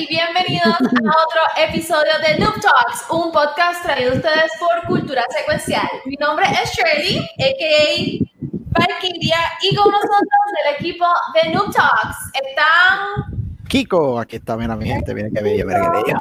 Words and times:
Y 0.00 0.06
bienvenidos 0.06 0.66
a 0.66 1.26
otro 1.26 1.42
episodio 1.58 2.12
de 2.26 2.38
Noob 2.38 2.58
Talks, 2.58 3.04
un 3.10 3.30
podcast 3.32 3.82
traído 3.82 4.12
a 4.12 4.14
ustedes 4.14 4.50
por 4.58 4.86
Cultura 4.86 5.22
Secuencial. 5.28 5.86
Mi 6.06 6.14
nombre 6.16 6.46
es 6.46 6.70
Shirley, 6.72 7.18
a.k.a. 7.18 8.80
Valkyria, 8.80 9.38
y 9.60 9.76
con 9.76 9.90
nosotros 9.90 10.24
del 10.56 10.74
equipo 10.76 11.04
de 11.34 11.50
Noob 11.50 11.70
Talks 11.70 12.16
están... 12.32 13.58
Kiko, 13.68 14.18
aquí 14.18 14.36
está, 14.36 14.56
mira 14.56 14.74
mi 14.74 14.86
gente, 14.86 15.14
mira 15.14 15.28
que 15.34 15.42
bella, 15.42 15.66
mira 15.66 15.92
que 15.92 16.12
bella. 16.12 16.20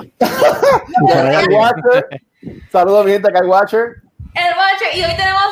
Watcher. 1.50 2.22
Saludos, 2.70 3.06
mi 3.06 3.14
gente, 3.14 3.32
Watcher. 3.46 4.02
El 4.36 4.58
Watcher, 4.58 4.98
y 4.98 5.04
hoy 5.06 5.16
tenemos 5.16 5.44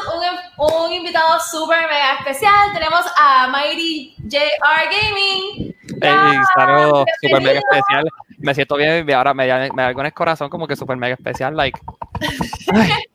un, 0.58 0.66
un 0.86 0.92
invitado 0.92 1.40
súper 1.40 1.80
mega 1.84 2.16
especial. 2.20 2.73
Tenemos 2.73 3.06
a 3.18 3.48
Mighty 3.48 4.18
JR 4.28 4.90
Gaming. 4.92 5.77
Hey, 6.02 6.38
saludos, 6.56 7.06
super 7.22 7.42
mega 7.42 7.60
especial. 7.60 8.08
Me 8.40 8.54
siento 8.54 8.76
bien 8.76 9.08
y 9.10 9.14
ahora 9.14 9.34
me, 9.34 9.48
da- 9.48 9.70
me 9.74 9.82
da 9.82 9.88
algo 9.90 10.02
en 10.02 10.08
el 10.08 10.14
corazón 10.14 10.50
como 10.50 10.68
que 10.68 10.76
super 10.76 10.98
mega 10.98 11.16
especial, 11.16 11.56
like. 11.56 11.80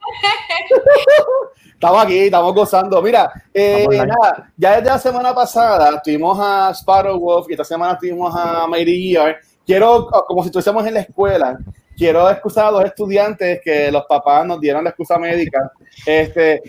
Estamos 1.74 2.04
aquí, 2.04 2.18
estamos 2.20 2.54
gozando. 2.54 3.02
Mira, 3.02 3.32
eh, 3.52 3.86
nada, 3.88 4.52
ya 4.56 4.76
desde 4.76 4.88
la 4.88 4.98
semana 5.00 5.34
pasada 5.34 6.00
tuvimos 6.00 6.38
a 6.40 6.70
Sparrow 6.72 7.18
Wolf 7.18 7.46
y 7.48 7.54
esta 7.54 7.64
semana 7.64 7.98
tuvimos 7.98 8.32
a 8.36 8.68
Mighty 8.68 9.16
ER. 9.16 9.36
Quiero, 9.66 10.06
como 10.28 10.42
si 10.42 10.46
estuviésemos 10.48 10.86
en 10.86 10.94
la 10.94 11.00
escuela, 11.00 11.58
quiero 11.96 12.30
excusar 12.30 12.66
a 12.66 12.70
los 12.70 12.84
estudiantes 12.84 13.60
que 13.64 13.90
los 13.90 14.04
papás 14.04 14.46
nos 14.46 14.60
dieron 14.60 14.84
la 14.84 14.90
excusa 14.90 15.18
médica. 15.18 15.72
Este, 16.06 16.62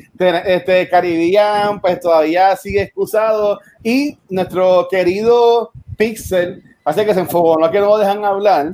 este 0.46 0.90
Caribbean, 0.90 1.80
pues 1.80 2.00
todavía 2.00 2.56
sigue 2.56 2.82
excusado 2.82 3.60
y 3.84 4.18
nuestro 4.30 4.88
querido 4.90 5.72
Pixel 5.98 6.64
hace 6.84 7.06
que 7.06 7.14
se 7.14 7.20
enfocó, 7.22 7.58
no 7.58 7.72
que 7.72 7.80
no 7.80 7.88
lo 7.88 7.98
dejan 7.98 8.24
hablar. 8.26 8.72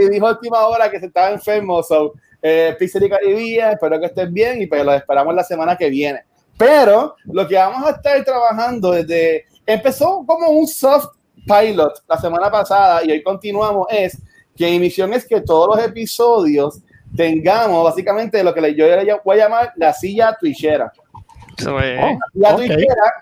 Y, 0.00 0.08
dijo 0.08 0.26
a 0.26 0.30
última 0.30 0.66
hora 0.66 0.90
que 0.90 1.00
se 1.00 1.06
estaba 1.06 1.30
enfermo, 1.30 1.82
so 1.82 2.14
eh, 2.40 2.74
Pixel 2.78 3.04
y 3.04 3.10
Caribbean, 3.10 3.72
espero 3.72 4.00
que 4.00 4.06
estén 4.06 4.32
bien 4.32 4.62
y 4.62 4.66
pues 4.66 4.84
los 4.84 4.94
esperamos 4.94 5.34
la 5.34 5.44
semana 5.44 5.76
que 5.76 5.90
viene. 5.90 6.24
Pero 6.56 7.14
lo 7.24 7.46
que 7.46 7.56
vamos 7.56 7.86
a 7.86 7.90
estar 7.90 8.24
trabajando 8.24 8.92
desde, 8.92 9.46
empezó 9.66 10.24
como 10.26 10.48
un 10.48 10.66
soft 10.66 11.14
pilot 11.46 12.02
la 12.08 12.18
semana 12.18 12.50
pasada 12.50 13.04
y 13.04 13.12
hoy 13.12 13.22
continuamos 13.22 13.86
es 13.90 14.18
que 14.56 14.70
mi 14.70 14.80
misión 14.80 15.12
es 15.14 15.26
que 15.26 15.40
todos 15.40 15.76
los 15.76 15.86
episodios 15.86 16.80
tengamos 17.16 17.84
básicamente 17.84 18.42
lo 18.42 18.52
que 18.52 18.74
yo 18.74 18.86
voy 19.24 19.38
a 19.38 19.44
llamar 19.44 19.72
la 19.76 19.92
silla 19.92 20.36
twitchera. 20.38 20.92
Eso 21.58 21.80
es. 21.80 22.18
La 22.34 22.54
ok. 22.54 22.60
twitchera 22.60 23.14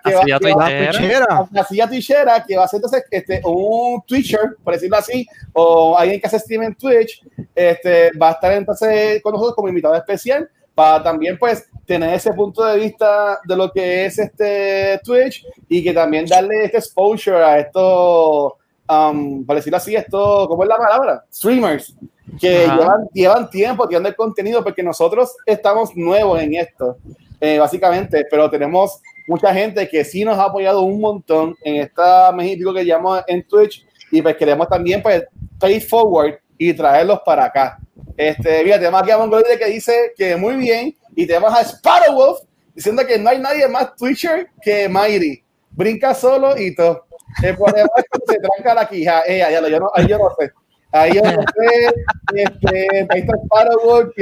que 2.47 2.57
va, 2.57 2.65
a 2.65 2.69
ser 2.69 2.79
entonces 2.79 3.05
este, 3.11 3.41
un 3.45 4.03
Twitcher, 4.07 4.57
por 4.63 4.75
decirlo 4.75 4.97
así, 4.97 5.27
o 5.53 5.97
alguien 5.97 6.21
que 6.21 6.27
hace 6.27 6.39
stream 6.39 6.65
en 6.65 6.75
Twitch, 6.75 7.23
este, 7.55 8.11
va 8.13 8.29
a 8.29 8.33
estar 8.33 8.53
entonces 8.53 9.23
con 9.23 9.33
nosotros 9.33 9.55
como 9.55 9.69
invitado 9.69 9.95
especial 9.95 10.49
para 10.75 11.03
también 11.03 11.39
pues 11.39 11.67
tener 11.87 12.13
ese 12.13 12.33
punto 12.35 12.63
de 12.65 12.79
vista 12.79 13.41
de 13.45 13.57
lo 13.57 13.73
que 13.73 14.05
es 14.07 14.19
este 14.19 15.01
Twitch 15.03 15.47
y 15.69 15.83
que 15.83 15.95
también 15.95 16.27
darle 16.27 16.65
este 16.65 16.79
exposure 16.79 17.43
a 17.43 17.59
estos, 17.59 18.53
um, 18.89 19.47
para 19.47 19.57
decirlo 19.59 19.79
así, 19.79 19.97
esto, 19.97 20.47
¿cómo 20.47 20.63
es 20.65 20.69
la 20.69 20.77
palabra? 20.77 21.25
Streamers 21.33 21.97
que 22.41 22.67
llevan, 22.67 23.09
llevan 23.13 23.51
tiempo 23.51 23.87
tirando 23.89 24.09
el 24.09 24.17
contenido 24.17 24.63
porque 24.63 24.83
nosotros 24.83 25.35
estamos 25.47 25.95
nuevos 25.95 26.41
en 26.41 26.55
esto, 26.55 26.99
eh, 27.41 27.59
básicamente, 27.59 28.25
pero 28.31 28.49
tenemos 28.51 29.01
mucha 29.27 29.53
gente 29.53 29.89
que 29.89 30.05
sí 30.05 30.25
nos 30.25 30.39
ha 30.39 30.45
apoyado 30.45 30.83
un 30.83 31.01
montón 31.01 31.55
en 31.63 31.77
esta 31.77 32.31
México 32.33 32.73
que 32.73 32.85
llamamos 32.85 33.23
en 33.27 33.47
Twitch 33.47 33.85
y 34.11 34.23
pues 34.23 34.37
queremos 34.37 34.69
también 34.69 35.03
pues 35.03 35.25
pay 35.59 35.81
forward 35.81 36.35
y 36.59 36.73
traerlos 36.73 37.21
para 37.25 37.45
acá. 37.47 37.79
Este, 38.17 38.63
mira, 38.65 38.79
tenemos 38.79 39.03
aquí 39.03 39.11
a 39.11 39.19
Mongoloide 39.19 39.59
que 39.59 39.67
dice 39.67 40.13
que 40.17 40.37
muy 40.37 40.57
bien 40.57 40.95
y 41.15 41.27
tenemos 41.27 41.53
a 41.53 41.63
Sparrow 41.63 42.15
Wolf 42.15 42.39
diciendo 42.75 43.03
que 43.07 43.19
no 43.19 43.31
hay 43.31 43.39
nadie 43.39 43.67
más 43.69 43.95
Twitcher 43.97 44.49
que 44.63 44.89
Mighty. 44.89 45.43
Brinca 45.71 46.15
solo 46.15 46.57
y 46.59 46.75
todo. 46.75 47.05
El 47.43 47.55
se 47.57 48.39
tranca 48.39 48.75
la 48.75 48.89
quija. 48.89 49.23
Eh, 49.27 49.39
ya 49.39 49.61
lo- 49.61 49.69
yo 49.69 49.81
no, 49.81 49.91
yo 50.09 50.19
no 50.19 50.31
sé. 50.39 50.51
Ahí 50.93 51.15
yo 51.15 51.23
no 51.23 51.31
sé. 51.31 51.95
Este, 52.35 53.07
ahí 53.11 53.21
está 53.21 53.37
Sparrow 53.45 54.13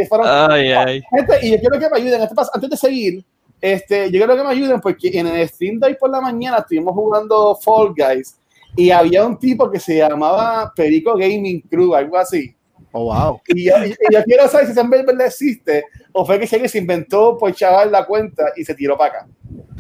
Ay, 0.50 0.72
ay. 0.72 1.02
Gente, 1.10 1.38
y 1.42 1.50
yo 1.52 1.58
quiero 1.58 1.78
que 1.78 1.90
me 1.90 1.96
ayuden. 1.98 2.22
Este 2.22 2.34
Antes 2.52 2.70
de 2.70 2.76
seguir, 2.76 3.24
este, 3.60 4.04
yo 4.10 4.18
quiero 4.18 4.36
que 4.36 4.42
me 4.42 4.48
ayuden 4.50 4.80
porque 4.80 5.10
en 5.18 5.26
el 5.26 5.48
stream 5.48 5.78
de 5.78 5.88
hoy 5.88 5.94
por 5.94 6.10
la 6.10 6.20
mañana 6.20 6.58
estuvimos 6.58 6.94
jugando 6.94 7.56
Fall 7.56 7.94
Guys 7.96 8.36
y 8.76 8.90
había 8.90 9.24
un 9.24 9.38
tipo 9.38 9.70
que 9.70 9.78
se 9.78 9.98
llamaba 9.98 10.72
Perico 10.74 11.16
Gaming 11.16 11.60
Crew, 11.62 11.94
algo 11.94 12.16
así. 12.18 12.54
Oh, 12.92 13.04
wow. 13.04 13.40
Y 13.48 13.64
yo, 13.64 13.74
y- 13.84 13.94
yo 14.12 14.22
quiero 14.24 14.48
saber 14.48 14.66
si 14.66 14.72
ese 14.72 14.82
verdad 15.04 15.26
existe 15.26 15.84
o 16.16 16.24
fue 16.24 16.38
que 16.38 16.46
si 16.46 16.54
alguien 16.54 16.70
se 16.70 16.78
inventó 16.78 17.36
por 17.36 17.52
chaval 17.52 17.90
la 17.90 18.06
cuenta 18.06 18.44
y 18.56 18.64
se 18.64 18.74
tiró 18.74 18.96
para 18.96 19.10
acá. 19.10 19.26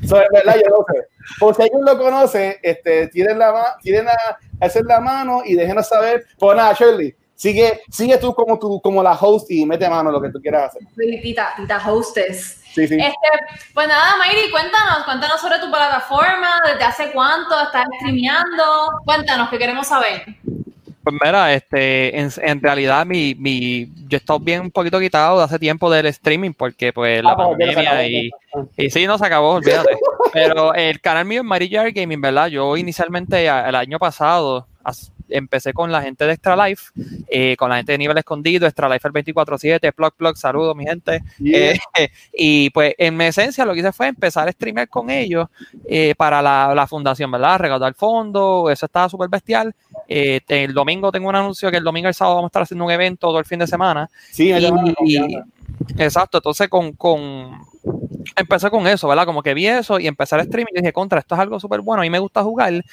Eso 0.02 0.20
es 0.20 0.28
verdad, 0.30 0.56
yo 0.56 0.68
no 0.68 0.84
sé. 0.92 1.06
Por 1.38 1.54
si 1.54 1.62
alguien 1.62 1.84
lo 1.84 1.96
conoce, 1.96 2.58
este, 2.60 3.06
tiren, 3.06 3.38
la 3.38 3.76
tiren 3.80 4.08
a 4.08 4.38
hacer 4.60 4.84
la 4.84 5.00
mano 5.00 5.42
y 5.44 5.54
déjenos 5.54 5.88
saber. 5.88 6.26
Pues 6.36 6.56
nada, 6.56 6.74
Shirley, 6.74 7.14
sigue, 7.36 7.82
sigue 7.88 8.18
tú 8.18 8.34
como, 8.34 8.58
tú 8.58 8.80
como 8.82 9.00
la 9.02 9.12
host 9.12 9.48
y 9.50 9.64
mete 9.64 9.88
mano 9.88 10.10
lo 10.10 10.20
que 10.20 10.30
tú 10.30 10.40
quieras 10.40 10.74
hacer. 10.74 10.82
Tita, 11.22 11.54
tita 11.56 11.78
hostess. 11.88 12.60
Sí, 12.74 12.88
sí. 12.88 12.96
Este, 12.96 13.70
pues 13.72 13.86
nada, 13.86 14.16
Mayri, 14.16 14.50
cuéntanos, 14.50 15.04
cuéntanos 15.04 15.40
sobre 15.40 15.60
tu 15.60 15.70
plataforma, 15.70 16.60
desde 16.66 16.84
hace 16.84 17.12
cuánto 17.12 17.58
estás 17.62 17.86
streameando. 18.00 18.90
Cuéntanos, 19.04 19.48
que 19.50 19.58
queremos 19.58 19.86
saber. 19.86 20.24
Pues 21.04 21.16
mira, 21.22 21.52
este, 21.52 22.18
en, 22.18 22.30
en 22.42 22.62
realidad 22.62 23.04
mi, 23.04 23.34
mi, 23.34 23.86
yo 24.08 24.16
he 24.16 24.16
estado 24.16 24.40
bien 24.40 24.62
un 24.62 24.70
poquito 24.70 24.98
quitado 24.98 25.38
de 25.38 25.44
hace 25.44 25.58
tiempo 25.58 25.90
del 25.90 26.06
streaming 26.06 26.52
porque 26.52 26.92
pues 26.92 27.22
la 27.22 27.32
Ah, 27.32 27.36
pues, 27.36 27.48
pandemia 27.48 28.06
y, 28.08 28.30
y 28.78 28.90
sí, 28.90 29.06
no 29.06 29.18
se 29.18 29.26
acabó, 29.26 29.50
olvídate. 29.56 29.96
Pero 30.32 30.74
el 30.74 31.00
canal 31.00 31.26
mío 31.26 31.42
es 31.42 31.46
Mary 31.46 31.68
Jar 31.70 31.92
Gaming, 31.92 32.20
¿verdad? 32.20 32.48
Yo 32.48 32.76
inicialmente 32.76 33.46
el 33.46 33.74
año 33.74 33.98
pasado 33.98 34.66
as- 34.82 35.12
empecé 35.28 35.72
con 35.72 35.90
la 35.92 36.02
gente 36.02 36.24
de 36.26 36.32
Extra 36.32 36.56
Life, 36.68 36.90
eh, 37.28 37.56
con 37.56 37.70
la 37.70 37.76
gente 37.76 37.92
de 37.92 37.98
Nivel 37.98 38.18
Escondido, 38.18 38.66
Extra 38.66 38.88
Life 38.88 39.06
el 39.08 39.12
24-7, 39.14 39.92
Plug 39.92 40.12
Plug, 40.14 40.36
saludos 40.36 40.76
mi 40.76 40.84
gente. 40.84 41.22
Yeah. 41.38 41.72
Eh, 41.96 42.08
y 42.32 42.70
pues 42.70 42.94
en 42.98 43.16
mi 43.16 43.24
esencia 43.24 43.64
lo 43.64 43.72
que 43.74 43.80
hice 43.80 43.92
fue 43.92 44.08
empezar 44.08 44.48
a 44.48 44.52
streamear 44.52 44.88
con 44.88 45.10
ellos 45.10 45.48
eh, 45.86 46.14
para 46.16 46.40
la, 46.42 46.74
la 46.74 46.86
fundación, 46.86 47.30
¿verdad? 47.30 47.58
Recaudar 47.58 47.94
fondos, 47.94 48.70
eso 48.70 48.86
estaba 48.86 49.08
súper 49.08 49.28
bestial. 49.28 49.74
El 50.06 50.74
domingo 50.74 51.10
tengo 51.10 51.28
un 51.28 51.36
anuncio 51.36 51.70
que 51.70 51.78
el 51.78 51.84
domingo 51.84 52.06
y 52.06 52.10
el 52.10 52.14
sábado 52.14 52.36
vamos 52.36 52.48
a 52.48 52.50
estar 52.50 52.62
haciendo 52.62 52.84
un 52.84 52.90
evento 52.90 53.26
todo 53.28 53.38
el 53.38 53.44
fin 53.44 53.58
de 53.58 53.66
semana. 53.66 54.08
Sí, 54.30 54.52
Y- 54.52 55.16
y- 55.16 55.38
exacto, 55.98 56.38
entonces 56.38 56.68
con, 56.68 56.92
con 56.92 57.58
empecé 58.36 58.70
con 58.70 58.86
eso, 58.86 59.08
¿verdad? 59.08 59.26
Como 59.26 59.42
que 59.42 59.54
vi 59.54 59.66
eso 59.66 59.98
y 60.00 60.06
empecé 60.06 60.36
a 60.36 60.40
streaming 60.40 60.72
y 60.74 60.80
dije, 60.80 60.92
contra, 60.92 61.20
esto 61.20 61.34
es 61.34 61.40
algo 61.40 61.60
súper 61.60 61.80
bueno, 61.80 62.02
a 62.02 62.04
mí 62.04 62.10
me 62.10 62.18
gusta 62.18 62.42
jugar. 62.42 62.84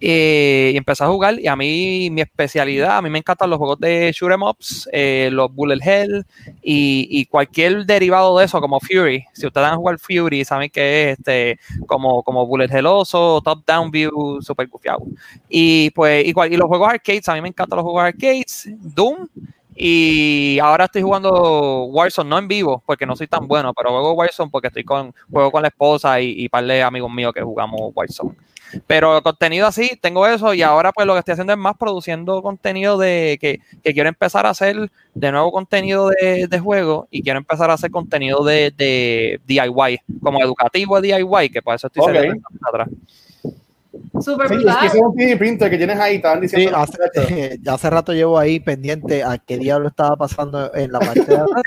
eh, 0.00 0.70
y 0.74 0.76
empecé 0.76 1.04
a 1.04 1.08
jugar 1.08 1.38
y 1.40 1.46
a 1.46 1.56
mí 1.56 2.10
mi 2.10 2.20
especialidad, 2.20 2.98
a 2.98 3.02
mí 3.02 3.10
me 3.10 3.18
encantan 3.18 3.50
los 3.50 3.58
juegos 3.58 3.80
de 3.80 4.12
shoot 4.12 4.32
'em 4.32 4.42
ups, 4.42 4.88
eh, 4.92 5.28
los 5.32 5.52
bullet 5.54 5.78
hell 5.82 6.24
y, 6.62 7.26
cualquier 7.26 7.84
derivado 7.86 8.38
de 8.38 8.44
eso 8.44 8.60
como 8.60 8.80
Fury. 8.80 9.24
Si 9.32 9.46
ustedes 9.46 9.64
van 9.66 9.74
a 9.74 9.76
jugar 9.76 9.98
Fury, 9.98 10.44
saben 10.44 10.70
que 10.70 11.12
es 11.12 11.18
este 11.18 11.58
como, 11.86 12.22
como 12.22 12.46
bullet 12.46 12.68
helloso, 12.70 13.40
top 13.42 13.64
down 13.66 13.90
view, 13.90 14.40
super 14.42 14.66
gufiado. 14.68 15.00
Y 15.48 15.90
pues 15.90 16.26
igual, 16.26 16.52
y 16.52 16.56
los 16.56 16.68
juegos 16.68 16.88
arcades, 16.90 17.28
a 17.28 17.34
mí 17.34 17.40
me 17.40 17.48
encantan 17.48 17.76
los 17.76 17.84
juegos 17.84 18.02
arcades, 18.04 18.68
Doom 18.80 19.28
y 19.76 20.58
ahora 20.58 20.86
estoy 20.86 21.02
jugando 21.02 21.84
Warzone, 21.84 22.30
no 22.30 22.38
en 22.38 22.48
vivo, 22.48 22.82
porque 22.86 23.06
no 23.06 23.14
soy 23.14 23.26
tan 23.26 23.46
bueno, 23.46 23.72
pero 23.74 23.90
juego 23.90 24.12
Warzone 24.14 24.50
porque 24.50 24.68
estoy 24.68 24.84
con, 24.84 25.14
juego 25.30 25.50
con 25.50 25.62
la 25.62 25.68
esposa 25.68 26.20
y, 26.20 26.44
y 26.44 26.48
par 26.48 26.64
de 26.64 26.82
amigos 26.82 27.10
míos 27.12 27.32
que 27.34 27.42
jugamos 27.42 27.92
Warzone. 27.94 28.34
Pero 28.86 29.22
contenido 29.22 29.66
así, 29.66 29.96
tengo 30.00 30.26
eso 30.26 30.52
y 30.52 30.62
ahora 30.62 30.92
pues 30.92 31.06
lo 31.06 31.12
que 31.12 31.20
estoy 31.20 31.32
haciendo 31.32 31.52
es 31.52 31.58
más 31.58 31.76
produciendo 31.76 32.42
contenido 32.42 32.98
de 32.98 33.38
que, 33.40 33.60
que 33.82 33.92
quiero 33.92 34.08
empezar 34.08 34.46
a 34.46 34.50
hacer 34.50 34.90
de 35.14 35.32
nuevo 35.32 35.52
contenido 35.52 36.08
de, 36.08 36.48
de 36.48 36.58
juego 36.58 37.06
y 37.10 37.22
quiero 37.22 37.38
empezar 37.38 37.70
a 37.70 37.74
hacer 37.74 37.90
contenido 37.90 38.44
de, 38.44 38.72
de 38.76 39.40
DIY, 39.46 40.00
como 40.22 40.40
educativo 40.42 41.00
de 41.00 41.16
DIY, 41.16 41.50
que 41.50 41.62
por 41.62 41.74
eso 41.74 41.86
estoy 41.86 42.02
Ok. 42.02 42.14
saliendo 42.14 42.48
atrás. 42.62 42.88
Super 44.20 44.48
Sí, 44.48 44.54
es 44.66 44.76
que 44.76 44.86
ese 44.86 44.96
es 44.98 45.02
un 45.02 45.14
3D 45.14 45.38
printer 45.38 45.70
que 45.70 45.76
tienes 45.76 45.98
ahí, 45.98 46.16
estaban 46.16 46.38
Sí, 46.48 46.56
diciendo. 46.56 46.78
hace, 46.78 46.98
ya 47.62 47.74
hace 47.74 47.90
rato 47.90 48.12
llevo 48.12 48.38
ahí 48.38 48.60
pendiente 48.60 49.22
a 49.24 49.38
qué 49.38 49.58
diablo 49.58 49.88
estaba 49.88 50.16
pasando 50.16 50.72
en 50.74 50.92
la 50.92 50.98
parte 51.00 51.20
de 51.24 51.36
atrás. 51.36 51.62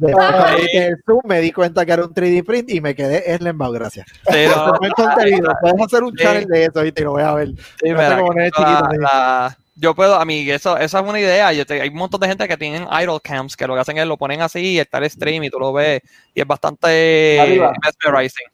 Después 0.00 0.14
cuando 0.26 0.56
vi 0.56 0.66
que 0.72 0.86
el 0.86 0.96
Zoom 1.04 1.20
me 1.24 1.40
di 1.40 1.52
cuenta 1.52 1.84
que 1.86 1.92
era 1.92 2.04
un 2.04 2.14
3D 2.14 2.44
print 2.44 2.70
y 2.70 2.80
me 2.80 2.94
quedé 2.94 3.32
en 3.34 3.46
embao, 3.46 3.72
gracias. 3.72 4.06
Sí, 4.30 4.38
no, 4.48 4.74
fue 4.76 4.90
contenido. 4.90 5.52
Puedes 5.60 5.80
hacer 5.86 6.02
un 6.02 6.10
Sí. 6.16 6.24
channel 6.24 6.46
de 6.46 6.64
eso 6.64 6.84
y 6.84 6.92
te 6.92 7.02
lo 7.02 7.12
voy 7.12 7.22
a 7.22 7.34
ver. 7.34 7.48
Sí, 7.48 7.90
No 7.90 7.98
sé 8.00 8.16
cómo 8.18 8.32
la- 8.32 8.44
chiquito, 8.50 8.88
sí. 8.90 8.96
la- 9.00 9.56
yo 9.76 9.94
puedo, 9.94 10.14
a 10.16 10.24
mí, 10.26 10.50
eso, 10.50 10.76
esa 10.76 11.00
es 11.00 11.06
una 11.08 11.18
idea. 11.18 11.52
Yo 11.54 11.64
te- 11.64 11.80
hay 11.80 11.88
un 11.88 11.94
montón 11.96 12.20
de 12.20 12.28
gente 12.28 12.46
que 12.46 12.56
tienen 12.58 12.82
idle 13.00 13.18
cams 13.22 13.56
que 13.56 13.66
lo 13.66 13.74
que 13.74 13.80
hacen 13.80 13.96
es 13.96 14.06
lo 14.06 14.18
ponen 14.18 14.42
así 14.42 14.60
y 14.60 14.78
está 14.78 14.98
el 14.98 15.08
stream 15.08 15.42
y 15.44 15.48
tú 15.50 15.58
lo 15.58 15.72
ves 15.72 16.02
y 16.34 16.40
es 16.42 16.46
bastante 16.46 17.38
Arriba. 17.40 17.72
mesmerizing. 17.82 18.44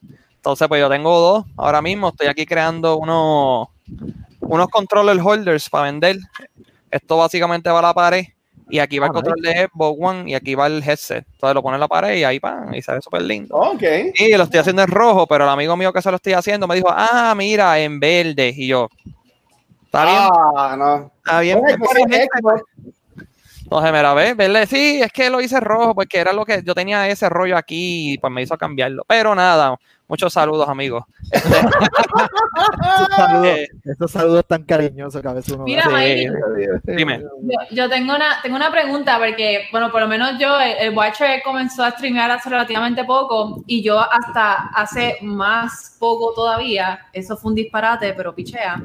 Entonces, 0.47 0.69
pues 0.69 0.81
yo 0.81 0.89
tengo 0.89 1.19
dos 1.19 1.45
ahora 1.57 1.83
mismo. 1.83 2.11
Estoy 2.11 2.29
aquí 2.29 2.47
creando 2.47 2.99
unos, 2.99 3.67
unos 4.39 4.69
controller 4.69 5.19
holders 5.21 5.69
para 5.69 5.87
vender. 5.91 6.19
Esto 6.89 7.17
básicamente 7.17 7.69
va 7.69 7.81
a 7.81 7.83
la 7.83 7.93
pared 7.93 8.27
y 8.71 8.79
aquí 8.79 9.01
va 9.01 9.07
Ah, 9.07 9.09
el 9.09 9.15
control 9.15 9.41
de 9.43 9.67
Xbox 9.67 9.99
One 10.01 10.31
y 10.31 10.35
aquí 10.35 10.55
va 10.55 10.69
el 10.69 10.85
headset. 10.89 11.27
Entonces 11.33 11.53
lo 11.53 11.63
pones 11.65 11.79
en 11.79 11.81
la 11.81 11.89
pared 11.89 12.17
y 12.17 12.23
ahí 12.23 12.39
pan, 12.39 12.73
y 12.73 12.81
se 12.81 12.93
ve 12.93 13.03
súper 13.03 13.23
lindo. 13.23 13.57
Ok. 13.57 13.83
Y 14.15 14.37
lo 14.37 14.45
estoy 14.45 14.61
haciendo 14.61 14.83
en 14.83 14.89
rojo, 14.89 15.27
pero 15.27 15.43
el 15.43 15.51
amigo 15.51 15.77
mío 15.77 15.93
que 15.93 16.01
se 16.01 16.11
lo 16.11 16.17
estoy 16.17 16.35
haciendo 16.35 16.69
me 16.69 16.77
dijo, 16.77 16.91
ah, 16.93 17.35
mira, 17.37 17.81
en 17.81 17.99
verde. 17.99 18.55
Y 18.57 18.69
yo, 18.69 18.89
está 19.87 20.05
bien, 20.05 20.31
Ah, 20.57 20.77
no. 20.79 21.11
está 21.25 21.41
bien. 21.41 21.59
Entonces, 23.65 23.93
mira, 23.93 24.15
ve, 24.15 24.35
verde, 24.35 24.65
sí, 24.69 25.01
es 25.03 25.11
que 25.11 25.29
lo 25.29 25.41
hice 25.41 25.59
rojo, 25.59 25.93
porque 25.93 26.19
era 26.19 26.33
lo 26.33 26.45
que 26.45 26.63
yo 26.65 26.73
tenía 26.73 27.09
ese 27.09 27.29
rollo 27.29 27.57
aquí 27.57 28.13
y 28.13 28.19
pues 28.19 28.33
me 28.33 28.43
hizo 28.43 28.57
cambiarlo. 28.57 29.03
Pero 29.09 29.35
nada, 29.35 29.77
muchos 30.09 30.33
saludos, 30.33 30.69
amigos. 30.69 31.05
Esos 31.31 31.51
saludos, 33.17 33.47
Eh, 33.47 33.69
esos 33.85 34.11
saludos 34.11 34.45
tan 34.47 34.63
cariñosos 34.65 35.21
que 35.21 35.29
a 35.29 35.33
veces 35.33 35.53
uno 35.55 35.65
Mira, 35.65 35.85
da. 35.85 35.91
Mayri, 35.91 36.29
dime. 36.85 37.21
Yo, 37.43 37.59
yo 37.71 37.89
tengo 37.89 38.15
una 38.15 38.41
tengo 38.43 38.57
una 38.57 38.71
pregunta 38.71 39.19
porque, 39.19 39.69
bueno, 39.73 39.91
por 39.91 40.01
lo 40.01 40.09
menos 40.09 40.39
yo, 40.39 40.59
el, 40.61 40.73
el 40.79 40.97
Watcher 40.97 41.43
comenzó 41.43 41.85
a 41.85 41.91
streamear 41.91 42.31
hace 42.31 42.49
relativamente 42.51 43.05
poco 43.05 43.63
y 43.67 43.83
yo 43.83 44.01
hasta 44.01 44.69
hace 44.75 45.19
más 45.23 45.97
poco 45.99 46.33
todavía, 46.35 47.07
eso 47.13 47.37
fue 47.37 47.51
un 47.51 47.55
disparate, 47.55 48.13
pero 48.15 48.35
pichea. 48.35 48.81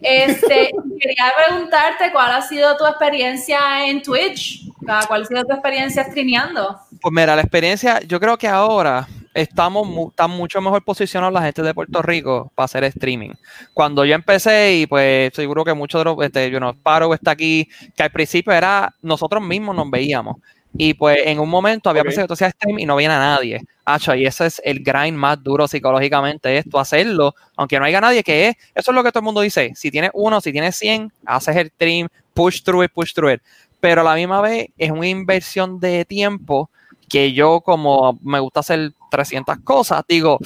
Este, 0.00 0.70
quería 1.00 1.32
preguntarte 1.46 2.10
cuál 2.12 2.32
ha 2.32 2.42
sido 2.42 2.76
tu 2.76 2.86
experiencia 2.86 3.86
en 3.86 4.02
Twitch, 4.02 4.68
O 4.82 4.84
sea, 4.84 5.00
cuál 5.06 5.22
ha 5.22 5.24
sido 5.24 5.44
tu 5.44 5.52
experiencia 5.52 6.04
streameando. 6.04 6.78
Pues 7.00 7.12
mira, 7.12 7.34
la 7.34 7.42
experiencia, 7.42 8.00
yo 8.00 8.18
creo 8.20 8.36
que 8.36 8.48
ahora 8.48 9.06
estamos 9.36 9.86
mu- 9.86 10.08
está 10.08 10.26
mucho 10.26 10.60
mejor 10.60 10.82
posicionados 10.84 11.32
la 11.32 11.42
gente 11.42 11.62
de 11.62 11.74
Puerto 11.74 12.02
Rico 12.02 12.50
para 12.54 12.64
hacer 12.64 12.84
streaming. 12.84 13.30
Cuando 13.74 14.04
yo 14.04 14.14
empecé, 14.14 14.74
y 14.76 14.86
pues 14.86 15.32
seguro 15.34 15.64
que 15.64 15.74
muchos 15.74 16.00
de 16.00 16.04
los, 16.06 16.16
este, 16.24 16.50
you 16.50 16.58
know, 16.58 16.70
Sparrow 16.70 17.12
está 17.14 17.32
aquí, 17.32 17.68
que 17.96 18.02
al 18.02 18.10
principio 18.10 18.52
era 18.52 18.92
nosotros 19.02 19.42
mismos 19.42 19.76
nos 19.76 19.90
veíamos. 19.90 20.36
Y 20.78 20.92
pues 20.94 21.18
en 21.24 21.38
un 21.40 21.48
momento 21.48 21.88
había 21.88 22.02
Ok. 22.02 22.08
veces 22.08 22.24
que 22.24 22.28
tú 22.28 22.34
hacías 22.34 22.52
stream 22.52 22.78
y 22.80 22.84
no 22.86 22.96
veía 22.96 23.14
a 23.16 23.36
nadie. 23.36 23.62
Hacho, 23.86 24.14
y 24.14 24.26
ese 24.26 24.46
es 24.46 24.60
el 24.64 24.80
grind 24.82 25.16
más 25.16 25.42
duro 25.42 25.66
psicológicamente, 25.68 26.58
es 26.58 26.68
tú 26.68 26.78
hacerlo, 26.78 27.34
aunque 27.56 27.78
no 27.78 27.86
haya 27.86 28.00
nadie, 28.00 28.22
que 28.22 28.48
es, 28.48 28.56
eso 28.74 28.90
es 28.90 28.94
lo 28.94 29.02
que 29.02 29.10
todo 29.10 29.20
el 29.20 29.24
mundo 29.24 29.40
dice. 29.40 29.72
Si 29.74 29.90
tienes 29.90 30.10
uno, 30.12 30.40
si 30.40 30.52
tienes 30.52 30.76
100, 30.76 31.10
haces 31.24 31.56
el 31.56 31.68
stream, 31.70 32.08
push 32.34 32.62
through 32.62 32.84
it, 32.84 32.90
push 32.92 33.14
through 33.14 33.32
it. 33.34 33.40
Pero 33.80 34.00
a 34.02 34.04
la 34.04 34.14
misma 34.16 34.40
vez 34.42 34.66
es 34.76 34.90
una 34.90 35.06
inversión 35.08 35.80
de 35.80 36.04
tiempo 36.04 36.68
que 37.08 37.32
yo 37.32 37.60
como 37.60 38.18
me 38.22 38.40
gusta 38.40 38.60
hacer 38.60 38.92
300 39.10 39.58
cosas, 39.64 40.02
digo, 40.08 40.38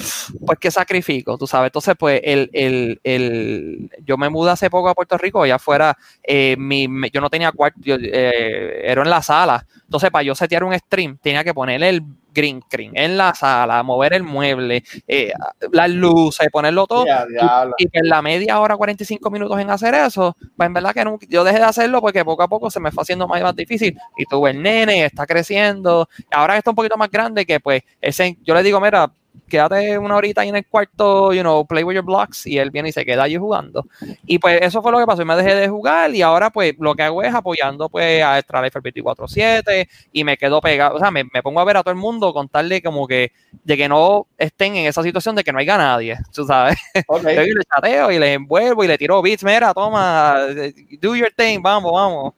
pues 0.47 0.59
que 0.59 0.71
sacrifico, 0.71 1.37
tú 1.39 1.47
sabes. 1.47 1.69
Entonces, 1.69 1.95
pues 1.99 2.21
el, 2.25 2.51
el, 2.53 3.01
el- 3.05 3.91
yo 4.05 4.17
me 4.17 4.29
mudé 4.31 4.51
hace 4.53 4.71
poco 4.71 4.89
a 4.89 4.95
Puerto 4.95 5.17
Rico, 5.19 5.43
allá 5.43 5.57
afuera, 5.57 5.97
eh, 6.23 6.57
mi, 6.59 6.89
yo 7.13 7.21
no 7.21 7.31
tenía 7.31 7.53
cuarto, 7.53 7.79
yo, 7.83 7.97
eh, 8.01 8.83
era 8.85 9.03
en 9.03 9.11
la 9.11 9.23
sala. 9.23 9.67
Entonces, 9.85 10.11
para 10.11 10.23
yo 10.23 10.35
setear 10.35 10.65
un 10.65 10.75
stream, 10.79 11.19
tenía 11.23 11.45
que 11.45 11.55
poner 11.55 11.83
el 11.83 12.03
green 12.35 12.63
screen 12.63 12.93
en 12.95 13.17
la 13.17 13.35
sala, 13.35 13.83
mover 13.83 14.13
el 14.15 14.23
mueble, 14.23 14.83
eh, 15.09 15.33
las 15.73 15.91
luces, 15.91 16.49
ponerlo 16.51 16.87
todo. 16.87 17.05
Y 17.79 17.87
que 17.89 17.99
en 18.01 18.09
la 18.09 18.23
media 18.23 18.61
hora, 18.61 18.77
45 18.77 19.31
minutos 19.31 19.59
en 19.61 19.71
hacer 19.71 19.95
eso, 19.95 20.37
pues 20.57 20.67
en 20.67 20.75
verdad 20.75 20.93
que 20.95 21.05
nunca- 21.05 21.27
yo 21.29 21.45
dejé 21.45 21.59
de 21.59 21.65
hacerlo 21.65 22.01
porque 22.01 22.25
poco 22.25 22.43
a 22.43 22.49
poco 22.49 22.71
se 22.71 22.81
me 22.81 22.91
fue 22.93 23.03
haciendo 23.03 23.27
más 23.29 23.41
y 23.41 23.45
más 23.45 23.57
difícil. 23.57 23.97
Y 24.17 24.25
tuve 24.27 24.51
el 24.51 24.63
nene, 24.63 25.05
está 25.05 25.27
creciendo. 25.27 26.09
Ahora 26.31 26.57
está 26.57 26.71
un 26.71 26.77
poquito 26.77 26.97
más 26.97 27.11
grande, 27.11 27.45
que 27.47 27.61
pues 27.61 27.83
ese, 28.01 28.37
yo 28.43 28.55
le 28.55 28.63
digo, 28.63 28.81
mira, 28.81 29.13
quédate 29.49 29.99
una 29.99 30.17
horita 30.17 30.41
ahí 30.41 30.49
en 30.49 30.57
el 30.57 30.67
cuarto, 30.67 31.33
you 31.33 31.43
know, 31.43 31.67
play 31.67 31.85
with 31.85 31.95
your 31.95 32.05
blocks, 32.05 32.47
y 32.47 32.59
él 32.59 32.71
viene 32.71 32.89
y 32.89 32.93
se 32.93 33.05
queda 33.05 33.25
allí 33.25 33.37
jugando. 33.37 33.87
Y 34.27 34.39
pues 34.39 34.61
eso 34.63 34.81
fue 34.81 34.93
lo 34.93 34.99
que 34.99 35.07
pasó, 35.07 35.23
y 35.23 35.25
me 35.27 35.37
dejé 35.37 35.55
de 35.55 35.69
jugar, 35.69 36.15
y 36.15 36.23
ahora 36.23 36.51
pues 36.51 36.75
lo 36.79 36.95
que 36.95 37.03
hago 37.03 37.23
es 37.23 37.35
apoyando 37.35 37.89
pues 37.89 38.23
a 38.23 38.39
Extra 38.39 38.63
Life 38.63 38.81
24-7, 38.81 39.89
y 40.13 40.25
me 40.25 40.37
quedo 40.39 40.61
pegado, 40.61 40.97
o 40.97 40.99
sea, 40.99 41.11
me, 41.11 41.25
me 41.25 41.43
pongo 41.43 41.61
a 41.61 41.65
ver 41.65 41.77
a 41.77 41.83
todo 41.83 41.93
el 41.93 41.99
mundo, 42.01 42.33
contarle 42.33 42.81
como 42.81 43.07
que, 43.07 43.33
de 43.65 43.77
que 43.77 43.89
no 43.89 44.27
estén 44.39 44.77
en 44.77 44.87
esa 44.87 45.03
situación 45.03 45.35
de 45.35 45.45
que 45.45 45.53
no 45.53 45.59
haya 45.59 45.77
nadie, 45.77 46.17
tú 46.33 46.47
sabes. 46.47 46.79
Ok. 47.07 47.23
Yo 47.35 47.43
y 47.43 47.55
le 47.55 47.63
chateo 47.65 48.11
y 48.11 48.19
le 48.19 48.35
envuelvo 48.35 48.85
y 48.85 48.89
le 48.89 48.97
tiro 48.97 49.21
beats, 49.21 49.45
mira, 49.45 49.75
toma, 49.75 50.37
do 51.01 51.17
your 51.17 51.33
thing, 51.37 51.61
vamos, 51.61 51.93
vamos. 51.93 52.35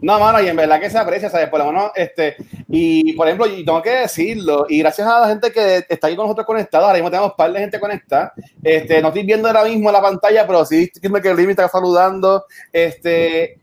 No, 0.00 0.20
mano, 0.20 0.40
y 0.40 0.48
en 0.48 0.54
verdad 0.54 0.80
que 0.80 0.90
se 0.90 0.98
aprecia, 0.98 1.28
¿sabes? 1.28 1.48
Por 1.48 1.58
lo 1.58 1.66
menos, 1.66 1.90
este, 1.96 2.36
y 2.68 3.14
por 3.14 3.26
ejemplo, 3.26 3.46
y 3.48 3.64
tengo 3.64 3.82
que 3.82 3.90
decirlo, 3.90 4.66
y 4.68 4.78
gracias 4.78 5.08
a 5.08 5.20
la 5.20 5.28
gente 5.28 5.50
que 5.50 5.84
está 5.88 6.06
ahí 6.06 6.14
con 6.14 6.26
nosotros 6.26 6.46
conectada, 6.46 6.86
ahora 6.86 6.98
mismo 6.98 7.10
tenemos 7.10 7.30
un 7.32 7.36
par 7.36 7.52
de 7.52 7.58
gente 7.58 7.80
conectada, 7.80 8.32
este, 8.62 9.02
no 9.02 9.08
estoy 9.08 9.24
viendo 9.24 9.48
ahora 9.48 9.64
mismo 9.64 9.90
la 9.90 10.00
pantalla, 10.00 10.46
pero 10.46 10.64
sí 10.64 10.90
viendo 11.00 11.20
que 11.20 11.30
el 11.30 11.36
me 11.36 11.50
está 11.50 11.68
saludando, 11.68 12.44
este, 12.72 13.58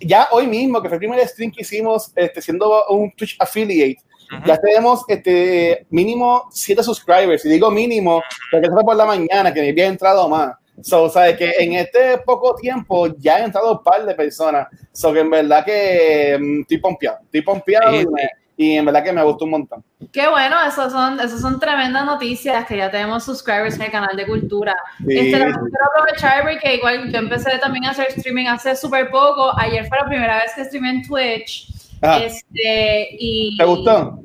ya 0.00 0.28
hoy 0.32 0.48
mismo, 0.48 0.82
que 0.82 0.88
fue 0.88 0.96
el 0.96 1.00
primer 1.00 1.26
stream 1.28 1.52
que 1.52 1.62
hicimos, 1.62 2.10
este, 2.16 2.42
siendo 2.42 2.86
un 2.88 3.12
Twitch 3.12 3.36
affiliate, 3.38 4.02
ya 4.44 4.58
tenemos 4.58 5.04
este 5.08 5.86
mínimo 5.90 6.48
7 6.50 6.82
subscribers. 6.82 7.44
Y 7.44 7.48
digo 7.48 7.70
mínimo, 7.70 8.22
porque 8.50 8.66
eso 8.66 8.74
fue 8.74 8.84
por 8.84 8.96
la 8.96 9.04
mañana, 9.04 9.52
que 9.52 9.60
me 9.60 9.70
había 9.70 9.86
entrado 9.86 10.28
más. 10.28 10.56
So, 10.82 11.08
sabes 11.08 11.36
que 11.36 11.52
en 11.58 11.72
este 11.74 12.18
poco 12.18 12.54
tiempo 12.54 13.08
ya 13.18 13.36
han 13.36 13.44
entrado 13.44 13.72
un 13.72 13.82
par 13.82 14.04
de 14.04 14.14
personas. 14.14 14.68
So, 14.92 15.12
que 15.12 15.20
en 15.20 15.30
verdad 15.30 15.64
que 15.64 16.36
mm, 16.40 16.60
estoy 16.62 16.78
pompeado. 16.78 17.18
Estoy 17.24 17.42
pompeado 17.42 17.90
Sí, 17.92 17.98
y, 18.00 18.06
me- 18.06 18.28
y 18.58 18.76
en 18.76 18.84
verdad 18.86 19.04
que 19.04 19.12
me 19.12 19.22
gustó 19.22 19.44
un 19.44 19.50
montón. 19.50 19.84
Qué 20.12 20.26
bueno, 20.28 20.56
esos 20.66 20.90
son, 20.92 21.20
esos 21.20 21.40
son 21.42 21.60
tremendas 21.60 22.06
noticias 22.06 22.64
que 22.66 22.76
ya 22.78 22.90
tenemos 22.90 23.22
subscribers 23.24 23.74
en 23.76 23.82
el 23.82 23.90
canal 23.90 24.16
de 24.16 24.26
cultura. 24.26 24.74
Sí, 24.98 25.04
Este, 25.18 25.32
también 25.32 25.52
sí. 25.54 25.70
quiero 25.70 25.84
aprovechar 25.94 26.42
porque 26.42 26.74
igual 26.76 27.12
yo 27.12 27.18
empecé 27.18 27.58
también 27.58 27.84
a 27.84 27.90
hacer 27.90 28.06
streaming 28.16 28.46
hace 28.46 28.74
súper 28.76 29.10
poco. 29.10 29.52
Ayer 29.58 29.86
fue 29.88 29.98
la 29.98 30.06
primera 30.06 30.36
vez 30.38 30.52
que 30.54 30.64
streamé 30.64 30.90
en 30.90 31.02
Twitch. 31.06 31.68
Este, 32.02 33.08
y, 33.18 33.56
¿Te 33.58 33.64
gustó? 33.64 34.20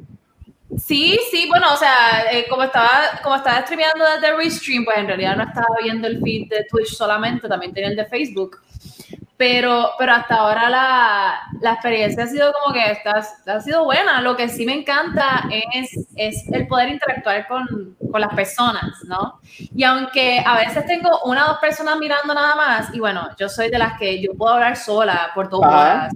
Sí, 0.77 1.19
sí, 1.31 1.47
bueno, 1.49 1.73
o 1.73 1.77
sea, 1.77 2.31
eh, 2.31 2.45
como 2.49 2.63
estaba 2.63 2.89
como 3.23 3.35
estaba 3.35 3.61
streameando 3.61 4.05
desde 4.05 4.35
Restream, 4.35 4.85
pues 4.85 4.97
en 4.97 5.07
realidad 5.07 5.35
no 5.35 5.43
estaba 5.43 5.67
viendo 5.83 6.07
el 6.07 6.21
feed 6.21 6.49
de 6.49 6.65
Twitch 6.69 6.95
solamente, 6.95 7.47
también 7.47 7.73
tenía 7.73 7.89
el 7.89 7.95
de 7.95 8.05
Facebook. 8.05 8.57
Pero, 9.35 9.89
pero 9.97 10.13
hasta 10.13 10.35
ahora 10.35 10.69
la, 10.69 11.39
la 11.61 11.73
experiencia 11.73 12.25
ha 12.25 12.27
sido 12.27 12.53
como 12.53 12.75
que 12.75 12.91
está, 12.91 13.23
ha 13.47 13.59
sido 13.59 13.85
buena. 13.85 14.21
Lo 14.21 14.37
que 14.37 14.47
sí 14.47 14.67
me 14.67 14.73
encanta 14.73 15.49
es, 15.73 15.97
es 16.15 16.47
el 16.51 16.67
poder 16.67 16.89
interactuar 16.89 17.47
con, 17.47 17.97
con 18.11 18.21
las 18.21 18.31
personas, 18.35 19.03
¿no? 19.05 19.39
Y 19.75 19.83
aunque 19.83 20.43
a 20.45 20.57
veces 20.57 20.85
tengo 20.85 21.21
una 21.25 21.45
o 21.45 21.47
dos 21.49 21.57
personas 21.57 21.97
mirando 21.97 22.35
nada 22.35 22.55
más, 22.55 22.93
y 22.93 22.99
bueno, 22.99 23.29
yo 23.39 23.49
soy 23.49 23.71
de 23.71 23.79
las 23.79 23.97
que 23.97 24.21
yo 24.21 24.31
puedo 24.35 24.53
hablar 24.53 24.77
sola 24.77 25.31
por 25.33 25.49
dos 25.49 25.63
Ajá. 25.63 25.79
horas, 25.79 26.13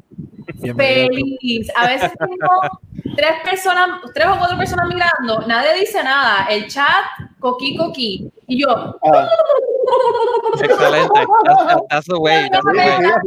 feliz. 0.78 1.72
A 1.76 1.88
veces 1.88 2.12
tengo 2.20 2.80
tres 3.16 3.34
personas, 3.44 4.02
tres 4.14 4.28
o 4.28 4.38
cuatro 4.38 4.58
personas 4.58 4.88
mirando, 4.88 5.48
nadie 5.48 5.74
dice 5.76 6.04
nada. 6.04 6.48
El 6.50 6.68
chat, 6.68 7.06
coqui, 7.40 7.76
coqui. 7.76 8.32
Y 8.48 8.62
yo, 8.62 9.00
Ah, 9.04 9.28
Excelente. 10.62 11.20
That's, 11.46 11.82
that's 11.90 12.08
the 12.08 12.18
way. 12.18 12.50
That's 12.50 12.66
the 12.66 12.72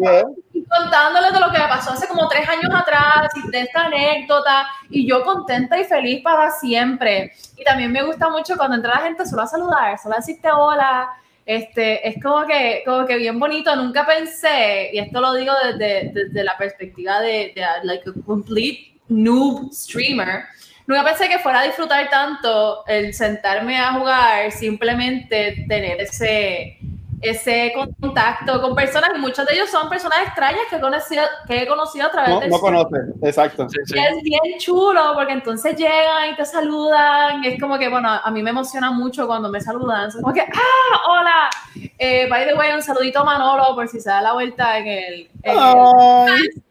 way. 0.02 0.24
contándoles 0.68 1.32
de 1.32 1.40
lo 1.40 1.50
que 1.50 1.58
me 1.58 1.68
pasó 1.68 1.92
hace 1.92 2.06
como 2.08 2.28
tres 2.28 2.48
años 2.48 2.70
atrás 2.74 3.30
y 3.36 3.50
de 3.50 3.60
esta 3.60 3.86
anécdota. 3.86 4.66
Y 4.90 5.08
yo 5.08 5.22
contenta 5.24 5.78
y 5.78 5.84
feliz 5.84 6.22
para 6.22 6.50
siempre. 6.50 7.32
Y 7.56 7.64
también 7.64 7.92
me 7.92 8.02
gusta 8.02 8.28
mucho 8.28 8.56
cuando 8.56 8.76
entra 8.76 8.94
la 8.96 9.02
gente 9.02 9.26
solo 9.26 9.42
a 9.42 9.46
saludar, 9.46 9.98
solo 9.98 10.14
a 10.14 10.18
decirte 10.18 10.48
hola. 10.50 11.08
Este, 11.46 12.06
es 12.06 12.22
como 12.22 12.44
que, 12.46 12.82
como 12.84 13.06
que 13.06 13.16
bien 13.16 13.38
bonito. 13.38 13.74
Nunca 13.74 14.06
pensé, 14.06 14.90
y 14.92 14.98
esto 14.98 15.20
lo 15.20 15.32
digo 15.32 15.52
desde, 15.64 16.12
desde 16.12 16.44
la 16.44 16.56
perspectiva 16.58 17.20
de, 17.20 17.52
de 17.54 17.64
like 17.84 18.10
a 18.10 18.12
complete 18.26 18.97
noob 19.08 19.72
streamer. 19.72 20.44
Nunca 20.86 21.04
pensé 21.04 21.28
que 21.28 21.38
fuera 21.38 21.60
a 21.60 21.64
disfrutar 21.64 22.08
tanto 22.08 22.86
el 22.86 23.12
sentarme 23.12 23.78
a 23.78 23.92
jugar, 23.94 24.50
simplemente 24.52 25.66
tener 25.68 26.00
ese, 26.00 26.78
ese 27.20 27.72
contacto 27.74 28.60
con 28.60 28.74
personas, 28.74 29.10
y 29.14 29.18
muchos 29.18 29.44
de 29.46 29.54
ellos 29.54 29.68
son 29.70 29.88
personas 29.88 30.20
extrañas 30.26 30.62
que 30.70 30.76
he 30.76 30.80
conocido, 30.80 31.22
que 31.46 31.62
he 31.62 31.66
conocido 31.66 32.06
a 32.06 32.10
través 32.10 32.30
No, 32.30 32.40
de 32.40 32.48
no 32.48 32.58
conoce, 32.60 32.96
exacto. 33.22 33.66
Sí, 33.68 33.94
es 33.98 34.22
bien 34.22 34.58
chulo 34.58 35.12
porque 35.14 35.32
entonces 35.32 35.76
llegan 35.76 36.30
y 36.32 36.36
te 36.36 36.44
saludan. 36.44 37.44
Es 37.44 37.60
como 37.60 37.78
que, 37.78 37.88
bueno, 37.88 38.08
a 38.08 38.30
mí 38.30 38.42
me 38.42 38.50
emociona 38.50 38.90
mucho 38.90 39.26
cuando 39.26 39.48
me 39.48 39.60
saludan. 39.60 40.08
Es 40.08 40.16
como 40.16 40.32
que, 40.32 40.42
¡ah! 40.42 41.00
¡Hola! 41.08 41.50
Eh, 41.98 42.28
by 42.30 42.46
the 42.46 42.54
way, 42.54 42.72
un 42.72 42.82
saludito 42.82 43.20
a 43.20 43.24
Manolo 43.24 43.74
por 43.74 43.88
si 43.88 44.00
se 44.00 44.10
da 44.10 44.22
la 44.22 44.32
vuelta 44.34 44.78
en 44.78 44.86
el. 44.86 45.30
en 45.42 45.58
el- 45.58 46.64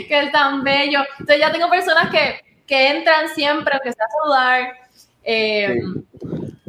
que 0.08 0.18
es 0.20 0.32
tan 0.32 0.62
bello. 0.64 1.00
Entonces 1.18 1.38
ya 1.38 1.52
tengo 1.52 1.68
personas 1.68 2.10
que, 2.10 2.40
que 2.66 2.90
entran 2.90 3.28
siempre, 3.28 3.74
aunque 3.74 3.92
sea 3.92 4.04
a 4.06 4.22
saludar. 4.22 4.74
eh, 5.24 5.80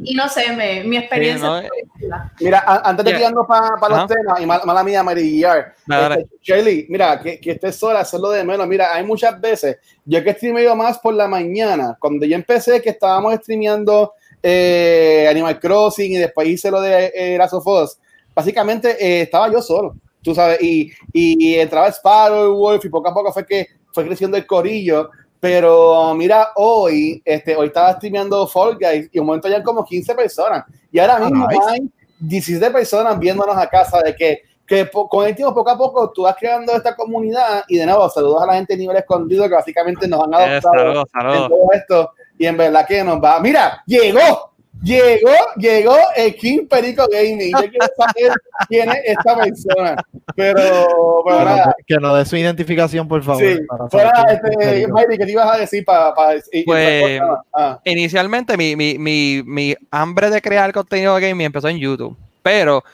Y 0.09 0.13
no 0.15 0.29
sé, 0.29 0.53
me- 0.55 0.83
mi 0.85 0.97
experiencia. 0.97 1.61
Sí, 1.61 1.67
¿no? 1.67 1.99
chula. 1.99 2.31
Mira, 2.39 2.59
a- 2.65 2.89
antes 2.89 3.03
de 3.03 3.11
Yeah. 3.11 3.19
tirando 3.19 3.45
para 3.45 3.69
los 3.89 3.97
Ajá. 3.99 4.07
temas, 4.07 4.39
y 4.39 4.45
mal- 4.45 4.61
mala 4.65 4.83
mía, 4.83 5.03
Mary 5.03 5.43
este, 5.43 6.27
Shirley, 6.41 6.85
mira, 6.89 7.19
que, 7.21 7.39
que 7.39 7.51
estés 7.51 7.75
sola, 7.75 7.99
hacerlo 7.99 8.29
de 8.29 8.43
menos. 8.45 8.65
Mira, 8.67 8.93
hay 8.95 9.03
muchas 9.03 9.39
veces, 9.41 9.77
yo 10.05 10.23
que 10.23 10.33
streameo 10.33 10.75
más 10.75 10.99
por 10.99 11.13
la 11.13 11.27
mañana, 11.27 11.97
cuando 11.99 12.25
yo 12.25 12.35
empecé, 12.35 12.81
que 12.81 12.91
estábamos 12.91 13.33
streameando 13.35 14.13
eh, 14.41 15.27
Animal 15.29 15.59
Crossing 15.59 16.13
y 16.13 16.17
después 16.17 16.47
hice 16.47 16.71
lo 16.71 16.79
de 16.79 17.11
eh, 17.13 17.37
Last 17.37 17.53
of 17.55 17.67
Us, 17.67 17.97
básicamente 18.33 18.91
eh, 18.99 19.21
estaba 19.23 19.51
yo 19.51 19.61
solo, 19.61 19.95
tú 20.21 20.33
sabes, 20.33 20.61
y, 20.61 20.91
y 21.11 21.55
entraba 21.55 21.89
Sparrow, 21.91 22.55
Wolf, 22.55 22.85
y 22.85 22.89
poco 22.89 23.09
a 23.09 23.13
poco 23.13 23.33
fue 23.33 23.45
que 23.45 23.67
fue 23.91 24.05
creciendo 24.05 24.37
el 24.37 24.45
corillo. 24.45 25.09
Pero 25.39 26.13
mira, 26.15 26.49
hoy, 26.55 27.21
este, 27.23 27.55
hoy 27.55 27.67
estaba 27.67 27.93
streameando 27.93 28.47
Fall 28.47 28.77
Guys 28.79 29.09
y 29.11 29.19
un 29.19 29.27
momento 29.27 29.47
ya 29.47 29.61
como 29.61 29.85
15 29.85 30.15
personas. 30.15 30.65
Y 30.91 30.99
ahora 30.99 31.19
mismo 31.19 31.47
nice. 31.47 31.61
hay 31.69 31.79
17 32.19 32.71
personas 32.71 33.19
viéndonos 33.19 33.55
a 33.55 33.67
casa 33.67 34.01
de 34.01 34.15
que, 34.15 34.41
que 34.65 34.89
con 34.89 35.27
el 35.27 35.35
tiempo, 35.35 35.53
poco 35.53 35.69
a 35.69 35.77
poco, 35.77 36.11
tú 36.11 36.23
vas 36.23 36.35
creando 36.37 36.73
esta 36.73 36.95
comunidad 36.95 37.63
y 37.67 37.77
de 37.77 37.85
nuevo, 37.85 38.09
saludos 38.09 38.41
a 38.41 38.47
la 38.47 38.53
gente 38.55 38.73
de 38.73 38.79
nivel 38.79 38.97
escondido 38.97 39.47
que 39.47 39.55
básicamente 39.55 40.07
nos 40.07 40.23
han 40.23 40.33
Eh, 40.33 40.37
adoptado 40.37 41.05
saludos, 41.13 41.43
en 41.43 41.49
todo 41.49 41.71
esto 41.73 42.11
y 42.37 42.45
en 42.47 42.57
verdad 42.57 42.87
que 42.87 43.03
nos 43.03 43.23
va. 43.23 43.39
Mira, 43.39 43.83
llegó, 43.85 44.53
llegó, 44.83 45.31
llegó 45.57 45.95
el 46.15 46.35
King 46.35 46.67
Perico 46.69 47.07
Gaming. 47.11 47.51
Yo 47.51 47.69
quiero 47.69 47.87
saber 47.97 48.31
quién 48.67 48.89
es 48.89 48.97
esta 49.05 49.35
persona, 49.37 49.95
pero, 50.35 50.61
pero 51.25 51.37
Que 51.39 51.45
nada. 51.45 51.65
no- 51.65 51.73
que 51.87 51.95
nos 51.97 52.17
dé 52.17 52.25
su 52.25 52.37
identificación, 52.37 53.07
por 53.07 53.23
favor. 53.23 53.43
Sí, 53.43 53.59
para 53.91 54.33
este. 54.33 54.87
Mayri, 54.87 55.17
¿qué 55.17 55.25
te 55.25 55.31
ibas 55.31 55.53
a 55.55 55.57
decir 55.59 55.83
para... 55.85 56.13
Pues, 56.13 56.49
Inicialmente 57.85 58.57
mi, 58.57 58.75
mi, 58.75 58.97
mi, 58.97 59.43
mi 59.45 59.75
hambre 59.91 60.29
de 60.29 60.41
crear 60.41 60.71
contenido 60.73 61.15
de 61.15 61.29
gaming 61.29 61.45
empezó 61.47 61.67
en 61.69 61.77
YouTube, 61.77 62.15
pero 62.43 62.83
ah, 62.85 62.89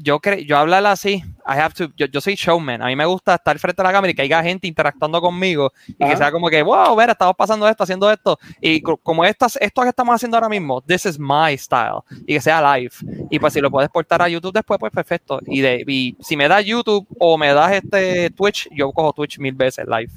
yo 0.00 0.20
cre 0.20 0.44
yo 0.44 0.56
hablar 0.56 0.84
así, 0.86 1.22
I 1.46 1.58
have 1.60 1.74
to, 1.74 1.92
yo, 1.96 2.06
yo 2.06 2.20
soy 2.20 2.34
showman, 2.34 2.82
a 2.82 2.86
mí 2.86 2.96
me 2.96 3.04
gusta 3.04 3.34
estar 3.34 3.58
frente 3.58 3.82
a 3.82 3.84
la 3.84 3.92
cámara 3.92 4.10
y 4.10 4.14
que 4.14 4.22
haya 4.22 4.42
gente 4.42 4.66
interactuando 4.66 5.20
conmigo 5.20 5.72
y 5.86 5.98
que 5.98 6.04
Ajá. 6.04 6.16
sea 6.16 6.32
como 6.32 6.48
que, 6.48 6.62
wow, 6.62 6.94
ver, 6.96 7.10
estamos 7.10 7.34
pasando 7.36 7.68
esto, 7.68 7.84
haciendo 7.84 8.10
esto, 8.10 8.38
y 8.60 8.80
co- 8.80 8.96
como 8.96 9.24
estas, 9.24 9.56
esto 9.56 9.82
que 9.82 9.88
estamos 9.88 10.14
haciendo 10.14 10.36
ahora 10.36 10.48
mismo, 10.48 10.80
this 10.82 11.06
is 11.06 11.18
my 11.18 11.56
style, 11.56 12.00
y 12.26 12.34
que 12.34 12.40
sea 12.40 12.76
live, 12.76 12.92
y 13.30 13.38
pues 13.38 13.52
si 13.52 13.60
lo 13.60 13.70
puedes 13.70 13.90
portar 13.90 14.22
a 14.22 14.28
YouTube 14.28 14.52
después, 14.54 14.78
pues 14.80 14.92
perfecto, 14.92 15.40
y, 15.46 15.60
de, 15.60 15.84
y 15.86 16.16
si 16.20 16.36
me 16.36 16.48
das 16.48 16.64
YouTube 16.64 17.06
o 17.18 17.36
me 17.38 17.52
das 17.52 17.72
este 17.72 18.30
Twitch, 18.30 18.68
yo 18.72 18.90
cojo 18.92 19.12
Twitch 19.12 19.38
mil 19.38 19.54
veces 19.54 19.86
live. 19.86 20.10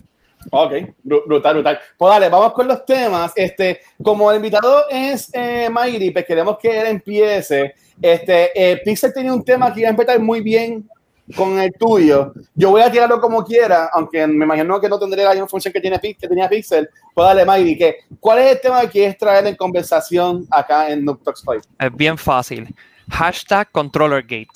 Ok, 0.52 0.72
bru- 1.04 1.24
brutal, 1.26 1.54
brutal. 1.56 1.80
Pues 1.98 2.10
dale, 2.12 2.30
vamos 2.30 2.54
con 2.54 2.68
los 2.68 2.86
temas. 2.86 3.32
Este, 3.36 3.82
como 4.02 4.30
el 4.32 4.38
invitado 4.38 4.84
es 4.90 5.30
eh, 5.34 5.70
Mayri, 5.70 6.12
pues 6.12 6.26
queremos 6.26 6.58
que 6.58 6.80
él 6.80 6.88
empiece. 6.88 7.74
Este, 8.02 8.52
eh, 8.72 8.78
Pixel 8.84 9.14
tenía 9.14 9.34
un 9.34 9.44
tema 9.44 9.74
que 9.74 9.82
iba 9.82 9.90
a 9.90 9.92
empezar 9.92 10.20
muy 10.20 10.42
bien 10.42 10.90
con 11.36 11.60
el 11.60 11.72
tuyo. 11.74 12.34
Yo 12.56 12.72
voy 12.72 12.82
a 12.82 12.90
tirarlo 12.92 13.20
como 13.22 13.44
quiera, 13.44 13.90
aunque 13.94 14.26
me 14.26 14.46
imagino 14.46 14.80
que 14.80 14.90
no 14.90 14.98
tendré 14.98 15.24
la 15.24 15.32
misma 15.32 15.48
función 15.48 15.72
que, 15.74 15.82
tiene, 15.82 16.00
que 16.00 16.28
tenía 16.28 16.50
Pixel. 16.50 16.90
Pues 17.14 17.28
dale, 17.28 17.46
Mayri, 17.46 17.78
que, 17.78 17.98
¿cuál 18.20 18.40
es 18.40 18.54
el 18.54 18.62
tema 18.62 18.82
que 18.82 18.90
quieres 18.90 19.18
traer 19.18 19.46
en 19.46 19.56
conversación 19.56 20.48
acá 20.50 20.90
en 20.90 21.04
Noob 21.06 21.22
Talks? 21.22 21.44
Es 21.80 21.96
bien 21.96 22.18
fácil. 22.18 22.74
Hashtag 23.12 23.70
ControllerGate. 23.72 24.48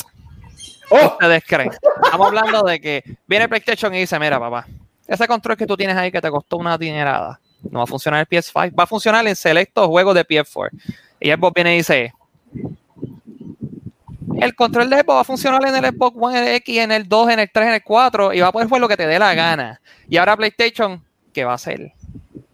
¿Qué 0.89 0.95
¡Oh! 0.95 1.07
ustedes 1.07 1.43
creen? 1.45 1.71
Estamos 2.03 2.27
hablando 2.27 2.63
de 2.63 2.79
que 2.79 3.03
viene 3.27 3.47
PlayStation 3.49 3.93
y 3.93 3.99
dice, 3.99 4.17
mira, 4.19 4.39
papá, 4.39 4.65
ese 5.07 5.27
control 5.27 5.57
que 5.57 5.65
tú 5.67 5.75
tienes 5.77 5.95
ahí 5.97 6.11
que 6.11 6.21
te 6.21 6.29
costó 6.29 6.57
una 6.57 6.77
dinerada, 6.77 7.39
no 7.69 7.79
va 7.79 7.83
a 7.83 7.87
funcionar 7.87 8.19
el 8.21 8.27
PS5, 8.27 8.73
va 8.77 8.83
a 8.83 8.87
funcionar 8.87 9.25
en 9.27 9.35
selectos 9.35 9.87
juegos 9.87 10.15
de 10.15 10.25
PS4. 10.25 10.69
Y 11.19 11.31
Xbox 11.31 11.53
viene 11.53 11.73
y 11.73 11.77
dice, 11.77 12.13
el 14.39 14.55
control 14.55 14.89
de 14.89 14.97
Xbox 14.97 15.15
va 15.15 15.19
a 15.21 15.23
funcionar 15.25 15.65
en 15.67 15.75
el 15.83 15.91
Xbox 15.93 16.17
One 16.19 16.55
X, 16.55 16.77
en 16.79 16.91
el 16.91 17.07
2, 17.07 17.29
en 17.29 17.39
el 17.39 17.49
3, 17.51 17.67
en 17.67 17.73
el 17.75 17.83
4, 17.83 18.33
y 18.33 18.39
va 18.39 18.47
a 18.47 18.51
poder 18.51 18.67
jugar 18.67 18.81
lo 18.81 18.87
que 18.87 18.97
te 18.97 19.07
dé 19.07 19.19
la 19.19 19.33
gana. 19.33 19.79
Y 20.09 20.17
ahora 20.17 20.35
PlayStation, 20.35 21.03
¿qué 21.33 21.43
va 21.45 21.51
a 21.53 21.55
hacer? 21.55 21.91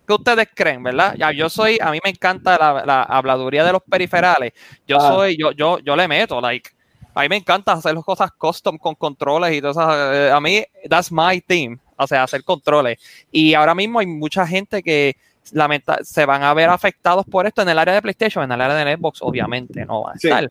¿Qué 0.08 0.14
ustedes 0.14 0.48
creen, 0.54 0.82
verdad? 0.84 1.16
Ya, 1.18 1.32
yo 1.32 1.50
soy, 1.50 1.78
a 1.82 1.92
mí 1.92 2.00
me 2.04 2.10
encanta 2.10 2.58
la, 2.58 2.84
la 2.86 3.04
habladuría 3.04 3.64
de 3.64 3.72
los 3.74 3.82
periferales. 3.84 4.54
Yo 4.88 4.98
Ah. 5.00 5.08
soy, 5.08 5.38
yo, 5.38 5.52
yo, 5.52 5.80
yo 5.80 5.96
le 5.96 6.08
meto, 6.08 6.42
like, 6.42 6.72
a 7.14 7.22
mí 7.22 7.30
me 7.30 7.38
encanta 7.38 7.74
hacer 7.74 7.94
las 7.94 8.04
cosas 8.04 8.32
custom 8.32 8.78
con 8.78 8.96
controles 8.96 9.54
y 9.56 9.62
todas 9.62 9.78
esas. 9.78 10.16
eh, 10.16 10.32
A 10.34 10.40
mí, 10.40 10.64
that's 10.90 11.12
my 11.12 11.40
team. 11.42 11.78
O 12.00 12.08
sea, 12.08 12.24
hacer 12.24 12.44
controles. 12.44 12.98
Y 13.32 13.54
ahora 13.54 13.76
mismo 13.76 14.00
hay 14.00 14.08
mucha 14.08 14.48
gente 14.48 14.82
que 14.82 15.16
lamenta, 15.52 16.00
se 16.04 16.26
van 16.26 16.44
a 16.44 16.54
ver 16.54 16.70
afectados 16.70 17.26
por 17.26 17.46
esto 17.48 17.62
en 17.62 17.70
el 17.70 17.80
área 17.80 17.94
de 17.94 18.02
PlayStation, 18.02 18.44
en 18.44 18.52
el 18.52 18.62
área 18.62 18.76
de 18.86 18.96
Xbox, 18.96 19.20
obviamente, 19.22 19.86
no 19.86 20.04
va 20.04 20.12
a 20.12 20.18
Sí. 20.18 20.28
estar. 20.28 20.50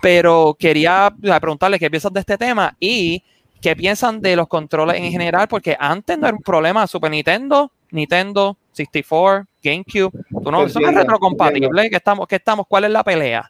Pero 0.00 0.56
quería 0.58 1.12
preguntarle 1.40 1.78
qué 1.78 1.90
piensan 1.90 2.12
de 2.12 2.20
este 2.20 2.36
tema 2.36 2.74
y 2.80 3.22
qué 3.60 3.76
piensan 3.76 4.20
de 4.20 4.34
los 4.36 4.48
controles 4.48 4.96
en 4.96 5.10
general, 5.10 5.46
porque 5.48 5.76
antes 5.78 6.18
no 6.18 6.26
era 6.26 6.36
un 6.36 6.42
problema. 6.42 6.86
Super 6.86 7.10
Nintendo, 7.10 7.70
Nintendo, 7.90 8.56
64, 8.72 9.46
GameCube. 9.62 10.10
Tú 10.10 10.50
no, 10.50 10.50
eso 10.50 10.54
no 10.60 10.64
es 10.64 10.76
Entiendo, 10.76 11.00
retrocompatible. 11.00 11.90
¿Qué 11.90 11.96
estamos, 11.96 12.26
qué 12.26 12.36
estamos? 12.36 12.66
¿Cuál 12.66 12.84
es 12.84 12.90
la 12.90 13.04
pelea? 13.04 13.48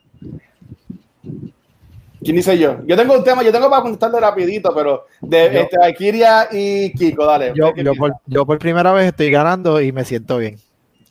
¿Quién 2.22 2.36
dice 2.36 2.58
yo? 2.58 2.76
Yo 2.86 2.96
tengo 2.96 3.14
un 3.16 3.24
tema, 3.24 3.42
yo 3.42 3.50
tengo 3.50 3.70
para 3.70 3.82
contestarle 3.82 4.20
rapidito, 4.20 4.74
pero 4.74 5.06
de 5.20 5.50
Yo- 5.52 5.60
este, 5.60 5.76
Akiria 5.84 6.48
y 6.52 6.92
Kiko, 6.92 7.24
dale. 7.24 7.52
Yo, 7.54 7.72
¿Qué 7.72 7.82
yo, 7.82 7.94
por, 7.94 8.12
yo 8.26 8.44
por 8.46 8.58
primera 8.58 8.92
vez 8.92 9.06
estoy 9.06 9.30
ganando 9.30 9.80
y 9.80 9.90
me 9.92 10.04
siento 10.04 10.36
bien. 10.38 10.56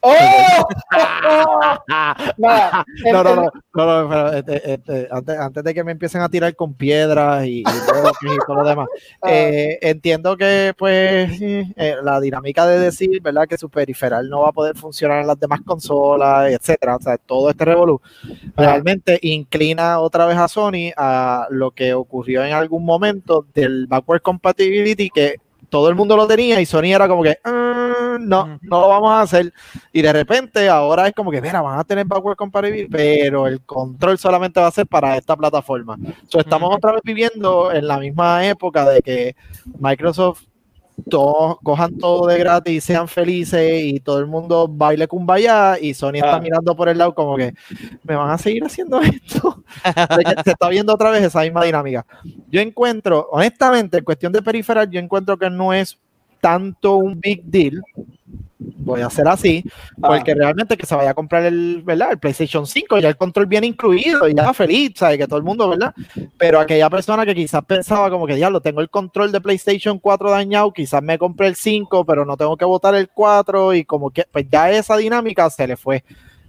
¡Oh! 0.02 0.68
Nada, 2.38 2.86
No, 3.12 3.24
no, 3.24 3.36
no, 3.36 3.52
no, 3.74 4.04
no, 4.04 4.10
pero, 4.10 4.34
este, 4.34 4.74
este, 4.74 5.08
antes, 5.12 5.38
antes 5.38 5.64
de 5.64 5.74
que 5.74 5.84
me 5.84 5.92
empiecen 5.92 6.22
a 6.22 6.30
tirar 6.30 6.56
con 6.56 6.74
piedras 6.74 7.46
y, 7.46 7.60
y 7.60 7.64
bloques 7.64 8.18
y 8.34 8.38
todo 8.46 8.58
lo 8.58 8.68
demás, 8.68 8.88
Ah. 9.22 9.30
eh, 9.32 9.78
entiendo 9.82 10.38
que 10.38 10.74
pues 10.78 11.42
eh, 11.42 11.66
eh, 11.76 11.96
la 12.04 12.20
dinámica 12.22 12.66
de 12.66 12.80
decir, 12.80 13.22
¿verdad? 13.22 13.48
Que 13.48 13.58
su 13.58 13.70
periferal 13.70 14.30
no 14.30 14.42
va 14.42 14.50
a 14.50 14.54
poder 14.54 14.78
funcionar 14.78 15.22
en 15.22 15.28
las 15.28 15.40
demás 15.40 15.60
consolas, 15.66 16.52
etcétera, 16.52 16.96
o 16.96 17.02
sea, 17.02 17.18
todo 17.18 17.50
este 17.50 17.66
revolú, 17.66 18.02
realmente 18.56 19.20
inclina 19.22 20.00
otra 20.00 20.26
vez 20.26 20.38
a 20.38 20.48
Sony 20.48 20.92
a 20.96 21.48
lo 21.50 21.72
que 21.72 21.94
ocurrió 21.94 22.44
en 22.46 22.54
algún 22.54 22.86
momento 22.86 23.46
del 23.54 23.88
backward 23.88 24.22
compatibility 24.22 25.10
que 25.10 25.36
todo 25.70 25.90
el 25.90 25.96
mundo 25.96 26.16
lo 26.18 26.28
tenía 26.28 26.60
y 26.60 26.66
Sony 26.66 26.86
era 26.94 27.08
como 27.08 27.24
que 27.24 27.38
"Ah, 27.44 28.18
no, 28.20 28.60
no 28.62 28.82
lo 28.82 28.88
vamos 28.90 29.12
a 29.12 29.22
hacer 29.22 29.54
y 29.94 30.02
de 30.02 30.12
repente 30.12 30.68
ahora 30.68 31.08
es 31.08 31.14
como 31.14 31.32
que 31.32 31.42
mira, 31.42 31.62
van 31.62 31.80
a 31.80 31.84
tener 31.84 32.06
backward 32.06 32.36
compatibility, 32.36 32.90
pero 32.90 33.48
el 33.48 33.62
control 33.62 34.18
solamente 34.18 34.60
va 34.60 34.68
a 34.68 34.72
ser 34.72 34.88
para 34.88 35.16
esta 35.18 35.36
plataforma. 35.38 35.98
So, 36.28 36.40
estamos 36.40 36.76
otra 36.76 36.92
vez 36.94 37.02
viviendo 37.04 37.72
en 37.72 37.88
la 37.88 37.98
misma 38.00 38.46
época 38.46 38.90
de 38.90 39.02
que 39.02 39.36
Microsoft 39.80 40.44
todos 41.04 41.58
cojan 41.64 41.98
todo 41.98 42.28
de 42.28 42.38
gratis 42.38 42.84
sean 42.84 43.08
felices 43.08 43.84
y 43.84 44.00
todo 44.00 44.20
el 44.20 44.26
mundo 44.28 44.68
baile 44.68 45.08
kumbaya 45.08 45.78
y 45.80 45.94
Sony 45.94 46.16
está 46.16 46.36
Ah. 46.36 46.40
mirando 46.42 46.76
por 46.76 46.90
el 46.90 46.98
lado 46.98 47.14
como 47.16 47.36
que 47.38 47.54
me 48.04 48.16
van 48.16 48.30
a 48.32 48.38
seguir 48.38 48.64
haciendo 48.64 49.00
esto. 49.02 49.64
Se 50.44 50.52
está 50.52 50.70
viendo 50.70 50.94
otra 50.94 51.12
vez 51.12 51.24
esa 51.24 51.42
misma 51.42 51.64
dinámica. 51.64 52.06
Yo 52.50 52.62
encuentro, 52.62 53.28
honestamente, 53.32 53.98
en 53.98 54.04
cuestión 54.04 54.32
de 54.34 54.42
periferal, 54.42 54.90
yo 54.90 55.00
encuentro 55.00 55.38
que 55.38 55.50
no 55.50 55.74
es 55.74 55.98
tanto 56.42 56.96
un 56.96 57.20
big 57.20 57.44
deal. 57.44 57.82
Voy 58.62 59.00
a 59.00 59.08
hacer 59.08 59.26
así, 59.26 59.64
porque 60.02 60.36
realmente 60.36 60.76
que 60.76 60.86
se 60.86 60.94
vaya 60.94 61.12
a 61.12 61.14
comprar 61.14 61.46
el, 61.46 61.82
¿verdad? 61.82 62.12
el 62.12 62.20
PlayStation 62.20 62.68
5, 62.68 63.00
ya 63.00 63.08
el 63.08 63.16
control 63.16 63.46
viene 63.46 63.68
incluido 63.68 64.28
y 64.28 64.36
ya 64.36 64.54
feliz, 64.54 64.92
¿sabes? 64.98 65.18
Que 65.18 65.28
todo 65.28 65.38
el 65.38 65.46
mundo, 65.46 65.70
¿verdad? 65.70 65.94
Pero 66.38 66.60
aquella 66.60 66.90
persona 66.90 67.26
que 67.26 67.34
quizás 67.34 67.64
pensaba 67.64 68.10
como 68.10 68.28
que, 68.28 68.36
diablo, 68.36 68.60
tengo 68.60 68.82
el 68.82 68.90
control 68.90 69.32
de 69.32 69.40
PlayStation 69.40 69.98
4 69.98 70.32
dañado, 70.32 70.74
quizás 70.74 71.02
me 71.02 71.18
compré 71.18 71.48
el 71.48 71.56
5, 71.56 72.04
pero 72.06 72.26
no 72.26 72.36
tengo 72.36 72.58
que 72.58 72.66
votar 72.66 72.96
el 72.96 73.08
4 73.08 73.76
y 73.76 73.86
como 73.86 74.10
que, 74.10 74.26
pues 74.30 74.46
ya 74.52 74.70
esa 74.70 74.98
dinámica 74.98 75.50
se 75.50 75.66
le 75.66 75.78
fue. 75.78 76.04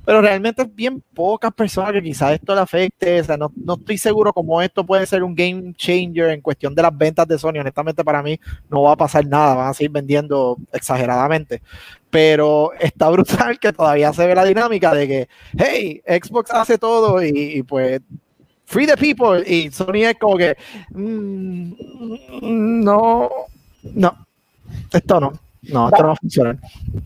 Pero 0.05 0.21
realmente 0.21 0.62
es 0.62 0.75
bien 0.75 1.05
pocas 1.14 1.52
personas 1.52 1.93
que 1.93 2.02
quizás 2.02 2.33
esto 2.33 2.55
le 2.57 2.61
afecte, 2.62 3.21
o 3.21 3.25
sea, 3.25 3.37
no, 3.37 3.52
no 3.55 3.75
estoy 3.75 3.99
seguro 3.99 4.33
cómo 4.33 4.61
esto 4.61 4.85
puede 4.85 5.07
ser 5.07 5.23
un 5.23 5.35
game 5.35 5.75
changer 5.75 6.31
en 6.31 6.40
cuestión 6.40 6.75
de 6.75 6.83
las 6.83 6.97
ventas 6.97 7.29
de 7.29 7.38
Sony, 7.38 7.61
honestamente 7.61 8.02
para 8.02 8.23
mí 8.23 8.40
no 8.69 8.83
va 8.83 8.93
a 8.93 8.97
pasar 8.97 9.25
nada, 9.26 9.55
van 9.55 9.69
a 9.69 9.75
seguir 9.75 9.90
vendiendo 9.90 10.57
exageradamente 10.73 11.62
pero 12.11 12.73
está 12.79 13.09
brutal 13.09 13.59
que 13.59 13.73
todavía 13.73 14.12
se 14.12 14.26
ve 14.26 14.35
la 14.35 14.45
dinámica 14.45 14.93
de 14.93 15.09
que, 15.09 15.29
hey, 15.57 16.02
Xbox 16.07 16.50
hace 16.52 16.76
todo 16.79 17.23
y, 17.23 17.31
y 17.31 17.62
pues 17.62 18.00
free 18.71 18.87
the 18.87 18.97
people. 18.97 19.43
Y 19.47 19.71
Sony 19.71 20.05
es 20.05 20.17
como 20.19 20.37
que, 20.37 20.57
mm, 20.90 21.73
no, 22.85 23.31
no, 23.83 24.26
esto 24.93 25.21
no, 25.21 25.33
no, 25.62 25.88
esto 25.88 26.02
no 26.02 26.09
va 26.09 26.12
a 26.12 26.17
funcionar. 26.17 26.57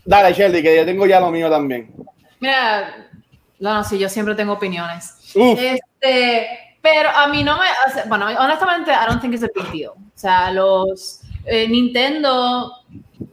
Dale, 0.05 0.33
Shelly, 0.33 0.61
que 0.61 0.75
yo 0.75 0.85
tengo 0.85 1.05
ya 1.07 1.19
lo 1.19 1.31
mío 1.31 1.49
también. 1.49 1.91
Mira, 2.39 3.09
no, 3.59 3.73
no, 3.73 3.83
sí, 3.83 3.97
yo 3.97 4.07
siempre 4.09 4.35
tengo 4.35 4.53
opiniones. 4.53 5.33
Uf. 5.35 5.59
Este, 5.59 6.47
pero 6.81 7.09
a 7.09 7.27
mí 7.27 7.43
no 7.43 7.57
me, 7.57 7.65
sea, 7.93 8.05
bueno, 8.07 8.27
honestamente, 8.27 8.91
I 8.91 9.07
don't 9.07 9.19
think 9.19 9.33
it's 9.33 9.43
a 9.43 9.49
big 9.55 9.71
deal. 9.71 9.91
O 9.91 10.11
sea, 10.13 10.51
los 10.51 11.21
eh, 11.45 11.67
Nintendo, 11.67 12.71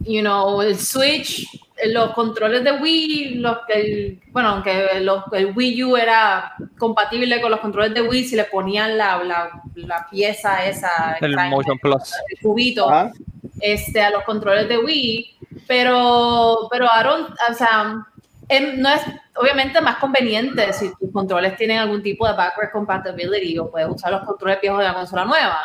you 0.01 0.21
know, 0.21 0.61
el 0.61 0.77
Switch, 0.79 1.45
los 1.87 2.11
controles 2.13 2.63
de 2.63 2.71
Wii, 2.73 3.35
los 3.35 3.57
que, 3.67 3.73
el- 3.73 4.19
bueno, 4.31 4.49
aunque 4.49 4.99
los- 5.01 5.23
el 5.33 5.53
Wii 5.55 5.83
U 5.83 5.97
era 5.97 6.55
compatible 6.77 7.41
con 7.41 7.51
los 7.51 7.59
controles 7.59 7.93
de 7.93 8.01
Wii, 8.01 8.23
si 8.25 8.35
le 8.35 8.43
ponían 8.45 8.97
la, 8.97 9.23
la, 9.23 9.49
la 9.75 10.07
pieza 10.09 10.65
esa, 10.65 11.17
El 11.19 11.25
extraña, 11.31 11.49
Motion 11.49 11.79
Plus. 11.79 12.13
el 12.29 12.39
cubito, 12.41 12.89
Ajá. 12.89 13.11
este, 13.59 14.01
a 14.01 14.09
los 14.11 14.23
controles 14.23 14.67
de 14.69 14.77
Wii, 14.77 15.37
pero, 15.67 16.67
pero 16.71 16.89
Aaron, 16.91 17.33
o 17.49 17.53
sea, 17.53 18.05
em, 18.49 18.79
no 18.79 18.89
es 18.89 19.01
obviamente 19.35 19.81
más 19.81 19.95
conveniente 19.97 20.71
si 20.73 20.91
tus 20.95 21.11
controles 21.11 21.55
tienen 21.57 21.79
algún 21.79 22.03
tipo 22.03 22.27
de 22.27 22.33
backward 22.35 22.71
compatibility 22.71 23.57
o 23.57 23.71
puedes 23.71 23.89
usar 23.89 24.11
los 24.11 24.23
controles 24.23 24.61
viejos 24.61 24.79
de 24.79 24.85
la 24.85 24.93
consola 24.93 25.25
nueva. 25.25 25.59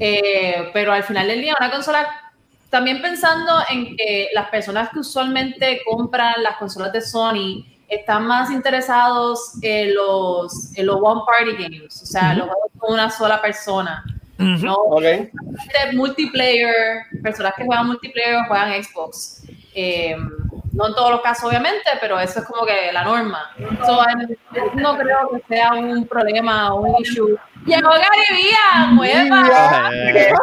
Eh, 0.00 0.70
pero 0.72 0.92
al 0.92 1.02
final 1.04 1.26
del 1.28 1.40
día, 1.40 1.54
una 1.58 1.70
consola, 1.70 2.06
también 2.74 3.00
pensando 3.00 3.52
en 3.70 3.96
que 3.96 4.30
las 4.34 4.48
personas 4.50 4.88
que 4.90 4.98
usualmente 4.98 5.80
compran 5.88 6.42
las 6.42 6.56
consolas 6.56 6.92
de 6.92 7.00
Sony 7.02 7.64
están 7.88 8.26
más 8.26 8.50
interesados 8.50 9.52
en 9.62 9.94
los, 9.94 10.76
en 10.76 10.86
los 10.86 10.96
one 11.00 11.20
party 11.24 11.52
games, 11.62 12.02
o 12.02 12.04
sea, 12.04 12.34
los 12.34 12.48
juegos 12.48 12.70
con 12.76 12.94
una 12.94 13.10
sola 13.10 13.40
persona. 13.40 14.02
No, 14.38 14.74
Ok. 14.74 15.04
este 15.04 15.92
multiplayer, 15.94 17.04
personas 17.22 17.52
que 17.56 17.64
juegan 17.64 17.86
multiplayer 17.86 18.38
o 18.38 18.44
juegan 18.48 18.82
Xbox. 18.82 19.44
Eh, 19.72 20.16
no 20.72 20.88
en 20.88 20.94
todos 20.94 21.12
los 21.12 21.20
casos, 21.20 21.44
obviamente, 21.44 21.88
pero 22.00 22.18
eso 22.18 22.40
es 22.40 22.44
como 22.46 22.66
que 22.66 22.90
la 22.92 23.04
norma. 23.04 23.52
So, 23.86 24.04
no 24.74 24.98
creo 24.98 25.30
que 25.30 25.54
sea 25.54 25.74
un 25.74 26.08
problema 26.08 26.74
o 26.74 26.80
un 26.80 27.00
issue. 27.00 27.38
Llegó 27.66 27.88
la 27.90 28.06
que. 30.12 30.34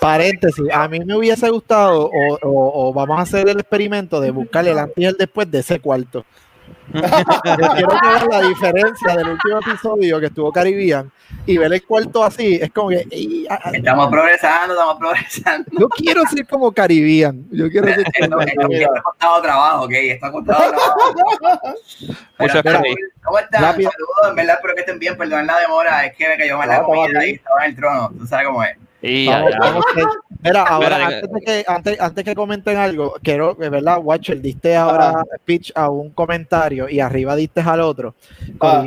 Paréntesis, 0.00 0.64
a 0.72 0.86
mí 0.88 1.00
me 1.00 1.16
hubiese 1.16 1.48
gustado, 1.50 2.04
o, 2.06 2.34
o- 2.42 2.88
o 2.88 2.92
vamos 2.92 3.18
a 3.18 3.22
hacer 3.22 3.48
el 3.48 3.58
experimento 3.58 4.20
de 4.20 4.30
buscarle 4.30 4.70
el 4.70 4.78
antes 4.78 4.94
y 4.96 5.04
el 5.06 5.16
después 5.16 5.50
de 5.50 5.58
ese 5.58 5.80
cuarto. 5.80 6.24
Yo 6.92 7.02
quiero 7.02 7.88
que 7.90 8.08
vean 8.08 8.28
la 8.30 8.40
diferencia 8.48 9.16
del 9.16 9.28
último 9.28 9.58
episodio 9.58 10.20
que 10.20 10.26
estuvo 10.26 10.50
Caribbean 10.52 11.10
y 11.44 11.58
ver 11.58 11.72
el 11.72 11.84
cuarto 11.84 12.24
así, 12.24 12.58
es 12.60 12.70
como 12.72 12.88
que 12.88 13.06
ey, 13.10 13.46
a- 13.50 13.68
a- 13.68 13.70
Estamos 13.72 14.08
progresando, 14.10 14.72
estamos 14.74 14.96
progresando. 14.98 15.66
yo 15.78 15.88
quiero 15.90 16.22
ser 16.24 16.46
como 16.46 16.72
Caribbean, 16.72 17.44
yo 17.50 17.68
quiero 17.70 17.88
ser 17.88 18.00
Esto, 18.14 18.30
como 18.34 18.38
Caribbean. 18.38 18.72
esto 18.82 18.92
ha 18.98 19.02
costado 19.02 19.42
trabajo, 19.42 19.84
ok, 19.84 19.92
esto 19.92 20.26
ha 20.26 20.32
costado 20.32 20.58
trabajo. 20.70 21.14
Pero, 22.38 22.58
spray. 22.60 22.94
¿Cómo 23.22 23.38
están? 23.38 23.62
Rápido. 23.62 23.90
Saludos, 23.90 24.30
en 24.30 24.36
verdad, 24.36 24.54
espero 24.56 24.74
que 24.74 24.80
estén 24.80 24.98
bien, 24.98 25.16
perdonen 25.16 25.46
la 25.46 25.58
demora, 25.60 26.06
es 26.06 26.16
que 26.16 26.28
me 26.28 26.36
cayó 26.38 26.56
mal 26.58 26.68
la 26.68 26.82
comida 26.82 27.26
y 27.26 27.30
estaba 27.32 27.64
en 27.64 27.70
el 27.70 27.76
trono, 27.76 28.10
tú 28.18 28.26
sabes 28.26 28.46
cómo 28.46 28.62
es. 28.64 28.76
y 29.02 29.28
Vamos, 29.28 29.50
ya. 29.52 29.58
vamos 29.58 29.84
Mira, 30.40 30.62
ahora, 30.62 30.96
Mira, 30.96 31.06
antes, 31.06 31.30
de 31.32 31.40
que, 31.40 31.64
antes, 31.66 32.00
antes 32.00 32.24
que 32.24 32.34
comenten 32.34 32.76
algo, 32.76 33.14
quiero, 33.22 33.56
verdad, 33.56 33.98
Watcher, 34.00 34.40
diste 34.40 34.76
ahora 34.76 35.24
pitch 35.44 35.72
a 35.74 35.90
un 35.90 36.10
comentario 36.10 36.88
y 36.88 37.00
arriba 37.00 37.34
diste 37.34 37.60
al 37.60 37.80
otro. 37.80 38.14
Ah. 38.60 38.84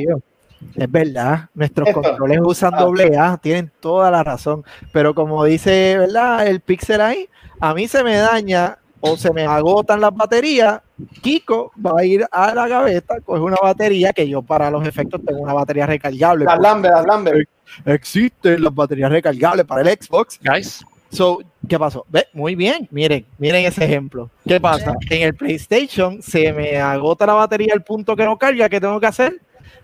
Es 0.75 0.91
verdad, 0.91 1.49
nuestros 1.55 1.87
Esto. 1.89 2.01
controles 2.01 2.39
usan 2.43 2.73
Ah. 2.75 2.79
doble 2.81 3.17
A, 3.17 3.37
tienen 3.37 3.71
toda 3.79 4.11
la 4.11 4.23
razón, 4.23 4.63
pero 4.93 5.13
como 5.15 5.43
dice, 5.43 5.97
¿verdad? 5.97 6.45
El 6.47 6.61
pixel 6.61 7.01
ahí, 7.01 7.27
a 7.59 7.73
mí 7.73 7.87
se 7.87 8.03
me 8.03 8.15
daña 8.17 8.77
o 9.01 9.17
se 9.17 9.33
me 9.33 9.43
agotan 9.43 9.99
las 9.99 10.13
baterías, 10.15 10.79
Kiko 11.21 11.71
va 11.83 11.99
a 11.99 12.05
ir 12.05 12.25
a 12.31 12.53
la 12.53 12.67
gaveta, 12.67 13.19
coge 13.21 13.41
una 13.41 13.57
batería 13.61 14.13
que 14.13 14.29
yo 14.29 14.43
para 14.43 14.69
los 14.69 14.87
efectos 14.87 15.19
tengo 15.25 15.41
una 15.41 15.53
batería 15.53 15.87
recargable. 15.87 16.45
Las 16.45 16.59
Lambert, 16.59 17.07
las. 17.07 17.47
Existen 17.85 18.63
las 18.63 18.73
baterías 18.73 19.09
recargables 19.11 19.65
para 19.65 19.81
el 19.81 19.97
Xbox. 19.99 20.39
Guys, 20.43 20.85
So, 21.11 21.39
¿qué 21.67 21.77
pasó? 21.77 22.05
Ve, 22.09 22.27
muy 22.33 22.55
bien, 22.55 22.87
miren, 22.91 23.25
miren 23.37 23.65
ese 23.65 23.83
ejemplo. 23.83 24.29
¿Qué 24.47 24.59
pasa? 24.61 24.93
En 25.09 25.21
el 25.23 25.35
PlayStation 25.35 26.21
se 26.21 26.53
me 26.53 26.77
agota 26.77 27.25
la 27.25 27.33
batería 27.33 27.73
al 27.73 27.83
punto 27.83 28.15
que 28.15 28.23
no 28.23 28.37
carga, 28.37 28.69
¿qué 28.69 28.79
tengo 28.79 28.99
que 28.99 29.07
hacer? 29.07 29.33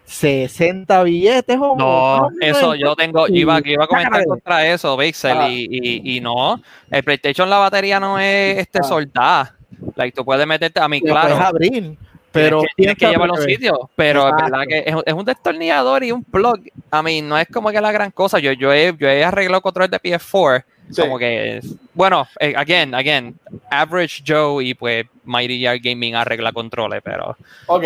60 0.06 1.04
billetes 1.04 1.58
o 1.60 1.76
no, 1.76 2.30
eso 2.40 2.76
yo 2.76 2.96
tengo, 2.96 3.28
yo 3.28 3.36
iba, 3.36 3.60
yo 3.60 3.72
iba 3.74 3.84
a 3.84 3.88
comentar 3.88 4.24
contra 4.26 4.66
eso, 4.66 4.98
Pixel, 4.98 5.38
Ah. 5.38 5.50
y, 5.50 5.68
y, 5.70 6.16
y 6.16 6.22
no, 6.22 6.62
el 6.90 7.04
PlayStation 7.04 7.50
la 7.50 7.58
batería 7.58 8.00
no 8.00 8.18
es 8.18 8.58
este 8.58 8.84
soldada, 8.84 9.54
like, 9.98 10.16
tú 10.16 10.24
puedes 10.24 10.48
meterte, 10.48 10.80
a 10.80 10.88
mí, 10.88 11.02
claro, 11.02 11.28
puedes 11.28 11.44
abrir, 11.44 11.98
pero 12.32 12.60
tienes 12.60 12.70
que, 12.70 12.76
tienes 12.76 12.96
que 12.96 13.00
piensa 13.00 13.12
llevarlo 13.14 13.34
a 13.34 13.38
un 13.38 13.42
porque- 13.44 13.54
sitio, 13.56 13.90
pero 13.96 14.28
es 14.30 14.36
verdad 14.36 14.62
que 14.68 14.78
es, 14.86 14.96
es 15.06 15.14
un 15.14 15.26
destornillador 15.26 16.04
y 16.04 16.12
un 16.12 16.24
plug, 16.24 16.60
a 16.92 17.04
mí 17.04 17.22
no 17.22 17.38
es 17.38 17.48
como 17.48 17.70
que 17.72 17.82
la 17.82 17.92
gran 17.92 18.12
cosa, 18.12 18.40
yo, 18.40 18.52
yo, 18.54 18.72
he, 18.74 18.94
yo 18.98 19.08
he 19.08 19.24
arreglado 19.24 19.62
control 19.62 19.90
de 19.90 20.00
PS4, 20.00 20.64
Sí. 20.90 21.02
como 21.02 21.18
que, 21.20 21.60
bueno, 21.94 22.26
eh, 22.40 22.54
again, 22.56 22.96
again, 22.96 23.38
Average 23.70 24.24
Joe 24.26 24.64
y 24.64 24.74
pues 24.74 25.06
Mighty 25.26 25.60
Yard 25.60 25.80
Gaming 25.84 26.16
arregla 26.16 26.54
controles, 26.54 27.02
pero 27.04 27.36
Ok. 27.66 27.84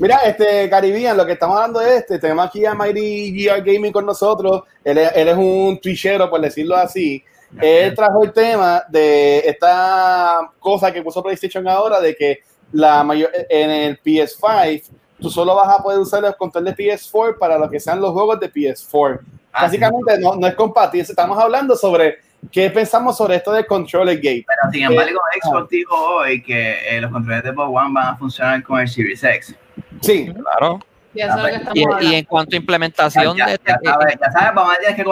Mira, 0.00 0.16
este 0.24 0.68
Caribbean, 0.70 1.16
lo 1.16 1.24
que 1.26 1.32
estamos 1.32 1.56
hablando 1.56 1.80
es 1.82 2.00
este. 2.00 2.18
Tenemos 2.18 2.46
aquí 2.46 2.64
a 2.64 2.74
Mighty 2.74 3.32
GR 3.46 3.60
Gaming 3.62 3.92
con 3.92 4.06
nosotros. 4.06 4.62
Él 4.82 4.96
es, 4.96 5.12
él 5.14 5.28
es 5.28 5.36
un 5.36 5.78
twitchero, 5.80 6.30
por 6.30 6.40
decirlo 6.40 6.74
así. 6.76 7.22
Él 7.60 7.94
trajo 7.94 8.24
el 8.24 8.32
tema 8.32 8.82
de 8.88 9.40
esta 9.40 10.50
cosa 10.58 10.90
que 10.92 11.02
puso 11.02 11.22
PlayStation 11.22 11.66
ahora, 11.68 12.00
de 12.00 12.14
que 12.16 12.38
la 12.72 13.02
mayor, 13.04 13.30
en 13.48 13.70
el 13.70 14.02
PS5 14.02 14.82
tú 15.20 15.30
solo 15.30 15.54
vas 15.56 15.68
a 15.68 15.82
poder 15.82 15.98
usar 15.98 16.24
el 16.24 16.36
control 16.36 16.64
de 16.66 16.76
PS4 16.76 17.38
para 17.38 17.58
lo 17.58 17.68
que 17.68 17.80
sean 17.80 18.00
los 18.00 18.12
juegos 18.12 18.38
de 18.40 18.52
PS4. 18.52 19.18
Ah, 19.52 19.62
Básicamente 19.62 20.18
no, 20.20 20.36
no 20.36 20.46
es 20.46 20.54
compatible. 20.54 21.02
Estamos 21.02 21.36
hablando 21.38 21.74
sobre 21.74 22.18
qué 22.52 22.70
pensamos 22.70 23.16
sobre 23.16 23.34
esto 23.36 23.50
de 23.52 23.66
controller 23.66 24.16
gate. 24.16 24.44
Pero 24.46 24.72
sin 24.72 24.84
embargo, 24.84 25.18
Xbox 25.42 25.68
dijo 25.70 25.94
hoy 26.18 26.40
que 26.42 26.76
eh, 26.96 27.00
los 27.00 27.10
controles 27.10 27.42
de 27.42 27.50
Xbox 27.50 27.68
One 27.68 27.94
van 27.94 28.06
a 28.06 28.16
funcionar 28.16 28.62
con 28.62 28.78
el 28.78 28.88
Series 28.88 29.24
X. 29.24 29.56
Sí, 30.02 30.32
claro. 30.32 30.78
Y 31.14 31.20
eso 31.22 31.46
es 31.48 31.64
lo 31.64 31.72
que 31.72 31.80
Y, 31.80 32.06
y 32.10 32.14
en 32.14 32.24
cuanto 32.26 32.54
a 32.54 32.58
implementación 32.58 33.36
ya, 33.36 33.46
de 33.46 33.58
ya 33.66 33.72
este- 33.74 33.88
sabes, 33.88 34.14
ya 34.20 34.30
sabes, 34.30 34.54
mamá 34.54 34.74
tienes 34.78 34.96
que. 34.96 35.04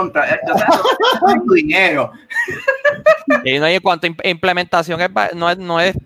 Ya 0.47 0.55
sabes, 0.59 1.43
tu 1.47 1.53
dinero. 1.55 2.13
Y 3.45 3.59
no, 3.59 3.69
y 3.69 3.75
en 3.75 3.81
cuanto 3.81 4.07
a 4.07 4.11
imp- 4.11 4.21
implementación 4.29 5.01
no, 5.35 5.51
es, 5.51 5.59
no, 5.59 5.81
es, 5.81 5.97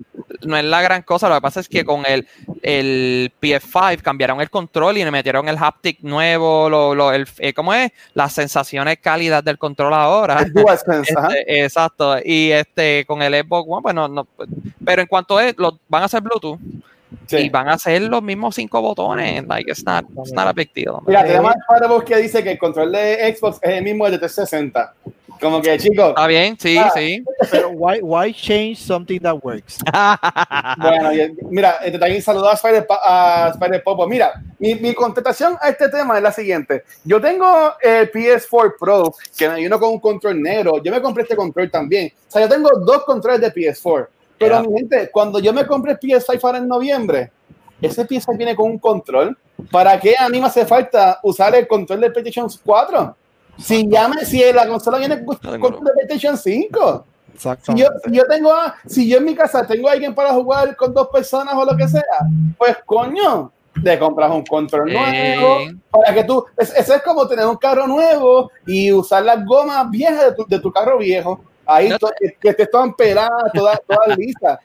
no 0.45 0.57
es 0.57 0.65
la 0.65 0.83
gran 0.83 1.03
cosa, 1.03 1.29
lo 1.29 1.35
que 1.37 1.41
pasa 1.41 1.61
es 1.61 1.69
que 1.69 1.85
con 1.85 2.05
el, 2.07 2.27
el 2.63 3.33
PS5 3.41 4.03
cambiaron 4.03 4.41
el 4.41 4.51
control 4.51 4.99
y 4.99 5.05
le 5.05 5.11
metieron 5.11 5.49
el 5.49 5.57
haptic 5.59 6.01
nuevo, 6.03 6.69
lo, 6.69 6.95
lo- 6.95 7.13
el, 7.13 7.27
eh, 7.39 7.53
¿cómo 7.53 7.75
es? 7.75 7.91
Las 8.15 8.33
sensaciones 8.33 8.99
cálidas 9.01 9.45
del 9.45 9.59
control 9.59 9.95
ahora. 9.95 10.41
Este, 10.43 11.65
exacto, 11.65 12.17
y 12.25 12.51
este 12.53 13.05
con 13.07 13.23
el 13.23 13.35
Xbox 13.35 13.67
One, 13.69 13.83
pues 13.83 13.95
no, 13.95 14.09
no, 14.09 14.27
pero 14.85 15.03
en 15.03 15.09
cuanto 15.09 15.39
a 15.39 15.45
lo, 15.57 15.79
van 15.89 16.03
a 16.03 16.07
hacer 16.07 16.21
Bluetooth 16.23 16.59
Sí. 17.27 17.37
y 17.39 17.49
van 17.49 17.69
a 17.69 17.75
hacer 17.75 18.03
los 18.03 18.23
mismos 18.23 18.57
cinco 18.57 18.81
botones, 18.81 19.45
like 19.47 19.71
it's 19.71 19.85
not, 19.85 20.05
it's 20.19 20.33
not 20.33 20.49
a 20.49 20.53
big 20.53 20.73
deal. 20.75 20.97
Mira, 21.07 21.25
tenemos 21.25 21.53
a 21.55 22.05
que 22.05 22.17
dice 22.17 22.43
que 22.43 22.53
el 22.53 22.59
control 22.59 22.91
de 22.91 23.37
Xbox 23.37 23.59
es 23.63 23.71
el 23.71 23.85
mismo 23.85 24.05
del 24.05 24.15
de 24.15 24.19
360. 24.19 24.95
Como 25.41 25.63
que, 25.63 25.79
chicos, 25.79 26.11
Está 26.11 26.27
bien, 26.27 26.57
sí, 26.59 26.77
Ah. 26.77 26.91
sí. 26.95 27.25
Pero 27.51 27.71
why, 27.71 28.01
why 28.03 28.33
change 28.35 28.77
something 28.77 29.19
that 29.21 29.37
works? 29.43 29.79
bueno, 30.79 31.11
mira, 31.51 31.77
este, 31.85 31.99
también 31.99 32.23
saludar 32.23 32.53
a 32.53 32.55
Spider, 32.55 32.87
a 32.91 33.51
Spider 33.55 33.83
Popo. 33.83 34.07
Mira, 34.07 34.33
mi, 34.59 34.75
mi 34.75 34.95
contestación 34.95 35.57
a 35.61 35.69
este 35.71 35.89
tema 35.89 36.17
es 36.17 36.23
la 36.23 36.33
siguiente. 36.33 36.85
Yo 37.05 37.21
tengo 37.21 37.73
el 37.81 38.11
PS4 38.13 38.75
Pro, 38.79 39.15
que 39.37 39.49
me 39.49 39.57
vino 39.57 39.79
con 39.81 39.91
un 39.91 40.01
control 40.01 40.41
negro. 40.43 40.83
Yo 40.83 40.93
me 40.93 41.01
compré 41.01 41.23
este 41.23 41.37
control 41.37 41.71
también. 41.71 42.13
O 42.29 42.31
sea, 42.31 42.43
yo 42.43 42.49
tengo 42.49 42.69
dos 42.81 43.05
controles 43.05 43.41
de 43.41 43.53
PS4. 43.53 44.09
Pero, 44.39 44.61
Yeah. 44.61 44.63
mi 44.71 44.79
gente, 44.79 45.11
cuando 45.11 45.39
yo 45.39 45.53
me 45.53 45.67
compré 45.67 45.93
el 45.93 45.99
PS5 45.99 46.41
ahora 46.45 46.59
en 46.59 46.69
noviembre, 46.69 47.31
ese 47.81 48.07
PS5 48.07 48.37
viene 48.37 48.55
con 48.57 48.71
un 48.71 48.79
control. 48.79 49.37
¿Para 49.71 49.99
qué 50.01 50.15
a 50.19 50.29
mí 50.31 50.41
me 50.41 50.47
hace 50.47 50.65
falta 50.65 51.21
usar 51.23 51.55
el 51.55 51.67
control 51.67 52.01
de 52.01 52.11
PlayStation 52.11 52.49
4? 52.65 53.17
Si, 53.63 53.89
ya 53.89 54.09
me, 54.09 54.25
si 54.25 54.43
la 54.53 54.67
consola 54.67 54.99
viene 54.99 55.25
con 55.25 55.37
de 55.85 55.91
PlayStation 55.93 56.37
5. 56.37 57.05
Si 57.33 57.45
yo, 57.45 57.53
Exactamente. 57.53 57.91
si 58.05 58.13
yo 58.17 58.25
tengo 58.27 58.53
a- 58.53 58.75
si 58.87 59.09
yo 59.09 59.19
en 59.19 59.25
mi 59.25 59.35
casa 59.35 59.67
tengo 59.67 59.89
a 59.89 59.93
alguien 59.93 60.15
para 60.15 60.33
jugar 60.35 60.77
con 60.77 60.93
dos 60.93 61.09
personas 61.09 61.55
o 61.55 61.65
lo 61.65 61.77
que 61.77 61.89
sea, 61.89 62.03
pues 62.59 62.77
coño, 62.85 63.51
te 63.83 63.99
compras 63.99 64.31
un 64.31 64.45
control 64.45 64.93
nuevo 64.93 65.61
Eh. 65.61 65.75
para 65.91 66.13
que 66.13 66.25
tú, 66.25 66.45
es- 66.59 66.75
eso 66.77 66.95
es 66.95 67.03
como 67.03 67.27
tener 67.27 67.47
un 67.47 67.57
carro 67.57 67.87
nuevo 67.87 68.51
y 68.67 68.93
usar 68.93 69.25
las 69.25 69.45
gomas 69.45 69.89
viejas 69.91 70.25
de 70.27 70.33
tu, 70.35 70.45
de 70.47 70.59
tu 70.59 70.71
carro 70.73 70.99
viejo. 70.99 71.41
Ahí 71.65 71.89
to- 71.99 72.11
que, 72.19 72.37
que 72.41 72.49
estés 72.51 72.71
todas 72.71 72.91
peladas, 72.99 73.53
todas, 73.55 73.81
todas 73.87 74.19
listas. 74.19 74.59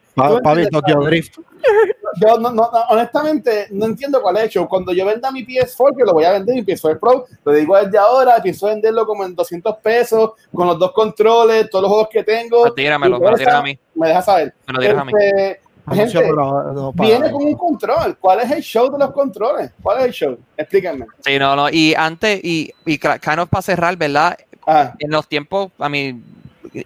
Yo, 2.21 2.37
no, 2.39 2.49
no, 2.51 2.69
no, 2.71 2.79
honestamente, 2.89 3.67
no 3.71 3.85
entiendo 3.85 4.21
cuál 4.21 4.37
es 4.37 4.43
el 4.43 4.49
show. 4.49 4.67
Cuando 4.67 4.93
yo 4.93 5.05
venda 5.05 5.31
mi 5.31 5.45
PS4, 5.45 5.97
que 5.97 6.03
lo 6.05 6.13
voy 6.13 6.23
a 6.23 6.31
vender, 6.31 6.55
mi 6.55 6.63
PS4 6.63 6.99
Pro, 6.99 7.25
lo 7.43 7.51
digo 7.51 7.75
desde 7.77 7.97
ahora, 7.97 8.41
pienso 8.41 8.67
venderlo 8.67 9.05
como 9.05 9.25
en 9.25 9.35
200 9.35 9.75
pesos, 9.77 10.31
con 10.53 10.67
los 10.67 10.79
dos 10.79 10.93
controles, 10.93 11.69
todos 11.69 11.83
los 11.83 11.91
juegos 11.91 12.09
que 12.09 12.23
tengo. 12.23 12.71
Tíramelo, 12.73 13.19
me 13.19 13.31
lo 13.31 13.37
tiras 13.37 13.55
a 13.55 13.61
mí. 13.63 13.77
Me 13.95 14.07
deja 14.07 14.21
saber. 14.21 14.53
Me 14.67 14.73
lo 14.73 14.79
tiras 14.79 14.97
a 14.99 15.05
mí. 15.05 15.11
Este, 15.15 15.61
Anuncio 15.87 16.19
gente, 16.21 16.35
no, 16.35 16.73
no, 16.73 16.91
para- 16.93 17.09
viene 17.09 17.31
con 17.31 17.43
un 17.43 17.53
control. 17.55 18.17
¿Cuál 18.19 18.39
es 18.39 18.51
el 18.51 18.61
show 18.63 18.89
de 18.91 18.97
los 18.97 19.11
controles? 19.11 19.71
¿Cuál 19.83 19.99
es 19.99 20.05
el 20.05 20.11
show? 20.13 20.37
Explíquenme. 20.57 21.05
Sí, 21.23 21.37
no, 21.37 21.55
no. 21.55 21.69
Y 21.69 21.93
antes, 21.95 22.39
y, 22.43 22.71
y 22.85 22.97
kind 22.97 23.39
of 23.39 23.49
para 23.49 23.61
cerrar, 23.61 23.95
¿verdad? 23.95 24.35
Ah, 24.65 24.93
En 24.97 25.11
los 25.11 25.27
tiempos, 25.27 25.71
a 25.77 25.87
mí, 25.89 26.19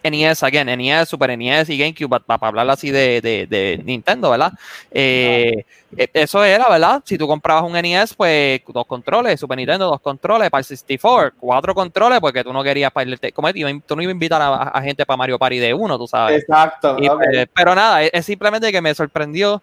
NES, 0.03 0.43
again, 0.43 0.67
NES, 0.67 1.09
Super 1.09 1.37
NES 1.37 1.69
y 1.69 1.77
GameCube, 1.77 2.19
para 2.19 2.47
hablar 2.47 2.69
así 2.69 2.91
de, 2.91 3.21
de, 3.21 3.47
de 3.47 3.81
Nintendo, 3.83 4.31
¿verdad? 4.31 4.53
Eh, 4.91 5.65
eh, 5.97 6.09
eso 6.13 6.43
era, 6.43 6.69
¿verdad? 6.69 7.01
Si 7.05 7.17
tú 7.17 7.27
comprabas 7.27 7.63
un 7.63 7.73
NES, 7.73 8.13
pues 8.13 8.61
dos 8.67 8.85
controles, 8.85 9.39
Super 9.39 9.57
Nintendo, 9.57 9.87
dos 9.87 10.01
controles, 10.01 10.49
para 10.49 10.59
el 10.59 10.65
64, 10.65 11.33
cuatro 11.39 11.73
controles, 11.73 12.19
porque 12.19 12.43
tú 12.43 12.53
no 12.53 12.63
querías 12.63 12.91
para 12.91 13.09
el. 13.09 13.33
Como 13.33 13.49
tú 13.85 13.95
no 13.95 14.01
ibas 14.01 14.11
a 14.11 14.13
invitar 14.13 14.41
a, 14.41 14.63
a 14.63 14.81
gente 14.81 15.05
para 15.05 15.17
Mario 15.17 15.39
Party 15.39 15.59
de 15.59 15.73
uno, 15.73 15.97
tú 15.97 16.07
sabes. 16.07 16.41
exacto. 16.41 16.97
Y, 16.99 17.07
ok. 17.07 17.23
pues, 17.23 17.47
pero 17.53 17.75
nada, 17.75 18.03
es, 18.03 18.11
es 18.13 18.25
simplemente 18.25 18.71
que 18.71 18.81
me 18.81 18.93
sorprendió. 18.93 19.61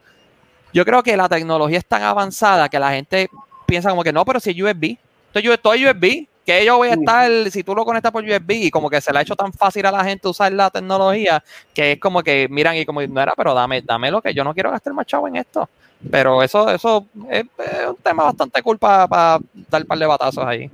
Yo 0.73 0.85
creo 0.85 1.03
que 1.03 1.17
la 1.17 1.29
tecnología 1.29 1.79
es 1.79 1.87
tan 1.87 2.03
avanzada 2.03 2.69
que 2.69 2.79
la 2.79 2.91
gente 2.91 3.31
piensa 3.67 3.91
como 3.91 4.05
que 4.05 4.13
no, 4.13 4.25
pero 4.25 4.41
si 4.41 4.51
es 4.51 4.57
USB, 4.61 4.97
esto 5.29 5.39
es 5.39 5.45
esto 5.47 5.73
es 5.75 5.83
USB, 5.83 6.27
que 6.47 6.65
yo 6.65 6.77
voy 6.77 6.89
a 6.89 6.95
estar, 6.95 7.31
si 7.51 7.65
tú 7.65 7.75
lo 7.75 7.85
conectas 7.85 8.13
por 8.13 8.25
USB, 8.25 8.53
y 8.53 8.71
como 8.71 8.89
que 8.89 9.01
se 9.01 9.13
le 9.13 9.19
ha 9.19 9.23
hecho 9.23 9.35
tan 9.35 9.53
fácil 9.53 9.85
a 9.85 9.91
la 9.91 10.05
gente 10.05 10.29
usar 10.29 10.53
la 10.53 10.71
tecnología, 10.71 11.43
que 11.75 11.93
es 11.93 12.01
como 12.01 12.23
que 12.23 12.47
miran 12.49 12.77
y 12.77 12.87
como, 12.87 13.03
no 13.03 13.21
era, 13.21 13.35
pero 13.37 13.53
dame, 13.53 13.83
dame 13.83 14.13
lo 14.13 14.23
que 14.23 14.33
yo 14.33 14.45
no 14.45 14.55
quiero 14.55 14.71
gastar 14.71 14.95
más 14.95 15.07
chavo 15.07 15.27
en 15.27 15.37
esto. 15.37 15.69
Pero 16.11 16.43
eso, 16.43 16.71
eso 16.71 17.07
es, 17.31 17.45
es 17.59 17.89
un 17.89 17.97
tema 17.97 18.25
bastante 18.25 18.63
cool 18.63 18.79
para 18.79 19.41
dar 19.69 19.83
un 19.83 19.89
par 19.89 19.99
de 19.99 20.07
batazos 20.07 20.45
ahí. 20.45 20.71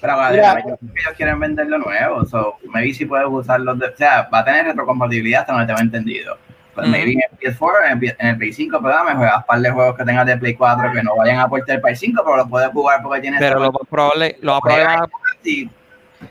Pero 0.00 0.14
creo 0.28 0.62
que 0.78 1.00
ellos 1.00 1.14
quieren 1.16 1.40
venderlo 1.40 1.78
nuevo. 1.78 2.24
So, 2.26 2.56
maybe 2.72 2.92
si 2.92 3.06
puedes 3.06 3.26
usarlo. 3.28 3.74
De, 3.76 3.86
o 3.86 3.96
sea, 3.96 4.28
va 4.34 4.40
a 4.40 4.44
tener 4.44 4.66
retrocompatibilidad 4.66 5.42
hasta 5.42 5.52
donde 5.52 5.66
tengo 5.68 5.80
entendido. 5.80 6.36
Pues 6.74 6.88
maybe 6.88 7.12
en 7.12 7.20
el 7.30 7.38
PS4, 7.38 7.70
en 7.90 7.98
el, 8.02 8.16
en 8.18 8.26
el 8.26 8.36
Play 8.36 8.52
5, 8.52 8.80
pero 8.82 9.04
me 9.04 9.14
juegas 9.14 9.36
un 9.36 9.42
par 9.44 9.60
de 9.60 9.70
juegos 9.70 9.96
que 9.96 10.04
tengas 10.04 10.26
de 10.26 10.36
Play 10.36 10.54
4 10.54 10.92
que 10.92 11.02
no 11.02 11.16
vayan 11.16 11.38
a 11.38 11.42
aportar 11.44 11.76
el 11.76 11.82
Play 11.82 11.96
5, 11.96 12.22
pero 12.24 12.36
los 12.36 12.48
puedes 12.48 12.68
jugar 12.70 13.00
porque 13.02 13.20
tienes. 13.20 13.40
Pero 13.40 13.60
lo 13.60 13.72
más 13.72 13.88
probable, 13.88 14.36
lo 14.40 14.52
más 14.54 14.60
probable 14.60 15.08
Sí. 15.42 15.70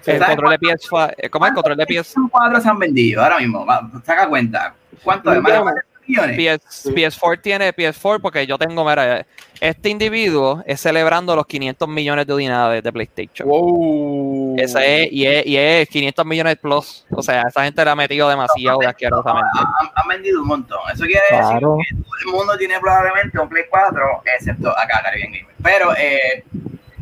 el 0.06 0.20
¿Sabes 0.20 0.36
control 0.36 0.52
de 0.52 0.60
PS5, 0.60 1.14
eh, 1.18 1.30
¿cómo 1.30 1.46
es 1.46 1.50
el 1.52 1.56
control 1.56 1.78
de 1.78 1.86
PS, 1.86 2.14
¿Cuántos 2.14 2.32
4 2.32 2.62
se 2.62 2.70
han 2.70 2.80
vendido 2.80 3.24
ahora 3.24 3.38
mismo? 3.38 3.66
Saca 4.04 4.28
cuenta. 4.28 4.74
¿Cuánto 5.04 5.32
de 5.32 5.40
más 5.40 5.54
de 5.54 5.60
40 5.60 5.82
millones? 5.82 5.93
PS, 6.06 6.92
PS4 6.94 7.42
tiene 7.42 7.74
PS4 7.74 8.20
porque 8.22 8.46
yo 8.46 8.58
tengo, 8.58 8.84
mira, 8.84 9.26
este 9.60 9.90
individuo 9.90 10.62
es 10.66 10.82
celebrando 10.82 11.36
los 11.36 11.46
500 11.48 11.88
millones 11.88 12.28
de 12.28 12.34
unidades 12.34 12.84
de 12.84 12.92
PlayStation. 12.92 13.48
Wow. 13.48 14.56
Ese 14.58 15.04
es, 15.06 15.12
y 15.14 15.26
es, 15.26 15.46
y 15.46 15.58
es 15.58 15.88
500 15.90 16.26
millones 16.26 16.58
plus. 16.58 17.06
O 17.12 17.22
sea, 17.24 17.44
esa 17.48 17.64
gente 17.64 17.84
le 17.84 17.92
ha 17.92 17.96
metido 17.96 18.28
demasiado 18.30 18.80
de 18.80 18.88
asquerosamente. 18.88 19.50
Han, 19.80 19.90
han 19.96 20.08
vendido 20.08 20.42
un 20.42 20.48
montón. 20.48 20.80
Eso 20.94 21.06
quiere 21.06 21.22
Claro. 21.30 21.78
decir 21.78 21.98
que 21.98 22.04
todo 22.04 22.16
el 22.26 22.38
mundo 22.38 22.58
tiene 22.58 22.80
probablemente 22.80 23.40
un 23.40 23.48
Play 23.50 23.64
4, 23.70 24.22
excepto 24.38 24.70
acá, 24.72 25.02
Caribbean 25.04 25.32
Gamer. 25.34 25.56
Pero 25.64 25.94
eh, 25.98 26.44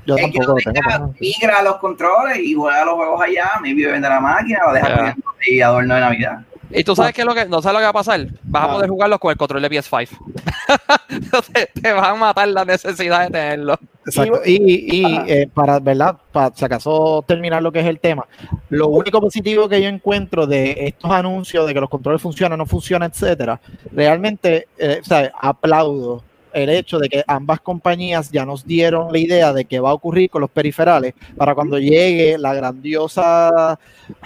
Yo 0.06 0.16
que 0.16 0.22
tampoco 0.24 0.56
tengo. 0.56 0.74
tenga, 0.74 0.82
pero- 0.98 1.14
migra 1.20 1.58
a 1.60 1.64
los 1.64 1.78
controles 1.78 2.38
y 2.40 2.54
juega 2.54 2.86
los 2.86 2.94
juegos 2.96 3.22
allá, 3.22 3.52
maybe 3.62 3.88
vende 3.88 4.08
la 4.08 4.20
máquina 4.20 4.60
o 4.68 4.74
deja 4.74 4.96
poniendo 4.96 5.24
y 5.48 5.62
adorno 5.62 5.96
de 5.96 6.02
Navidad. 6.02 6.40
Y 6.74 6.84
tú 6.84 6.96
sabes 6.96 7.14
qué 7.14 7.22
es 7.22 7.28
lo 7.28 7.34
que, 7.36 7.46
no 7.46 7.62
sabes 7.62 7.74
lo 7.74 7.80
que 7.80 7.84
va 7.86 7.90
a 7.90 7.94
pasar. 7.94 8.28
Vas 8.44 8.64
a 8.64 8.66
Ah. 8.66 8.74
poder 8.74 8.90
jugarlos 8.90 9.20
con 9.20 9.32
el 9.32 9.38
control 9.38 9.62
de 9.64 9.70
PS5. 9.70 10.10
Entonces 11.10 11.70
te 11.82 11.92
van 11.94 12.04
a 12.06 12.16
matar 12.16 12.48
la 12.48 12.66
necesidad 12.66 13.26
de 13.26 13.32
tenerlo. 13.32 13.78
Exacto. 14.06 14.42
Y, 14.46 15.00
y 15.02 15.06
Ajá. 15.06 15.26
eh, 15.28 15.50
para, 15.54 15.80
¿verdad? 15.80 16.18
Para 16.32 16.56
si 16.56 16.66
acaso 16.66 17.24
terminar 17.28 17.62
lo 17.62 17.72
que 17.72 17.80
es 17.82 17.86
el 17.86 18.00
tema, 18.00 18.26
lo 18.70 18.88
único 18.88 19.20
positivo 19.22 19.70
que 19.70 19.82
yo 19.82 19.90
encuentro 19.90 20.48
de 20.48 20.88
estos 20.88 21.12
anuncios 21.12 21.68
de 21.68 21.74
que 21.74 21.80
los 21.82 21.90
controles 21.90 22.22
funcionan, 22.22 22.58
no 22.58 22.66
funcionan, 22.66 23.12
etcétera, 23.12 23.60
realmente, 23.92 24.68
eh, 24.78 25.00
o 25.02 25.06
sea, 25.06 25.32
aplaudo 25.40 26.24
el 26.54 26.70
hecho 26.70 27.00
de 27.00 27.10
que 27.10 27.24
ambas 27.28 27.60
compañías 27.62 28.32
ya 28.32 28.46
nos 28.46 28.66
dieron 28.66 29.12
la 29.12 29.18
idea 29.20 29.54
de 29.54 29.66
qué 29.66 29.80
va 29.80 29.92
a 29.92 29.94
ocurrir 29.94 30.30
con 30.30 30.42
los 30.42 30.50
periferales 30.50 31.14
para 31.38 31.56
cuando 31.56 31.78
llegue 31.80 32.38
la 32.38 32.54
grandiosa 32.54 33.80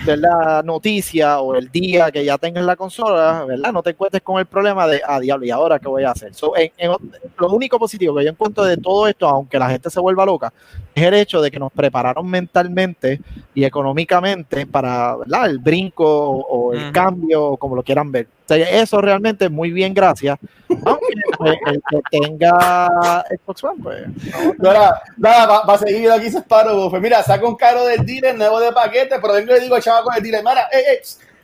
¿verdad? 0.06 0.64
noticia 0.64 1.40
o 1.40 1.56
el 1.56 1.70
día 1.70 2.12
que 2.12 2.26
ya 2.26 2.38
tengas 2.38 2.66
la 2.66 2.76
consola, 2.76 3.46
¿verdad? 3.46 3.72
No 3.72 3.84
te 3.84 3.92
encuentres 3.92 4.24
con 4.24 4.40
el 4.40 4.46
problema 4.46 4.88
de, 4.88 5.02
ah, 5.06 5.20
diablo, 5.20 5.46
¿y 5.46 5.52
ahora 5.52 5.80
qué 5.80 5.88
voy 5.88 6.04
a 6.04 6.12
hacer? 6.12 6.34
So, 6.34 6.56
en- 6.58 6.72
en- 6.78 6.92
lo 7.38 7.50
único 7.52 7.78
positivo 7.78 8.16
que 8.16 8.24
yo 8.24 8.30
encuentro 8.32 8.64
de 8.64 8.78
todo 8.78 9.08
esto, 9.08 9.28
aunque 9.28 9.60
la 9.60 9.70
gente 9.70 9.90
se 9.90 10.00
vuelva 10.00 10.26
loca, 10.26 10.52
es 10.94 11.04
el 11.04 11.14
hecho 11.14 11.42
de 11.42 11.52
que 11.52 11.60
nos 11.60 11.72
prepararon 11.72 12.28
mentalmente 12.28 13.20
y 13.54 13.64
económicamente 13.64 14.66
para 14.66 15.18
¿verdad? 15.18 15.46
el 15.50 15.60
brinco 15.60 16.06
o, 16.06 16.70
o 16.70 16.74
el 16.74 16.92
cambio, 16.92 17.58
como 17.58 17.76
lo 17.76 17.84
quieran 17.84 18.12
ver. 18.12 18.28
O 18.46 18.48
sea, 18.48 18.58
eso 18.82 19.02
realmente 19.02 19.50
muy 19.50 19.72
bien, 19.72 19.94
gracias. 19.94 20.38
Aunque 20.86 21.14
pues, 21.38 21.58
el 21.68 21.82
que 21.90 22.02
tenga 22.12 23.24
Xbox 23.30 23.64
One, 23.64 23.84
pues. 23.84 24.08
no, 24.60 24.70
Ahora, 24.70 25.02
nada, 25.18 25.46
va, 25.46 25.66
va 25.66 25.74
a 25.74 25.78
seguir 25.78 26.12
aquí 26.12 26.30
se 26.30 26.40
Sparrow. 26.40 26.90
Pues 26.90 27.02
mira, 27.02 27.24
saca 27.24 27.46
un 27.46 27.56
carro 27.56 27.86
del 27.86 28.06
dealer 28.06 28.36
nuevo 28.36 28.60
de 28.60 28.72
paquete, 28.72 29.18
pero 29.20 29.34
vengo 29.34 29.52
y 29.52 29.56
le 29.56 29.62
digo 29.62 29.76
al 29.76 29.82
chaval 29.82 30.04
con 30.04 30.16
el 30.16 30.24
dealer, 30.24 30.44
mira, 30.44 30.70
eh, 30.72 30.94
eh, 30.94 31.02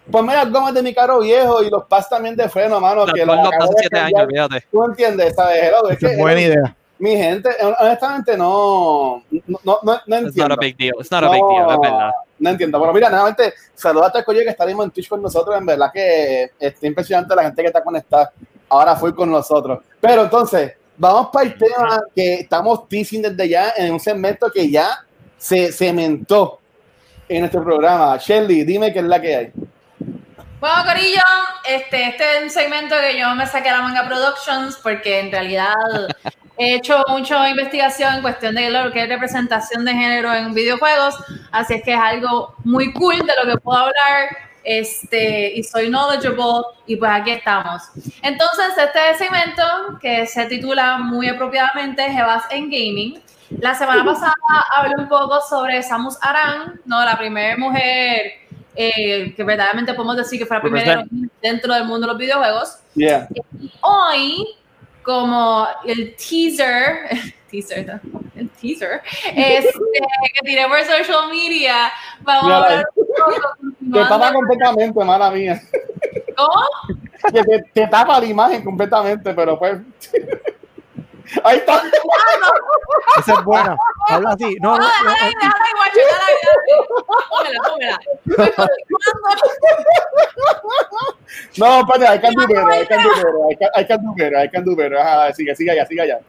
ponme 0.10 0.34
las 0.34 0.52
gomas 0.52 0.74
de 0.74 0.84
mi 0.84 0.94
carro 0.94 1.20
viejo 1.20 1.64
y 1.64 1.70
los 1.70 1.86
pas 1.86 2.08
también 2.08 2.36
de 2.36 2.48
freno, 2.50 2.80
mano, 2.80 3.06
Los 3.06 3.14
que 3.14 3.26
los 3.26 3.36
los 3.36 3.50
de 3.50 3.76
7 3.80 4.00
años, 4.00 4.22
olvídate. 4.22 4.66
Tú 4.72 4.84
entiendes, 4.84 5.36
¿sabes? 5.36 5.64
Hello, 5.64 5.90
es 5.90 5.98
que, 5.98 6.16
buena 6.18 6.42
idea. 6.42 6.76
Mi 7.02 7.18
gente, 7.18 7.50
honestamente 7.80 8.38
no, 8.38 9.24
no, 9.48 9.60
no, 9.64 9.80
no 9.84 9.94
It's 9.96 10.08
not 10.08 10.28
entiendo. 10.28 10.54
a 10.54 10.58
big 10.58 10.78
deal. 10.78 10.94
It's 11.00 11.12
not 11.12 11.24
a 11.24 11.30
big 11.30 11.42
deal, 11.42 11.72
es 11.72 11.80
verdad. 11.80 12.12
No 12.38 12.50
entiendo. 12.52 12.78
Bueno, 12.78 12.94
mira, 12.94 13.10
nuevamente, 13.10 13.54
saludos 13.74 14.12
a 14.14 14.24
Coyo 14.24 14.42
que 14.42 14.50
está 14.50 14.66
mismo 14.66 14.84
en 14.84 14.92
Twitch 14.92 15.10
con 15.10 15.22
nosotros. 15.22 15.58
En 15.58 15.66
verdad 15.66 15.92
que 15.92 16.52
está 16.60 16.88
impresionante 16.88 17.36
la 17.36 17.44
gente 17.44 17.62
que 17.62 17.68
está 17.68 17.84
conectada 17.84 18.32
ahora 18.70 18.96
fue 18.96 19.16
con 19.16 19.32
nosotros. 19.32 19.80
Pero 20.00 20.24
entonces, 20.24 20.74
vamos 20.96 21.30
para 21.34 21.48
el 21.48 21.58
tema 21.58 22.04
que 22.16 22.36
estamos 22.36 22.88
teasing 22.88 23.24
desde 23.24 23.50
ya 23.50 23.74
en 23.76 23.94
un 23.94 24.00
segmento 24.00 24.52
que 24.52 24.70
ya 24.70 25.04
se 25.38 25.72
cementó 25.72 26.60
en 27.28 27.40
nuestro 27.40 27.64
programa. 27.64 28.18
Shelly, 28.18 28.64
dime 28.64 28.94
qué 28.94 29.00
es 29.00 29.06
la 29.06 29.20
que 29.20 29.36
hay. 29.36 29.52
Bueno, 30.62 30.76
Corillo, 30.86 31.22
este, 31.66 32.10
este 32.10 32.38
es 32.38 32.44
un 32.44 32.50
segmento 32.52 32.96
que 33.02 33.18
yo 33.18 33.34
me 33.34 33.48
saqué 33.48 33.70
a 33.70 33.78
la 33.78 33.82
manga 33.82 34.08
Productions 34.08 34.76
porque 34.76 35.20
en 35.20 35.32
realidad 35.32 35.74
he 36.56 36.76
hecho 36.76 37.04
mucha 37.08 37.50
investigación 37.50 38.14
en 38.14 38.22
cuestión 38.22 38.54
de 38.54 38.70
lo 38.70 38.92
que 38.92 39.02
es 39.02 39.10
representación 39.10 39.84
de 39.86 39.94
género 39.94 40.32
en 40.32 40.54
videojuegos, 40.54 41.16
así 41.52 41.74
es 41.74 41.84
que 41.84 41.94
es 41.94 42.00
algo 42.00 42.54
muy 42.64 42.94
cool 42.94 43.18
de 43.18 43.34
lo 43.44 43.52
que 43.52 43.60
puedo 43.60 43.80
hablar 43.80 44.38
este, 44.64 45.52
y 45.56 45.64
soy 45.64 45.90
knowledgeable 45.90 46.62
y 46.86 46.96
pues 46.96 47.10
aquí 47.10 47.32
estamos. 47.32 47.82
Entonces, 48.22 48.68
este 48.78 49.16
segmento 49.16 49.64
que 50.00 50.28
se 50.28 50.46
titula 50.46 51.00
muy 51.00 51.28
apropiadamente 51.28 52.04
Jebas 52.04 52.44
en 52.52 52.66
Gaming. 52.66 53.20
La 53.50 53.74
semana 53.74 54.06
pasada 54.06 54.36
hablé 54.78 54.94
un 54.96 55.10
poco 55.10 55.42
sobre 55.42 55.82
Samus 55.82 56.20
Aran, 56.22 56.80
¿no? 56.86 57.04
la 57.04 57.18
primera 57.18 57.58
mujer 57.58 58.41
eh, 58.76 59.34
que 59.36 59.44
verdaderamente 59.44 59.94
podemos 59.94 60.18
decir 60.18 60.40
que 60.40 60.46
fue 60.46 60.58
la 60.58 60.62
primera 60.62 61.06
dentro 61.42 61.74
del 61.74 61.86
mundo 61.86 62.08
de 62.08 62.14
los 62.14 62.18
videojuegos. 62.18 62.80
Yeah. 62.96 63.28
Hoy, 63.82 64.48
como 65.04 65.68
el 65.86 66.16
teaser, 66.16 67.10
teaser, 67.52 67.86
¿no? 67.86 68.22
el 68.36 68.50
teaser, 68.50 69.02
este, 69.36 69.74
que 70.34 70.42
tiré 70.44 70.68
por 70.68 70.80
social 70.80 71.30
media, 71.30 71.92
vamos 72.22 72.46
Mira, 72.46 72.56
a 72.56 72.64
hablar 72.64 72.90
un 72.96 73.06
poco 73.06 74.04
Te 74.04 74.10
tapa 74.10 74.34
completamente, 74.34 75.06
mala 75.06 75.32
mía. 75.32 75.62
¿Cómo? 76.36 77.32
Que 77.34 77.44
te, 77.44 77.64
te 77.74 77.88
tapa 77.88 78.20
la 78.20 78.26
imagen 78.26 78.64
completamente, 78.64 79.34
pero 79.34 79.60
pues. 79.60 79.80
Ahí 81.44 81.58
está. 81.58 81.82
Esa 83.20 83.34
es 83.34 83.44
buena. 83.44 83.76
Habla 84.10 84.32
así. 84.32 84.56
No, 84.62 84.78
no, 84.78 84.86
déjala 84.86 85.12
ahí, 85.14 85.34
déjala 85.34 85.64
ahí, 85.66 85.72
guacho, 85.78 86.00
déjala 86.00 86.26
ahí. 86.28 86.36
Pues 87.06 87.26
continuando, 87.30 87.98
No, 91.58 91.80
espérate, 91.82 92.08
hay 92.08 92.20
can 92.20 92.34
do 92.34 92.48
better, 92.48 92.72
hay 92.72 92.86
can 92.88 93.04
do 93.04 93.10
better, 93.10 93.34
hay 93.50 93.56
can- 93.56 93.70
hay 93.76 93.86
can 93.88 94.04
do 94.04 94.14
better, 94.16 94.36
hay 94.38 94.50
can 94.50 94.64
do 94.66 94.76
better. 94.76 94.98
Ajá, 94.98 95.34
sigue, 95.34 95.56
sigue 95.56 95.72
allá, 95.72 95.86
sigue 95.86 96.02
allá. 96.02 96.20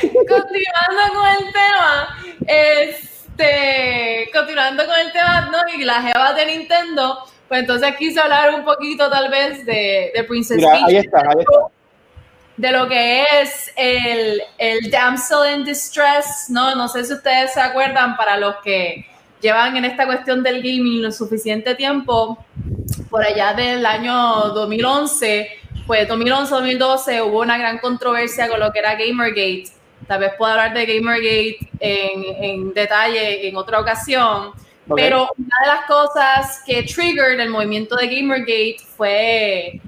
continuando 0.00 1.02
con 1.14 1.26
el 1.28 1.52
tema, 1.52 2.18
este, 2.46 4.30
continuando 4.32 4.86
con 4.86 4.98
el 4.98 5.12
tema, 5.12 5.48
¿no? 5.52 5.58
Y 5.74 5.84
la 5.84 6.02
jeva 6.02 6.32
de 6.32 6.46
Nintendo, 6.46 7.24
pues 7.48 7.60
entonces 7.60 7.94
quise 7.96 8.20
hablar 8.20 8.54
un 8.54 8.64
poquito 8.64 9.08
tal 9.10 9.30
vez 9.30 9.64
de, 9.66 10.10
de 10.14 10.24
Princess 10.24 10.56
Mira, 10.56 10.72
Peach, 10.72 10.84
ahí 10.88 10.96
está, 10.96 11.18
ahí 11.20 11.38
está. 11.40 11.60
De 12.60 12.72
lo 12.72 12.86
que 12.88 13.22
es 13.22 13.72
el, 13.74 14.42
el 14.58 14.90
damsel 14.90 15.54
in 15.54 15.64
distress, 15.64 16.50
¿no? 16.50 16.74
No 16.74 16.88
sé 16.88 17.04
si 17.04 17.14
ustedes 17.14 17.54
se 17.54 17.60
acuerdan, 17.60 18.18
para 18.18 18.36
los 18.36 18.56
que 18.56 19.06
llevan 19.40 19.78
en 19.78 19.86
esta 19.86 20.04
cuestión 20.04 20.42
del 20.42 20.56
gaming 20.56 21.02
lo 21.02 21.10
suficiente 21.10 21.74
tiempo, 21.74 22.44
por 23.08 23.24
allá 23.24 23.54
del 23.54 23.86
año 23.86 24.50
2011, 24.50 25.48
pues 25.86 26.06
2011-2012 26.06 27.26
hubo 27.26 27.40
una 27.40 27.56
gran 27.56 27.78
controversia 27.78 28.46
con 28.46 28.60
lo 28.60 28.70
que 28.70 28.80
era 28.80 28.94
Gamergate. 28.94 29.70
Tal 30.06 30.20
vez 30.20 30.32
pueda 30.36 30.52
hablar 30.52 30.74
de 30.74 30.84
Gamergate 30.84 31.58
en, 31.80 32.44
en 32.44 32.74
detalle 32.74 33.48
en 33.48 33.56
otra 33.56 33.80
ocasión. 33.80 34.48
Ok. 34.86 34.96
Pero 34.96 35.30
una 35.38 35.56
de 35.62 35.66
las 35.66 35.86
cosas 35.86 36.62
que 36.66 36.82
triggered 36.82 37.40
el 37.40 37.48
movimiento 37.48 37.96
de 37.96 38.06
Gamergate 38.06 38.76
fue 38.98 39.80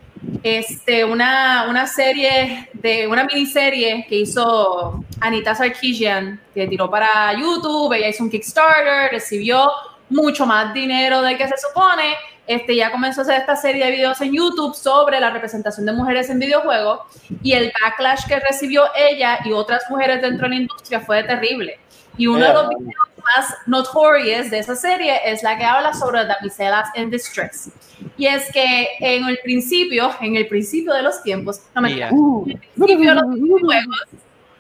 este, 0.43 1.05
una, 1.05 1.67
una 1.69 1.87
serie 1.87 2.69
de 2.73 3.07
una 3.07 3.25
miniserie 3.25 4.07
que 4.09 4.17
hizo 4.17 5.05
Anita 5.21 5.55
Sarkeesian, 5.55 6.41
que 6.55 6.67
tiró 6.67 6.91
para 6.91 7.33
YouTube, 7.39 7.93
ella 7.93 8.09
hizo 8.09 8.25
un 8.25 8.31
Kickstarter, 8.31 9.11
recibió 9.11 9.71
mucho 10.11 10.45
más 10.45 10.75
dinero 10.75 11.23
del 11.23 11.39
que 11.39 11.49
se 11.49 11.57
supone. 11.57 12.15
Este, 12.47 12.75
ya 12.75 12.91
comenzó 12.91 13.21
a 13.21 13.25
hacer 13.25 13.41
esta 13.41 13.55
serie 13.55 13.85
de 13.87 13.93
videos 13.93 14.21
en 14.21 14.33
YouTube 14.33 14.75
sobre 14.75 15.21
la 15.21 15.31
representación 15.31 15.87
de 15.87 15.93
mujeres 15.93 16.29
en 16.29 16.41
videojuegos 16.41 17.01
y 17.41 17.53
el 17.53 17.73
backlash 17.81 18.27
que 18.27 18.41
recibió 18.41 18.85
ella 18.97 19.39
y 19.45 19.53
otras 19.53 19.85
mujeres 19.89 20.21
dentro 20.21 20.49
de 20.49 20.57
la 20.57 20.63
industria 20.63 21.01
fue 21.01 21.23
terrible. 21.23 21.79
Y 22.17 22.27
uno 22.27 22.47
de 22.47 22.53
los 22.53 22.69
Yeah. 22.69 22.79
videos 22.79 22.97
más 23.25 23.55
notorious 23.67 24.51
de 24.51 24.59
esa 24.59 24.75
serie 24.77 25.21
es 25.25 25.43
la 25.43 25.57
que 25.57 25.65
habla 25.65 25.95
sobre 25.95 26.25
damiselas 26.27 26.89
en 26.95 27.11
distress. 27.11 27.71
Y 28.17 28.27
es 28.27 28.51
que 28.53 28.89
en 29.01 29.27
el 29.29 29.39
principio, 29.43 30.11
en 30.21 30.37
el 30.37 30.47
principio 30.49 30.93
de 30.93 31.03
los 31.03 31.23
tiempos, 31.23 31.61
no 31.75 31.83
me 31.83 31.95
Yeah. 31.95 32.09
en 32.09 32.51
el 32.51 32.59
principio 32.59 33.11
de 33.11 33.15
los 33.15 33.35
videojuegos, 33.35 34.07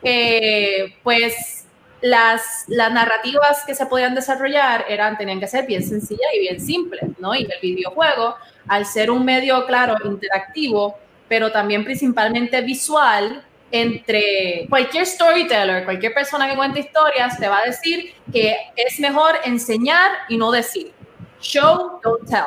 eh, 0.03 0.95
pues 1.03 1.67
las, 2.01 2.65
las 2.67 2.93
narrativas 2.93 3.63
que 3.65 3.75
se 3.75 3.87
podían 3.87 4.15
desarrollar 4.15 4.85
eran, 4.89 5.17
tenían 5.17 5.39
que 5.39 5.47
ser 5.47 5.67
bien 5.67 5.83
sencillas 5.85 6.29
y 6.35 6.41
bien 6.41 6.61
simples, 6.61 7.03
¿no? 7.19 7.35
Y 7.35 7.43
el 7.43 7.61
videojuego, 7.61 8.35
al 8.67 8.87
ser 8.87 9.11
un 9.11 9.25
medio, 9.25 9.65
claro, 9.67 9.97
interactivo, 10.05 10.97
pero 11.29 11.53
también 11.53 11.85
principalmente 11.85 12.61
visual, 12.63 13.45
entre 13.73 14.67
cualquier 14.69 15.07
storyteller, 15.07 15.85
cualquier 15.85 16.13
persona 16.13 16.49
que 16.49 16.55
cuente 16.55 16.81
historias, 16.81 17.39
te 17.39 17.49
va 17.49 17.59
a 17.59 17.65
decir 17.65 18.15
que 18.31 18.55
es 18.77 19.01
mejor 19.01 19.37
enseñar 19.45 20.13
y 20.29 20.37
no 20.37 20.53
decir. 20.53 20.93
Show, 21.41 21.99
don't 22.05 22.29
tell. 22.29 22.45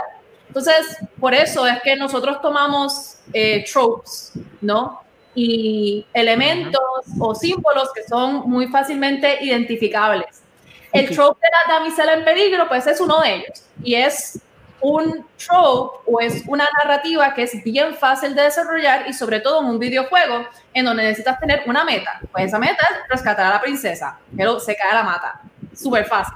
Entonces, 0.47 0.97
por 1.19 1.33
eso 1.33 1.67
es 1.67 1.81
que 1.81 1.95
nosotros 1.95 2.39
tomamos 2.41 3.17
eh, 3.33 3.65
tropes, 3.69 4.31
¿no? 4.61 5.01
Y 5.33 6.05
elementos 6.13 6.81
o 7.19 7.35
símbolos 7.35 7.91
que 7.93 8.03
son 8.03 8.49
muy 8.49 8.67
fácilmente 8.67 9.43
identificables. 9.43 10.43
El 10.93 11.09
trope 11.09 11.45
de 11.45 11.49
la 11.51 11.79
damisela 11.79 12.13
en 12.13 12.23
peligro, 12.23 12.69
pues 12.69 12.87
es 12.87 13.01
uno 13.01 13.19
de 13.19 13.35
ellos. 13.35 13.63
Y 13.83 13.95
es 13.95 14.39
un 14.87 15.25
trope 15.37 15.99
o 16.05 16.19
es 16.19 16.43
una 16.47 16.67
narrativa 16.83 17.33
que 17.33 17.43
es 17.43 17.63
bien 17.63 17.95
fácil 17.95 18.35
de 18.35 18.43
desarrollar 18.43 19.09
y 19.09 19.13
sobre 19.13 19.39
todo 19.39 19.61
en 19.61 19.67
un 19.67 19.79
videojuego 19.79 20.45
en 20.73 20.85
donde 20.85 21.03
necesitas 21.03 21.39
tener 21.39 21.63
una 21.65 21.83
meta. 21.83 22.19
Pues 22.31 22.45
esa 22.45 22.59
meta 22.59 22.87
es 22.91 23.09
rescatar 23.09 23.47
a 23.47 23.49
la 23.49 23.61
princesa, 23.61 24.19
pero 24.37 24.59
se 24.59 24.75
cae 24.75 24.93
la 24.93 25.03
mata. 25.03 25.41
Súper 25.75 26.05
fácil. 26.05 26.35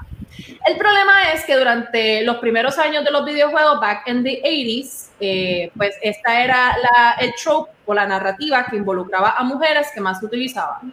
El 0.66 0.76
problema 0.76 1.32
es 1.32 1.44
que 1.44 1.56
durante 1.56 2.22
los 2.22 2.36
primeros 2.38 2.76
años 2.78 3.04
de 3.04 3.10
los 3.10 3.24
videojuegos, 3.24 3.80
back 3.80 4.08
in 4.08 4.24
the 4.24 4.42
80s, 4.42 5.10
eh, 5.20 5.70
pues 5.76 5.94
esta 6.02 6.42
era 6.42 6.76
la, 6.76 7.12
el 7.20 7.32
trope 7.34 7.70
o 7.86 7.94
la 7.94 8.06
narrativa 8.06 8.66
que 8.68 8.76
involucraba 8.76 9.34
a 9.36 9.44
mujeres 9.44 9.88
que 9.94 10.00
más 10.00 10.18
se 10.18 10.26
utilizaban. 10.26 10.92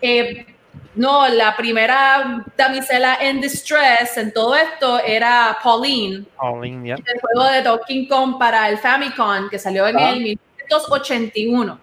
Eh, 0.00 0.46
no, 0.94 1.28
la 1.28 1.56
primera 1.56 2.44
damisela 2.56 3.18
en 3.20 3.40
distress 3.40 4.16
en 4.16 4.32
todo 4.32 4.56
esto 4.56 4.98
era 5.00 5.56
Pauline, 5.62 6.24
Pauline, 6.36 6.84
yeah. 6.84 6.96
el 6.96 7.20
juego 7.20 7.44
de 7.50 7.62
Donkey 7.62 8.08
Kong 8.08 8.38
para 8.38 8.68
el 8.68 8.78
Famicom 8.78 9.48
que 9.48 9.58
salió 9.58 9.86
en 9.86 9.96
Ah. 9.98 10.10
el 10.10 10.20
1981. 10.22 11.78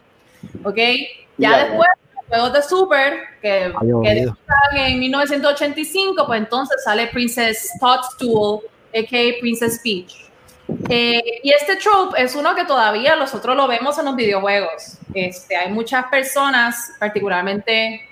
¿Ok? 0.64 0.76
Ya 0.78 1.06
Ya, 1.38 1.58
después, 1.66 1.88
los 2.16 2.26
juegos 2.28 2.54
de 2.54 2.62
Super, 2.64 3.14
que, 3.42 3.74
que 4.04 4.88
en 4.88 5.00
1985, 5.00 6.26
pues 6.26 6.40
entonces 6.40 6.84
sale 6.84 7.08
Princess 7.08 7.70
Toadstool, 7.80 8.62
a.k.a. 8.94 9.40
Princess 9.40 9.80
Peach. 9.84 10.26
Eh, 10.90 11.22
y 11.44 11.52
este 11.52 11.76
trope 11.76 12.22
es 12.22 12.36
uno 12.36 12.56
que 12.56 12.66
todavía 12.66 13.16
nosotros 13.16 13.56
lo 13.56 13.68
vemos 13.68 13.98
en 14.00 14.06
los 14.06 14.16
videojuegos. 14.16 14.98
Este, 15.14 15.56
hay 15.56 15.72
muchas 15.72 16.06
personas, 16.08 16.92
particularmente 17.00 18.10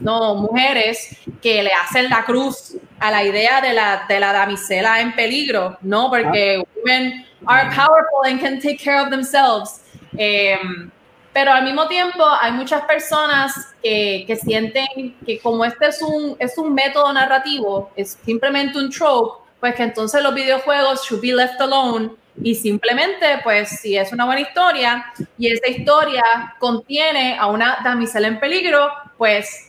no 0.00 0.34
mujeres, 0.36 1.16
que 1.42 1.62
le 1.62 1.70
hacen 1.72 2.08
la 2.08 2.24
cruz 2.24 2.76
a 2.98 3.10
la 3.10 3.24
idea 3.24 3.60
de 3.60 3.72
la, 3.72 4.04
de 4.08 4.20
la 4.20 4.32
damisela 4.32 5.00
en 5.00 5.14
peligro, 5.14 5.78
¿no? 5.82 6.10
Porque 6.10 6.62
women 6.76 7.26
are 7.46 7.68
powerful 7.70 8.24
and 8.24 8.40
can 8.40 8.60
take 8.60 8.78
care 8.78 9.00
of 9.00 9.10
themselves. 9.10 9.82
Em, 10.16 10.90
pero 11.32 11.52
al 11.52 11.64
mismo 11.64 11.86
tiempo 11.86 12.24
hay 12.40 12.52
muchas 12.52 12.82
personas 12.82 13.52
que, 13.82 14.24
que 14.26 14.36
sienten 14.36 15.16
que 15.26 15.38
como 15.40 15.64
este 15.64 15.88
es 15.88 16.00
un, 16.00 16.36
es 16.38 16.56
un 16.56 16.72
método 16.72 17.12
narrativo, 17.12 17.90
es 17.94 18.18
simplemente 18.24 18.78
un 18.78 18.90
trope, 18.90 19.44
pues 19.60 19.74
que 19.74 19.82
entonces 19.82 20.22
los 20.22 20.34
videojuegos 20.34 21.06
should 21.06 21.20
be 21.20 21.34
left 21.34 21.60
alone 21.60 22.10
y 22.42 22.54
simplemente, 22.54 23.40
pues 23.42 23.80
si 23.80 23.96
es 23.96 24.12
una 24.12 24.24
buena 24.24 24.42
historia 24.42 25.06
y 25.38 25.52
esta 25.52 25.68
historia 25.68 26.22
contiene 26.58 27.36
a 27.38 27.46
una 27.46 27.78
damisela 27.82 28.28
en 28.28 28.38
peligro, 28.38 28.88
pues 29.16 29.65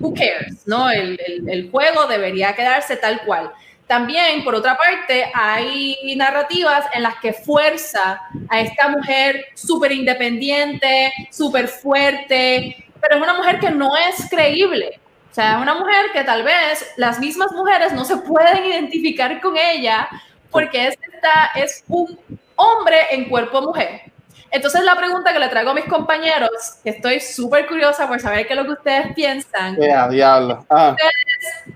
who 0.00 0.14
cares, 0.14 0.66
¿no? 0.66 0.90
El, 0.90 1.20
el, 1.26 1.48
el 1.48 1.70
juego 1.70 2.06
debería 2.06 2.54
quedarse 2.54 2.96
tal 2.96 3.20
cual. 3.22 3.52
También, 3.90 4.44
por 4.44 4.54
otra 4.54 4.76
parte, 4.76 5.32
hay 5.34 5.96
narrativas 6.16 6.86
en 6.92 7.02
las 7.02 7.16
que 7.16 7.32
fuerza 7.32 8.20
a 8.48 8.60
esta 8.60 8.88
mujer 8.88 9.46
súper 9.54 9.90
independiente, 9.90 11.12
súper 11.32 11.66
fuerte, 11.66 12.86
pero 13.00 13.16
es 13.16 13.22
una 13.22 13.34
mujer 13.34 13.58
que 13.58 13.72
no 13.72 13.96
es 13.96 14.30
creíble. 14.30 15.00
O 15.28 15.34
sea, 15.34 15.56
es 15.56 15.62
una 15.62 15.74
mujer 15.74 16.06
que 16.12 16.22
tal 16.22 16.44
vez 16.44 16.88
las 16.98 17.18
mismas 17.18 17.50
mujeres 17.50 17.92
no 17.92 18.04
se 18.04 18.16
pueden 18.18 18.64
identificar 18.64 19.40
con 19.40 19.56
ella 19.56 20.08
porque 20.52 20.86
es, 20.86 20.98
esta, 21.12 21.50
es 21.56 21.82
un 21.88 22.16
hombre 22.54 22.96
en 23.10 23.28
cuerpo 23.28 23.60
mujer. 23.60 24.02
Entonces 24.52 24.82
la 24.82 24.96
pregunta 24.96 25.32
que 25.32 25.38
le 25.38 25.48
traigo 25.48 25.70
a 25.70 25.74
mis 25.74 25.84
compañeros, 25.84 26.50
que 26.82 26.90
estoy 26.90 27.20
súper 27.20 27.66
curiosa 27.68 28.08
por 28.08 28.18
saber 28.20 28.46
qué 28.46 28.54
es 28.54 28.58
lo 28.58 28.64
que 28.64 28.72
ustedes 28.72 29.14
piensan 29.14 29.76
Ya, 29.80 30.08
diablo. 30.08 30.66
Ah, 30.68 30.96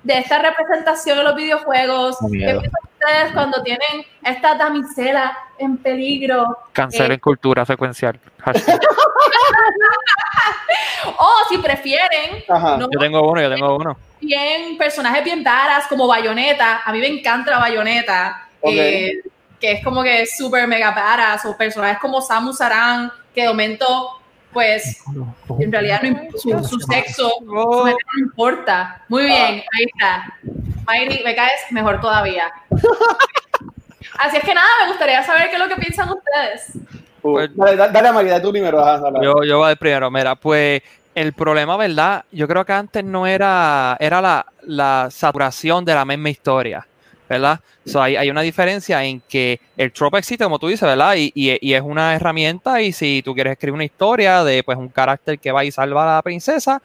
de 0.02 0.18
esta 0.18 0.38
representación 0.40 1.18
en 1.18 1.24
los 1.24 1.36
videojuegos, 1.36 2.16
Qué 2.32 2.38
¿qué 2.38 2.44
piensan 2.46 2.70
ustedes 2.92 3.32
cuando 3.32 3.62
tienen 3.62 4.04
esta 4.24 4.54
damisela 4.56 5.36
en 5.58 5.76
peligro? 5.78 6.58
Cancelen 6.72 7.12
Eh. 7.12 7.20
cultura 7.20 7.64
secuencial. 7.64 8.18
O 11.18 11.28
si 11.48 11.58
prefieren, 11.58 12.42
Ajá. 12.48 12.76
no 12.78 12.88
Yo 12.90 12.98
tengo 12.98 13.30
uno, 13.30 13.40
yo 13.40 13.50
tengo 13.54 13.76
uno. 13.76 13.96
bien 14.20 14.76
personajes 14.78 15.22
bien 15.22 15.44
varas 15.44 15.86
como 15.86 16.06
Bayonetta, 16.06 16.80
a 16.84 16.92
mí 16.92 16.98
me 16.98 17.06
encanta 17.08 17.50
la 17.50 17.58
Bayonetta, 17.58 18.48
Ok. 18.60 18.72
eh, 18.74 19.12
que 19.60 19.72
es 19.72 19.84
como 19.84 20.02
que 20.02 20.26
súper 20.26 20.66
mega 20.68 20.90
varas, 20.90 21.44
o 21.46 21.56
personajes 21.56 21.98
como 21.98 22.20
Samus 22.20 22.60
Aran, 22.60 23.10
que 23.34 23.42
de 23.42 23.48
momento, 23.48 24.10
pues, 24.52 25.02
en 25.58 25.72
realidad 25.72 26.02
no 26.02 26.18
su, 26.38 26.64
su 26.64 26.78
sexo 26.80 27.30
Oh. 27.48 27.86
no 27.86 27.96
importa. 28.20 29.02
Muy 29.08 29.24
bien, 29.24 29.62
ahí 29.72 29.86
está. 29.94 30.24
Mayri, 30.86 31.22
me 31.24 31.34
caes 31.34 31.60
mejor 31.70 32.00
todavía. 32.00 32.52
Así 34.18 34.36
es 34.36 34.44
que 34.44 34.54
nada, 34.54 34.66
me 34.82 34.88
gustaría 34.90 35.22
saber 35.22 35.48
qué 35.48 35.54
es 35.56 35.58
lo 35.58 35.68
que 35.68 35.76
piensan 35.76 36.08
ustedes. 36.10 36.78
Pues- 37.20 37.50
dale, 37.56 37.76
dale, 37.76 38.12
María, 38.12 38.40
tú 38.40 38.50
primero. 38.50 38.84
Yo, 39.22 39.42
yo 39.44 39.58
voy 39.58 39.68
a 39.68 39.72
ir 39.72 39.78
primero. 39.78 40.10
Mira, 40.10 40.34
pues 40.36 40.82
el 41.14 41.32
problema, 41.32 41.76
¿verdad? 41.76 42.24
Yo 42.30 42.46
creo 42.46 42.64
que 42.64 42.72
antes 42.72 43.02
no 43.04 43.26
era, 43.26 43.96
era 43.98 44.20
la, 44.20 44.46
la 44.62 45.08
saturación 45.10 45.84
de 45.84 45.94
la 45.94 46.04
misma 46.04 46.28
historia, 46.30 46.86
¿verdad? 47.28 47.60
So, 47.86 48.02
hay, 48.02 48.16
hay 48.16 48.30
una 48.30 48.42
diferencia 48.42 49.02
en 49.04 49.20
que 49.28 49.60
el 49.76 49.92
trope 49.92 50.18
existe, 50.18 50.44
como 50.44 50.58
tú 50.58 50.68
dices, 50.68 50.82
¿verdad? 50.88 51.14
Y, 51.16 51.32
y- 51.34 51.74
es 51.74 51.82
una 51.82 52.14
herramienta 52.14 52.80
y 52.80 52.92
si 52.92 53.22
tú 53.24 53.34
quieres 53.34 53.52
escribir 53.52 53.74
una 53.74 53.84
historia 53.84 54.44
de 54.44 54.62
pues 54.62 54.78
un 54.78 54.88
carácter 54.88 55.38
que 55.38 55.52
va 55.52 55.64
y 55.64 55.70
salva 55.70 56.04
a 56.12 56.16
la 56.16 56.22
princesa, 56.22 56.80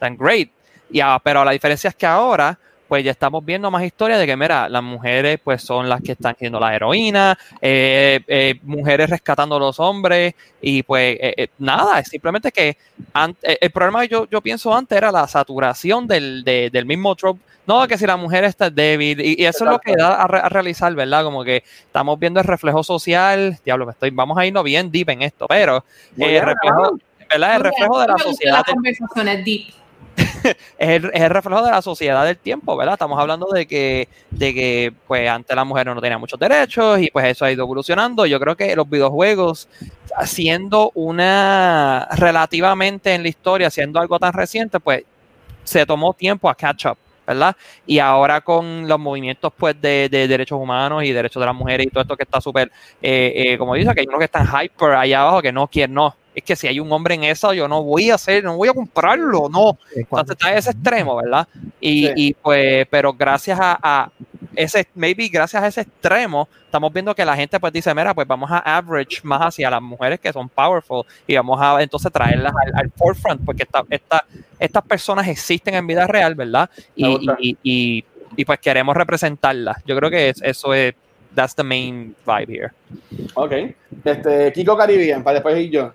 then 0.00 0.16
great. 0.16 0.50
Y, 0.90 1.00
pero 1.22 1.44
la 1.44 1.50
diferencia 1.52 1.88
es 1.88 1.94
que 1.96 2.06
ahora 2.06 2.58
pues 2.94 3.04
ya 3.04 3.10
estamos 3.10 3.44
viendo 3.44 3.72
más 3.72 3.82
historias 3.82 4.20
de 4.20 4.26
que, 4.26 4.36
mira, 4.36 4.68
las 4.68 4.80
mujeres 4.84 5.40
pues 5.42 5.60
son 5.60 5.88
las 5.88 6.00
que 6.00 6.12
están 6.12 6.36
siendo 6.38 6.60
las 6.60 6.72
heroínas, 6.74 7.36
eh, 7.60 8.20
eh, 8.28 8.54
mujeres 8.62 9.10
rescatando 9.10 9.56
a 9.56 9.58
los 9.58 9.80
hombres 9.80 10.32
y 10.62 10.84
pues 10.84 11.16
eh, 11.20 11.34
eh, 11.36 11.48
nada, 11.58 11.98
es 11.98 12.06
simplemente 12.06 12.52
que 12.52 12.76
an- 13.12 13.34
eh, 13.42 13.58
el 13.60 13.72
problema 13.72 14.02
que 14.02 14.08
yo, 14.10 14.28
yo 14.30 14.40
pienso 14.40 14.72
antes 14.72 14.96
era 14.96 15.10
la 15.10 15.26
saturación 15.26 16.06
del, 16.06 16.44
de- 16.44 16.70
del 16.70 16.86
mismo 16.86 17.16
trope. 17.16 17.40
No, 17.66 17.84
que 17.88 17.98
si 17.98 18.06
la 18.06 18.16
mujer 18.16 18.44
está 18.44 18.70
débil, 18.70 19.20
y, 19.20 19.42
y 19.42 19.44
eso 19.44 19.64
es 19.64 19.70
lo 19.72 19.78
que 19.80 19.96
da 19.96 20.22
a, 20.22 20.28
re- 20.28 20.38
a 20.38 20.48
realizar, 20.48 20.94
¿verdad? 20.94 21.24
Como 21.24 21.42
que 21.42 21.64
estamos 21.86 22.16
viendo 22.20 22.38
el 22.38 22.46
reflejo 22.46 22.84
social, 22.84 23.58
diablo, 23.64 23.86
me 23.86 23.92
estoy, 23.92 24.10
vamos 24.10 24.38
a 24.38 24.46
irnos 24.46 24.62
bien 24.62 24.88
deep 24.92 25.08
en 25.10 25.22
esto, 25.22 25.46
pero 25.48 25.84
el 26.16 26.40
reflejo, 26.44 26.96
¿verdad? 27.28 27.56
El 27.56 27.62
reflejo 27.64 27.98
de 28.00 28.06
la 28.06 28.18
sociedad 28.18 28.52
las 28.58 28.64
conversaciones 28.72 29.44
deep. 29.44 29.74
es, 30.44 30.56
el, 30.78 31.10
es 31.12 31.22
el 31.22 31.30
reflejo 31.30 31.62
de 31.62 31.70
la 31.70 31.82
sociedad 31.82 32.24
del 32.24 32.38
tiempo, 32.38 32.76
¿verdad? 32.76 32.94
Estamos 32.94 33.18
hablando 33.18 33.46
de 33.52 33.66
que, 33.66 34.08
de 34.30 34.54
que 34.54 34.92
pues 35.06 35.28
antes 35.28 35.54
la 35.54 35.64
mujer 35.64 35.86
no 35.86 36.00
tenía 36.00 36.18
muchos 36.18 36.38
derechos 36.38 37.00
y 37.00 37.10
pues 37.10 37.26
eso 37.26 37.44
ha 37.44 37.52
ido 37.52 37.64
evolucionando. 37.64 38.26
Yo 38.26 38.38
creo 38.40 38.56
que 38.56 38.74
los 38.76 38.88
videojuegos, 38.88 39.68
siendo 40.24 40.92
una 40.94 42.08
relativamente 42.16 43.14
en 43.14 43.22
la 43.22 43.28
historia, 43.28 43.70
siendo 43.70 44.00
algo 44.00 44.18
tan 44.18 44.32
reciente, 44.32 44.80
pues 44.80 45.04
se 45.64 45.86
tomó 45.86 46.12
tiempo 46.14 46.48
a 46.48 46.54
catch 46.54 46.86
up. 46.86 46.98
¿verdad? 47.26 47.56
Y 47.86 47.98
ahora 48.00 48.42
con 48.42 48.86
los 48.86 48.98
movimientos 48.98 49.50
pues 49.56 49.80
de, 49.80 50.08
de 50.10 50.28
derechos 50.28 50.60
humanos 50.60 51.04
y 51.04 51.12
derechos 51.12 51.40
de 51.40 51.46
las 51.46 51.54
mujeres 51.54 51.86
y 51.86 51.90
todo 51.90 52.02
esto 52.02 52.16
que 52.16 52.24
está 52.24 52.38
súper, 52.40 52.70
eh, 53.00 53.32
eh, 53.34 53.58
como 53.58 53.74
dice, 53.74 53.94
que 53.94 54.00
hay 54.00 54.06
unos 54.06 54.18
que 54.18 54.26
están 54.26 54.46
hyper 54.46 54.90
allá 54.90 55.22
abajo 55.22 55.40
que 55.40 55.50
no 55.50 55.66
quieren, 55.66 55.94
no, 55.94 56.14
es 56.34 56.42
que 56.44 56.56
si 56.56 56.66
hay 56.66 56.80
un 56.80 56.90
hombre 56.92 57.14
en 57.14 57.24
eso, 57.24 57.52
yo 57.54 57.68
no 57.68 57.82
voy 57.82 58.10
a 58.10 58.16
hacer, 58.16 58.42
no 58.44 58.56
voy 58.56 58.68
a 58.68 58.72
comprarlo, 58.72 59.48
no. 59.48 59.78
Entonces 59.94 60.30
está 60.36 60.50
en 60.52 60.58
ese 60.58 60.70
extremo, 60.70 61.16
¿verdad? 61.16 61.46
Y, 61.80 62.06
Sí. 62.08 62.12
y 62.16 62.34
pues, 62.34 62.86
pero 62.90 63.12
gracias 63.12 63.58
a, 63.60 63.78
a 63.82 64.10
ese, 64.56 64.86
maybe 64.94 65.28
gracias 65.28 65.62
a 65.62 65.66
ese 65.66 65.80
extremo, 65.82 66.48
estamos 66.64 66.92
viendo 66.92 67.14
que 67.14 67.24
la 67.24 67.34
gente 67.36 67.58
pues 67.60 67.72
dice, 67.72 67.92
mira, 67.94 68.14
pues 68.14 68.26
vamos 68.26 68.50
a 68.50 68.58
average 68.76 69.20
más 69.22 69.40
hacia 69.42 69.70
las 69.70 69.82
mujeres 69.82 70.20
que 70.20 70.32
son 70.32 70.48
powerful 70.48 71.04
y 71.26 71.34
vamos 71.36 71.60
a 71.60 71.82
entonces 71.82 72.10
traerlas 72.12 72.52
al, 72.64 72.72
al 72.76 72.90
forefront, 72.90 73.44
porque 73.44 73.62
esta, 73.64 73.82
esta, 73.90 74.24
estas 74.58 74.82
personas 74.84 75.26
existen 75.28 75.74
en 75.74 75.86
vida 75.86 76.06
real, 76.06 76.34
¿verdad? 76.34 76.68
Y, 76.96 77.06
y, 77.40 77.56
y, 77.62 78.04
y, 78.36 78.44
pues 78.44 78.58
queremos 78.60 78.96
representarlas. 78.96 79.76
Yo 79.86 79.96
creo 79.96 80.10
que 80.10 80.28
es- 80.30 80.42
eso 80.42 80.72
es, 80.74 80.94
that's 81.34 81.54
the 81.56 81.62
main 81.64 82.14
vibe 82.26 82.52
here. 82.52 82.70
Ok. 83.34 83.52
Este, 84.04 84.52
Kiko 84.52 84.76
Caribbean, 84.76 85.22
para 85.24 85.34
después 85.34 85.58
ir 85.58 85.70
yo. 85.70 85.94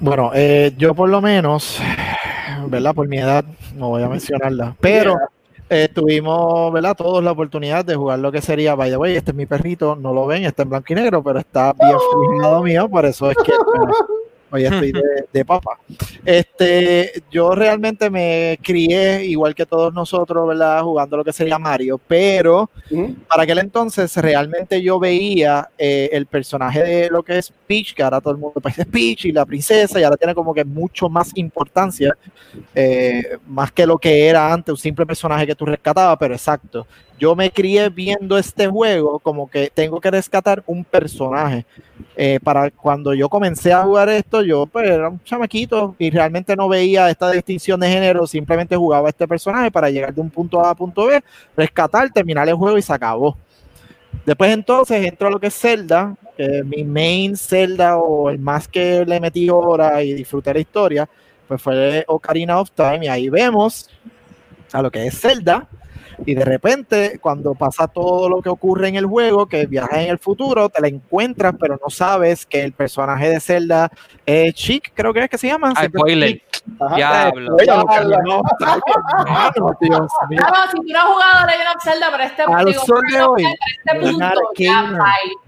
Bueno, 0.00 0.30
eh, 0.34 0.72
yo 0.78 0.94
por 0.94 1.10
lo 1.10 1.20
menos, 1.20 1.78
¿verdad? 2.68 2.94
Por 2.94 3.06
mi 3.06 3.18
edad, 3.18 3.44
no 3.76 3.90
voy 3.90 4.02
a 4.02 4.08
mencionarla, 4.08 4.74
pero 4.80 5.18
eh, 5.68 5.88
tuvimos, 5.94 6.72
¿verdad? 6.72 6.96
Todos 6.96 7.22
la 7.22 7.32
oportunidad 7.32 7.84
de 7.84 7.96
jugar 7.96 8.18
lo 8.18 8.32
que 8.32 8.40
sería, 8.40 8.74
by 8.74 8.90
the 8.90 8.96
way, 8.96 9.14
este 9.14 9.32
es 9.32 9.36
mi 9.36 9.44
perrito, 9.44 9.96
no 9.96 10.14
lo 10.14 10.26
ven, 10.26 10.44
está 10.44 10.62
en 10.62 10.70
blanco 10.70 10.86
y 10.90 10.96
negro, 10.96 11.22
pero 11.22 11.38
está 11.38 11.74
bien 11.74 11.96
fijado 12.38 12.62
mío, 12.62 12.88
por 12.88 13.04
eso 13.04 13.30
es 13.30 13.36
que 13.44 13.52
bueno, 13.76 13.92
hoy 14.50 14.64
estoy 14.64 14.92
de, 14.92 15.26
de 15.32 15.44
papa. 15.44 15.78
Este, 16.24 17.22
yo 17.30 17.54
realmente 17.54 18.10
me 18.10 18.58
crié, 18.62 19.24
igual 19.24 19.54
que 19.54 19.66
todos 19.66 19.92
nosotros, 19.92 20.46
¿verdad? 20.48 20.82
Jugando 20.82 21.16
lo 21.16 21.24
que 21.24 21.32
sería 21.32 21.58
Mario, 21.58 22.00
pero 22.06 22.70
para 23.28 23.44
aquel 23.44 23.58
entonces 23.58 24.16
realmente 24.16 24.82
yo 24.82 24.98
veía 24.98 25.70
eh, 25.78 26.10
el 26.12 26.26
personaje 26.26 26.82
de 26.82 27.10
lo 27.10 27.22
que 27.22 27.38
es 27.38 27.52
Peach, 27.66 27.94
que 27.94 28.02
ahora 28.02 28.20
todo 28.20 28.32
el 28.32 28.40
mundo 28.40 28.60
es 28.76 28.86
Peach 28.86 29.26
y 29.26 29.32
la 29.32 29.46
princesa, 29.46 30.00
y 30.00 30.02
ahora 30.02 30.16
tiene 30.16 30.34
como 30.34 30.52
que 30.54 30.64
mucho 30.64 31.08
más 31.08 31.30
importancia, 31.34 32.16
eh, 32.74 33.38
más 33.46 33.72
que 33.72 33.86
lo 33.86 33.98
que 33.98 34.26
era 34.26 34.52
antes, 34.52 34.72
un 34.72 34.78
simple 34.78 35.06
personaje 35.06 35.46
que 35.46 35.54
tú 35.54 35.66
rescatabas, 35.66 36.16
pero 36.18 36.34
exacto. 36.34 36.86
Yo 37.20 37.36
me 37.36 37.50
crié 37.50 37.90
viendo 37.90 38.38
este 38.38 38.66
juego 38.66 39.18
como 39.18 39.50
que 39.50 39.70
tengo 39.74 40.00
que 40.00 40.10
rescatar 40.10 40.62
un 40.66 40.82
personaje. 40.82 41.66
Eh, 42.16 42.40
para 42.42 42.70
cuando 42.70 43.12
yo 43.12 43.28
comencé 43.28 43.74
a 43.74 43.82
jugar 43.82 44.08
esto, 44.08 44.42
yo 44.42 44.64
pues, 44.64 44.88
era 44.88 45.10
un 45.10 45.22
chamaquito 45.22 45.94
y 45.98 46.08
realmente 46.08 46.56
no 46.56 46.66
veía 46.66 47.10
esta 47.10 47.30
distinción 47.30 47.78
de 47.78 47.90
género, 47.90 48.26
simplemente 48.26 48.74
jugaba 48.74 49.10
este 49.10 49.28
personaje 49.28 49.70
para 49.70 49.90
llegar 49.90 50.14
de 50.14 50.20
un 50.22 50.30
punto 50.30 50.64
A 50.64 50.70
a 50.70 50.74
punto 50.74 51.06
B 51.06 51.22
rescatar, 51.54 52.10
terminar 52.10 52.48
el 52.48 52.54
juego 52.54 52.78
y 52.78 52.82
se 52.82 52.94
acabó. 52.94 53.36
Después 54.24 54.50
entonces 54.52 55.04
entro 55.04 55.28
a 55.28 55.30
lo 55.30 55.38
que 55.38 55.48
es 55.48 55.54
Zelda, 55.54 56.16
que 56.38 56.62
mi 56.64 56.84
main 56.84 57.36
Zelda 57.36 57.98
o 57.98 58.30
el 58.30 58.38
más 58.38 58.66
que 58.66 59.04
le 59.04 59.20
metí 59.20 59.50
hora 59.50 60.02
y 60.02 60.14
disfruté 60.14 60.54
la 60.54 60.60
historia, 60.60 61.08
pues 61.46 61.60
fue 61.60 62.02
Ocarina 62.08 62.58
of 62.58 62.70
Time 62.70 63.00
y 63.04 63.08
ahí 63.08 63.28
vemos 63.28 63.90
a 64.72 64.80
lo 64.80 64.90
que 64.90 65.06
es 65.06 65.20
Zelda 65.20 65.68
y 66.26 66.34
de 66.34 66.44
repente 66.44 67.18
cuando 67.20 67.54
pasa 67.54 67.88
todo 67.88 68.28
lo 68.28 68.42
que 68.42 68.48
ocurre 68.48 68.88
en 68.88 68.96
el 68.96 69.06
juego, 69.06 69.46
que 69.46 69.66
viaja 69.66 70.02
en 70.02 70.10
el 70.10 70.18
futuro, 70.18 70.68
te 70.68 70.80
la 70.80 70.88
encuentras 70.88 71.54
pero 71.58 71.78
no 71.82 71.90
sabes 71.90 72.46
que 72.46 72.62
el 72.62 72.72
personaje 72.72 73.28
de 73.28 73.40
Zelda 73.40 73.90
es 74.26 74.54
Chic, 74.54 74.92
creo 74.94 75.12
que 75.12 75.24
es 75.24 75.30
que 75.30 75.38
se 75.38 75.48
llama. 75.48 75.72
Spoiler. 75.74 76.42
Ajá. 76.78 76.96
Diablo. 76.96 77.56
Dios 79.80 80.12
mío. 80.28 80.42
Si 80.70 80.76
tú 80.76 80.92
no 80.92 80.98
has 80.98 81.04
jugado 81.04 81.46
Legend 81.46 81.76
of 81.76 81.82
Zelda, 81.82 82.08
pero 82.10 82.22
este, 82.22 82.42
Al 82.42 82.66
digo, 82.66 82.84
sol 82.84 83.00
de 83.00 83.12
pero 83.12 83.32
hoy, 83.32 83.44
este 83.44 84.00
punto, 84.00 84.40
ya. 84.56 84.82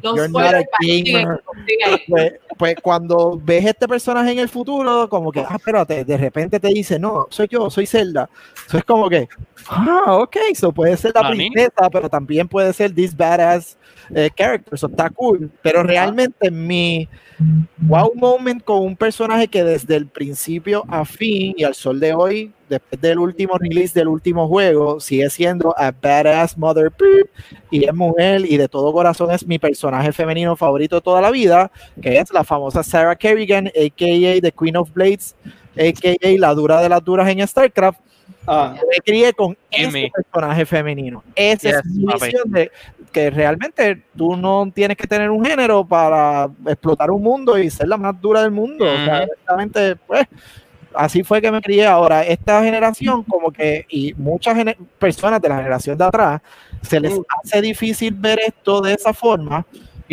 Los 0.02 0.16
You're 0.16 0.28
not 0.28 0.54
a 0.54 0.64
gamer. 0.80 1.42
pues, 2.08 2.32
pues 2.56 2.74
cuando 2.82 3.40
ves 3.42 3.66
este 3.66 3.86
personaje 3.88 4.32
en 4.32 4.38
el 4.38 4.48
futuro, 4.48 5.08
como 5.08 5.30
que, 5.32 5.40
ah, 5.40 5.56
espérate, 5.56 6.04
de 6.04 6.16
repente 6.16 6.58
te 6.60 6.68
dice, 6.68 6.98
no, 6.98 7.26
soy 7.30 7.48
yo, 7.48 7.70
soy 7.70 7.86
Zelda. 7.86 8.28
Eso 8.66 8.78
es 8.78 8.84
como 8.84 9.08
que, 9.08 9.28
ah, 9.68 10.14
ok, 10.14 10.36
eso 10.50 10.72
puede 10.72 10.96
ser 10.96 11.12
la 11.14 11.28
princesa, 11.30 11.88
pero 11.90 12.08
también 12.08 12.48
puede 12.48 12.72
ser 12.72 12.94
this 12.94 13.16
badass 13.16 13.76
eh, 14.14 14.30
character, 14.34 14.74
eso 14.74 14.86
está 14.86 15.10
cool. 15.10 15.50
Pero 15.62 15.82
realmente 15.82 16.50
mi 16.50 17.08
wow 17.78 18.12
moment 18.14 18.62
con 18.62 18.82
un 18.82 18.96
personaje 18.96 19.48
que 19.48 19.64
desde 19.64 19.96
el 19.96 20.06
principio 20.06 20.84
a 20.88 21.04
fin 21.04 21.54
y 21.56 21.64
al 21.64 21.74
sol 21.74 21.98
de 22.00 22.14
hoy, 22.14 22.52
después 22.68 23.00
del 23.00 23.18
último 23.18 23.58
release 23.58 23.98
del 23.98 24.08
último 24.08 24.48
juego, 24.48 25.00
sigue 25.00 25.28
siendo 25.30 25.74
a 25.78 25.90
badass 25.90 26.56
mother 26.56 26.92
beep, 26.98 27.28
y 27.70 27.84
es 27.84 27.94
mujer 27.94 28.44
y 28.46 28.56
de 28.56 28.68
todo 28.68 28.92
corazón 28.92 29.30
es 29.30 29.46
mi 29.46 29.58
personaje 29.58 30.12
femenino 30.12 30.56
favorito 30.56 30.96
de 30.96 31.02
toda 31.02 31.20
la 31.20 31.30
vida, 31.30 31.70
que 32.00 32.18
es 32.18 32.32
la 32.32 32.44
famosa 32.44 32.82
Sarah 32.82 33.16
Kerrigan, 33.16 33.68
a.k.a. 33.68 34.40
The 34.40 34.52
Queen 34.52 34.76
of 34.76 34.92
Blades, 34.92 35.34
a.k.a. 35.76 36.38
la 36.38 36.54
dura 36.54 36.80
de 36.80 36.88
las 36.88 37.04
duras 37.04 37.28
en 37.28 37.46
StarCraft. 37.46 38.00
Ah, 38.46 38.74
Me 38.90 38.98
crié 39.04 39.32
con 39.32 39.56
ese 39.70 40.10
personaje 40.14 40.66
femenino. 40.66 41.22
Esa 41.34 41.70
es 41.70 41.76
Yes, 41.84 41.86
mi 41.94 42.04
papi. 42.06 42.24
visión 42.26 42.50
de 42.50 42.70
que 43.12 43.30
realmente 43.30 44.02
tú 44.16 44.36
no 44.36 44.70
tienes 44.74 44.96
que 44.96 45.06
tener 45.06 45.30
un 45.30 45.44
género 45.44 45.84
para 45.84 46.48
explotar 46.66 47.10
un 47.10 47.22
mundo 47.22 47.56
y 47.58 47.70
ser 47.70 47.86
la 47.88 47.96
más 47.96 48.20
dura 48.20 48.42
del 48.42 48.50
mundo. 48.50 48.84
O 48.84 48.96
sea, 49.04 49.22
honestamente, 49.24 49.96
pues 49.96 50.26
así 50.94 51.22
fue 51.22 51.40
que 51.40 51.52
me 51.52 51.60
crié. 51.60 51.86
Ahora, 51.86 52.22
esta 52.24 52.62
generación, 52.64 53.22
como 53.24 53.50
que, 53.52 53.86
y 53.88 54.12
muchas 54.14 54.56
personas 54.98 55.40
de 55.40 55.48
la 55.48 55.56
generación 55.58 55.96
de 55.96 56.04
atrás, 56.04 56.40
se 56.82 56.98
les 57.00 57.12
Mm. 57.18 57.22
hace 57.44 57.60
difícil 57.60 58.12
ver 58.14 58.40
esto 58.44 58.80
de 58.80 58.94
esa 58.94 59.12
forma. 59.14 59.64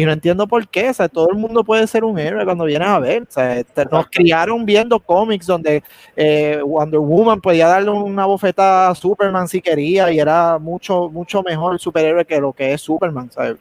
Y 0.01 0.05
no 0.05 0.13
entiendo 0.13 0.47
por 0.47 0.65
qué, 0.67 0.89
o 0.89 0.93
sea, 0.93 1.09
todo 1.09 1.29
el 1.29 1.35
mundo 1.37 1.61
puede 1.63 1.85
ser 1.87 2.05
un 2.05 2.17
héroe 2.17 2.45
cuando 2.45 2.63
vienes 2.63 2.87
a 2.87 2.99
ver. 2.99 3.23
O 3.23 3.25
sea, 3.27 3.57
este, 3.57 3.83
nos 3.85 4.07
criaron 4.09 4.65
viendo 4.65 4.97
cómics 4.99 5.45
donde 5.45 5.83
eh, 6.15 6.61
Wonder 6.63 7.01
Woman 7.01 7.41
podía 7.41 7.67
darle 7.67 7.89
una 7.91 8.25
bofetada 8.25 8.89
a 8.89 8.95
Superman 8.95 9.47
si 9.49 9.59
quería 9.61 10.09
y 10.09 10.19
era 10.19 10.57
mucho, 10.57 11.09
mucho 11.09 11.43
mejor 11.43 11.77
superhéroe 11.79 12.23
que 12.23 12.39
lo 12.39 12.53
que 12.53 12.71
es 12.71 12.79
Superman. 12.81 13.29
¿sabes? 13.29 13.57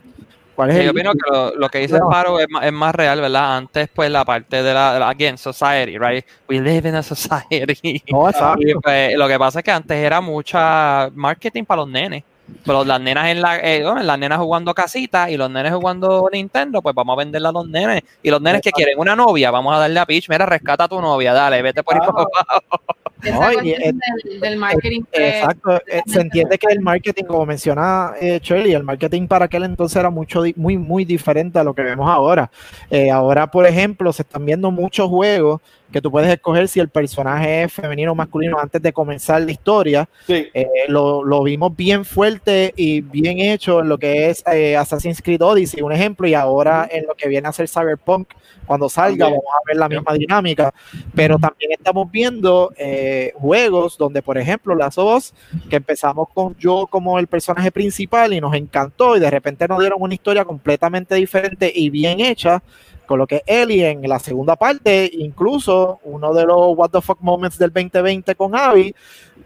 ¿Cuál 0.55 0.70
es 0.70 0.77
Sí, 0.77 0.81
el 0.83 0.87
yo 0.87 0.92
opino 0.92 1.12
que 1.12 1.31
lo, 1.31 1.55
lo 1.57 1.68
que 1.68 1.79
dice 1.79 1.98
No. 1.98 2.09
Paro 2.09 2.38
es, 2.38 2.46
más- 2.51 2.64
es 2.64 2.72
más 2.72 2.94
real, 2.94 3.20
¿verdad? 3.20 3.57
Antes, 3.57 3.88
pues, 3.92 4.09
la 4.11 4.24
parte 4.24 4.62
de 4.62 4.74
la, 4.74 4.96
la- 4.98 5.09
again, 5.09 5.37
society, 5.38 5.98
right? 5.98 6.24
We 6.48 6.61
live 6.61 6.88
in 6.88 6.94
a 6.94 7.03
society. 7.03 8.03
No, 8.12 8.29
exacto. 8.29 8.61
Y, 8.66 8.74
pues, 8.74 9.14
lo 9.16 9.27
que 9.27 9.38
pasa 9.40 9.59
es 9.59 9.64
que 9.64 9.70
antes 9.72 9.96
era 9.96 10.20
mucha 10.20 11.11
marketing 11.14 11.64
para 11.64 11.81
los 11.83 11.88
nenes. 11.90 12.22
Pero 12.64 12.84
las 12.84 13.00
nenas 13.00 13.28
en 13.28 13.40
la, 13.40 13.58
eh, 13.61 13.82
bueno, 13.82 14.02
las 14.02 14.18
nenas 14.18 14.38
jugando 14.38 14.74
casita 14.74 15.30
y 15.30 15.37
los 15.37 15.50
nenes 15.50 15.72
jugando 15.72 16.28
Nintendo, 16.32 16.82
pues 16.82 16.94
vamos 16.94 17.14
a 17.14 17.18
venderle 17.18 17.48
a 17.48 17.52
los 17.52 17.68
nenes. 17.68 18.02
Y 18.22 18.30
los 18.30 18.40
nenes 18.42 18.61
que 18.62 18.70
quieren 18.72 18.98
una 18.98 19.14
novia, 19.16 19.50
vamos 19.50 19.74
a 19.74 19.78
darle 19.78 20.00
a 20.00 20.06
Peach, 20.06 20.28
mira, 20.28 20.44
rescata 20.46 20.84
a 20.84 20.88
tu 20.88 21.00
novia, 21.00 21.32
dale, 21.32 21.62
vete 21.62 21.82
por 21.82 21.94
ahí 21.94 22.00
Ah. 22.02 22.06
para 22.12 22.22
abajo. 22.22 22.82
No, 23.20 23.62
y 23.64 23.72
del, 23.74 24.00
del 24.40 24.56
marketing. 24.58 25.02
que- 25.12 25.38
Exacto, 25.40 25.76
eh, 25.88 26.02
se 26.06 26.20
entiende 26.20 26.56
que 26.56 26.68
el 26.70 26.80
marketing, 26.80 27.24
como 27.24 27.44
menciona 27.46 28.12
eh, 28.20 28.38
Shirley, 28.42 28.72
el 28.74 28.84
marketing 28.84 29.26
para 29.26 29.46
aquel 29.46 29.64
entonces 29.64 29.96
era 29.96 30.08
mucho, 30.11 30.42
di- 30.42 30.54
muy, 30.56 30.76
muy 30.78 31.04
diferente 31.04 31.58
a 31.58 31.64
lo 31.64 31.74
que 31.74 31.82
vemos 31.82 32.08
ahora. 32.08 32.48
Eh, 32.90 33.11
ahora, 33.11 33.48
por 33.50 33.66
ejemplo, 33.66 34.12
se 34.12 34.22
están 34.22 34.44
viendo 34.46 34.70
muchos 34.70 35.08
juegos 35.08 35.61
que 35.92 36.01
tú 36.03 36.11
puedes 36.11 36.31
escoger 36.31 36.68
si 36.68 36.81
el 36.81 36.88
personaje 36.88 37.64
es 37.64 37.72
femenino 37.72 38.12
o 38.12 38.14
masculino 38.14 38.59
antes 38.59 38.81
de 38.83 38.92
comenzar 38.92 39.42
la 39.42 39.53
historia. 39.53 40.09
sí. 40.27 40.48
Eh, 40.55 40.66
lo, 40.88 41.24
lo 41.24 41.42
vimos 41.42 41.74
bien 41.77 42.05
fuerte 42.05 42.72
y 42.77 43.01
bien 43.01 43.38
hecho 43.38 43.81
en 43.81 43.88
lo 43.88 43.98
que 43.98 44.31
es 44.31 44.42
eh, 44.53 44.77
Assassin's 44.77 45.22
Creed 45.22 45.42
Odyssey, 45.42 45.83
un 45.83 45.92
ejemplo, 45.92 46.27
y 46.27 46.35
ahora 46.35 46.88
en 46.90 47.07
lo 47.07 47.14
que 47.14 47.29
viene 47.29 47.48
a 47.48 47.53
ser 47.53 47.68
Cyberpunk, 47.68 48.29
cuando 48.66 48.88
salga 48.88 49.27
También. 49.27 49.40
vamos 49.40 49.55
a 49.55 49.66
ver 49.66 49.77
la 49.77 49.88
misma 49.88 50.12
dinámica, 50.14 50.74
pero 51.14 51.38
también 51.38 51.72
estamos 51.72 52.11
viendo 52.11 52.72
eh, 52.77 53.33
juegos 53.37 53.96
donde, 53.96 54.22
por 54.22 54.37
ejemplo, 54.37 54.74
las 54.74 54.94
dos, 54.94 55.33
que 55.70 55.77
empezamos 55.77 56.29
con 56.35 56.55
yo 56.59 56.87
como 56.88 57.18
el 57.18 57.27
personaje 57.27 57.72
principal 57.72 58.33
y 58.35 58.40
nos 58.40 58.55
encantó 58.55 59.16
y 59.16 59.20
de 59.20 59.31
repente 59.31 59.66
nos 59.66 59.81
dieron 59.81 60.01
una 60.03 60.14
historia 60.14 60.44
completamente 60.44 61.14
diferente 61.14 61.72
y 61.74 61.88
bien 61.90 62.20
hecha, 62.20 62.62
con 63.09 63.18
lo 63.18 63.27
que 63.27 63.42
Ellie 63.47 63.88
en 63.90 64.03
la 64.09 64.18
segunda 64.21 64.55
parte, 64.55 65.11
incluso 65.12 65.99
uno 66.05 66.33
de 66.33 66.44
los 66.44 66.77
what 66.77 66.90
the 66.90 67.01
fuck 67.01 67.18
moments 67.21 67.59
del 67.59 67.73
2020 67.73 68.35
con 68.37 68.55
Abby, 68.55 68.94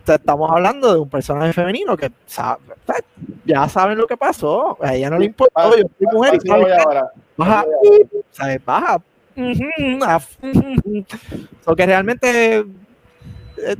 estamos 0.07 0.51
hablando 0.51 0.92
de 0.92 0.98
un 1.01 1.09
personaje 1.09 1.53
femenino 1.55 1.96
que 1.96 2.11
sabe- 2.27 2.61
ya 3.44 3.68
saben 3.68 3.96
lo 3.96 4.07
que 4.07 4.16
pasó, 4.16 4.77
a 4.83 4.94
ella 4.94 5.09
no 5.09 5.18
le 5.18 5.27
importó, 5.27 5.53
Ah, 5.55 5.70
yo 5.76 5.84
soy 5.99 6.07
mujer 6.12 6.34
y 6.34 6.49
voy 6.49 6.61
sabe, 6.61 6.74
ahora. 6.76 7.12
baja, 7.36 7.64
¿sabes? 8.32 8.64
baja. 8.64 9.01
Ah. 10.03 10.20
So 11.64 11.74
que 11.76 11.86
realmente 11.86 12.59
eh, 12.59 13.76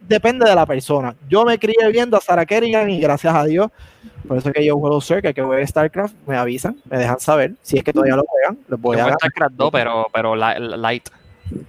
depende 0.00 0.44
de 0.48 0.54
la 0.54 0.66
persona. 0.66 1.14
Yo 1.28 1.44
me 1.44 1.58
crié 1.58 1.76
viendo 1.92 2.16
a 2.16 2.20
Sarah 2.20 2.46
Kerrigan 2.46 2.90
y 2.90 3.00
gracias 3.00 3.34
a 3.34 3.44
Dios, 3.44 3.70
por 4.28 4.38
eso 4.38 4.52
que 4.52 4.64
yo 4.64 4.78
juego 4.78 5.00
cerca, 5.00 5.32
que 5.32 5.42
juegue 5.42 5.66
StarCraft, 5.66 6.14
me 6.26 6.36
avisan, 6.36 6.76
me 6.90 6.98
dejan 6.98 7.20
saber. 7.20 7.52
Si 7.62 7.76
es 7.78 7.84
que 7.84 7.92
todavía 7.92 8.16
lo 8.16 8.24
juegan, 8.26 8.58
les 8.68 8.80
voy 8.80 8.96
Yo 8.96 9.06
a. 9.06 9.12
StarCraft 9.12 9.54
2, 9.54 9.70
pero, 9.72 10.06
pero 10.12 10.34
light. 10.36 11.08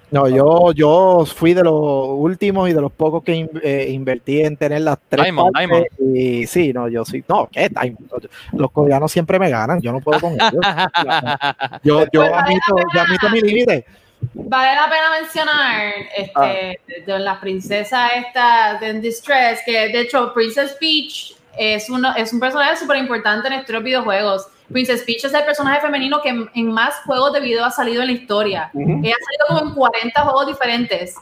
No, 0.09 0.29
yo, 0.29 0.71
yo 0.71 1.25
fui 1.25 1.53
de 1.53 1.61
los 1.61 1.73
últimos 2.07 2.69
y 2.69 2.73
de 2.73 2.79
los 2.79 2.93
pocos 2.93 3.21
que 3.23 3.35
in- 3.35 3.49
eh, 3.61 3.87
invertí 3.91 4.41
en 4.41 4.55
tener 4.55 4.81
las 4.81 4.97
tres 5.09 5.25
Diamond, 5.25 5.53
Diamond. 5.55 5.85
Y 6.15 6.47
sí, 6.47 6.71
no, 6.71 6.87
yo 6.87 7.03
sí. 7.03 7.23
No, 7.27 7.49
¿qué 7.51 7.67
Diamond? 7.69 8.09
Los 8.53 8.71
coreanos 8.71 9.11
siempre 9.11 9.37
me 9.37 9.49
ganan, 9.49 9.81
yo 9.81 9.91
no 9.91 9.99
puedo 9.99 10.21
con 10.21 10.33
ellos. 10.33 10.53
Yo, 11.83 12.05
yo 12.11 12.21
vale 12.21 12.35
admito, 12.35 12.75
yo 12.93 13.01
admito 13.01 13.29
mi 13.29 13.41
límite. 13.41 13.85
Vale 14.33 14.75
la 14.75 14.89
pena 14.89 15.19
mencionar 15.21 15.93
este, 16.15 16.79
de 17.05 17.19
la 17.19 17.39
princesa 17.39 18.09
esta 18.09 18.77
de 18.79 18.93
Distress, 18.99 19.61
que 19.65 19.89
de 19.89 20.01
hecho 20.01 20.33
Princess 20.33 20.75
Peach 20.79 21.35
es, 21.57 21.89
uno, 21.89 22.13
es 22.15 22.33
un 22.33 22.39
personaje 22.39 22.77
súper 22.77 22.97
importante 22.97 23.47
en 23.47 23.53
estos 23.53 23.81
videojuegos. 23.83 24.47
Princess 24.71 25.03
Peach 25.03 25.25
es 25.25 25.33
el 25.33 25.43
personaje 25.45 25.81
femenino 25.81 26.21
que 26.21 26.29
en, 26.29 26.49
en 26.53 26.71
más 26.71 26.95
juegos 27.05 27.33
de 27.33 27.39
video 27.39 27.65
ha 27.65 27.71
salido 27.71 28.01
en 28.01 28.07
la 28.07 28.13
historia. 28.13 28.71
Ella 28.73 29.15
ha 29.15 29.25
salido 29.25 29.47
como 29.47 29.69
en 29.69 29.75
40 29.75 30.21
juegos 30.21 30.47
diferentes. 30.47 31.15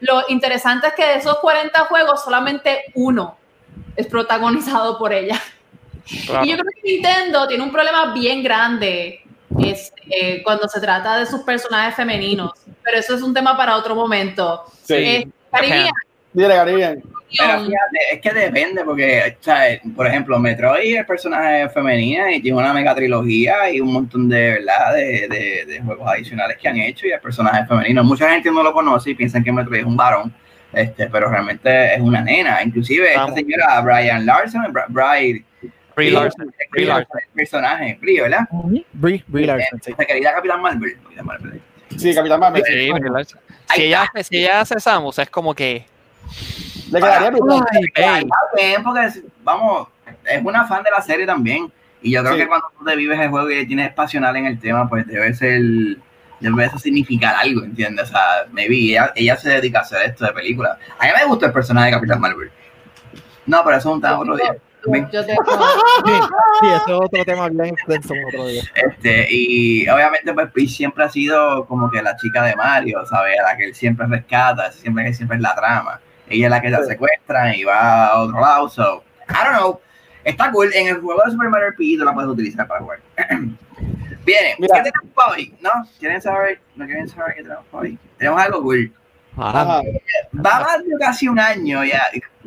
Lo 0.00 0.22
interesante 0.28 0.88
es 0.88 0.94
que 0.94 1.06
de 1.06 1.14
esos 1.16 1.38
40 1.38 1.78
juegos, 1.84 2.24
solamente 2.24 2.84
uno 2.94 3.36
es 3.94 4.06
protagonizado 4.06 4.98
por 4.98 5.12
ella. 5.12 5.40
Claro. 6.26 6.44
Y 6.44 6.50
yo 6.50 6.56
creo 6.56 6.70
que 6.72 6.92
Nintendo 6.92 7.48
tiene 7.48 7.64
un 7.64 7.72
problema 7.72 8.12
bien 8.12 8.42
grande 8.42 9.25
este, 9.62 10.42
cuando 10.42 10.68
se 10.68 10.80
trata 10.80 11.18
de 11.18 11.26
sus 11.26 11.42
personajes 11.42 11.94
femeninos. 11.94 12.52
Pero 12.82 12.98
eso 12.98 13.14
es 13.14 13.22
un 13.22 13.34
tema 13.34 13.56
para 13.56 13.76
otro 13.76 13.94
momento. 13.94 14.64
Sí. 14.84 14.94
Eh, 14.94 15.28
Caribbean, 15.50 15.90
Dile, 16.32 16.54
Caribbean. 16.54 17.02
Pero 17.36 17.58
fíjate, 17.58 17.98
es 18.12 18.20
que 18.20 18.32
depende, 18.32 18.84
porque, 18.84 19.36
o 19.40 19.42
sea, 19.42 19.62
por 19.96 20.06
ejemplo, 20.06 20.38
Metroid 20.38 20.96
es 20.96 21.04
personaje 21.04 21.68
femenina 21.70 22.32
y 22.32 22.40
tiene 22.40 22.56
una 22.56 22.72
mega 22.72 22.94
trilogía 22.94 23.68
y 23.68 23.80
un 23.80 23.92
montón 23.92 24.28
de, 24.28 24.50
¿verdad? 24.52 24.94
De, 24.94 25.26
de, 25.28 25.64
de 25.66 25.80
juegos 25.84 26.08
adicionales 26.08 26.56
que 26.56 26.68
han 26.68 26.76
hecho 26.76 27.06
y 27.06 27.10
el 27.10 27.20
personaje 27.20 27.66
femenino. 27.66 28.04
Mucha 28.04 28.30
gente 28.30 28.50
no 28.50 28.62
lo 28.62 28.72
conoce 28.72 29.10
y 29.10 29.14
piensan 29.16 29.42
que 29.42 29.50
Metroid 29.50 29.80
es 29.80 29.86
un 29.86 29.96
varón, 29.96 30.32
este, 30.72 31.08
pero 31.08 31.28
realmente 31.28 31.94
es 31.94 32.00
una 32.00 32.22
nena. 32.22 32.62
Inclusive 32.62 33.08
esta 33.08 33.22
Vamos. 33.22 33.34
señora 33.34 33.80
Brian 33.80 34.24
Larson, 34.24 34.62
Bri- 34.72 34.84
Brian, 34.88 35.44
Brie 35.96 36.10
Larson, 36.10 36.54
Brie 36.70 36.86
Larson. 36.86 37.18
el 37.20 37.28
personaje, 37.34 37.98
Brie, 38.00 38.20
¿verdad? 38.22 38.46
Brie, 38.92 39.24
Brie 39.26 39.46
Larson, 39.46 39.80
sí. 39.82 39.94
Querida 39.94 40.34
Capitán 40.34 40.60
Marvel. 40.60 40.96
Capitán 41.02 41.26
Marvel. 41.26 41.62
Sí, 41.96 42.14
Capitán 42.14 42.38
Marvel. 42.40 42.62
Sí, 42.66 42.92
Brie 42.92 43.10
Larson. 43.10 43.40
Si 43.74 43.82
ella, 43.82 44.02
hace- 44.02 44.24
si 44.24 44.36
ella 44.38 44.60
hace 44.60 44.78
Samus, 44.78 45.18
es 45.18 45.30
como 45.30 45.54
que. 45.54 45.86
Le 46.92 47.00
quedaría 47.00 47.30
bien, 47.30 48.82
porque 48.82 49.22
vamos, 49.42 49.88
es 50.24 50.44
una 50.44 50.66
fan 50.66 50.82
de 50.82 50.90
la 50.90 51.00
serie 51.02 51.26
también. 51.26 51.72
Y 52.02 52.12
yo 52.12 52.20
creo 52.22 52.34
Sí. 52.34 52.40
que 52.40 52.46
cuando 52.46 52.66
tú 52.78 52.84
te 52.84 52.94
vives 52.94 53.18
el 53.18 53.30
juego 53.30 53.50
y 53.50 53.66
tienes 53.66 53.92
pasional 53.92 54.36
en 54.36 54.46
el 54.46 54.60
tema, 54.60 54.88
pues 54.88 55.06
debe 55.06 55.32
ser, 55.34 55.60
debe 56.40 56.64
eso 56.66 56.78
significar 56.78 57.34
algo, 57.36 57.64
¿entiendes? 57.64 58.04
O 58.08 58.12
sea, 58.12 58.20
maybe 58.52 58.76
ella, 58.76 59.12
ella 59.16 59.36
se 59.36 59.48
dedica 59.48 59.78
a 59.80 59.82
hacer 59.82 60.02
esto 60.10 60.24
de 60.26 60.32
película. 60.32 60.78
A 60.98 61.04
mí 61.06 61.10
me 61.18 61.24
gusta 61.24 61.46
el 61.46 61.52
personaje 61.52 61.86
de 61.86 61.92
Capitán 61.92 62.20
Marvel. 62.20 62.50
No, 63.46 63.62
pero 63.64 63.76
eso 63.78 63.88
es 63.88 63.94
un 63.96 64.00
tema 64.00 64.18
otro 64.20 64.36
día. 64.36 64.54
Yo, 64.86 65.08
yo 65.12 65.26
tengo- 65.26 65.44
Sí, 66.06 66.12
sí, 66.60 66.66
ese 66.66 66.76
es 66.76 66.88
otro 66.92 67.24
tema 67.24 67.48
bien 67.48 67.66
extenso 67.66 68.14
en 68.14 68.24
otro 68.26 68.46
día. 68.46 68.62
Este, 68.74 69.26
y 69.30 69.88
obviamente 69.88 70.32
pues 70.32 70.50
Peach 70.52 70.70
siempre 70.70 71.04
ha 71.04 71.08
sido 71.10 71.66
como 71.66 71.90
que 71.90 72.02
la 72.02 72.16
chica 72.16 72.42
de 72.44 72.54
Mario, 72.56 73.04
¿sabes? 73.06 73.38
A 73.40 73.42
la 73.52 73.56
que 73.56 73.64
él 73.66 73.74
siempre 73.74 74.06
rescata, 74.06 74.70
siempre 74.72 75.04
que 75.04 75.14
siempre 75.14 75.36
es 75.36 75.42
la 75.42 75.54
trama. 75.54 76.00
Ella 76.28 76.46
es 76.46 76.50
la 76.50 76.60
que 76.60 76.70
la 76.70 76.82
secuestra 76.84 77.54
y 77.56 77.64
va 77.64 78.06
a 78.08 78.18
otro 78.20 78.40
lado, 78.40 78.68
so, 78.68 79.04
I 79.28 79.32
don't 79.44 79.56
know. 79.58 79.80
Está 80.24 80.50
cool, 80.50 80.72
en 80.74 80.88
el 80.88 81.00
juego 81.00 81.22
de 81.24 81.30
Super 81.30 81.48
Mario 81.48 81.68
RPG 81.70 81.98
tú 81.98 82.04
la 82.04 82.12
puedes 82.14 82.30
utilizar 82.30 82.66
para 82.66 82.80
jugar. 82.80 82.98
Viene, 84.24 84.56
Mira. 84.58 84.74
¿qué 84.82 84.90
tenemos 84.90 85.14
para 85.14 85.32
hoy? 85.32 85.54
¿No? 85.60 85.70
¿Quieren 86.00 86.20
saber? 86.20 86.60
¿No 86.74 86.84
quieren 86.84 87.08
saber 87.08 87.34
qué 87.36 87.42
tenemos 87.42 87.64
hoy? 87.70 87.96
Tenemos 88.18 88.42
algo 88.42 88.62
cool. 88.62 88.92
Ajá. 89.36 89.82
Va 90.34 90.60
más 90.60 90.78
de 90.84 90.90
casi 90.98 91.28
un 91.28 91.38
año 91.38 91.84
ya. 91.84 92.02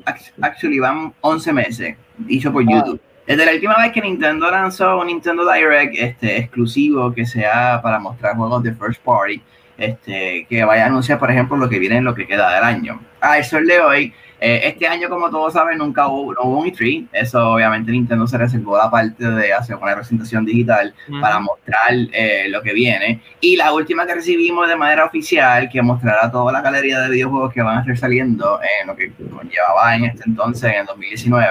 Ac- 0.06 0.32
Actually, 0.42 0.80
van 0.80 1.14
11 1.22 1.54
meses. 1.54 1.96
Dicho 2.20 2.52
por 2.52 2.64
Ah. 2.64 2.72
YouTube. 2.72 3.02
Desde 3.26 3.46
la 3.46 3.52
última 3.54 3.78
vez 3.78 3.92
que 3.92 4.02
Nintendo 4.02 4.50
lanzó 4.50 5.00
un 5.00 5.08
Nintendo 5.08 5.44
Direct 5.52 5.96
este, 5.98 6.38
exclusivo 6.38 7.14
que 7.14 7.26
sea 7.28 7.80
para 7.82 8.00
mostrar 8.00 8.36
juegos 8.36 8.64
de 8.64 8.74
first 8.74 9.02
party, 9.04 9.40
este, 9.78 10.48
que 10.50 10.64
vaya 10.64 10.84
a 10.84 10.88
anunciar, 10.88 11.20
por 11.20 11.30
ejemplo, 11.30 11.56
lo 11.56 11.70
que 11.70 11.78
viene 11.78 11.98
en 11.98 12.06
lo 12.06 12.16
que 12.16 12.26
queda 12.26 12.54
del 12.56 12.64
año. 12.64 13.00
A 13.22 13.38
eso 13.38 13.62
de 13.62 13.80
hoy, 13.80 14.14
eh, 14.42 14.62
este 14.64 14.88
año, 14.88 15.10
como 15.10 15.30
todos 15.30 15.54
saben, 15.54 15.78
nunca 15.78 16.08
hubo, 16.08 16.34
no 16.34 16.42
hubo 16.42 16.60
un 16.62 16.68
E3. 16.68 17.08
Eso, 17.14 17.52
obviamente, 17.52 17.92
Nintendo 17.92 18.26
se 18.26 18.38
reservó 18.38 18.78
la 18.78 18.90
parte 18.90 19.24
de 19.30 19.54
hacer 19.54 19.76
una 19.76 19.94
presentación 19.96 20.44
digital 20.44 20.94
para 21.22 21.40
mostrar 21.40 21.92
eh, 22.12 22.48
lo 22.50 22.64
que 22.64 22.74
viene. 22.74 23.22
Y 23.42 23.58
la 23.58 23.72
última 23.74 24.08
que 24.08 24.16
recibimos 24.16 24.68
de 24.68 24.76
manera 24.76 25.06
oficial, 25.06 25.70
que 25.70 25.82
mostrará 25.84 26.32
toda 26.32 26.52
la 26.52 26.62
galería 26.62 27.00
de 27.02 27.12
videojuegos 27.12 27.54
que 27.54 27.62
van 27.62 27.78
a 27.78 27.82
estar 27.82 27.96
saliendo 27.98 28.60
en 28.82 28.88
lo 28.88 28.96
que 28.96 29.12
conllevaba 29.12 29.96
en 29.96 30.06
este 30.06 30.24
entonces, 30.26 30.74
en 30.74 30.80
el 30.80 30.86
2019 30.88 31.46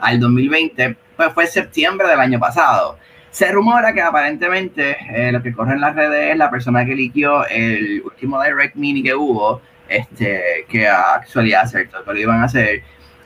al 0.00 0.18
2020, 0.20 0.96
pues 1.16 1.32
fue 1.32 1.46
septiembre 1.46 2.08
del 2.08 2.20
año 2.20 2.38
pasado. 2.38 2.98
Se 3.30 3.50
rumora 3.52 3.92
que 3.92 4.02
aparentemente 4.02 4.96
eh, 5.14 5.30
lo 5.30 5.40
que 5.42 5.52
corre 5.52 5.74
en 5.74 5.80
las 5.80 5.94
redes 5.94 6.32
es 6.32 6.36
la 6.36 6.50
persona 6.50 6.84
que 6.84 6.94
liquió 6.96 7.46
el 7.46 8.02
último 8.04 8.42
Direct 8.42 8.74
Mini 8.74 9.02
que 9.02 9.14
hubo, 9.14 9.60
este, 9.88 10.64
que 10.68 10.88
a 10.88 11.14
actualidad, 11.14 11.66
¿cierto? 11.66 12.02
Que 12.04 12.12
lo 12.12 12.18
iban 12.18 12.40
a 12.40 12.44
hacer, 12.44 12.82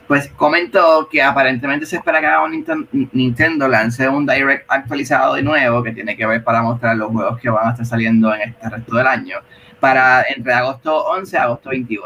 pues 0.07 0.27
comentó 0.35 1.07
que 1.09 1.23
aparentemente 1.23 1.87
se 1.87 1.95
espera 1.95 2.19
que 2.19 2.27
haga 2.27 2.43
un 2.43 2.51
Ninten- 2.51 3.09
Nintendo 3.13 3.67
lance 3.67 4.07
un 4.07 4.27
Direct 4.27 4.65
actualizado 4.69 5.33
de 5.33 5.41
nuevo 5.41 5.81
que 5.81 5.91
tiene 5.91 6.15
que 6.15 6.25
ver 6.27 6.43
para 6.43 6.61
mostrar 6.61 6.95
los 6.97 7.11
juegos 7.11 7.39
que 7.39 7.49
van 7.49 7.67
a 7.67 7.71
estar 7.71 7.85
saliendo 7.87 8.33
en 8.35 8.41
este 8.41 8.69
resto 8.69 8.95
del 8.95 9.07
año 9.07 9.37
para 9.79 10.23
entre 10.35 10.53
agosto 10.53 11.05
11 11.07 11.35
y 11.35 11.39
agosto 11.39 11.69
21. 11.71 12.05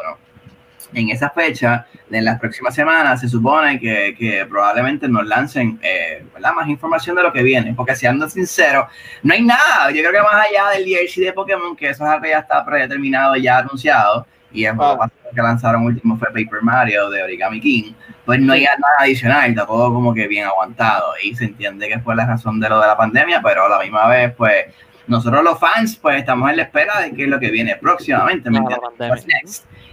En 0.94 1.10
esa 1.10 1.30
fecha, 1.30 1.86
en 2.10 2.26
las 2.26 2.40
próximas 2.40 2.74
semanas, 2.74 3.22
se 3.22 3.30
supone 3.30 3.80
que, 3.80 4.16
que 4.18 4.46
probablemente 4.48 5.08
nos 5.08 5.26
lancen 5.26 5.80
eh, 5.84 6.26
más 6.56 6.68
información 6.68 7.16
de 7.16 7.24
lo 7.24 7.32
que 7.32 7.44
viene, 7.44 7.74
porque 7.76 7.96
siendo 7.96 8.28
sincero, 8.30 8.88
no 9.22 9.34
hay 9.34 9.44
nada. 9.44 9.92
Yo 9.92 10.02
creo 10.02 10.12
que 10.12 10.22
más 10.22 10.48
allá 10.48 10.70
del 10.72 10.86
DLC 10.86 11.22
de 11.22 11.34
Pokémon, 11.34 11.76
que 11.76 11.90
eso 11.90 12.04
es 12.04 12.10
algo 12.10 12.24
que 12.24 12.30
ya 12.30 12.40
está 12.40 12.66
predeterminado 12.66 13.36
ya 13.36 13.60
anunciado, 13.60 14.26
y 14.52 14.66
el 14.66 14.76
juego 14.76 15.04
Ah. 15.04 15.10
que 15.34 15.42
lanzaron 15.42 15.84
último 15.84 16.18
fue 16.18 16.28
Paper 16.30 16.62
Mario 16.62 17.10
de 17.10 17.24
Origami 17.24 17.62
King, 17.62 17.94
pues 18.26 18.40
no 18.40 18.54
hay 18.54 18.64
nada 18.64 18.96
adicional, 19.00 19.54
todo 19.56 19.94
como 19.94 20.14
que 20.14 20.28
bien 20.28 20.46
aguantado 20.46 21.14
y 21.24 21.36
se 21.36 21.46
entiende 21.46 21.88
que 21.88 22.00
fue 22.00 22.16
la 22.16 22.26
razón 22.26 22.60
de 22.60 22.68
lo 22.70 22.80
de 22.80 22.88
la 22.88 22.98
pandemia, 22.98 23.42
pero 23.44 23.66
a 23.66 23.70
la 23.70 23.80
misma 23.80 24.08
vez, 24.08 24.34
pues 24.36 24.66
nosotros 25.08 25.44
los 25.44 25.60
fans, 25.60 25.98
pues 25.98 26.18
estamos 26.18 26.50
en 26.50 26.58
la 26.58 26.64
espera 26.64 27.00
de 27.00 27.14
qué 27.14 27.24
es 27.24 27.30
lo 27.30 27.40
que 27.40 27.52
viene 27.52 27.76
próximamente, 27.76 28.50
¿me 28.50 28.60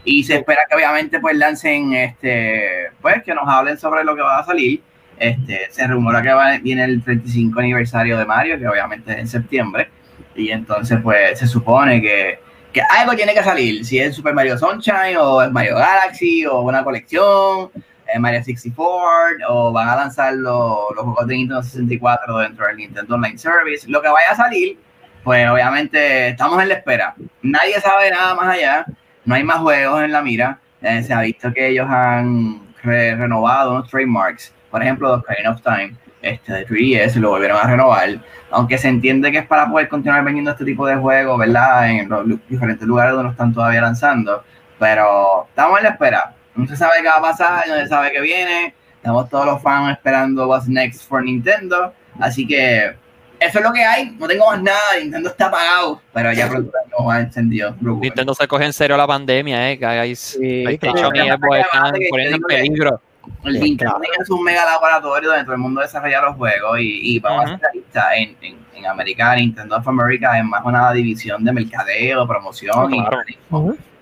Y 0.07 0.22
se 0.22 0.36
espera 0.36 0.62
que 0.68 0.76
obviamente 0.76 1.18
pues 1.18 1.36
lancen, 1.36 1.92
este, 1.92 2.90
pues 3.02 3.24
que 3.24 3.34
nos 3.34 3.46
hablen 3.48 3.76
sobre 3.76 4.04
lo 4.04 4.14
que 4.14 4.22
va 4.22 4.38
a 4.38 4.46
salir. 4.46 4.80
Este, 5.18 5.66
se 5.70 5.86
rumora 5.88 6.22
que 6.22 6.61
viene 6.62 6.84
el 6.84 7.02
35 7.02 7.59
aniversario 7.59 8.16
de 8.16 8.24
Mario, 8.24 8.57
que 8.57 8.68
obviamente 8.68 9.12
es 9.12 9.18
en 9.18 9.26
septiembre, 9.26 9.90
y 10.36 10.50
entonces 10.50 11.00
pues 11.02 11.38
se 11.38 11.48
supone 11.48 12.00
que, 12.00 12.38
que 12.72 12.82
algo 12.96 13.14
tiene 13.16 13.34
que 13.34 13.42
salir, 13.42 13.84
si 13.84 13.98
es 13.98 14.14
Super 14.14 14.32
Mario 14.32 14.57
Sunshine 14.57 15.16
o 15.18 15.42
es 15.42 15.50
Mario 15.50 15.74
Galaxy 15.74 16.46
o 16.46 16.61
una 16.61 16.84
colección, 16.84 17.70
eh, 18.07 18.18
Mario 18.20 18.44
64 18.44 19.44
o 19.48 19.72
van 19.72 19.88
a 19.88 19.96
lanzar 19.96 20.34
los, 20.34 20.94
los 20.94 21.04
juegos 21.04 21.26
de 21.26 21.34
Nintendo 21.34 21.62
64 21.64 22.38
dentro 22.38 22.66
del 22.66 22.76
Nintendo 22.76 23.14
Online 23.16 23.38
Service, 23.38 23.90
lo 23.90 24.00
que 24.00 24.09
vaya 24.09 24.30
a 24.30 24.36
salir, 24.36 24.78
pues 25.24 25.48
obviamente 25.50 26.28
estamos 26.28 26.62
en 26.62 26.68
la 26.68 26.74
espera. 26.74 27.16
Nadie 27.42 27.80
sabe 27.80 28.11
nada 28.12 28.36
más 28.36 28.54
allá, 28.54 28.86
no 29.26 29.34
hay 29.34 29.44
más 29.44 29.58
juegos 29.58 30.02
en 30.02 30.12
la 30.12 30.22
mira, 30.22 30.58
eh, 30.80 31.02
se 31.02 31.12
ha 31.12 31.20
visto 31.20 31.52
que 31.52 31.68
ellos 31.68 31.86
han 31.88 32.62
re- 32.82 33.14
renovado 33.14 33.72
unos 33.72 33.90
trademarks, 33.90 34.54
por 34.70 34.82
ejemplo, 34.82 35.10
The 35.10 35.20
Ocarina 35.20 35.50
of 35.50 35.60
Time, 35.62 35.94
este 36.22 36.52
de 36.52 36.66
3DS 36.66 37.16
lo 37.16 37.30
volvieron 37.30 37.58
a 37.58 37.64
renovar, 37.68 38.08
aunque 38.50 38.78
se 38.78 38.88
entiende 38.88 39.30
que 39.30 39.38
es 39.38 39.46
para 39.46 39.68
poder 39.70 39.88
continuar 39.88 40.24
vendiendo 40.24 40.50
este 40.50 40.64
tipo 40.64 40.86
de 40.86 40.96
juegos, 40.96 41.38
¿verdad? 41.38 41.90
En 41.90 42.08
los 42.08 42.24
diferentes 42.48 42.86
lugares 42.86 43.14
donde 43.14 43.30
están 43.32 43.52
todavía 43.52 43.80
lanzando, 43.82 44.42
pero 44.78 45.46
estamos 45.48 45.78
en 45.78 45.84
la 45.84 45.90
espera. 45.90 46.32
No 46.54 46.66
se 46.66 46.76
sabe 46.76 46.94
qué 47.02 47.08
va 47.08 47.18
a 47.18 47.20
pasar, 47.20 47.64
no 47.68 47.74
se 47.74 47.86
sabe 47.86 48.12
qué 48.12 48.20
viene, 48.20 48.74
estamos 48.96 49.28
todos 49.28 49.46
los 49.46 49.62
fans 49.62 49.92
esperando 49.92 50.48
what's 50.48 50.66
next 50.68 51.06
for 51.08 51.22
Nintendo, 51.22 51.92
así 52.18 52.46
que 52.46 52.96
eso 53.41 53.59
es 53.59 53.64
lo 53.64 53.72
que 53.72 53.84
hay, 53.84 54.11
no 54.18 54.26
tengo 54.26 54.47
más 54.47 54.62
nada, 54.62 54.78
Nintendo 55.01 55.28
está 55.30 55.47
apagado, 55.47 56.01
pero 56.12 56.32
ya 56.32 56.49
pronto 56.49 56.72
no 56.99 57.07
va 57.07 57.20
encendido. 57.20 57.74
Nintendo 57.80 58.34
se 58.34 58.47
coge 58.49 58.64
en 58.64 58.72
serio 58.72 58.97
la 58.97 59.07
pandemia, 59.07 59.70
eh, 59.70 59.76
guys. 59.76 60.18
Sí, 60.18 60.62
PlayStation 60.64 61.11
claro. 61.11 61.26
y 61.26 61.37
Xbox 61.37 61.59
están 61.59 61.95
Que 61.95 62.09
poniendo 62.11 62.37
en 62.37 62.43
peligro. 62.43 63.01
El 63.45 63.55
Sí, 63.55 63.61
Nintendo 63.61 63.95
claro. 63.97 64.01
tiene 64.12 64.24
su 64.24 64.39
mega 64.39 64.64
laboratorio 64.64 65.30
donde 65.30 65.45
todo 65.45 65.55
el 65.55 65.59
mundo 65.61 65.80
desarrolla 65.80 66.22
los 66.22 66.37
juegos 66.37 66.78
y, 66.78 67.16
y 67.16 67.18
vamos 67.18 67.45
a 67.45 67.49
ser 67.49 67.61
realistas, 67.61 68.05
en, 68.16 68.37
en, 68.41 68.57
en 68.74 68.87
América, 68.87 69.34
Nintendo 69.34 69.76
of 69.76 69.89
America 69.89 70.39
es 70.39 70.45
más 70.45 70.64
una 70.64 70.93
división 70.93 71.45
de 71.45 71.53
mercadeo, 71.53 72.26
promoción 72.26 72.95
y 72.95 73.03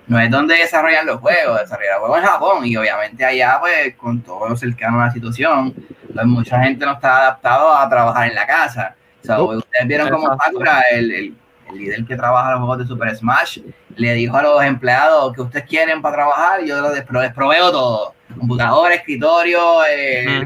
no 0.07 0.19
es 0.19 0.29
donde 0.29 0.55
desarrollan 0.55 1.07
los 1.07 1.19
juegos, 1.19 1.59
desarrollan 1.61 1.93
los 1.93 1.99
juegos 2.01 2.19
en 2.19 2.25
Japón 2.25 2.65
y 2.65 2.77
obviamente 2.77 3.25
allá 3.25 3.57
pues 3.59 3.95
con 3.95 4.21
todo 4.21 4.47
lo 4.49 4.55
cercano 4.55 5.01
a 5.01 5.07
la 5.07 5.11
situación, 5.11 5.73
pues 6.13 6.25
mucha 6.27 6.61
gente 6.61 6.85
no 6.85 6.91
está 6.93 7.17
adaptado 7.21 7.75
a 7.75 7.89
trabajar 7.89 8.27
en 8.29 8.35
la 8.35 8.45
casa. 8.45 8.95
Ustedes 9.29 9.87
vieron 9.87 10.09
como 10.09 10.37
Sakura, 10.37 10.81
el, 10.91 11.11
el, 11.11 11.35
el, 11.69 11.77
líder 11.77 12.05
que 12.05 12.15
trabaja 12.15 12.51
los 12.51 12.59
juegos 12.59 12.79
de 12.79 12.85
Super 12.85 13.15
Smash, 13.15 13.59
le 13.95 14.13
dijo 14.13 14.35
a 14.37 14.41
los 14.41 14.63
empleados 14.63 15.33
que 15.33 15.41
ustedes 15.41 15.65
quieren 15.65 16.01
para 16.01 16.15
trabajar 16.15 16.63
yo 16.65 16.81
les 16.91 17.33
proveo 17.33 17.71
todo. 17.71 18.15
Computador, 18.37 18.91
escritorio, 18.91 19.85
eh, 19.89 20.45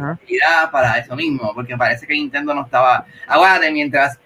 para 0.72 0.98
eso 0.98 1.16
mismo, 1.16 1.54
porque 1.56 1.78
parece 1.78 2.06
que 2.06 2.14
Nintendo 2.14 2.54
no 2.54 2.66
estaba... 2.66 3.06
Aguárdate, 3.26 3.72
mientras 3.72 4.20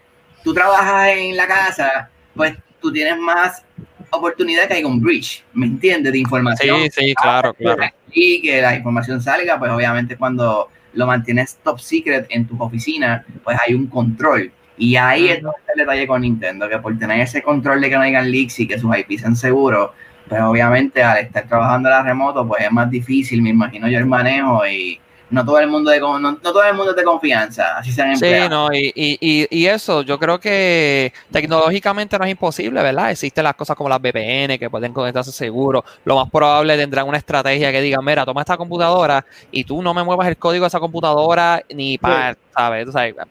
tú 0.44 0.54
trabajas 0.54 1.10
en 1.10 1.38
la 1.38 1.48
casa, 1.48 2.10
pues 2.36 2.56
tú 2.82 2.92
tienes 2.92 3.18
más 3.18 3.64
oportunidad 4.10 4.68
que 4.68 4.76
hay 4.76 4.84
un 4.84 5.00
bridge, 5.00 5.44
¿me 5.54 5.68
entiendes? 5.68 6.12
De 6.14 6.20
información. 6.20 6.82
Sí, 6.82 6.90
sí, 6.92 7.14
claro, 7.16 7.54
claro. 7.54 7.84
Y 8.12 8.42
que 8.42 8.62
la 8.62 8.76
información 8.76 9.22
salga, 9.22 9.58
pues 9.58 9.72
obviamente 9.72 10.18
cuando 10.18 10.70
lo 10.94 11.08
mantienes 11.08 11.58
top 11.64 11.80
secret 11.80 12.28
en 12.30 12.48
tus 12.48 12.60
oficinas, 12.60 13.26
pues 13.44 13.58
hay 13.66 13.74
un 13.74 13.88
control. 13.88 14.52
Y 14.78 14.96
ahí 14.96 15.30
es 15.30 15.42
donde 15.42 15.58
está 15.60 15.74
el 15.74 15.80
detalle 15.80 16.08
con 16.08 16.22
Nintendo, 16.22 16.68
que 16.68 16.80
por 16.80 16.98
tener 16.98 17.20
ese 17.20 17.42
control 17.42 17.82
de 17.82 17.90
que 17.90 17.96
no 17.96 18.02
hayan 18.02 18.32
leaks 18.32 18.60
y 18.60 18.68
que 18.68 18.80
sus 18.80 18.96
IP 18.98 19.20
sean 19.20 19.36
seguros, 19.36 19.92
pues 20.28 20.42
obviamente 20.42 21.04
al 21.04 21.20
estar 21.20 21.48
trabajando 21.48 21.90
a 21.90 21.92
la 21.92 22.04
remoto, 22.04 22.48
pues 22.48 22.64
es 22.64 22.72
más 22.72 22.90
difícil, 22.90 23.42
me 23.42 23.50
imagino 23.50 23.88
yo 23.88 24.00
el 24.00 24.06
manejo 24.06 24.66
y, 24.66 25.00
no 25.30 25.46
todo 25.46 25.60
el 25.60 25.68
mundo 25.68 25.90
de 25.90 26.00
no, 26.00 26.36
todo 26.38 26.64
el 26.64 26.74
mundo 26.74 26.92
es 26.92 26.98
de 26.98 27.04
confianza, 27.04 27.78
así 27.78 27.92
sean 27.92 28.12
empleados. 28.12 28.44
Sí, 28.44 28.50
no, 28.50 28.74
y, 28.74 28.94
y, 28.96 29.48
y, 29.50 29.66
eso, 29.68 30.02
yo 30.02 30.20
creo 30.20 30.40
que 30.40 31.12
tecnológicamente 31.32 32.18
no 32.20 32.26
es 32.26 32.32
imposible, 32.32 32.82
¿verdad? 32.82 33.12
Existen 33.12 33.44
las 33.44 33.56
cosas 33.56 33.76
como 33.76 33.90
las 33.90 34.00
VPN 34.00 34.58
que 34.60 34.70
pueden 34.70 34.94
conectarse 34.94 35.32
seguro. 35.32 35.84
Lo 36.06 36.16
más 36.16 36.30
probable 36.30 36.78
tendrán 36.78 37.08
una 37.08 37.18
estrategia 37.18 37.72
que 37.72 37.82
diga, 37.82 38.02
mira, 38.02 38.26
toma 38.26 38.42
esta 38.42 38.58
computadora 38.58 39.26
y 39.52 39.64
tú 39.64 39.82
no 39.82 39.94
me 39.94 40.04
muevas 40.04 40.28
el 40.28 40.38
código 40.38 40.64
de 40.64 40.68
esa 40.68 40.80
computadora 40.80 41.64
ni 41.70 41.98
para, 41.98 42.38
¿sabes? 42.54 42.88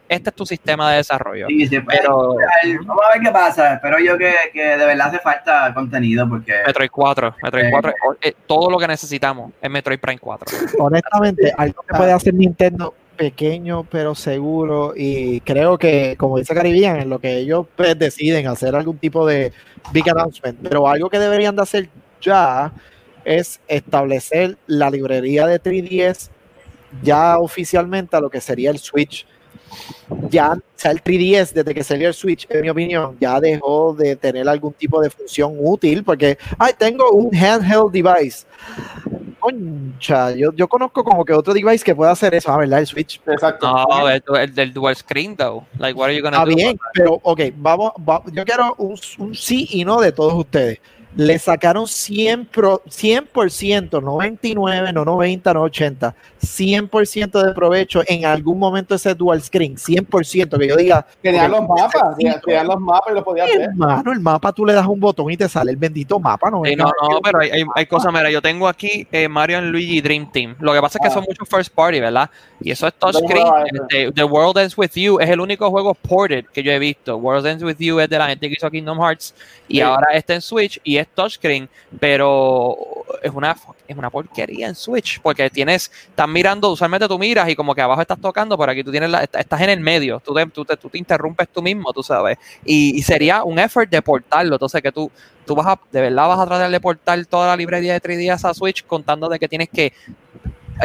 Este 0.08 0.30
es 0.30 0.36
tu 0.36 0.46
sistema 0.46 0.90
de 0.90 0.98
desarrollo. 0.98 1.46
Sí, 1.48 1.66
sí, 1.66 1.80
pues, 1.80 1.98
pero, 2.00 2.36
vamos 2.84 3.04
a 3.08 3.14
ver 3.14 3.22
qué 3.22 3.30
pasa. 3.30 3.78
Pero 3.82 3.98
yo 3.98 4.18
que, 4.18 4.34
que 4.52 4.62
de 4.62 4.86
verdad 4.86 5.08
hace 5.08 5.18
falta 5.20 5.72
contenido 5.74 6.28
porque... 6.28 6.54
Metroid 6.66 6.90
4, 6.90 7.36
Metroid 7.42 7.70
4, 7.70 7.90
eh, 7.90 7.94
eh, 8.22 8.34
todo 8.46 8.70
lo 8.70 8.78
que 8.78 8.88
necesitamos 8.88 9.52
es 9.60 9.70
Metroid 9.70 9.98
Prime 9.98 10.18
4. 10.18 10.58
Honestamente, 10.78 11.52
algo 11.56 11.82
que 11.82 11.91
puede 11.92 12.12
hacer 12.12 12.34
Nintendo 12.34 12.94
pequeño 13.16 13.84
pero 13.84 14.14
seguro 14.14 14.94
y 14.96 15.40
creo 15.40 15.78
que 15.78 16.16
como 16.16 16.38
dice 16.38 16.54
Caribbean 16.54 17.00
en 17.00 17.10
lo 17.10 17.18
que 17.18 17.36
ellos 17.36 17.66
pues, 17.76 17.98
deciden 17.98 18.46
hacer 18.46 18.74
algún 18.74 18.98
tipo 18.98 19.26
de 19.26 19.52
big 19.92 20.08
announcement 20.08 20.58
pero 20.62 20.88
algo 20.88 21.10
que 21.10 21.18
deberían 21.18 21.54
de 21.54 21.62
hacer 21.62 21.88
ya 22.20 22.72
es 23.24 23.60
establecer 23.68 24.56
la 24.66 24.90
librería 24.90 25.46
de 25.46 25.60
3DS 25.60 26.30
ya 27.02 27.38
oficialmente 27.38 28.16
a 28.16 28.20
lo 28.20 28.30
que 28.30 28.40
sería 28.40 28.70
el 28.70 28.78
Switch 28.78 29.26
ya, 30.28 30.52
o 30.52 30.60
sea, 30.76 30.90
el 30.90 31.02
3DS, 31.02 31.52
desde 31.52 31.74
que 31.74 31.84
salió 31.84 32.08
el 32.08 32.14
Switch, 32.14 32.46
en 32.48 32.62
mi 32.62 32.68
opinión, 32.68 33.16
ya 33.20 33.40
dejó 33.40 33.94
de 33.94 34.16
tener 34.16 34.48
algún 34.48 34.72
tipo 34.72 35.00
de 35.00 35.10
función 35.10 35.54
útil, 35.58 36.04
porque, 36.04 36.38
ay, 36.58 36.72
tengo 36.76 37.10
un 37.12 37.34
handheld 37.34 37.90
device. 37.90 38.46
Concha, 39.42 40.30
yo, 40.36 40.52
yo 40.54 40.68
conozco 40.68 41.02
como 41.02 41.24
que 41.24 41.32
otro 41.32 41.52
device 41.52 41.84
que 41.84 41.94
pueda 41.96 42.12
hacer 42.12 42.32
eso, 42.32 42.52
ah, 42.52 42.58
¿verdad? 42.58 42.78
El 42.78 42.86
Switch. 42.86 43.20
Exacto. 43.26 43.66
No, 43.66 44.08
el, 44.08 44.54
del 44.54 44.72
dual 44.72 44.94
screen, 44.94 45.36
though. 45.36 45.64
Like, 45.78 45.98
what 45.98 46.06
are 46.06 46.16
you 46.16 46.22
gonna 46.22 46.36
Está 46.36 46.54
bien, 46.54 46.78
pero, 46.94 47.18
ok, 47.22 47.40
vamos, 47.56 47.92
yo 48.32 48.44
quiero 48.44 48.74
un, 48.78 48.96
un 49.18 49.34
sí 49.34 49.66
y 49.70 49.84
no 49.84 50.00
de 50.00 50.12
todos 50.12 50.34
ustedes 50.34 50.78
le 51.16 51.38
sacaron 51.38 51.84
100%, 51.84 52.82
100%, 52.86 54.02
99, 54.02 54.92
no 54.92 55.04
90, 55.04 55.54
no 55.54 55.62
80, 55.62 56.14
100% 56.42 57.42
de 57.42 57.54
provecho 57.54 58.02
en 58.06 58.24
algún 58.24 58.58
momento 58.58 58.94
ese 58.94 59.14
dual 59.14 59.42
screen, 59.42 59.76
100%, 59.76 60.58
que 60.58 60.68
yo 60.68 60.76
diga. 60.76 61.06
Tenían 61.20 61.50
los 61.50 61.62
mapas, 61.62 62.16
tenían 62.16 62.66
los 62.66 62.80
mapas 62.80 63.12
y 63.12 63.14
lo 63.14 63.24
podías 63.24 63.48
ver. 63.48 63.62
Hermano, 63.62 64.12
el 64.12 64.20
mapa 64.20 64.52
tú 64.52 64.66
le 64.66 64.72
das 64.72 64.86
un 64.86 65.00
botón 65.00 65.30
y 65.30 65.36
te 65.36 65.48
sale 65.48 65.70
el 65.70 65.76
bendito 65.76 66.18
mapa, 66.18 66.50
¿no? 66.50 66.62
no, 66.62 66.84
no, 66.84 67.20
pero 67.22 67.40
hay, 67.40 67.64
hay, 67.74 67.86
cosas, 67.86 68.12
mira, 68.12 68.30
yo 68.30 68.42
tengo 68.42 68.68
aquí 68.68 69.06
eh, 69.12 69.28
Mario 69.28 69.58
and 69.58 69.70
Luigi 69.70 70.00
Dream 70.00 70.30
Team. 70.30 70.56
Lo 70.60 70.72
que 70.72 70.80
pasa 70.80 70.98
es 70.98 71.02
que 71.02 71.08
ah. 71.08 71.14
son 71.14 71.24
muchos 71.28 71.48
first 71.48 71.72
party, 71.74 72.00
¿verdad? 72.00 72.28
Y 72.60 72.70
eso 72.70 72.86
es 72.86 72.94
touchscreen. 72.94 73.46
Este, 73.72 74.12
The 74.12 74.24
World 74.24 74.58
Ends 74.58 74.76
With 74.76 74.92
You 74.94 75.20
es 75.20 75.28
el 75.28 75.40
único 75.40 75.70
juego 75.70 75.94
ported 75.94 76.46
que 76.52 76.62
yo 76.62 76.72
he 76.72 76.78
visto. 76.78 77.16
World 77.16 77.46
Ends 77.46 77.62
With 77.62 77.76
You 77.78 78.00
es 78.00 78.08
de 78.08 78.18
la 78.18 78.28
gente 78.28 78.48
que 78.48 78.54
hizo 78.54 78.70
Kingdom 78.70 78.98
Hearts 79.00 79.34
y 79.68 79.80
ahora 79.80 80.12
está 80.12 80.34
en 80.34 80.40
Switch 80.40 80.80
y 80.84 80.96
es 80.96 81.08
touchscreen, 81.08 81.68
pero 82.00 82.76
es 83.22 83.32
una, 83.32 83.56
es 83.86 83.96
una 83.96 84.10
porquería 84.10 84.68
en 84.68 84.74
Switch 84.74 85.20
porque 85.20 85.50
tienes, 85.50 85.90
estás 86.08 86.28
mirando, 86.28 86.70
usualmente 86.70 87.08
tú 87.08 87.18
miras 87.18 87.48
y 87.48 87.56
como 87.56 87.74
que 87.74 87.82
abajo 87.82 88.00
estás 88.00 88.20
tocando, 88.20 88.56
pero 88.56 88.72
aquí 88.72 88.84
tú 88.84 88.90
tienes 88.90 89.10
la, 89.10 89.24
estás 89.24 89.60
en 89.60 89.70
el 89.70 89.80
medio, 89.80 90.20
tú 90.20 90.34
te, 90.34 90.46
tú, 90.46 90.64
te, 90.64 90.76
tú 90.76 90.88
te 90.88 90.98
interrumpes 90.98 91.48
tú 91.48 91.62
mismo, 91.62 91.92
tú 91.92 92.02
sabes, 92.02 92.38
y, 92.64 93.02
sería 93.02 93.42
un 93.42 93.58
effort 93.58 93.90
de 93.90 94.00
portarlo, 94.00 94.54
entonces 94.54 94.80
que 94.80 94.92
tú, 94.92 95.10
tú 95.44 95.54
vas 95.54 95.66
a, 95.66 95.80
de 95.90 96.00
verdad 96.00 96.28
vas 96.28 96.38
a 96.38 96.46
tratar 96.46 96.70
de 96.70 96.80
portar 96.80 97.24
toda 97.26 97.48
la 97.48 97.56
librería 97.56 97.92
de 97.94 98.00
3 98.00 98.18
días 98.18 98.44
a 98.44 98.54
Switch 98.54 98.86
contando 98.86 99.28
de 99.28 99.38
que 99.38 99.48
tienes 99.48 99.68
que 99.68 99.92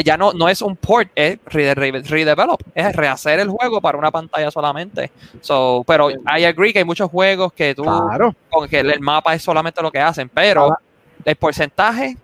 ya 0.04 0.18
no, 0.18 0.34
no 0.34 0.50
es 0.50 0.62
un 0.62 0.76
port, 0.76 1.10
es 1.16 1.39
redevelop, 1.45 2.62
es 2.76 2.95
rehacer 2.95 3.39
el 3.39 3.50
juego 3.50 3.82
para 3.82 3.98
una 3.98 4.12
pantalla 4.12 4.52
solamente. 4.52 5.12
So, 5.41 5.84
pero 5.88 6.10
I 6.12 6.45
agree 6.45 6.74
que 6.74 6.80
hay 6.80 6.86
muchos 6.86 7.10
juegos 7.10 7.54
que 7.54 7.74
tú, 7.74 7.84
con 7.84 8.68
que 8.68 8.80
el 8.80 9.00
mapa 9.00 9.34
es 9.34 9.41
solamente 9.41 9.82
lo 9.82 9.91
que 9.91 10.00
hacen, 10.00 10.30
pero 10.30 10.78
el 11.24 11.36
porcentaje. 11.36 12.18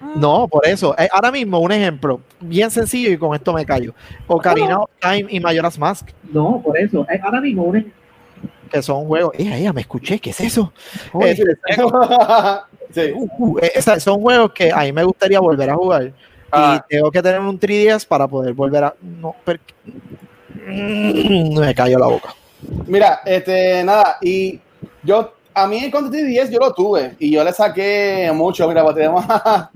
Mm. 0.00 0.20
No, 0.20 0.48
por 0.48 0.66
eso. 0.66 0.94
Eh, 0.98 1.08
ahora 1.12 1.30
mismo, 1.30 1.58
un 1.58 1.72
ejemplo 1.72 2.20
bien 2.40 2.70
sencillo 2.70 3.10
y 3.10 3.18
con 3.18 3.34
esto 3.34 3.52
me 3.52 3.64
callo. 3.64 3.94
Ocarina 4.26 4.78
of 4.78 4.90
Time 5.00 5.26
y 5.28 5.40
Majora's 5.40 5.78
Mask. 5.78 6.08
No, 6.32 6.60
por 6.64 6.78
eso. 6.78 7.06
Eh, 7.10 7.20
ahora 7.22 7.40
mismo, 7.40 7.64
un 7.64 7.76
ejemplo. 7.76 7.98
Que 8.70 8.82
son 8.82 9.06
juegos. 9.06 9.32
¡Eh, 9.38 9.72
me 9.72 9.80
escuché! 9.80 10.18
¿Qué 10.18 10.30
es 10.30 10.40
eso? 10.40 10.72
Eh, 11.22 11.36
uh, 13.14 13.28
uh, 13.38 14.00
son 14.00 14.20
juegos 14.20 14.52
que 14.52 14.70
a 14.70 14.80
mí 14.80 14.92
me 14.92 15.04
gustaría 15.04 15.40
volver 15.40 15.70
a 15.70 15.74
jugar 15.74 16.12
Ah. 16.50 16.84
Y 16.88 16.94
tengo 16.94 17.10
que 17.10 17.22
tener 17.22 17.40
un 17.40 17.58
3DS 17.58 18.06
para 18.06 18.26
poder 18.26 18.54
volver 18.54 18.84
a. 18.84 18.94
No, 19.00 19.34
mm, 20.66 21.58
me 21.58 21.74
cayó 21.74 21.98
la 21.98 22.06
boca. 22.06 22.34
Mira, 22.86 23.20
este, 23.24 23.84
nada, 23.84 24.18
y 24.20 24.60
yo, 25.02 25.34
a 25.62 25.66
mí 25.66 25.90
con 25.90 26.10
3DS 26.10 26.50
yo 26.50 26.58
lo 26.58 26.72
tuve 26.72 27.16
y 27.18 27.30
yo 27.30 27.42
le 27.42 27.52
saqué 27.52 28.30
mucho. 28.34 28.68
Mira, 28.68 28.82
pues 28.82 28.96
tenemos 28.96 29.24
a, 29.28 29.70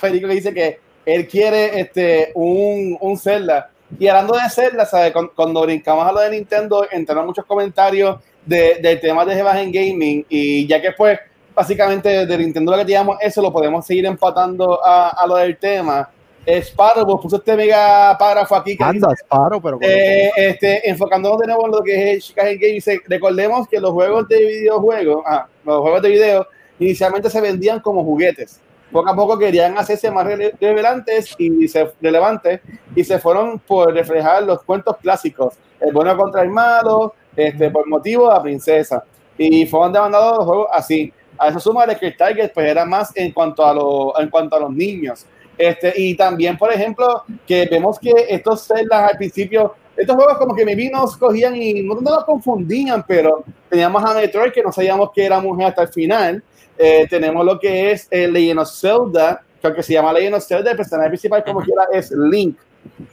Federico 0.00 0.28
que 0.28 0.34
dice 0.34 0.54
que 0.54 0.80
él 1.06 1.28
quiere 1.28 1.80
este, 1.80 2.32
un, 2.34 2.96
un 3.00 3.16
Zelda. 3.16 3.70
Y 3.98 4.06
hablando 4.08 4.34
de 4.34 4.48
Zelda, 4.50 4.86
¿sabes? 4.86 5.12
Cuando, 5.34 5.62
brincamos 5.62 6.06
a 6.06 6.12
lo 6.12 6.20
de 6.20 6.30
Nintendo, 6.30 6.86
entraron 6.90 7.26
muchos 7.26 7.44
comentarios 7.44 8.18
de, 8.44 8.78
del 8.80 9.00
tema 9.00 9.24
de 9.24 9.34
Jebas 9.34 9.58
en 9.58 9.72
Gaming. 9.72 10.26
Y 10.28 10.66
ya 10.66 10.80
que 10.80 10.92
pues 10.92 11.18
básicamente 11.54 12.26
de 12.26 12.38
Nintendo 12.38 12.72
lo 12.72 12.78
que 12.78 12.84
teníamos, 12.84 13.18
eso 13.20 13.42
lo 13.42 13.52
podemos 13.52 13.84
seguir 13.86 14.06
empatando 14.06 14.84
a, 14.84 15.10
a 15.10 15.26
lo 15.26 15.36
del 15.36 15.56
tema. 15.56 16.08
Sparrow, 16.58 17.06
pues 17.06 17.18
puso 17.22 17.36
este 17.36 17.56
mega 17.56 18.16
párrafo 18.18 18.56
aquí. 18.56 18.76
Que 18.76 18.84
Anda, 18.84 19.12
Sparrow, 19.14 19.60
pero. 19.60 19.78
Eh, 19.80 20.30
este, 20.36 20.88
enfocándonos 20.88 21.38
de 21.38 21.46
nuevo 21.46 21.66
en 21.66 21.72
lo 21.72 21.82
que 21.82 22.12
es 22.12 22.26
Chicago 22.26 22.50
Game, 22.52 22.72
dice: 22.74 23.00
recordemos 23.06 23.68
que 23.68 23.80
los 23.80 23.92
juegos 23.92 24.28
de 24.28 24.38
videojuegos, 24.38 25.22
ah, 25.26 25.46
los 25.64 25.80
juegos 25.80 26.02
de 26.02 26.08
video, 26.08 26.46
inicialmente 26.78 27.30
se 27.30 27.40
vendían 27.40 27.80
como 27.80 28.04
juguetes. 28.04 28.60
Poco 28.90 29.08
a 29.08 29.14
poco 29.14 29.38
querían 29.38 29.78
hacerse 29.78 30.10
más 30.10 30.26
relevantes 30.60 31.34
y 31.38 31.68
se, 31.68 31.92
relevantes 32.00 32.60
y 32.96 33.04
se 33.04 33.20
fueron 33.20 33.60
por 33.60 33.92
reflejar 33.94 34.42
los 34.42 34.62
cuentos 34.62 34.96
clásicos: 34.96 35.54
el 35.78 35.92
bueno 35.92 36.16
contra 36.16 36.42
el 36.42 36.48
malo, 36.50 37.14
este, 37.36 37.70
por 37.70 37.86
motivo 37.88 38.28
de 38.28 38.34
la 38.34 38.42
princesa. 38.42 39.04
Y 39.38 39.64
fueron 39.66 39.92
demandados 39.92 40.38
los 40.38 40.46
juegos 40.46 40.66
así. 40.72 41.12
A 41.38 41.48
eso 41.48 41.58
suma 41.58 41.86
de 41.86 41.96
que 41.96 42.08
el 42.08 42.16
Target 42.16 42.52
pues, 42.52 42.66
era 42.66 42.84
más 42.84 43.16
en 43.16 43.32
cuanto 43.32 43.64
a, 43.64 43.72
lo, 43.72 44.18
en 44.20 44.28
cuanto 44.28 44.56
a 44.56 44.60
los 44.60 44.70
niños. 44.70 45.24
Este, 45.60 45.92
y 45.94 46.14
también, 46.14 46.56
por 46.56 46.72
ejemplo, 46.72 47.22
que 47.46 47.66
vemos 47.70 47.98
que 47.98 48.10
estos 48.30 48.62
celdas 48.62 49.10
al 49.10 49.18
principio, 49.18 49.74
estos 49.94 50.16
juegos 50.16 50.38
como 50.38 50.54
que 50.54 50.64
me 50.64 50.74
nos 50.88 51.18
cogían 51.18 51.54
y 51.54 51.82
no, 51.82 52.00
nos 52.00 52.24
confundían, 52.24 53.04
pero 53.06 53.44
teníamos 53.68 54.02
a 54.02 54.14
Metroid 54.14 54.52
que 54.52 54.62
no 54.62 54.72
sabíamos 54.72 55.10
que 55.14 55.22
era 55.22 55.38
mujer 55.38 55.66
hasta 55.66 55.82
el 55.82 55.88
final. 55.88 56.42
Eh, 56.78 57.06
tenemos 57.10 57.44
lo 57.44 57.60
que 57.60 57.90
es 57.90 58.08
el 58.10 58.32
Legend 58.32 58.60
of 58.60 58.70
Zelda, 58.70 59.42
que 59.60 59.66
aunque 59.66 59.82
se 59.82 59.92
llama 59.92 60.14
Legend 60.14 60.36
of 60.36 60.46
Zelda, 60.46 60.70
el 60.70 60.78
personaje 60.78 61.10
principal 61.10 61.44
como 61.44 61.60
quiera 61.60 61.82
es 61.92 62.10
Link. 62.10 62.56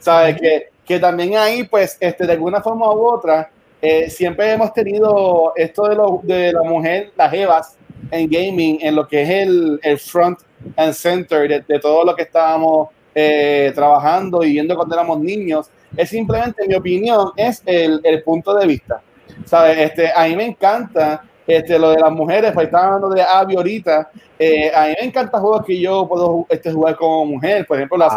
¿Sabes? 0.00 0.40
Que, 0.40 0.68
que 0.86 0.98
también 0.98 1.36
ahí, 1.36 1.64
pues, 1.64 1.98
este, 2.00 2.26
de 2.26 2.32
alguna 2.32 2.62
forma 2.62 2.90
u 2.90 3.08
otra, 3.08 3.50
eh, 3.82 4.08
siempre 4.08 4.50
hemos 4.52 4.72
tenido 4.72 5.52
esto 5.54 5.86
de, 5.86 5.94
lo, 5.96 6.20
de 6.22 6.54
la 6.54 6.62
mujer, 6.62 7.12
las 7.14 7.30
Evas 7.34 7.76
en 8.10 8.30
gaming, 8.30 8.78
en 8.80 8.96
lo 8.96 9.06
que 9.06 9.20
es 9.20 9.28
el, 9.28 9.78
el 9.82 9.98
front 9.98 10.38
and 10.76 10.92
center 10.92 11.48
de, 11.66 11.78
todo 11.78 12.04
lo 12.04 12.14
que 12.14 12.22
estábamos 12.22 12.88
eh, 13.14 13.72
trabajando 13.74 14.44
y 14.44 14.52
viendo 14.52 14.74
cuando 14.76 14.94
éramos 14.94 15.20
niños. 15.20 15.70
Es 15.96 16.10
simplemente, 16.10 16.62
en 16.62 16.68
mi 16.68 16.74
opinión, 16.74 17.30
es 17.36 17.62
el, 17.64 18.00
el 18.04 18.22
punto 18.22 18.54
de 18.54 18.66
vista. 18.66 19.00
¿Sabes? 19.44 19.78
Este, 19.78 20.10
a 20.14 20.26
mí 20.26 20.36
me 20.36 20.46
encanta 20.46 21.22
este, 21.46 21.78
lo 21.78 21.90
de 21.90 22.00
las 22.00 22.12
mujeres, 22.12 22.52
pues 22.52 22.66
estaba 22.66 22.86
hablando 22.86 23.08
de 23.10 23.22
Abby 23.22 23.56
ahorita. 23.56 24.10
Eh, 24.38 24.70
a 24.74 24.86
mí 24.86 24.94
me 25.00 25.06
encantan 25.06 25.40
juegos 25.40 25.64
que 25.64 25.78
yo 25.80 26.06
puedo 26.06 26.46
este, 26.48 26.72
jugar 26.72 26.96
como 26.96 27.24
mujer, 27.24 27.66
por 27.66 27.76
ejemplo, 27.76 27.96
la 27.96 28.10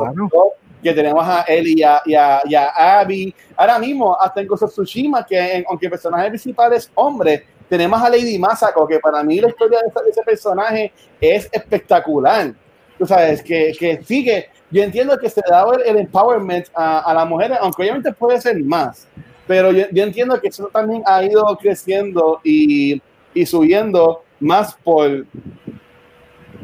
que 0.84 0.94
tenemos 0.94 1.26
a 1.26 1.44
Ellie 1.48 1.76
y 1.78 1.84
a, 1.84 2.02
y 2.06 2.16
a, 2.16 2.42
y 2.44 2.56
a 2.56 3.00
Abby. 3.00 3.34
Ahora 3.56 3.78
mismo, 3.80 4.18
hasta 4.20 4.42
en 4.42 4.48
Ghost 4.48 4.66
Tsushima, 4.68 5.26
que 5.26 5.58
en- 5.58 5.66
aunque 5.70 5.86
el 5.86 5.92
personaje 5.92 6.30
principal 6.30 6.74
es 6.74 6.92
hombre, 6.96 7.46
tenemos 7.72 8.02
a 8.02 8.10
Lady 8.10 8.38
Masako, 8.38 8.86
que 8.86 9.00
para 9.00 9.24
mí 9.24 9.40
la 9.40 9.48
historia 9.48 9.80
de, 9.80 9.88
esa- 9.88 10.02
de 10.04 10.10
ese 10.10 10.22
personaje 10.24 10.92
es 11.22 11.48
espectacular. 11.54 12.54
Tú 12.98 13.08
sabes, 13.08 13.42
que, 13.42 13.72
que 13.80 14.04
sigue. 14.04 14.50
Yo 14.70 14.84
entiendo 14.84 15.18
que 15.18 15.30
se 15.30 15.42
le 15.46 15.50
da 15.50 15.66
el, 15.74 15.82
el 15.88 15.98
empowerment 16.00 16.68
a, 16.76 17.00
a 17.00 17.14
las 17.14 17.26
mujeres, 17.28 17.58
aunque 17.62 17.84
obviamente 17.84 18.12
puede 18.12 18.42
ser 18.42 18.62
más. 18.62 19.08
Pero 19.48 19.72
yo, 19.72 19.86
yo 19.94 20.04
entiendo 20.04 20.38
que 20.42 20.50
eso 20.50 20.68
también 20.68 21.02
ha 21.06 21.24
ido 21.24 21.46
creciendo 21.62 22.42
y, 22.44 23.02
y 23.34 23.46
subiendo 23.46 24.24
más 24.42 24.76
por, 24.84 25.26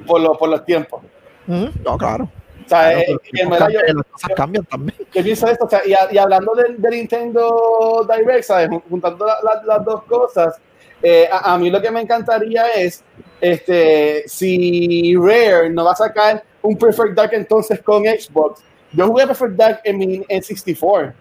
por, 0.06 0.20
lo- 0.22 0.38
por 0.38 0.50
los 0.50 0.66
tiempos. 0.66 1.02
No, 1.48 1.98
claro. 1.98 2.26
O 2.66 2.70
sea, 2.70 2.92
Claro, 2.92 3.00
eh, 3.00 3.18
en 3.34 3.50
verdad 3.50 3.70
yo- 3.70 3.80
las 3.94 4.06
cosas 4.12 4.32
cambian 4.36 4.66
también. 4.66 4.98
yo 5.14 5.24
pienso 5.24 5.48
esto, 5.48 5.64
o 5.66 5.70
sea, 5.70 5.82
y, 5.86 5.94
a- 5.94 6.12
y 6.12 6.18
hablando 6.18 6.54
del 6.54 6.82
de 6.82 6.90
Nintendo 6.90 8.06
Direct, 8.14 8.44
¿sabes? 8.44 8.68
Jun- 8.70 8.84
Juntando 8.90 9.26
la- 9.26 9.38
la- 9.42 9.64
las 9.64 9.86
dos 9.86 10.04
cosas, 10.04 10.60
eh, 11.02 11.28
a, 11.32 11.54
a 11.54 11.58
mí 11.58 11.70
lo 11.70 11.82
que 11.82 11.92
me 11.92 12.02
encantaría 12.02 12.68
es 12.70 13.04
este, 13.40 14.24
si 14.28 15.16
Rare 15.16 15.70
no 15.70 15.86
va 15.86 15.92
a 15.92 15.96
sacar 15.96 16.44
un 16.62 16.78
Perfect 16.78 17.14
Dark 17.14 17.32
entonces 17.34 17.82
con 17.82 18.04
Xbox. 18.04 18.62
Yo 18.92 19.08
jugué 19.08 19.28
Perfect 19.28 19.54
Dark 19.54 19.82
en 19.84 19.98
mi 19.98 20.24
en 20.28 20.44
64. 20.44 21.14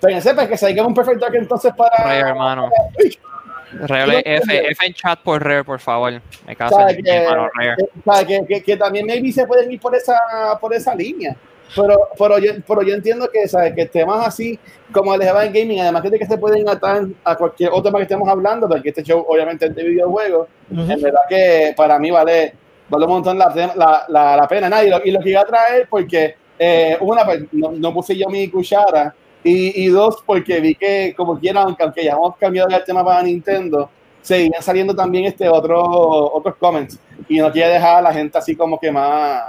O 0.00 0.08
sea, 0.08 0.20
sepa 0.20 0.46
que 0.46 0.56
salga 0.56 0.86
un 0.86 0.94
Perfect 0.94 1.20
Dark 1.20 1.34
entonces 1.34 1.72
para. 1.76 1.96
Rare, 1.96 2.20
hermano. 2.20 2.70
Rare, 3.72 4.22
F, 4.24 4.70
F 4.70 4.86
en 4.86 4.94
chat 4.94 5.18
por 5.20 5.42
Rare, 5.42 5.64
por 5.64 5.80
favor. 5.80 6.20
Me 6.46 6.54
caso 6.54 6.76
¿sabes? 6.76 6.96
en 6.98 7.04
Que, 7.04 8.26
que, 8.26 8.46
que, 8.46 8.62
que 8.62 8.76
también 8.76 9.06
maybe 9.06 9.32
se 9.32 9.46
pueden 9.46 9.72
ir 9.72 9.80
por 9.80 9.96
esa, 9.96 10.16
por 10.60 10.72
esa 10.74 10.94
línea. 10.94 11.36
Pero, 11.74 11.96
pero, 12.18 12.38
yo, 12.38 12.52
pero 12.66 12.82
yo 12.82 12.94
entiendo 12.94 13.28
que, 13.32 13.48
¿sabes? 13.48 13.74
que 13.74 13.86
temas 13.86 14.26
así 14.26 14.58
como 14.92 15.14
el 15.14 15.20
de 15.20 15.26
Heaven 15.26 15.52
Gaming, 15.52 15.80
además 15.80 16.02
de 16.02 16.18
que 16.18 16.26
se 16.26 16.38
pueden 16.38 16.68
atar 16.68 17.06
a 17.24 17.36
cualquier 17.36 17.70
otro 17.70 17.84
tema 17.84 17.98
que 17.98 18.04
estemos 18.04 18.28
hablando, 18.28 18.68
porque 18.68 18.90
este 18.90 19.02
show 19.02 19.24
obviamente 19.28 19.66
es 19.66 19.74
de 19.74 19.82
videojuegos, 19.82 20.48
Ujú. 20.70 20.92
en 20.92 21.00
verdad 21.00 21.20
que 21.28 21.74
para 21.76 21.98
mí 21.98 22.10
vale, 22.10 22.54
vale 22.88 23.04
un 23.06 23.10
montón 23.10 23.38
la, 23.38 23.52
la, 23.74 24.04
la, 24.08 24.36
la 24.36 24.48
pena. 24.48 24.68
Nada, 24.68 24.84
y, 24.84 24.90
lo, 24.90 25.00
y 25.04 25.10
lo 25.10 25.20
que 25.20 25.30
iba 25.30 25.40
a 25.40 25.46
traer, 25.46 25.88
porque 25.88 26.36
eh, 26.58 26.96
una, 27.00 27.24
pues, 27.24 27.44
no, 27.52 27.72
no 27.72 27.92
puse 27.92 28.16
yo 28.16 28.28
mi 28.28 28.48
cuchara, 28.48 29.14
y, 29.42 29.84
y 29.84 29.88
dos, 29.88 30.22
porque 30.24 30.60
vi 30.60 30.74
que 30.74 31.12
como 31.16 31.38
quiera, 31.38 31.62
aunque, 31.62 31.82
aunque 31.82 32.04
ya 32.04 32.12
hemos 32.12 32.36
cambiado 32.36 32.68
el 32.70 32.84
tema 32.84 33.04
para 33.04 33.22
Nintendo, 33.22 33.90
seguían 34.22 34.62
saliendo 34.62 34.94
también 34.94 35.26
este 35.26 35.48
otro, 35.48 35.82
otros 36.32 36.54
comments, 36.56 36.98
y 37.28 37.38
no 37.38 37.50
quiere 37.52 37.74
dejar 37.74 37.96
a 37.96 38.02
la 38.02 38.12
gente 38.12 38.38
así 38.38 38.54
como 38.56 38.78
que 38.78 38.90
más, 38.90 39.42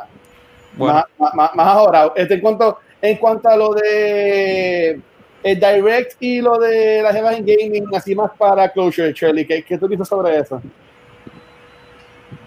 Bueno. 0.77 1.03
más, 1.17 1.55
más, 1.55 1.67
ahora. 1.67 2.11
Este, 2.15 2.35
en, 2.35 2.41
cuanto, 2.41 2.79
en 3.01 3.17
cuanto 3.17 3.49
a 3.49 3.55
lo 3.57 3.73
de 3.73 4.99
el 5.43 5.59
Direct 5.59 6.15
y 6.21 6.41
lo 6.41 6.57
de 6.57 7.01
la 7.03 7.13
Heaven 7.13 7.45
Gaming, 7.45 7.85
así 7.95 8.15
más 8.15 8.31
para 8.37 8.67
Closure, 8.71 9.13
Shirley, 9.13 9.45
¿qué, 9.45 9.63
qué 9.63 9.77
tú 9.77 9.87
dices 9.87 10.07
sobre 10.07 10.39
eso? 10.39 10.61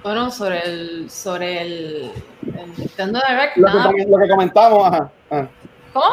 Bueno, 0.03 0.31
sobre 0.31 0.61
el, 0.65 1.11
sobre 1.11 1.61
el, 1.63 2.13
el 2.43 2.73
Nintendo 2.79 3.21
Direct, 3.29 3.57
Lo 3.57 3.67
que, 3.67 3.73
nada. 3.75 3.85
com- 3.93 4.11
lo 4.11 4.19
que 4.19 4.29
comentamos, 4.29 4.87
ajá, 4.87 5.11
ajá. 5.31 5.49
¿Cómo? 5.93 6.07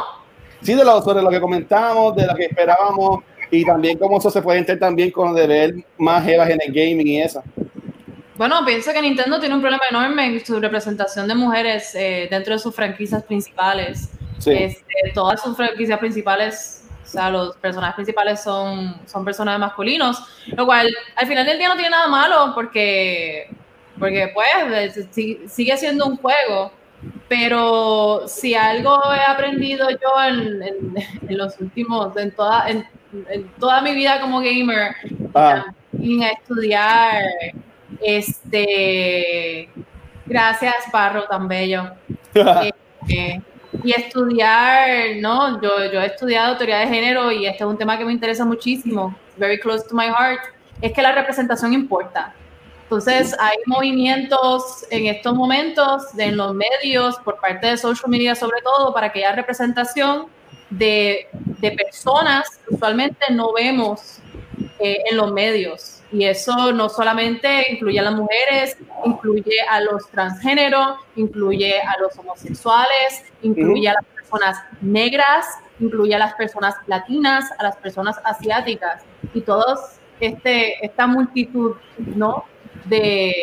Sí, 0.61 0.73
de 0.73 0.83
lo, 0.83 1.01
sobre 1.01 1.21
lo 1.21 1.29
que 1.29 1.39
comentamos, 1.39 2.15
de 2.15 2.25
lo 2.25 2.35
que 2.35 2.45
esperábamos 2.45 3.19
y 3.51 3.63
también 3.63 3.97
cómo 3.97 4.17
eso 4.17 4.29
se 4.31 4.41
puede 4.41 4.59
entender 4.59 4.79
también 4.79 5.11
con 5.11 5.29
lo 5.29 5.33
de 5.35 5.47
ver 5.47 5.75
más 5.97 6.27
Evas 6.27 6.49
en 6.49 6.59
el 6.65 6.73
gaming 6.73 7.07
y 7.07 7.21
eso. 7.21 7.43
Bueno, 8.37 8.65
pienso 8.65 8.91
que 8.91 9.01
Nintendo 9.01 9.39
tiene 9.39 9.55
un 9.55 9.61
problema 9.61 9.83
enorme 9.89 10.25
en 10.25 10.45
su 10.45 10.59
representación 10.59 11.27
de 11.27 11.35
mujeres 11.35 11.95
eh, 11.95 12.27
dentro 12.29 12.53
de 12.53 12.59
sus 12.59 12.75
franquicias 12.75 13.23
principales. 13.23 14.09
Sí. 14.39 14.51
Este, 14.51 14.93
todas 15.13 15.41
sus 15.41 15.55
franquicias 15.55 15.97
principales, 15.99 16.83
o 17.03 17.07
sea, 17.07 17.29
los 17.29 17.55
personajes 17.57 17.95
principales 17.95 18.43
son, 18.43 18.97
son 19.05 19.23
personajes 19.23 19.59
masculinos, 19.61 20.19
lo 20.47 20.65
cual 20.65 20.89
al 21.15 21.27
final 21.27 21.45
del 21.45 21.57
día 21.57 21.69
no 21.69 21.75
tiene 21.75 21.91
nada 21.91 22.07
malo 22.07 22.51
porque, 22.53 23.47
porque 23.97 24.31
pues 24.33 24.97
es- 24.97 25.07
si- 25.11 25.39
sigue 25.47 25.77
siendo 25.77 26.05
un 26.05 26.17
juego, 26.17 26.73
pero 27.29 28.27
si 28.27 28.53
algo 28.53 28.99
he 29.13 29.31
aprendido 29.31 29.89
yo 29.89 30.23
en, 30.27 30.61
en- 30.61 30.93
en 31.29 31.37
los 31.37 31.57
últimos, 31.61 32.15
en 32.17 32.31
toda, 32.31 32.69
en, 32.69 32.85
en 33.29 33.47
toda 33.59 33.81
mi 33.81 33.93
vida 33.95 34.19
como 34.19 34.41
gamer, 34.41 34.93
Ah, 35.33 35.65
y 35.97 36.21
a 36.21 36.29
estudiar, 36.31 37.23
este, 38.05 39.69
gracias 40.25 40.75
Parro, 40.91 41.23
tan 41.25 41.47
bello. 41.47 41.91
Eh, 43.07 43.39
y 43.83 43.91
estudiar, 43.91 45.17
¿no? 45.17 45.61
Yo, 45.61 45.69
yo 45.93 46.01
he 46.01 46.07
estudiado 46.07 46.57
teoría 46.57 46.79
de 46.79 46.87
género 46.87 47.31
y 47.31 47.45
este 47.45 47.63
es 47.63 47.69
un 47.69 47.77
tema 47.77 47.99
que 47.99 48.05
me 48.05 48.11
interesa 48.13 48.43
muchísimo, 48.43 49.15
very 49.37 49.59
close 49.59 49.87
to 49.87 49.93
my 49.95 50.05
heart, 50.07 50.39
es 50.81 50.91
que 50.91 51.03
la 51.03 51.11
representación 51.11 51.71
importa. 51.73 52.33
Entonces, 52.81 53.35
hay 53.39 53.57
movimientos 53.67 54.85
en 54.89 55.05
estos 55.05 55.35
momentos 55.35 56.13
de- 56.13 56.25
en 56.25 56.37
los 56.37 56.55
medios, 56.55 57.17
por 57.19 57.39
parte 57.39 57.67
de 57.67 57.77
social 57.77 58.09
media 58.09 58.33
sobre 58.33 58.59
todo, 58.63 58.91
para 58.91 59.11
que 59.11 59.19
haya 59.23 59.35
representación 59.35 60.27
de, 60.71 61.27
de 61.33 61.71
personas 61.71 62.49
que 62.67 62.73
usualmente 62.73 63.25
no 63.31 63.53
vemos 63.53 64.17
eh, 64.79 64.97
en 65.11 65.17
los 65.17 65.31
medios. 65.31 65.94
Y 66.15 66.25
eso 66.25 66.71
no 66.71 66.87
solamente 66.87 67.71
incluye 67.73 67.99
a 67.99 68.03
las 68.03 68.15
mujeres, 68.15 68.77
incluye 69.03 69.57
a 69.69 69.81
los 69.81 70.07
transgéneros, 70.11 70.95
incluye 71.17 71.73
a 71.81 71.99
los 71.99 72.17
homosexuales, 72.17 73.23
incluye 73.41 73.89
a 73.89 73.93
las 73.93 74.05
personas 74.05 74.57
negras, 74.81 75.45
incluye 75.79 76.15
a 76.15 76.19
las 76.19 76.33
personas 76.35 76.75
latinas, 76.87 77.51
a 77.59 77.63
las 77.63 77.75
personas 77.77 78.15
asiáticas 78.23 79.03
y 79.33 79.41
todos 79.41 79.79
este, 80.21 80.85
esta 80.85 81.05
multitud, 81.05 81.75
¿no? 81.97 82.45
De, 82.85 83.33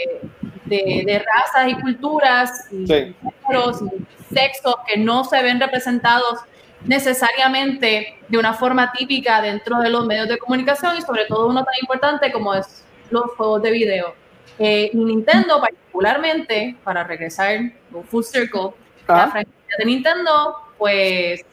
de, 0.64 1.02
de 1.04 1.18
razas 1.34 1.68
y 1.68 1.74
culturas 1.80 2.68
y 2.72 2.86
Sí. 2.86 3.14
y 3.50 4.34
sexos 4.34 4.76
que 4.86 4.96
no 4.96 5.24
se 5.24 5.42
ven 5.42 5.60
representados 5.60 6.38
necesariamente 6.84 8.18
de 8.28 8.38
una 8.38 8.54
forma 8.54 8.92
típica 8.92 9.40
dentro 9.40 9.78
de 9.78 9.90
los 9.90 10.06
medios 10.06 10.28
de 10.28 10.38
comunicación 10.38 10.96
y 10.96 11.02
sobre 11.02 11.26
todo 11.26 11.48
uno 11.48 11.64
tan 11.64 11.74
importante 11.80 12.32
como 12.32 12.54
es 12.54 12.84
los 13.10 13.24
juegos 13.36 13.62
de 13.62 13.70
video. 13.70 14.14
Eh, 14.58 14.90
Nintendo 14.92 15.60
particularmente, 15.60 16.76
para 16.84 17.04
regresar 17.04 17.60
un 17.92 18.04
full 18.04 18.22
circle, 18.22 18.70
la 19.08 19.24
Ah. 19.24 19.30
franquicia 19.30 19.74
de 19.78 19.84
Nintendo, 19.84 20.56
pues, 20.78 21.44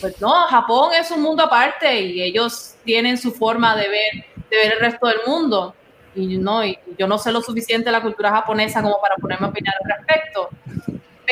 pues 0.00 0.20
no, 0.20 0.30
Japón 0.46 0.92
es 0.94 1.10
un 1.10 1.22
mundo 1.22 1.42
aparte 1.44 2.00
y 2.00 2.22
ellos 2.22 2.74
tienen 2.84 3.16
su 3.18 3.32
forma 3.32 3.76
de 3.76 3.88
ver, 3.88 4.24
de 4.50 4.56
ver 4.56 4.72
el 4.74 4.80
resto 4.80 5.06
del 5.06 5.18
mundo. 5.26 5.74
Y, 6.14 6.38
no, 6.38 6.64
y 6.64 6.76
yo 6.98 7.06
no 7.06 7.18
sé 7.18 7.30
lo 7.30 7.40
suficiente 7.40 7.84
de 7.86 7.92
la 7.92 8.02
cultura 8.02 8.30
japonesa 8.30 8.82
como 8.82 9.00
para 9.00 9.14
ponerme 9.16 9.46
a 9.46 9.50
opinar 9.50 9.74
al 9.84 9.96
respecto 9.96 10.48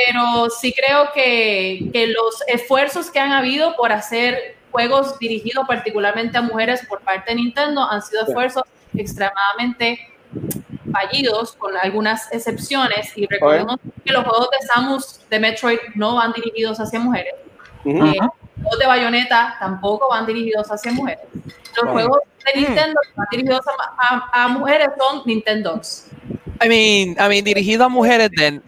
pero 0.06 0.48
sí 0.50 0.72
creo 0.72 1.10
que, 1.12 1.90
que 1.92 2.06
los 2.08 2.42
esfuerzos 2.46 3.10
que 3.10 3.18
han 3.18 3.32
habido 3.32 3.74
por 3.76 3.90
hacer 3.92 4.56
juegos 4.70 5.18
dirigidos 5.18 5.66
particularmente 5.66 6.38
a 6.38 6.42
mujeres 6.42 6.84
por 6.86 7.00
parte 7.00 7.30
de 7.32 7.36
Nintendo 7.36 7.82
han 7.82 8.02
sido 8.02 8.22
Sí. 8.24 8.30
esfuerzos 8.30 8.62
extremadamente 8.96 9.98
fallidos, 10.92 11.52
con 11.56 11.76
algunas 11.76 12.30
excepciones, 12.32 13.12
y 13.16 13.26
recordemos 13.26 13.76
que 14.04 14.12
los 14.12 14.24
juegos 14.24 14.48
de 14.50 14.66
Samus 14.66 15.20
de 15.28 15.38
Metroid 15.38 15.78
no 15.94 16.14
van 16.16 16.32
dirigidos 16.32 16.78
hacia 16.80 16.98
mujeres. 17.00 17.34
Eh, 17.84 17.92
los 17.92 18.04
juegos 18.62 18.78
de 18.80 18.86
Bayonetta 18.86 19.56
tampoco 19.60 20.08
van 20.08 20.26
dirigidos 20.26 20.70
hacia 20.70 20.92
mujeres. 20.92 21.24
Los 21.80 21.90
juegos 21.92 22.20
de 22.44 22.60
Nintendo 22.60 23.00
que 23.02 23.10
van 23.16 23.26
dirigidos 23.30 23.64
a, 23.68 24.16
a- 24.32 24.44
a 24.44 24.48
mujeres 24.48 24.88
son 24.98 25.22
Nintendo's. 25.26 26.06
I 26.62 26.68
mean, 26.68 27.10
I 27.18 27.28
mean, 27.28 27.44
dirigido 27.44 27.84
a 27.84 27.88
mujeres, 27.88 28.30
then, 28.36 28.62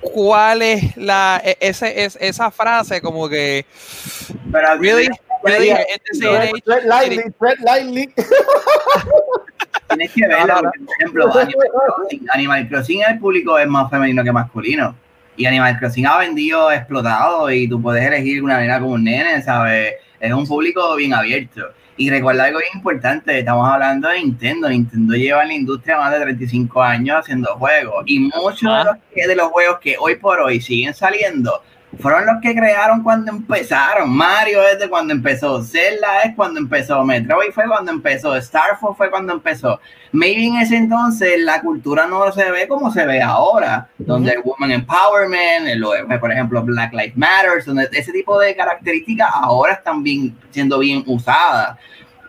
¿cuál 0.00 0.62
es 0.62 0.96
la, 0.96 1.40
e- 1.44 1.56
ese, 1.60 2.04
es, 2.04 2.16
esa 2.20 2.50
frase 2.50 3.00
como 3.00 3.28
que, 3.28 3.64
Pero 4.52 4.76
really, 4.78 5.08
really, 5.44 5.70
Tread 6.64 6.84
lightly, 6.84 7.22
tread 7.38 7.58
lightly. 7.60 8.14
tienes 9.88 10.12
que 10.12 10.26
verlo, 10.26 10.46
No, 10.46 10.54
no, 10.54 10.62
no. 10.62 10.70
porque, 10.70 10.84
por 10.84 10.94
ejemplo, 11.00 11.32
Animal 11.40 11.68
Crossing, 11.96 12.26
Animal 12.32 12.68
Crossing 12.68 13.02
el 13.08 13.18
público 13.18 13.58
es 13.58 13.66
más 13.66 13.90
femenino 13.90 14.22
que 14.24 14.32
masculino. 14.32 14.94
Y 15.36 15.46
Animal 15.46 15.78
Crossing 15.78 16.06
ha 16.06 16.18
vendido 16.18 16.70
explotado 16.70 17.50
y 17.50 17.66
tú 17.68 17.80
puedes 17.80 18.04
elegir 18.04 18.42
una 18.42 18.58
nena 18.60 18.78
como 18.80 18.92
un 18.92 19.04
nene, 19.04 19.42
¿sabes? 19.42 19.94
Es 20.18 20.32
un 20.32 20.46
público 20.46 20.94
bien 20.96 21.14
abierto. 21.14 21.72
Y 22.00 22.08
recuerda 22.08 22.44
algo 22.44 22.60
bien 22.60 22.70
importante, 22.76 23.40
estamos 23.40 23.68
hablando 23.68 24.08
de 24.08 24.20
Nintendo. 24.20 24.70
Nintendo 24.70 25.14
lleva 25.14 25.42
en 25.42 25.48
la 25.48 25.54
industria 25.54 25.98
más 25.98 26.10
de 26.10 26.20
35 26.20 26.82
años 26.82 27.18
haciendo 27.18 27.48
juegos. 27.56 28.04
Y 28.06 28.20
muchos 28.20 28.62
de, 28.62 28.68
Ah. 28.70 28.84
los, 29.14 29.26
de 29.28 29.36
los 29.36 29.48
juegos 29.48 29.80
que 29.80 29.96
hoy 29.98 30.16
por 30.16 30.40
hoy 30.40 30.62
siguen 30.62 30.94
saliendo 30.94 31.62
fueron 31.98 32.26
los 32.26 32.36
que 32.40 32.54
crearon 32.54 33.02
cuando 33.02 33.32
empezaron. 33.32 34.10
Mario 34.10 34.62
es 34.62 34.78
de 34.78 34.88
cuando 34.88 35.12
empezó, 35.12 35.62
Zelda 35.62 36.22
es 36.22 36.34
cuando 36.36 36.60
empezó, 36.60 37.04
Metroid 37.04 37.50
fue 37.52 37.64
cuando 37.66 37.90
empezó, 37.90 38.36
Star 38.36 38.78
Fox 38.78 38.96
fue 38.96 39.10
cuando 39.10 39.32
empezó. 39.32 39.80
Maybe 40.12 40.46
en 40.46 40.56
ese 40.56 40.76
entonces 40.76 41.40
la 41.40 41.60
cultura 41.60 42.06
no 42.06 42.30
se 42.32 42.50
ve 42.50 42.68
como 42.68 42.90
se 42.90 43.06
ve 43.06 43.22
ahora, 43.22 43.88
donde 43.98 44.32
el 44.32 44.42
Woman 44.42 44.72
Empowerment, 44.72 45.66
el, 45.66 45.84
por 46.18 46.32
ejemplo 46.32 46.62
Black 46.62 46.92
Lives 46.92 47.16
Matter, 47.16 47.64
donde 47.64 47.88
ese 47.92 48.12
tipo 48.12 48.38
de 48.38 48.54
características 48.54 49.30
ahora 49.32 49.74
están 49.74 50.02
bien, 50.02 50.36
siendo 50.50 50.78
bien 50.78 51.02
usadas. 51.06 51.76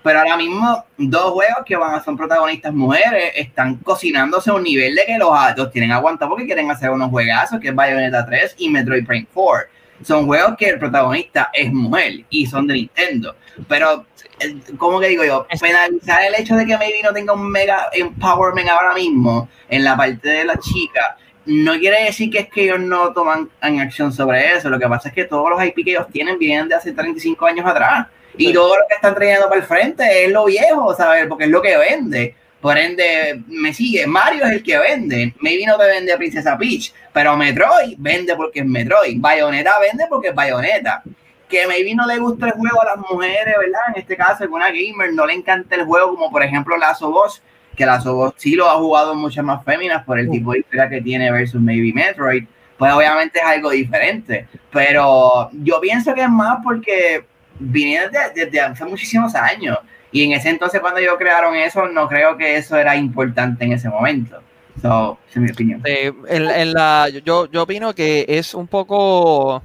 Pero 0.04 0.20
ahora 0.20 0.38
mismo, 0.38 0.84
dos 0.98 1.32
juegos 1.32 1.64
que 1.66 1.76
van 1.76 1.94
a 1.94 2.04
ser 2.04 2.16
protagonistas 2.16 2.74
mujeres 2.74 3.34
están 3.36 3.78
cocinándose 3.78 4.50
a 4.50 4.54
un 4.54 4.64
nivel 4.64 4.96
de 4.96 5.06
que 5.06 5.18
los, 5.18 5.30
los 5.56 5.72
tienen 5.72 5.92
aguantado 5.92 6.30
porque 6.30 6.46
quieren 6.46 6.72
hacer 6.72 6.90
unos 6.90 7.10
juegazos, 7.10 7.60
que 7.60 7.70
es 7.70 7.76
Bayonetta 7.76 8.26
3 8.26 8.56
y 8.58 8.70
Metroid 8.70 9.06
Prime 9.06 9.28
4. 9.34 9.68
Son 10.04 10.26
juegos 10.26 10.56
que 10.58 10.70
el 10.70 10.80
protagonista 10.80 11.50
es 11.54 11.72
mujer 11.72 12.26
y 12.30 12.48
son 12.48 12.66
de 12.66 12.74
Nintendo. 12.74 13.36
Pero, 13.68 14.08
eh, 14.40 14.58
¿cómo 14.78 15.00
que 15.00 15.10
digo 15.10 15.24
yo? 15.24 15.46
Penalizar 15.60 16.24
el 16.24 16.36
hecho 16.36 16.56
de 16.56 16.66
que 16.66 16.78
Maybe 16.78 17.04
no 17.04 17.14
tenga 17.14 17.34
un 17.34 17.48
mega 17.52 17.90
empowerment 17.94 18.70
ahora 18.70 18.96
mismo 18.96 19.48
en 19.70 19.84
la 19.84 19.96
parte 19.96 20.28
de 20.28 20.46
la 20.46 20.58
chica 20.58 21.18
no 21.46 21.74
quiere 21.80 22.04
decir 22.04 22.30
que 22.30 22.40
es 22.40 22.50
que 22.50 22.64
ellos 22.66 22.80
no 22.80 23.14
toman 23.14 23.50
en 23.62 23.80
acción 23.80 24.14
sobre 24.14 24.56
eso. 24.56 24.70
Lo 24.70 24.80
que 24.80 24.88
pasa 24.88 25.10
es 25.10 25.16
que 25.16 25.26
todos 25.26 25.50
los 25.50 25.64
IP 25.64 25.84
que 25.84 25.92
ellos 25.92 26.08
tienen 26.12 26.38
vienen 26.38 26.68
de 26.68 26.76
hace 26.76 26.92
35 26.92 27.46
años 27.46 27.66
atrás. 27.66 28.08
Y 28.38 28.54
todo 28.54 28.76
lo 28.76 28.84
que 28.88 28.96
están 28.96 29.16
trayendo 29.16 29.48
para 29.50 29.62
el 29.62 29.68
frente 29.68 30.26
es 30.26 30.32
lo 30.32 30.46
viejo, 30.46 30.96
¿sabes? 30.96 31.28
Porque 31.28 31.46
es 31.46 31.50
lo 31.50 31.62
que 31.62 31.78
vende. 31.78 32.36
Por 32.62 32.78
ende, 32.78 33.42
me 33.48 33.74
sigue. 33.74 34.06
Mario 34.06 34.46
es 34.46 34.52
el 34.52 34.64
que 34.64 34.78
vende. 34.78 35.34
Maybe 35.40 35.66
no 35.66 35.78
te 35.78 35.86
vende 35.86 36.14
a 36.14 36.18
Princesa 36.18 36.58
Peach, 36.58 36.94
pero 37.12 37.36
Metroid 37.36 37.96
vende 37.98 38.36
porque 38.36 38.60
es 38.60 38.66
Metroid. 38.66 39.20
Bayonetta 39.20 39.80
vende 39.80 40.06
porque 40.08 40.28
es 40.30 40.36
Bayonetta. 40.36 41.02
Que 41.50 41.68
maybe 41.68 41.96
no 41.96 42.06
le 42.06 42.20
gusta 42.20 42.46
el 42.48 42.52
juego 42.54 42.82
a 42.82 42.86
las 42.86 42.98
mujeres, 42.98 43.56
¿verdad? 43.58 43.82
En 43.94 44.02
este 44.02 44.16
caso, 44.16 44.44
alguna 44.44 44.68
gamer 44.68 45.12
no 45.12 45.26
le 45.26 45.34
encanta 45.34 45.76
el 45.76 45.86
juego, 45.86 46.16
como 46.16 46.32
por 46.32 46.44
ejemplo 46.44 46.78
Lazo 46.78 47.10
Boss, 47.10 47.42
que 47.76 47.86
Lazo 47.86 48.14
Boss 48.14 48.34
sí 48.38 48.56
lo 48.56 48.70
ha 48.70 48.76
jugado 48.76 49.16
muchas 49.16 49.44
más 49.44 49.66
féminas 49.66 50.06
por 50.06 50.20
el 50.20 50.30
tipo 50.30 50.54
de 50.54 50.60
historia 50.60 50.88
que 50.88 51.02
tiene 51.02 51.32
versus 51.32 51.60
maybe 51.60 51.92
Metroid. 51.94 52.46
Pues 52.78 52.94
obviamente 52.94 53.40
es 53.40 53.46
algo 53.46 53.72
diferente. 53.72 54.48
Pero 54.72 55.50
yo 55.52 55.82
pienso 55.82 56.14
que 56.14 56.22
es 56.22 56.30
más 56.30 56.60
porque 56.64 57.26
viene 57.62 58.10
desde, 58.34 58.60
hace 58.60 58.86
muchísimos 58.86 59.36
años. 59.36 59.78
Y 60.12 60.24
en 60.24 60.34
ese 60.34 60.50
entonces, 60.50 60.82
cuando 60.82 61.00
ellos 61.00 61.16
crearon 61.18 61.56
eso, 61.56 61.88
no 61.88 62.08
creo 62.08 62.36
que 62.38 62.58
eso 62.58 62.76
era 62.78 62.96
importante 62.96 63.64
en 63.64 63.74
ese 63.74 63.90
momento. 63.90 64.42
So, 64.82 65.18
esa 65.30 65.40
es 65.40 65.44
mi 65.44 65.52
opinión. 65.52 65.82
en, 65.86 66.74
la, 66.74 67.10
yo, 67.24 67.50
yo 67.50 67.64
opino 67.64 67.94
que 67.94 68.26
es 68.28 68.54
un 68.54 68.68
poco 68.68 69.62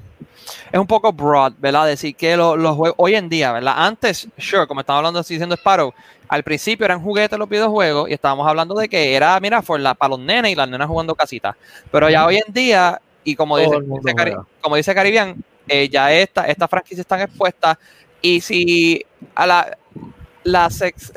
es 0.72 0.78
un 0.78 0.86
poco 0.86 1.12
broad, 1.12 1.54
¿verdad? 1.58 1.86
Decir 1.86 2.14
que 2.14 2.36
los, 2.36 2.56
juegos 2.76 2.94
hoy 2.98 3.14
en 3.14 3.28
día, 3.28 3.52
¿verdad? 3.52 3.74
Antes, 3.76 4.28
sure, 4.38 4.66
como 4.66 4.80
estaba 4.80 4.98
hablando 4.98 5.20
así 5.20 5.34
diciendo 5.34 5.54
Sparrow, 5.56 5.92
al 6.28 6.42
principio 6.42 6.84
eran 6.84 7.00
juguetes 7.00 7.38
los 7.38 7.48
videojuegos 7.48 8.08
y 8.10 8.12
estábamos 8.12 8.46
hablando 8.46 8.74
de 8.74 8.88
que 8.88 9.14
era, 9.14 9.38
mira, 9.40 9.62
for 9.62 9.78
la, 9.80 9.94
para 9.94 10.10
los 10.10 10.20
nenes 10.20 10.52
y 10.52 10.54
las 10.54 10.68
nenas 10.68 10.88
jugando 10.88 11.14
casitas. 11.14 11.56
Pero 11.90 12.08
ya 12.10 12.26
hoy 12.26 12.40
en 12.46 12.52
día, 12.52 13.00
y 13.24 13.34
como 13.36 13.58
dice, 13.58 13.76
como 14.60 14.76
dice 14.76 14.94
Caribbean, 14.94 15.42
eh, 15.68 15.88
ya 15.88 16.12
esta, 16.12 16.46
esta 16.46 16.68
franquicia 16.68 17.00
están 17.02 17.20
expuestas. 17.20 17.76
Y 18.22 18.40
si 18.40 19.04
a 19.34 19.46
la, 19.46 19.78
la 20.44 20.70
sex, 20.70 21.12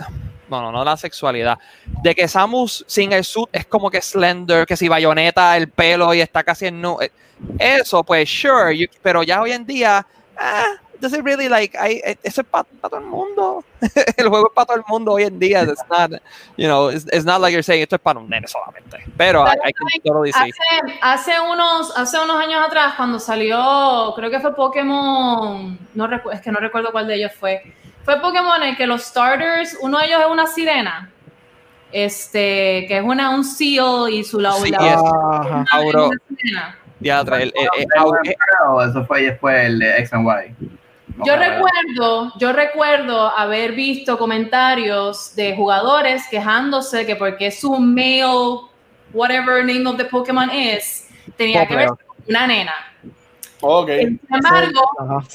bueno, 0.48 0.72
no 0.72 0.84
la 0.84 0.98
sexualidad, 0.98 1.58
de 1.86 2.16
que 2.16 2.28
Samus 2.28 2.84
sin 2.88 3.14
el 3.14 3.24
suit 3.24 3.50
es 3.52 3.66
como 3.66 3.90
que 3.90 4.02
slender, 4.02 4.66
que 4.66 4.78
si 4.78 4.88
bayoneta 4.88 5.56
el 5.58 5.70
pelo 5.70 6.14
y 6.14 6.22
está 6.22 6.44
casi 6.44 6.68
en 6.68 6.82
nu, 6.82 6.98
eh, 7.02 7.12
eso 7.58 8.04
pues 8.04 8.30
sure, 8.30 8.90
pero 9.02 9.24
ya 9.24 9.42
hoy 9.42 9.52
en 9.52 9.66
día, 9.66 10.06
ah, 10.38 10.76
does 11.00 11.14
it 11.14 11.24
really 11.24 11.50
like 11.50 11.76
I, 11.78 12.02
eso 12.24 12.42
es 12.42 12.48
para 12.48 12.66
todo 12.82 12.98
el 12.98 13.06
mundo. 13.06 13.64
El 14.18 14.28
juego 14.30 14.48
es 14.48 14.54
para 14.54 14.66
todo 14.68 14.78
el 14.78 14.84
mundo 14.88 15.14
hoy 15.14 15.24
en 15.24 15.40
día. 15.40 15.64
It's 15.64 15.84
not 15.90 16.12
you 16.58 16.68
know 16.68 16.90
it's, 16.90 17.06
it's 17.12 17.26
not 17.26 17.42
like 17.42 17.54
you're 17.54 17.64
saying 17.64 17.82
esto 17.82 17.96
es 17.96 18.02
para 18.02 18.20
un 18.20 18.30
nene 18.30 18.48
solamente. 18.48 19.04
Pero 19.18 19.46
hay, 19.46 19.58
hay 19.64 19.72
que 19.74 20.10
lo 20.10 20.24
hace, 20.24 20.52
hace 21.02 21.40
unos 21.40 21.96
hace 21.98 22.20
unos 22.20 22.38
años 22.38 22.62
atrás 22.66 22.94
cuando 22.96 23.20
salió 23.20 24.14
creo 24.16 24.30
que 24.30 24.40
fue 24.40 24.56
Pokémon 24.56 25.78
no 25.94 26.10
es 26.32 26.42
que 26.42 26.52
no 26.52 26.60
recuerdo 26.60 26.92
cuál 26.92 27.08
de 27.08 27.16
ellos 27.16 27.32
fue. 27.40 27.74
Fue 28.04 28.20
Pokémon 28.20 28.64
en 28.64 28.76
que 28.76 28.88
los 28.88 29.04
starters 29.04 29.78
uno 29.82 30.00
de 30.00 30.06
ellos 30.06 30.22
es 30.22 30.28
una 30.28 30.48
sirena 30.48 31.12
este 31.92 32.86
que 32.88 32.98
es 32.98 33.04
una 33.04 33.32
un 33.32 33.44
seal 33.44 34.10
y 34.12 34.24
su 34.24 34.40
laura 34.40 34.64
sí, 34.64 34.74
ya, 37.00 37.22
el, 37.22 37.54
eso 38.90 39.06
fue 39.06 39.24
después 39.24 39.66
el 39.66 39.82
X 39.82 40.14
and 40.14 40.28
Y. 40.28 40.79
Yo 41.26 41.36
recuerdo, 41.36 42.34
yo 42.38 42.54
recuerdo 42.54 43.30
haber 43.30 43.74
visto 43.74 44.18
comentarios 44.18 45.36
de 45.36 45.56
jugadores 45.56 46.24
quejándose 46.30 47.06
que 47.06 47.16
porque 47.16 47.52
su 47.52 47.76
male, 47.78 48.62
whatever 49.14 49.66
name 49.66 49.88
of 49.88 49.98
the 49.98 50.06
Pokémon 50.06 50.50
is, 50.52 51.08
tenía 51.36 51.68
que 51.68 51.76
ver 51.76 51.88
con 51.90 51.98
una 52.28 52.48
nena. 52.48 52.74
Okay. 53.62 54.06
Sin 54.06 54.20
embargo, 54.30 54.90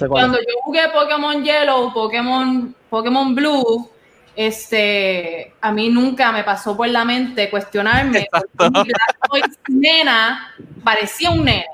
cuando 0.09 0.39
yo 0.39 0.55
jugué 0.63 0.89
Pokémon 0.89 1.45
Yellow, 1.45 1.93
Pokémon, 1.93 2.75
Pokémon 2.89 3.35
Blue, 3.35 3.91
este, 4.35 5.55
a 5.61 5.71
mí 5.71 5.91
nunca 5.91 6.33
me 6.33 6.43
pasó 6.43 6.77
por 6.77 6.89
la 6.89 7.05
mente 7.05 7.51
cuestionarme 7.51 8.27
porque 8.57 8.93
nena 9.69 10.55
parecía 10.83 11.31
un 11.31 11.45
nene. 11.45 11.67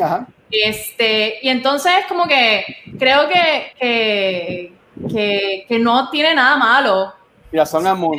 Ajá. 0.00 0.26
Este, 0.50 1.38
y 1.42 1.48
entonces 1.48 1.92
como 2.08 2.26
que 2.26 2.64
creo 2.98 3.28
que, 3.28 4.72
que, 5.08 5.66
que, 5.68 5.78
no 5.78 6.10
tiene 6.10 6.34
nada 6.34 6.56
malo. 6.56 7.12
Mira, 7.52 7.66
son 7.66 7.86
amor. 7.86 8.16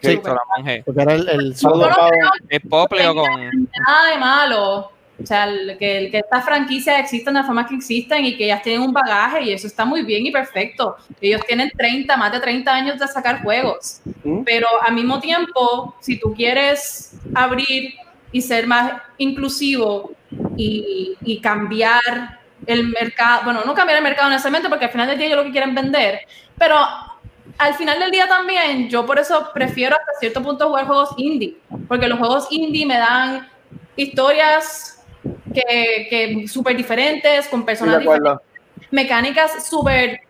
Sí, 0.00 0.20
son 0.22 0.34
monje. 0.56 0.82
Porque 0.84 1.02
era 1.02 1.14
el, 1.14 1.28
el 1.28 1.52
es 1.52 2.60
poplio 2.68 3.14
con... 3.14 3.68
Nada 3.86 4.10
de 4.10 4.18
malo. 4.18 4.90
O 5.22 5.26
sea, 5.26 5.48
que, 5.78 6.08
que 6.10 6.18
estas 6.18 6.44
franquicias 6.44 6.98
existen 6.98 7.34
de 7.34 7.40
la 7.40 7.46
forma 7.46 7.66
que 7.66 7.76
existen 7.76 8.24
y 8.24 8.36
que 8.36 8.46
ellas 8.46 8.62
tienen 8.62 8.82
un 8.82 8.92
bagaje 8.92 9.44
y 9.44 9.52
eso 9.52 9.68
está 9.68 9.84
muy 9.84 10.02
bien 10.02 10.26
y 10.26 10.32
perfecto. 10.32 10.96
Ellos 11.20 11.40
tienen 11.46 11.70
30, 11.76 12.16
más 12.16 12.32
de 12.32 12.40
30 12.40 12.74
años 12.74 12.98
de 12.98 13.06
sacar 13.06 13.42
juegos. 13.42 14.00
Pero 14.44 14.66
al 14.82 14.94
mismo 14.94 15.20
tiempo, 15.20 15.94
si 16.00 16.18
tú 16.18 16.34
quieres 16.34 17.16
abrir 17.34 17.94
y 18.32 18.42
ser 18.42 18.66
más 18.66 19.00
inclusivo 19.16 20.10
y, 20.56 21.16
y, 21.22 21.40
cambiar 21.40 22.40
el 22.66 22.88
mercado, 22.88 23.42
bueno, 23.44 23.62
no 23.64 23.74
cambiar 23.74 23.98
el 23.98 24.04
mercado 24.04 24.30
necesariamente 24.30 24.68
porque 24.68 24.86
al 24.86 24.90
final 24.90 25.08
del 25.08 25.18
día 25.18 25.26
ellos 25.26 25.38
lo 25.38 25.44
que 25.44 25.50
quieren 25.50 25.74
vender, 25.74 26.20
pero 26.58 26.76
al 27.58 27.74
final 27.74 27.98
del 27.98 28.10
día 28.10 28.26
también 28.26 28.88
yo 28.88 29.04
por 29.04 29.18
eso 29.18 29.50
prefiero 29.52 29.96
hasta 29.96 30.18
cierto 30.20 30.42
punto 30.42 30.68
jugar 30.68 30.86
juegos 30.86 31.10
indie, 31.16 31.56
porque 31.88 32.08
los 32.08 32.18
juegos 32.18 32.46
indie 32.50 32.86
me 32.86 32.98
dan 32.98 33.48
historias 33.96 35.04
que, 35.52 36.06
que 36.10 36.48
súper 36.48 36.76
diferentes, 36.76 37.48
con 37.48 37.64
personas 37.64 37.98
diferentes, 37.98 38.38
mecánicas 38.90 39.66
súper 39.66 40.20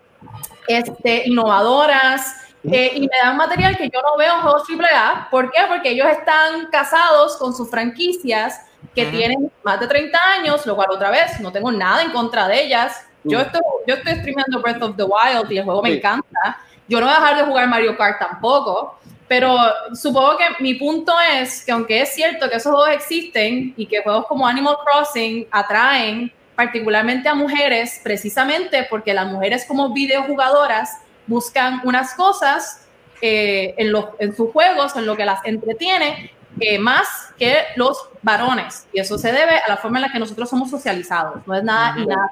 este, 0.67 1.27
innovadoras, 1.27 2.45
eh, 2.71 2.91
y 2.95 3.01
me 3.01 3.17
dan 3.23 3.37
material 3.37 3.77
que 3.77 3.89
yo 3.89 4.01
no 4.01 4.17
veo 4.17 4.35
en 4.35 4.41
juegos 4.41 4.63
AAA. 4.67 5.29
¿Por 5.29 5.51
qué? 5.51 5.61
Porque 5.67 5.89
ellos 5.91 6.07
están 6.07 6.67
casados 6.71 7.37
con 7.37 7.53
sus 7.53 7.69
franquicias 7.69 8.61
que 8.93 9.05
tienen 9.05 9.51
más 9.63 9.79
de 9.79 9.87
30 9.87 10.17
años, 10.39 10.65
lo 10.65 10.75
cual 10.75 10.89
otra 10.91 11.09
vez 11.11 11.39
no 11.39 11.51
tengo 11.51 11.71
nada 11.71 12.03
en 12.03 12.11
contra 12.11 12.47
de 12.47 12.63
ellas. 12.63 13.05
Yo 13.23 13.39
estoy, 13.39 13.61
yo 13.87 13.95
estoy 13.95 14.15
streamando 14.15 14.61
Breath 14.61 14.83
of 14.83 14.97
the 14.97 15.03
Wild 15.03 15.51
y 15.51 15.57
el 15.57 15.63
juego 15.63 15.81
me 15.81 15.95
encanta. 15.95 16.59
Yo 16.87 16.99
no 16.99 17.07
voy 17.07 17.15
a 17.15 17.19
dejar 17.19 17.37
de 17.37 17.43
jugar 17.43 17.67
Mario 17.67 17.97
Kart 17.97 18.19
tampoco. 18.19 18.99
Pero 19.27 19.57
supongo 19.93 20.37
que 20.37 20.63
mi 20.63 20.75
punto 20.75 21.13
es 21.33 21.65
que 21.65 21.71
aunque 21.71 22.01
es 22.01 22.13
cierto 22.13 22.47
que 22.47 22.57
esos 22.57 22.71
juegos 22.71 22.89
existen 22.93 23.73
y 23.75 23.87
que 23.87 24.03
juegos 24.03 24.27
como 24.27 24.47
Animal 24.47 24.77
Crossing 24.85 25.47
atraen 25.49 26.31
particularmente 26.55 27.27
a 27.27 27.33
mujeres, 27.33 27.99
precisamente 28.03 28.85
porque 28.89 29.13
las 29.13 29.27
mujeres 29.27 29.65
como 29.65 29.93
videojugadoras 29.93 30.99
buscan 31.27 31.81
unas 31.83 32.13
cosas 32.13 32.87
eh, 33.21 33.73
en, 33.77 33.91
los, 33.91 34.05
en 34.19 34.35
sus 34.35 34.51
juegos, 34.51 34.95
en 34.95 35.05
lo 35.05 35.15
que 35.17 35.25
las 35.25 35.43
entretiene, 35.43 36.31
eh, 36.59 36.79
más 36.79 37.33
que 37.37 37.55
los 37.75 38.09
varones. 38.21 38.87
Y 38.93 38.99
eso 38.99 39.17
se 39.17 39.31
debe 39.31 39.57
a 39.57 39.67
la 39.67 39.77
forma 39.77 39.97
en 39.97 40.03
la 40.03 40.11
que 40.11 40.19
nosotros 40.19 40.49
somos 40.49 40.69
socializados. 40.69 41.45
No 41.45 41.55
es 41.55 41.63
nada 41.63 41.95
y 41.99 42.05
nada. 42.05 42.31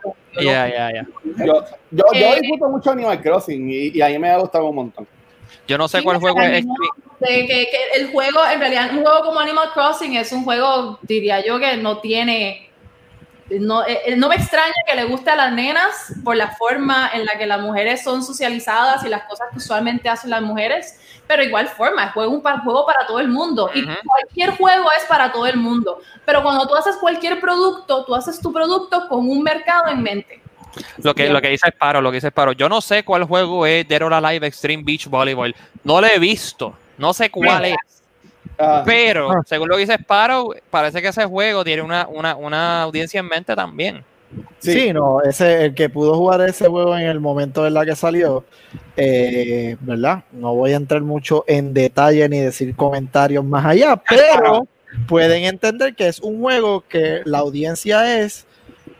Yo, 1.45 1.65
yo, 1.91 2.05
eh, 2.13 2.39
disfruto 2.41 2.69
mucho 2.69 2.91
Animal 2.91 3.21
Crossing 3.21 3.69
y, 3.69 3.97
y, 3.97 4.01
a 4.01 4.07
mí 4.07 4.19
me 4.19 4.29
ha 4.29 4.37
gustado 4.37 4.65
un 4.67 4.75
montón. 4.75 5.07
Yo 5.67 5.77
no 5.77 5.87
sé 5.87 6.01
cuál 6.03 6.17
juego 6.17 6.41
es. 6.41 6.65
que, 7.19 7.47
que, 7.47 7.67
el 7.95 8.11
juego, 8.11 8.39
en 8.51 8.59
realidad, 8.59 8.89
un 8.91 9.03
juego 9.03 9.25
como 9.25 9.39
Animal 9.39 9.69
Crossing 9.73 10.15
es 10.15 10.31
un 10.31 10.43
juego, 10.43 10.99
diría 11.03 11.45
yo, 11.45 11.59
que 11.59 11.77
no 11.77 11.99
tiene 11.99 12.69
no, 13.49 13.85
eh, 13.85 14.15
no 14.17 14.29
me 14.29 14.35
extraña 14.35 14.73
que 14.87 14.95
le 14.95 15.05
guste 15.05 15.29
a 15.29 15.35
las 15.35 15.51
nenas 15.51 16.13
por 16.23 16.35
la 16.35 16.55
forma 16.55 17.09
en 17.13 17.25
la 17.25 17.37
que 17.37 17.45
las 17.45 17.61
mujeres 17.61 18.03
son 18.03 18.23
socializadas 18.23 19.03
y 19.05 19.09
las 19.09 19.23
cosas 19.23 19.47
que 19.51 19.57
usualmente 19.57 20.09
hacen 20.09 20.29
las 20.29 20.41
mujeres, 20.41 20.99
pero 21.27 21.43
igual 21.43 21.67
forma, 21.67 22.05
es 22.05 22.15
un 22.15 22.41
juego 22.41 22.85
para 22.85 23.05
todo 23.05 23.19
el 23.19 23.27
mundo 23.27 23.69
y 23.73 23.83
cualquier 23.83 24.51
juego 24.57 24.89
es 24.97 25.05
para 25.05 25.31
todo 25.31 25.45
el 25.45 25.57
mundo, 25.57 26.01
pero 26.25 26.41
cuando 26.41 26.67
tú 26.67 26.75
haces 26.75 26.95
cualquier 26.97 27.39
producto, 27.39 28.05
tú 28.05 28.15
haces 28.15 28.39
tu 28.39 28.51
producto 28.51 29.07
con 29.07 29.29
un 29.29 29.43
mercado 29.43 29.89
en 29.89 30.01
mente. 30.01 30.41
Lo 31.03 31.13
que, 31.13 31.29
lo 31.29 31.41
que 31.41 31.49
dice 31.49 31.69
Sparo, 31.69 32.01
lo 32.01 32.09
que 32.09 32.15
dice 32.15 32.29
Sparo. 32.29 32.53
Yo 32.53 32.67
no 32.67 32.81
sé 32.81 33.03
cuál 33.03 33.25
juego 33.25 33.65
es 33.65 33.87
Dead 33.87 34.01
or 34.01 34.13
Alive 34.13 34.47
Extreme 34.47 34.83
Beach 34.83 35.07
Volleyball. 35.07 35.55
No 35.83 36.01
lo 36.01 36.07
he 36.07 36.17
visto. 36.17 36.75
No 36.97 37.13
sé 37.13 37.29
cuál 37.29 37.65
es. 37.65 37.75
Ah. 38.57 38.83
Pero, 38.85 39.31
ah. 39.31 39.41
según 39.45 39.69
lo 39.69 39.75
que 39.75 39.81
dice 39.81 39.95
Sparrow, 39.95 40.53
parece 40.69 41.01
que 41.01 41.09
ese 41.09 41.25
juego 41.25 41.63
tiene 41.63 41.81
una, 41.81 42.07
una, 42.07 42.35
una 42.35 42.81
audiencia 42.81 43.19
en 43.19 43.27
mente 43.27 43.55
también. 43.55 44.03
Sí. 44.59 44.93
no, 44.93 45.21
ese, 45.21 45.65
el 45.65 45.75
que 45.75 45.89
pudo 45.89 46.15
jugar 46.15 46.41
ese 46.41 46.67
juego 46.67 46.97
en 46.97 47.07
el 47.07 47.19
momento 47.19 47.67
en 47.67 47.73
la 47.73 47.85
que 47.85 47.95
salió, 47.95 48.45
eh, 48.95 49.77
¿verdad? 49.81 50.23
No 50.31 50.55
voy 50.55 50.71
a 50.71 50.77
entrar 50.77 51.01
mucho 51.01 51.43
en 51.47 51.73
detalle 51.73 52.27
ni 52.29 52.39
decir 52.39 52.75
comentarios 52.75 53.43
más 53.45 53.65
allá, 53.65 54.01
pero 54.09 54.67
pueden 55.07 55.43
entender 55.43 55.95
que 55.95 56.07
es 56.07 56.19
un 56.19 56.41
juego 56.41 56.81
que 56.87 57.21
la 57.25 57.39
audiencia 57.39 58.21
es 58.21 58.47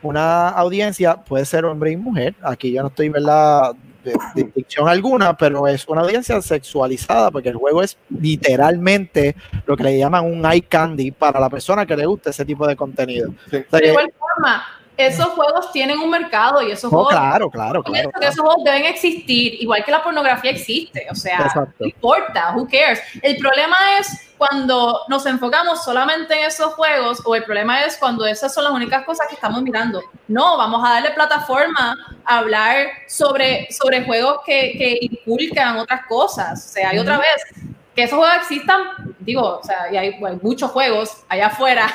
una 0.02 0.50
audiencia, 0.50 1.16
puede 1.16 1.46
ser 1.46 1.66
hombre 1.66 1.92
y 1.92 1.98
mujer. 1.98 2.36
Aquí 2.42 2.72
yo 2.74 2.82
no 2.82 2.90
estoy, 2.90 3.10
¿verdad? 3.10 3.72
De 4.04 4.16
distinción 4.36 4.88
alguna, 4.88 5.36
pero 5.36 5.68
es 5.68 5.88
una 5.88 6.02
audiencia 6.02 6.42
sexualizada 6.42 7.32
porque 7.32 7.50
el 7.50 7.56
juego 7.56 7.82
es 7.82 7.98
literalmente 8.10 9.36
lo 9.66 9.78
que 9.78 9.84
le 9.84 9.98
llaman 9.98 10.26
un 10.26 10.46
eye 10.46 10.62
candy 10.62 11.12
para 11.12 11.40
la 11.40 11.50
persona 11.50 11.86
que 11.86 11.96
le 11.96 12.06
gusta 12.06 12.30
ese 12.30 12.46
tipo 12.46 12.68
de 12.68 12.76
contenido. 12.76 13.34
de 13.50 13.88
igual 13.88 14.14
forma, 14.18 14.66
esos 14.98 15.28
juegos 15.28 15.72
tienen 15.72 16.00
un 16.00 16.10
mercado 16.10 16.62
y 16.62 16.72
esos 16.72 16.90
juegos. 16.90 17.10
Claro, 17.10 17.50
claro, 17.50 17.84
claro, 17.84 18.12
Esos 18.22 18.40
juegos 18.40 18.64
deben 18.64 18.86
existir, 18.86 19.56
igual 19.62 19.84
que 19.84 19.92
la 19.92 20.04
pornografía 20.04 20.52
existe. 20.52 21.08
O 21.10 21.16
sea, 21.16 21.52
no 21.80 21.86
importa, 21.86 22.54
who 22.56 22.68
cares. 22.68 23.02
El 23.22 23.38
problema 23.38 23.76
es 24.00 24.33
cuando 24.48 25.06
nos 25.08 25.26
enfocamos 25.26 25.86
solamente 25.86 26.38
en 26.38 26.48
esos 26.48 26.74
juegos, 26.74 27.22
o 27.24 27.34
el 27.34 27.46
problema 27.46 27.86
es 27.86 27.98
cuando 27.98 28.26
esas 28.26 28.54
son 28.54 28.66
las 28.66 28.74
únicas 28.74 29.06
cosas 29.06 29.26
que 29.30 29.36
estamos 29.36 29.62
mirando. 29.62 30.02
No, 30.28 30.58
vamos 30.58 30.84
a 30.86 30.96
darle 30.96 31.12
plataforma 31.12 31.96
a 32.26 32.40
hablar 32.40 32.88
sobre, 33.08 33.72
sobre 33.72 34.04
juegos 34.04 34.40
que, 34.46 34.74
que 34.78 34.98
inculcan 35.00 35.78
otras 35.78 36.06
cosas. 36.08 36.66
O 36.66 36.74
sea, 36.74 36.94
y 36.94 37.00
otra 37.00 37.20
vez, 37.20 37.66
que 37.96 38.04
esos 38.04 38.18
juegos 38.18 38.36
existan, 38.42 39.16
digo, 39.20 39.60
o 39.60 39.64
sea, 39.64 39.90
y 39.94 39.96
hay 39.96 40.20
muchos 40.42 40.72
juegos 40.72 41.24
allá 41.30 41.48
afuera 41.48 41.88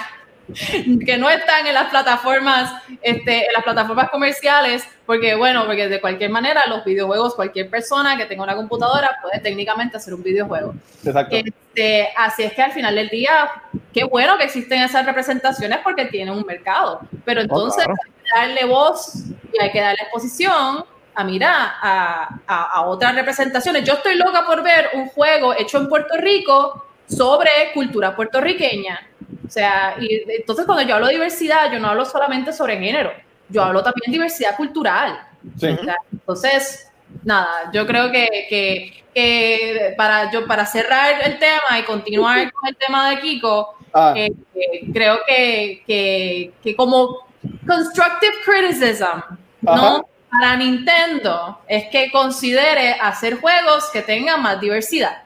que 1.05 1.19
no 1.19 1.29
están 1.29 1.67
en 1.67 1.75
las 1.75 1.91
plataformas, 1.91 2.73
este, 3.03 3.47
en 3.47 3.53
las 3.53 3.63
plataformas 3.63 4.11
comerciales, 4.11 4.85
porque 5.05 5.35
bueno, 5.35 5.67
porque 5.67 5.89
de 5.89 6.01
cualquier 6.01 6.31
manera 6.31 6.67
los 6.67 6.85
videojuegos, 6.85 7.35
cualquier 7.35 7.69
persona 7.69 8.17
que 8.17 8.27
tenga 8.27 8.43
una 8.43 8.57
computadora 8.57 9.19
puede 9.23 9.41
técnicamente 9.41 9.97
hacer 9.97 10.15
un 10.15 10.23
videojuego. 10.23 10.75
Exacto. 11.05 11.37
Este, 11.37 12.09
así 12.17 12.43
es 12.45 12.53
que 12.53 12.63
al 12.63 12.73
final 12.73 12.95
del 12.95 13.09
día, 13.09 13.51
qué 13.93 14.05
bueno 14.05 14.39
que 14.39 14.45
existen 14.45 14.83
esas 14.83 15.05
representaciones 15.05 15.79
porque 15.83 16.07
tienen 16.07 16.35
un 16.35 16.45
mercado, 16.45 17.01
pero 17.25 17.41
entonces 17.41 17.87
hay 17.87 17.95
que 17.95 18.41
darle 18.41 18.65
voz 18.65 19.15
y 19.53 19.63
hay 19.63 19.71
que 19.71 19.81
darle 19.81 20.03
exposición 20.03 20.85
a 21.15 21.25
mirar 21.25 21.73
a, 21.83 22.41
a, 22.47 22.63
a 22.75 22.83
otras 22.87 23.15
representaciones. 23.15 23.85
Yo 23.85 23.95
estoy 23.95 24.15
loca 24.15 24.45
por 24.47 24.63
ver 24.63 24.91
un 24.95 25.09
juego 25.09 25.55
hecho 25.55 25.79
en 25.79 25.89
Puerto 25.89 26.17
Rico 26.17 26.87
sobre 27.09 27.51
cultura 27.75 28.15
puertorriqueña 28.15 29.08
o 29.47 29.51
sea, 29.51 29.97
y 30.01 30.23
entonces 30.29 30.65
cuando 30.67 30.83
yo 30.85 30.95
hablo 30.95 31.07
de 31.07 31.15
diversidad, 31.15 31.73
yo 31.73 31.79
no 31.79 31.89
hablo 31.89 32.05
solamente 32.05 32.53
sobre 32.53 32.79
género, 32.79 33.13
yo 33.49 33.63
hablo 33.63 33.83
también 33.83 34.11
de 34.11 34.13
diversidad 34.13 34.57
cultural. 34.57 35.19
entonces, 35.61 36.91
nada, 37.25 37.71
yo 37.73 37.87
creo 37.87 38.11
que, 38.11 39.03
que, 39.15 39.95
para, 39.97 40.31
yo, 40.31 40.47
para 40.47 40.65
cerrar 40.67 41.23
el 41.25 41.39
tema 41.39 41.79
y 41.79 41.83
continuar 41.85 42.53
con 42.53 42.69
el 42.69 42.77
tema 42.77 43.11
de 43.11 43.21
Kiko, 43.21 43.77
ah. 43.93 44.13
eh, 44.17 44.33
eh, 44.55 44.93
creo 44.93 45.21
que, 45.27 45.83
que, 46.63 46.77
como 46.77 47.27
constructive 47.67 48.35
criticism, 48.45 49.21
¿no? 49.63 50.09
Para 50.31 50.57
Nintendo 50.57 51.61
es 51.67 51.89
que 51.89 52.11
considere 52.11 52.93
hacer 52.93 53.41
juegos 53.41 53.89
que 53.91 54.03
tengan 54.03 54.43
más 54.43 54.61
diversidad. 54.61 55.23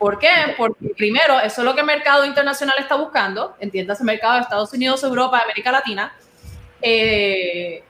¿Por 0.00 0.18
qué? 0.18 0.54
Porque 0.56 0.94
primero, 0.96 1.38
eso 1.40 1.60
es 1.60 1.64
lo 1.66 1.74
que 1.74 1.80
el 1.80 1.86
mercado 1.86 2.24
internacional 2.24 2.76
está 2.78 2.94
buscando, 2.94 3.54
entiendas 3.60 4.00
el 4.00 4.06
mercado 4.06 4.36
de 4.36 4.40
Estados 4.40 4.72
Unidos, 4.72 5.04
Europa, 5.04 5.42
América 5.44 5.70
Latina. 5.70 6.10
Eh, 6.80 7.84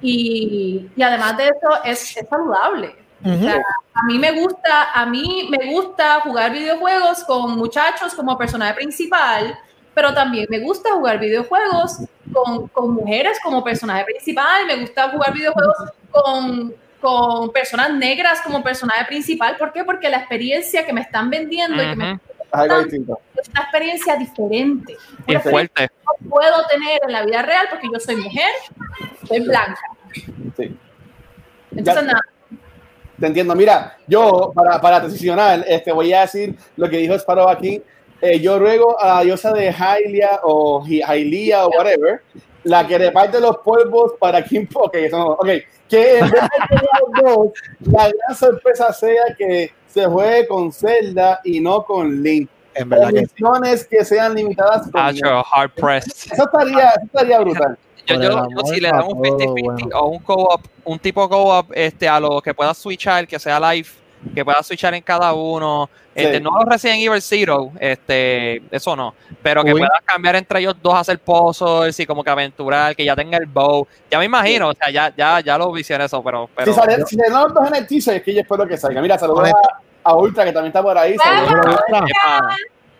y, 0.00 0.90
y, 0.96 1.02
además 1.04 1.36
de 1.36 1.44
eso, 1.44 1.84
es, 1.84 2.16
saludable. 2.28 2.96
a 3.24 4.02
mí 4.08 4.18
me 4.18 4.32
gusta, 4.32 4.90
a 4.92 5.06
mí 5.06 5.48
me 5.56 5.70
gusta 5.72 6.22
jugar 6.22 6.50
videojuegos 6.50 7.22
con 7.22 7.56
muchachos 7.56 8.12
como 8.12 8.36
personaje 8.36 8.74
principal, 8.74 9.56
pero 9.94 10.12
también 10.12 10.46
me 10.50 10.58
gusta 10.58 10.90
jugar 10.94 11.20
videojuegos 11.20 11.98
con, 12.32 12.66
con 12.66 12.90
mujeres 12.90 13.38
como 13.40 13.62
personaje 13.62 14.04
principal, 14.04 14.66
me 14.66 14.80
gusta 14.80 15.10
jugar 15.10 15.32
videojuegos 15.32 15.76
con 16.10 16.74
con 17.02 17.52
personas 17.52 17.92
negras 17.92 18.40
como 18.40 18.62
personaje 18.62 19.04
principal. 19.04 19.56
¿Por 19.58 19.72
qué? 19.72 19.84
Porque 19.84 20.08
la 20.08 20.18
experiencia 20.18 20.86
que 20.86 20.92
me 20.92 21.02
están 21.02 21.28
vendiendo 21.28 21.82
y 21.82 21.86
que 21.90 21.96
me 21.96 22.20
es 22.52 23.48
una 23.48 23.62
experiencia 23.62 24.16
diferente. 24.16 24.96
Y 25.26 25.36
fuerte. 25.36 25.88
No 26.04 26.28
puedo 26.28 26.66
tener 26.66 27.00
en 27.06 27.12
la 27.12 27.24
vida 27.24 27.42
real 27.42 27.66
porque 27.70 27.88
yo 27.92 27.98
soy 27.98 28.16
mujer, 28.16 28.50
soy 29.26 29.40
blanca. 29.40 29.80
Sí. 30.56 30.76
Entonces, 31.74 32.04
nada. 32.04 32.20
Te 33.18 33.26
entiendo. 33.26 33.54
Mira, 33.54 33.96
yo, 34.06 34.52
para, 34.54 34.80
para 34.80 35.00
transicionar, 35.00 35.64
este, 35.66 35.92
voy 35.92 36.12
a 36.12 36.22
decir 36.22 36.56
lo 36.76 36.90
que 36.90 36.98
dijo 36.98 37.14
Sparrow 37.14 37.48
aquí. 37.48 37.82
Eh, 38.20 38.38
yo 38.38 38.58
ruego 38.58 39.00
a 39.00 39.16
la 39.16 39.20
diosa 39.22 39.52
de 39.52 39.72
Hylia 39.72 40.40
o 40.42 40.84
Hylia 40.84 41.66
o 41.66 41.70
whatever, 41.70 42.22
la 42.64 42.86
que 42.86 42.98
reparte 42.98 43.40
los 43.40 43.58
polvos 43.58 44.12
para 44.18 44.42
Kim. 44.44 44.68
Ok, 44.74 44.94
eso 44.94 45.18
no, 45.18 45.26
ok 45.32 45.48
que 45.92 46.18
en 46.18 46.30
vez 46.30 46.42
de 46.42 47.90
la 47.92 48.08
gran 48.08 48.34
sorpresa 48.34 48.92
sea 48.94 49.34
que 49.36 49.70
se 49.86 50.06
juegue 50.06 50.48
con 50.48 50.72
Zelda 50.72 51.40
y 51.44 51.60
no 51.60 51.84
con 51.84 52.22
Link. 52.22 52.48
En 52.74 52.88
verdad 52.88 53.10
que, 53.10 53.26
que 53.90 54.04
sean 54.04 54.34
limitadas. 54.34 54.90
Con 54.90 55.02
hard 55.52 55.70
pressed. 55.76 56.32
Eso 56.32 56.44
estaría, 56.44 56.88
eso 56.88 57.04
estaría 57.04 57.40
brutal. 57.40 57.78
Yo, 58.04 58.20
yo, 58.20 58.48
yo, 58.48 58.64
si 58.64 58.80
le 58.80 58.88
damos 58.88 59.12
un 59.12 59.22
50-50 59.22 59.90
o 59.94 60.06
un 60.08 60.18
co-op, 60.18 60.60
un 60.82 60.98
tipo 60.98 61.28
co-op 61.28 61.70
este, 61.72 62.08
a 62.08 62.18
lo 62.18 62.42
que 62.42 62.52
pueda 62.52 62.74
switchar, 62.74 63.28
que 63.28 63.38
sea 63.38 63.60
live, 63.60 63.88
que 64.34 64.44
pueda 64.44 64.62
switchar 64.62 64.94
en 64.94 65.02
cada 65.02 65.32
uno, 65.32 65.88
este, 66.14 66.40
No 66.40 66.50
los 66.58 66.64
Resident 66.66 67.00
Evil 67.00 67.22
Zero, 67.22 67.72
este, 67.78 68.62
eso 68.70 68.94
no. 68.94 69.14
Pero 69.42 69.64
que 69.64 69.72
puedas 69.72 70.02
cambiar 70.04 70.36
entre 70.36 70.60
ellos 70.60 70.76
dos, 70.82 70.94
hacer 70.94 71.18
pozos 71.18 71.98
y 71.98 72.06
como 72.06 72.22
que 72.22 72.30
aventurar, 72.30 72.94
que 72.94 73.04
ya 73.04 73.16
tenga 73.16 73.38
el 73.38 73.46
bow. 73.46 73.86
Ya 74.10 74.18
me 74.18 74.26
imagino, 74.26 74.68
o 74.68 74.74
sea, 74.74 74.90
ya, 74.90 75.12
ya, 75.16 75.40
ya 75.40 75.58
lo 75.58 75.72
visioné 75.72 76.04
eso, 76.04 76.22
pero. 76.22 76.48
pero 76.54 76.72
si 76.72 76.78
sale, 76.78 77.06
si 77.06 77.16
los 77.16 77.54
dos 77.54 77.68
en 77.68 77.76
el 77.76 77.86
teaser, 77.86 78.16
es 78.16 78.22
que 78.22 78.34
yo 78.34 78.40
espero 78.40 78.66
que 78.66 78.76
salga. 78.76 79.00
Mira, 79.00 79.18
saludos 79.18 79.50
a, 79.50 80.10
a, 80.10 80.16
Ultra, 80.16 80.44
que 80.44 80.52
también 80.52 80.68
está 80.68 80.82
por 80.82 80.96
ahí. 80.96 81.16
Saludos 81.16 81.66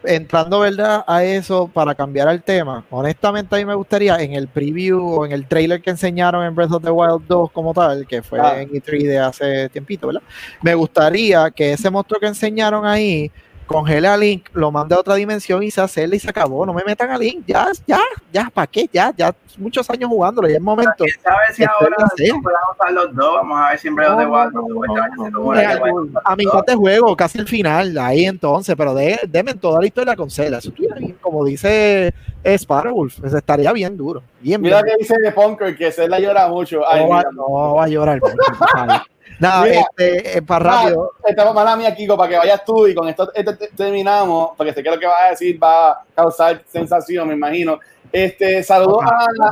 entrando 0.05 0.61
verdad 0.61 1.05
a 1.07 1.24
eso 1.24 1.68
para 1.68 1.94
cambiar 1.94 2.28
el 2.28 2.42
tema, 2.42 2.84
honestamente 2.90 3.55
a 3.55 3.59
mí 3.59 3.64
me 3.64 3.74
gustaría 3.74 4.16
en 4.16 4.34
el 4.34 4.48
preview 4.48 5.00
o 5.00 5.26
en 5.26 5.32
el 5.32 5.46
trailer 5.46 5.80
que 5.80 5.90
enseñaron 5.90 6.44
en 6.44 6.55
Breath 6.55 6.72
of 6.72 6.82
the 6.82 6.90
Wild 6.90 7.22
2 7.26 7.50
como 7.53 7.72
tal, 7.72 8.07
que 8.07 8.22
fue 8.22 8.40
ah. 8.40 8.61
en 8.61 8.70
E3 8.70 9.07
de 9.07 9.18
hace 9.18 9.68
tiempito, 9.68 10.09
¿verdad? 10.09 10.22
Me 10.62 10.74
gustaría 10.74 11.50
que 11.50 11.72
ese 11.72 11.90
monstruo 11.90 12.20
que 12.20 12.26
enseñaron 12.26 12.86
ahí 12.86 13.30
congele 13.72 14.06
a 14.06 14.16
Link, 14.16 14.48
lo 14.52 14.70
mande 14.70 14.94
a 14.94 15.00
otra 15.00 15.14
dimensión 15.14 15.62
y 15.62 15.70
se 15.70 15.80
hace 15.80 16.04
y 16.04 16.18
se 16.18 16.28
acabó. 16.28 16.66
No 16.66 16.72
me 16.74 16.82
metan 16.84 17.10
a 17.10 17.18
Link, 17.18 17.44
ya, 17.46 17.68
ya, 17.86 18.00
ya, 18.32 18.50
¿para 18.52 18.66
qué? 18.66 18.88
Ya, 18.92 19.12
ya, 19.16 19.34
muchos 19.56 19.88
años 19.90 20.08
jugándolo, 20.10 20.48
ya 20.48 20.56
es 20.56 20.60
momento. 20.60 21.04
¿Sabes 21.22 21.56
si 21.56 21.64
ahora 21.64 21.96
podemos 22.16 22.44
usar 22.74 22.92
los 22.92 23.14
dos? 23.14 23.34
Vamos 23.36 23.60
a 23.60 23.70
ver 23.70 23.78
si 23.78 23.88
en 23.88 23.94
breve 23.94 24.16
de 24.16 24.26
Wild. 24.26 26.18
A 26.24 26.36
mi 26.36 26.44
de 26.66 26.74
juego, 26.74 27.16
casi 27.16 27.38
el 27.38 27.48
final, 27.48 27.96
ahí 27.98 28.24
entonces, 28.24 28.74
pero 28.76 28.94
de, 28.94 29.18
toda 29.60 29.80
la 29.80 29.86
historia 29.86 30.16
con 30.16 30.30
Cela. 30.30 30.58
Eso 30.58 30.72
como 31.20 31.44
dice 31.44 32.14
Sparrowwolf, 32.44 33.24
estaría 33.24 33.72
bien 33.72 33.96
duro. 33.96 34.22
Bien, 34.40 34.60
Mira 34.60 34.82
que 34.82 34.96
dice 34.98 35.14
de 35.18 35.32
Punker 35.32 35.76
que 35.76 35.92
Cela 35.92 36.18
llora 36.18 36.48
mucho. 36.48 36.80
no, 36.80 37.08
va, 37.08 37.24
no 37.32 37.74
va 37.74 37.84
a 37.84 37.88
llorar. 37.88 38.20
No, 39.38 39.64
este, 39.64 40.38
eh, 40.38 40.42
para 40.42 40.64
rápido. 40.64 41.12
Esta 41.24 41.52
mala 41.52 41.76
mía, 41.76 41.94
Kiko, 41.94 42.16
para 42.16 42.28
que 42.30 42.38
vayas 42.38 42.64
tú 42.64 42.86
y 42.86 42.94
con 42.94 43.08
esto, 43.08 43.30
terminamos, 43.76 44.50
porque 44.56 44.72
sé 44.72 44.82
que 44.82 44.90
lo 44.90 44.98
que 44.98 45.06
vas 45.06 45.22
a 45.22 45.30
decir 45.30 45.62
va 45.62 45.90
a 45.90 46.04
causar 46.14 46.62
sensación, 46.66 47.26
me 47.28 47.34
imagino. 47.34 47.80
Este, 48.12 48.62
saludos 48.62 49.04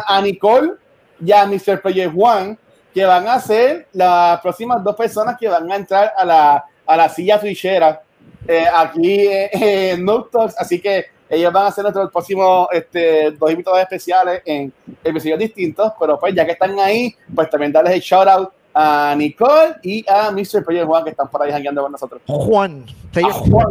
a, 0.07 0.21
Nicole 0.21 0.73
y 1.25 1.33
a 1.33 1.47
Mr. 1.47 1.81
Project 1.81 2.15
Juan, 2.15 2.59
que 2.95 3.05
van 3.05 3.27
a 3.27 3.41
ser 3.41 3.89
las 3.93 4.41
próximas 4.41 4.83
dos 4.85 4.95
personas 4.95 5.37
que 5.39 5.49
van 5.49 5.71
a 5.71 5.77
entrar 5.77 6.13
a 6.17 6.25
la, 6.25 6.65
a 6.87 6.97
la 6.97 7.09
silla 7.09 7.41
twitchera 7.41 8.03
eh, 8.47 8.67
aquí 8.73 9.29
en 9.31 10.07
Talks. 10.07 10.55
Así 10.59 10.81
que 10.81 11.07
ellos 11.29 11.53
van 11.53 11.67
a 11.67 11.71
ser 11.71 11.83
nuestros 11.83 12.11
próximos 12.11 12.69
este, 12.73 13.31
dos 13.31 13.51
invitados 13.51 13.81
especiales 13.81 14.43
en 14.45 14.73
episodios 15.03 15.39
distintos, 15.39 15.93
pero 15.99 16.19
pues 16.19 16.35
ya 16.35 16.45
que 16.45 16.53
están 16.53 16.79
ahí, 16.79 17.15
pues 17.35 17.49
también 17.49 17.73
darles 17.73 17.95
el 17.95 18.01
shout 18.01 18.29
out 18.29 18.53
a 18.75 19.15
Nicole 19.17 19.77
y 19.83 20.05
a 20.09 20.31
Mr. 20.31 20.65
Player 20.65 20.87
Juan 20.87 21.05
que 21.05 21.11
están 21.11 21.29
por 21.29 21.43
ahí 21.43 21.51
jangueando 21.51 21.83
con 21.83 21.93
nosotros. 21.93 22.23
Juan, 22.27 22.87
A 23.13 23.33
Juan, 23.33 23.67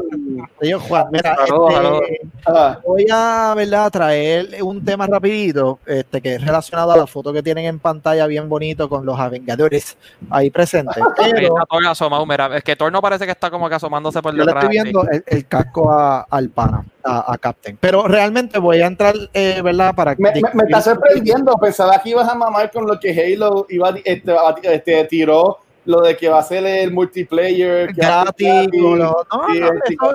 señor 0.60 0.82
Juan, 0.82 1.08
mira, 1.14 1.32
este. 1.44 2.30
Ah, 2.46 2.78
voy 2.86 3.06
a 3.10 3.54
¿verdad? 3.56 3.90
traer 3.90 4.62
un 4.62 4.84
tema 4.84 5.08
rapidito, 5.08 5.80
este, 5.86 6.20
que 6.22 6.36
es 6.36 6.46
relacionado 6.46 6.92
a 6.92 6.98
la 6.98 7.08
foto 7.08 7.32
que 7.32 7.42
tienen 7.42 7.64
en 7.66 7.80
pantalla 7.80 8.28
bien 8.28 8.50
bonito 8.50 8.90
con 8.90 9.06
los 9.06 9.18
Avengadores 9.18 9.98
ahí 10.30 10.50
presentes. 10.50 11.02
Pero 11.18 11.48
está 11.56 11.66
Thor 11.70 11.86
asomado, 11.88 12.26
mira, 12.26 12.58
es 12.58 12.64
que 12.66 12.76
Thor 12.76 12.92
no 12.92 13.02
parece 13.02 13.26
que 13.26 13.32
está 13.32 13.50
como 13.50 13.70
que 13.70 13.76
asomándose 13.76 14.22
por 14.22 14.34
yo 14.34 14.40
le 14.40 14.46
detrás. 14.48 14.64
estoy 14.66 14.76
viendo 14.84 15.04
el, 15.10 15.24
el 15.26 15.46
casco 15.48 15.90
a- 15.92 16.28
al 16.30 16.50
pana, 16.50 16.84
a, 17.04 17.32
a 17.34 17.38
Captain. 17.38 17.78
Pero 17.80 18.08
realmente 18.10 18.60
voy 18.60 18.82
a 18.82 18.88
entrar, 18.88 19.16
eh, 19.34 19.62
¿verdad? 19.64 19.96
Para 19.96 20.16
me, 20.18 20.32
me- 20.34 20.42
me 20.54 20.64
está 20.66 20.82
sorprendiendo, 20.82 21.54
pensaba 21.58 21.98
que 22.02 22.10
ibas 22.10 22.28
a 22.28 22.36
mamar 22.36 22.70
con 22.72 22.86
lo 22.86 23.00
que 23.00 23.12
Halo 23.12 23.66
iba, 23.70 23.90
a- 23.90 23.96
este, 24.04 24.34
este, 24.64 25.04
tiró, 25.06 25.60
lo 25.86 26.02
de 26.02 26.16
que 26.18 26.30
va 26.30 26.40
a 26.40 26.44
ser 26.44 26.66
el 26.66 26.92
multiplayer. 26.92 27.94
gratis. 27.94 28.48
no, 28.74 28.96
no, 28.96 29.16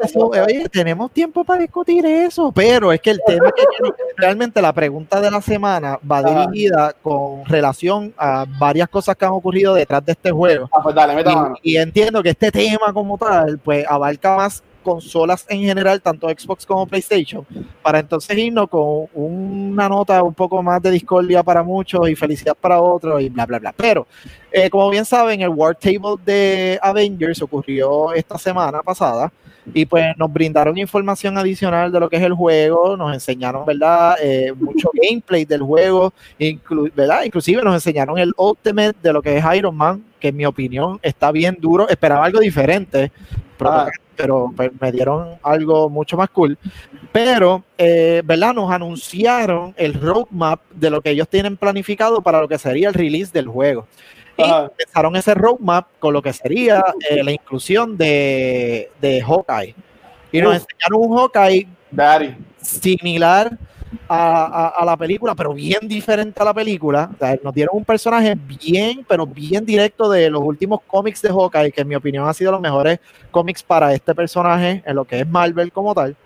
eso- 0.03 0.29
oye, 0.29 0.69
tenemos 0.71 1.11
tiempo 1.11 1.45
para 1.45 1.61
discutir 1.61 2.05
eso, 2.07 2.53
pero 2.55 2.93
es 2.93 3.01
que 3.01 3.11
el 3.11 3.21
tema 3.27 3.51
que 3.51 3.65
realmente 4.17 4.61
la 4.63 4.73
pregunta 4.73 5.21
de 5.21 5.31
la 5.31 5.41
semana 5.41 5.99
va 6.11 6.23
dirigida 6.23 6.95
con 7.03 7.45
relación 7.47 8.13
a 8.17 8.45
varias 8.59 8.89
cosas 8.89 9.17
que 9.17 9.25
han 9.25 9.33
ocurrido 9.33 9.75
detrás 9.75 10.05
de 10.05 10.13
este 10.13 10.31
juego. 10.31 10.69
Ah, 10.73 10.81
pues 10.83 10.95
dale. 10.95 11.25
Y, 11.63 11.73
y 11.73 11.77
entiendo 11.77 12.23
que 12.23 12.31
este 12.31 12.51
tema 12.53 12.93
como 12.93 13.19
tal, 13.19 13.59
pues 13.59 13.85
abarca 13.89 14.37
más 14.37 14.63
consolas 14.85 15.45
en 15.49 15.61
general, 15.63 16.01
tanto 16.01 16.29
Xbox 16.29 16.65
como 16.65 16.87
PlayStation, 16.87 17.45
para 17.83 17.99
entonces 17.99 18.39
irnos 18.39 18.69
con 18.69 19.07
una 19.15 19.89
nota 19.89 20.23
un 20.23 20.35
poco 20.35 20.63
más 20.63 20.81
de 20.81 20.93
discordia 20.93 21.43
para 21.43 21.65
muchos 21.65 22.09
y 22.09 22.15
felicidad 22.15 22.57
para 22.61 22.81
otros 22.81 23.21
y 23.21 23.29
bla, 23.31 23.47
bla, 23.47 23.59
bla. 23.59 23.73
Pero, 23.77 24.07
eh, 24.53 24.71
como 24.71 24.89
bien 24.91 25.05
saben, 25.05 25.41
el 25.41 25.49
War 25.49 25.75
Table 25.75 26.17
de 26.25 26.79
Avengers 26.81 27.43
ocurrió 27.43 28.13
esta 28.13 28.39
semana 28.39 28.81
pasada 28.83 29.33
y 29.73 29.87
pues 29.87 30.05
nos 30.19 30.31
brindaron 30.31 30.77
información 30.77 31.39
adicional 31.39 31.91
de 31.91 31.99
lo 31.99 32.11
que 32.11 32.17
es 32.17 32.23
el 32.23 32.35
juego, 32.35 32.99
nos 32.99 33.15
enseñaron, 33.15 33.65
¿verdad? 33.65 34.17
Eh, 34.21 34.53
mucho 34.55 34.91
gameplay 35.03 35.47
del 35.47 35.63
juego, 35.63 36.13
inclu- 36.39 36.93
¿verdad? 36.95 37.25
Inclusive 37.25 37.63
nos 37.63 37.73
enseñaron 37.75 38.19
el 38.19 38.33
Ultimate 38.37 38.95
de 39.03 39.13
lo 39.13 39.23
que 39.23 39.39
es 39.39 39.45
Iron 39.57 39.75
Man, 39.75 40.05
que 40.21 40.29
en 40.29 40.37
mi 40.37 40.45
opinión 40.45 41.01
está 41.03 41.33
bien 41.33 41.57
duro, 41.59 41.89
esperaba 41.89 42.27
algo 42.27 42.41
diferente, 42.41 43.11
pero, 43.57 43.71
Ah. 43.71 43.89
Pero, 44.17 44.53
pues, 44.55 44.71
me 44.81 44.93
dieron 44.93 45.37
algo 45.43 45.89
mucho 45.89 46.17
más 46.17 46.31
cool. 46.31 46.59
Pero, 47.13 47.65
eh, 47.79 48.23
¿verdad? 48.25 48.55
Nos 48.55 48.71
anunciaron 48.71 49.75
el 49.77 49.95
roadmap 49.95 50.61
de 50.71 50.91
lo 50.91 51.01
que 51.01 51.11
ellos 51.11 51.29
tienen 51.29 51.57
planificado 51.57 52.23
para 52.23 52.41
lo 52.41 52.49
que 52.49 52.59
sería 52.59 52.89
el 52.89 52.95
release 52.95 53.33
del 53.33 53.49
juego. 53.49 53.87
Y 54.37 54.43
Ajá. 54.43 54.65
empezaron 54.65 55.15
ese 55.15 55.35
roadmap 55.35 55.87
con 56.01 56.13
lo 56.13 56.21
que 56.21 56.33
sería 56.33 56.85
eh, 57.09 57.23
la 57.23 57.31
inclusión 57.31 57.97
de, 57.97 58.91
de 59.01 59.23
Hawkeye. 59.23 59.75
Y 60.33 60.41
nos 60.41 60.55
enseñaron 60.55 61.11
un 61.11 61.17
Hawkeye 61.17 61.69
Daddy. 61.93 62.35
similar 62.61 63.57
a, 64.09 64.45
a- 64.45 64.69
a 64.83 64.85
la 64.85 64.97
película, 64.97 65.35
pero 65.35 65.53
bien 65.55 65.87
diferente 65.89 66.41
a 66.41 66.45
la 66.45 66.55
película. 66.55 67.11
O 67.15 67.19
sea, 67.19 67.39
nos 67.43 67.55
dieron 67.55 67.77
un 67.77 67.85
personaje 67.85 68.37
bien, 68.37 69.05
pero 69.09 69.27
bien 69.27 69.65
directo 69.65 70.09
de 70.11 70.31
los 70.31 70.43
últimos 70.43 70.81
cómics 70.87 71.23
de 71.23 71.29
Hawkeye, 71.31 71.73
que 71.73 71.81
en 71.83 71.89
mi 71.89 71.95
opinión 71.95 72.27
han 72.27 72.35
sido 72.35 72.53
los 72.53 72.61
mejores 72.61 72.99
cómics 73.31 73.63
para 73.63 73.93
este 73.95 74.15
personaje 74.15 74.83
en 74.85 74.97
lo 74.97 75.05
que 75.05 75.21
es 75.21 75.29
Marvel 75.29 75.71
como 75.73 75.95
tal. 75.95 76.17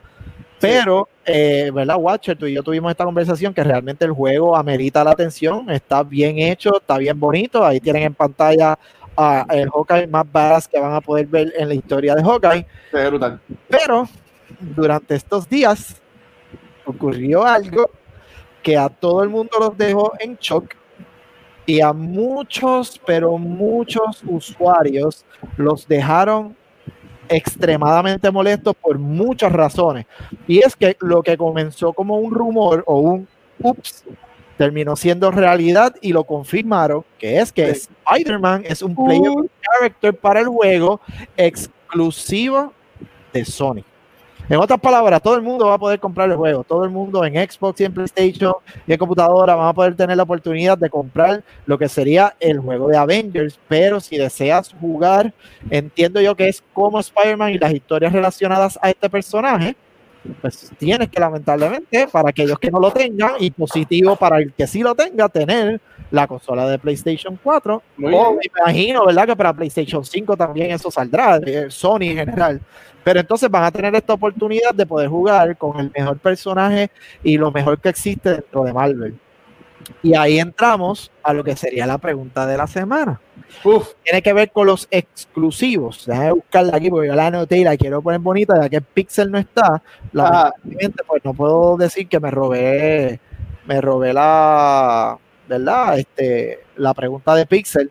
Pero, 0.60 1.08
eh, 1.24 1.70
¿verdad, 1.72 1.96
Watcher? 1.98 2.36
Tú 2.36 2.46
y 2.46 2.54
yo 2.54 2.62
tuvimos 2.64 2.90
esta 2.90 3.04
conversación 3.04 3.54
que 3.54 3.62
realmente 3.62 4.04
el 4.04 4.10
juego 4.10 4.56
amerita 4.56 5.04
la 5.04 5.12
atención, 5.12 5.70
está 5.70 6.02
bien 6.02 6.38
hecho, 6.38 6.78
está 6.80 6.98
bien 6.98 7.18
bonito. 7.20 7.64
Ahí 7.64 7.78
tienen 7.78 8.02
en 8.02 8.14
pantalla 8.14 8.76
a 9.16 9.46
el 9.50 9.68
Hawkeye 9.70 10.08
más 10.08 10.24
badass 10.30 10.66
que 10.66 10.80
van 10.80 10.94
a 10.94 11.00
poder 11.00 11.26
ver 11.26 11.52
en 11.56 11.68
la 11.68 11.74
historia 11.74 12.14
de 12.16 12.22
Hawkeye. 12.24 12.66
Pero 13.68 14.08
durante 14.60 15.14
estos 15.14 15.48
días 15.48 16.00
ocurrió 16.88 17.44
algo 17.44 17.90
que 18.62 18.76
a 18.76 18.88
todo 18.88 19.22
el 19.22 19.28
mundo 19.28 19.56
los 19.58 19.76
dejó 19.76 20.12
en 20.18 20.36
shock 20.36 20.74
y 21.66 21.80
a 21.80 21.92
muchos, 21.92 23.00
pero 23.06 23.36
muchos 23.36 24.22
usuarios 24.26 25.24
los 25.56 25.86
dejaron 25.86 26.56
extremadamente 27.28 28.30
molestos 28.30 28.74
por 28.74 28.98
muchas 28.98 29.52
razones. 29.52 30.06
Y 30.46 30.60
es 30.60 30.74
que 30.74 30.96
lo 31.00 31.22
que 31.22 31.36
comenzó 31.36 31.92
como 31.92 32.16
un 32.16 32.32
rumor 32.32 32.82
o 32.86 33.00
un 33.00 33.28
ups 33.60 34.04
terminó 34.56 34.96
siendo 34.96 35.30
realidad 35.30 35.94
y 36.00 36.12
lo 36.12 36.24
confirmaron, 36.24 37.04
que 37.18 37.38
es 37.38 37.52
que 37.52 37.74
Sí. 37.74 37.88
Spider-Man 38.06 38.64
es 38.66 38.82
un 38.82 38.94
playable 38.94 39.50
character 39.60 40.14
para 40.14 40.40
el 40.40 40.48
juego 40.48 41.00
exclusivo 41.36 42.72
de 43.32 43.44
Sony. 43.44 43.84
En 44.48 44.56
otras 44.58 44.80
palabras, 44.80 45.20
todo 45.20 45.36
el 45.36 45.42
mundo 45.42 45.66
va 45.66 45.74
a 45.74 45.78
poder 45.78 46.00
comprar 46.00 46.30
el 46.30 46.36
juego. 46.36 46.64
Todo 46.64 46.84
el 46.84 46.90
mundo 46.90 47.22
en 47.24 47.34
Xbox 47.34 47.80
y 47.80 47.84
en 47.84 47.92
PlayStation 47.92 48.54
y 48.86 48.92
en 48.92 48.98
computadora 48.98 49.54
van 49.54 49.68
a 49.68 49.74
poder 49.74 49.94
tener 49.94 50.16
la 50.16 50.22
oportunidad 50.22 50.78
de 50.78 50.88
comprar 50.88 51.44
lo 51.66 51.76
que 51.76 51.88
sería 51.88 52.34
el 52.40 52.58
juego 52.58 52.88
de 52.88 52.96
Avengers. 52.96 53.60
Pero 53.68 54.00
si 54.00 54.16
deseas 54.16 54.74
jugar, 54.80 55.34
entiendo 55.68 56.20
yo 56.22 56.34
que 56.34 56.48
es 56.48 56.64
como 56.72 56.98
Spider-Man 56.98 57.50
y 57.50 57.58
las 57.58 57.74
historias 57.74 58.10
relacionadas 58.10 58.78
a 58.80 58.88
este 58.88 59.10
personaje, 59.10 59.76
pues 60.40 60.70
tienes 60.78 61.08
que 61.08 61.20
lamentablemente, 61.20 62.08
para 62.08 62.30
aquellos 62.30 62.58
que 62.58 62.70
no 62.70 62.80
lo 62.80 62.90
tengan, 62.90 63.32
y 63.38 63.50
positivo 63.50 64.16
para 64.16 64.38
el 64.38 64.52
que 64.52 64.66
sí 64.66 64.80
lo 64.80 64.94
tenga, 64.94 65.28
tener 65.28 65.80
la 66.10 66.26
consola 66.26 66.66
de 66.68 66.78
PlayStation 66.78 67.38
4 67.42 67.82
Muy 67.98 68.14
o 68.14 68.18
bien. 68.32 68.38
me 68.54 68.60
imagino, 68.62 69.04
¿verdad? 69.04 69.26
Que 69.26 69.36
para 69.36 69.52
PlayStation 69.52 70.04
5 70.04 70.36
también 70.36 70.70
eso 70.70 70.90
saldrá, 70.90 71.38
Sony 71.68 72.02
en 72.02 72.16
general. 72.16 72.60
Pero 73.08 73.20
entonces 73.20 73.48
van 73.48 73.64
a 73.64 73.70
tener 73.70 73.94
esta 73.94 74.12
oportunidad 74.12 74.74
de 74.74 74.84
poder 74.84 75.08
jugar 75.08 75.56
con 75.56 75.80
el 75.80 75.90
mejor 75.96 76.18
personaje 76.18 76.90
y 77.22 77.38
lo 77.38 77.50
mejor 77.50 77.80
que 77.80 77.88
existe 77.88 78.32
dentro 78.32 78.64
de 78.64 78.74
Marvel. 78.74 79.18
Y 80.02 80.14
ahí 80.14 80.38
entramos 80.38 81.10
a 81.22 81.32
lo 81.32 81.42
que 81.42 81.56
sería 81.56 81.86
la 81.86 81.96
pregunta 81.96 82.46
de 82.46 82.58
la 82.58 82.66
semana. 82.66 83.18
Uf, 83.64 83.94
Tiene 84.04 84.20
que 84.20 84.34
ver 84.34 84.50
con 84.52 84.66
los 84.66 84.86
exclusivos. 84.90 86.04
Déjame 86.04 86.32
buscarla 86.32 86.76
aquí 86.76 86.90
porque 86.90 87.08
yo 87.08 87.14
la 87.14 87.28
anoté 87.28 87.56
y 87.56 87.64
la 87.64 87.78
quiero 87.78 88.02
poner 88.02 88.20
bonita, 88.20 88.60
ya 88.60 88.68
que 88.68 88.82
Pixel 88.82 89.30
no 89.30 89.38
está. 89.38 89.82
Lamentablemente, 90.12 91.02
pues 91.06 91.24
no 91.24 91.32
puedo 91.32 91.78
decir 91.78 92.08
que 92.08 92.20
me 92.20 92.30
robé, 92.30 93.20
me 93.64 93.80
robé 93.80 94.12
la, 94.12 95.16
¿verdad? 95.48 95.98
Este, 95.98 96.58
la 96.76 96.92
pregunta 96.92 97.34
de 97.34 97.46
Pixel. 97.46 97.90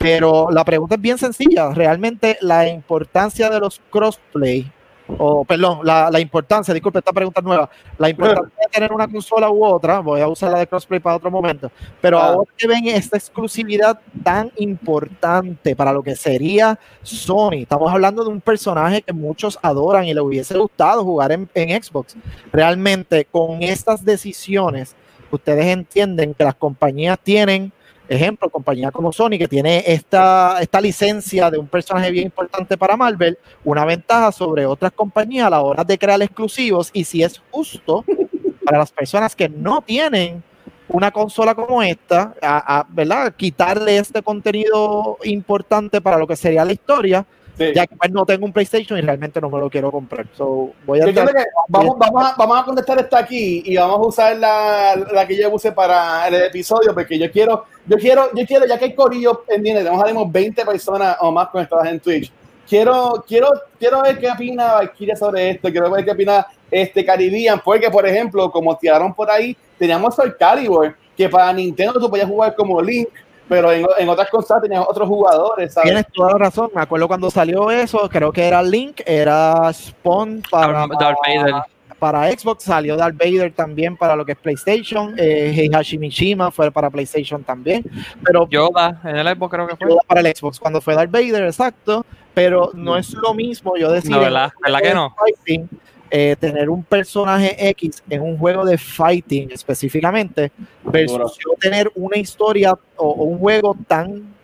Pero 0.00 0.50
la 0.50 0.64
pregunta 0.64 0.94
es 0.94 1.00
bien 1.00 1.18
sencilla. 1.18 1.74
Realmente 1.74 2.38
la 2.40 2.66
importancia 2.66 3.50
de 3.50 3.60
los 3.60 3.82
crossplay, 3.90 4.72
o 5.18 5.44
perdón, 5.44 5.80
la, 5.84 6.10
la 6.10 6.20
importancia, 6.20 6.72
disculpe, 6.72 7.00
esta 7.00 7.12
pregunta 7.12 7.40
es 7.40 7.44
nueva, 7.44 7.68
la 7.98 8.08
importancia 8.08 8.50
de 8.62 8.68
tener 8.72 8.92
una 8.94 9.06
consola 9.06 9.50
u 9.50 9.62
otra, 9.62 9.98
voy 10.00 10.22
a 10.22 10.28
usar 10.28 10.52
la 10.52 10.60
de 10.60 10.66
crossplay 10.66 11.00
para 11.00 11.16
otro 11.16 11.30
momento, 11.30 11.70
pero 12.00 12.18
Ah. 12.18 12.28
ahora 12.28 12.50
que 12.56 12.66
ven 12.66 12.86
esta 12.86 13.18
exclusividad 13.18 14.00
tan 14.24 14.50
importante 14.56 15.76
para 15.76 15.92
lo 15.92 16.02
que 16.02 16.16
sería 16.16 16.78
Sony, 17.02 17.62
estamos 17.62 17.92
hablando 17.92 18.24
de 18.24 18.30
un 18.30 18.40
personaje 18.40 19.02
que 19.02 19.12
muchos 19.12 19.58
adoran 19.60 20.06
y 20.06 20.14
le 20.14 20.22
hubiese 20.22 20.56
gustado 20.56 21.04
jugar 21.04 21.32
en, 21.32 21.46
en 21.52 21.82
Xbox. 21.82 22.16
Realmente 22.52 23.26
con 23.26 23.62
estas 23.62 24.02
decisiones, 24.02 24.96
ustedes 25.30 25.66
entienden 25.66 26.32
que 26.32 26.44
las 26.44 26.54
compañías 26.54 27.18
tienen 27.22 27.70
ejemplo, 28.10 28.50
compañía 28.50 28.90
como 28.90 29.12
Sony, 29.12 29.38
que 29.38 29.46
tiene 29.46 29.84
esta, 29.86 30.60
esta 30.60 30.80
licencia 30.80 31.50
de 31.50 31.58
un 31.58 31.68
personaje 31.68 32.10
bien 32.10 32.26
importante 32.26 32.76
para 32.76 32.96
Marvel, 32.96 33.38
una 33.64 33.84
ventaja 33.84 34.32
sobre 34.32 34.66
otras 34.66 34.92
compañías 34.92 35.46
a 35.46 35.50
la 35.50 35.62
hora 35.62 35.84
de 35.84 35.96
crear 35.96 36.20
exclusivos 36.20 36.90
y 36.92 37.04
si 37.04 37.22
es 37.22 37.40
justo 37.50 38.04
para 38.64 38.78
las 38.78 38.90
personas 38.90 39.36
que 39.36 39.48
no 39.48 39.80
tienen 39.82 40.42
una 40.88 41.12
consola 41.12 41.54
como 41.54 41.82
esta, 41.82 42.34
a, 42.42 42.80
a, 42.80 42.86
¿verdad? 42.88 43.32
Quitarle 43.36 43.98
este 43.98 44.22
contenido 44.22 45.18
importante 45.22 46.00
para 46.00 46.18
lo 46.18 46.26
que 46.26 46.34
sería 46.34 46.64
la 46.64 46.72
historia, 46.72 47.24
sí. 47.60 47.72
ya 47.74 47.86
que 47.86 47.94
pues, 47.96 48.10
no 48.10 48.24
tengo 48.24 48.46
un 48.46 48.52
PlayStation 48.52 48.98
y 48.98 49.02
realmente 49.02 49.40
no 49.40 49.50
me 49.50 49.58
lo 49.60 49.68
quiero 49.70 49.92
comprar. 49.92 50.26
So, 50.36 50.72
voy 50.86 51.00
a 51.00 51.04
entrar- 51.04 51.32
que 51.32 51.44
vamos, 51.68 51.96
vamos, 51.98 52.24
a, 52.24 52.34
vamos 52.36 52.58
a 52.58 52.64
contestar 52.64 52.98
esta 52.98 53.18
aquí 53.18 53.62
y 53.64 53.76
vamos 53.76 53.98
a 53.98 54.08
usar 54.08 54.36
la, 54.36 54.96
la 55.12 55.26
que 55.26 55.36
yo 55.36 55.50
puse 55.50 55.70
para 55.72 56.26
el 56.28 56.34
episodio 56.34 56.94
porque 56.94 57.18
yo 57.18 57.30
quiero, 57.30 57.64
yo 57.86 57.98
quiero, 57.98 58.30
yo 58.34 58.46
quiero, 58.46 58.66
ya 58.66 58.78
que 58.78 58.86
hay 58.86 58.94
corillo 58.94 59.44
pendiente, 59.44 59.82
tenemos 59.84 60.02
tenemos 60.02 60.32
20 60.32 60.64
personas 60.64 61.16
o 61.20 61.30
más 61.30 61.48
conectadas 61.48 61.86
en 61.88 62.00
Twitch. 62.00 62.32
Quiero, 62.68 63.24
quiero, 63.26 63.48
quiero 63.78 64.02
ver 64.02 64.18
qué 64.18 64.30
opina 64.30 64.74
Valkyria 64.74 65.16
sobre 65.16 65.50
esto, 65.50 65.70
quiero 65.70 65.90
ver 65.90 66.04
qué 66.04 66.12
opina 66.12 66.46
este 66.70 67.04
Caribbean, 67.04 67.60
porque 67.64 67.90
por 67.90 68.06
ejemplo, 68.06 68.50
como 68.50 68.76
tiraron 68.78 69.12
por 69.12 69.28
ahí, 69.30 69.56
teníamos 69.76 70.14
Soul 70.14 70.36
Calibur, 70.38 70.94
que 71.16 71.28
para 71.28 71.52
Nintendo 71.52 71.94
tú 71.94 72.08
podías 72.08 72.28
jugar 72.28 72.54
como 72.54 72.80
Link, 72.80 73.08
pero 73.50 73.72
en, 73.72 73.84
en 73.98 74.08
otras 74.08 74.30
consolas 74.30 74.62
tenías 74.62 74.84
otros 74.88 75.08
jugadores, 75.08 75.74
¿sabes? 75.74 75.90
Tienes 75.90 76.06
toda 76.12 76.30
la 76.34 76.38
razón. 76.38 76.70
Me 76.72 76.82
acuerdo 76.82 77.08
cuando 77.08 77.32
salió 77.32 77.68
eso, 77.68 78.08
creo 78.08 78.30
que 78.30 78.46
era 78.46 78.62
Link, 78.62 79.00
era 79.04 79.72
Spawn 79.72 80.40
para, 80.48 80.86
Darth 80.86 81.18
Vader. 81.26 81.54
para 81.98 82.30
Xbox, 82.30 82.62
salió 82.62 82.96
Darth 82.96 83.16
Vader 83.18 83.52
también 83.52 83.96
para 83.96 84.14
lo 84.14 84.24
que 84.24 84.32
es 84.32 84.38
PlayStation, 84.38 85.14
eh, 85.18 85.52
Heihachi 85.52 85.98
Mishima 85.98 86.52
fue 86.52 86.70
para 86.70 86.90
PlayStation 86.90 87.42
también, 87.42 87.84
pero 88.24 88.48
Yoda, 88.48 89.00
en 89.02 89.16
el 89.16 89.26
Xbox 89.26 89.50
creo 89.52 89.66
que 89.66 89.76
fue. 89.76 89.88
Yoda 89.88 90.00
para 90.06 90.20
el 90.20 90.32
Xbox 90.32 90.60
cuando 90.60 90.80
fue 90.80 90.94
Darth 90.94 91.10
Vader, 91.10 91.42
exacto, 91.42 92.06
pero 92.32 92.70
no 92.72 92.96
es 92.96 93.12
lo 93.14 93.34
mismo 93.34 93.76
yo 93.76 93.90
decir 93.90 94.12
No, 94.12 94.20
¿verdad? 94.20 94.52
¿Verdad 94.62 94.80
que 94.80 94.94
no? 94.94 95.12
fighting, 95.18 95.68
eh, 96.10 96.36
tener 96.38 96.68
un 96.68 96.82
personaje 96.82 97.68
X 97.70 98.02
en 98.10 98.22
un 98.22 98.36
juego 98.36 98.64
de 98.64 98.76
fighting 98.76 99.50
específicamente 99.52 100.50
versus 100.84 101.38
tener 101.60 101.90
una 101.94 102.16
historia 102.16 102.72
o, 102.96 103.06
o 103.06 103.24
un 103.24 103.38
juego 103.38 103.76
tan 103.86 104.34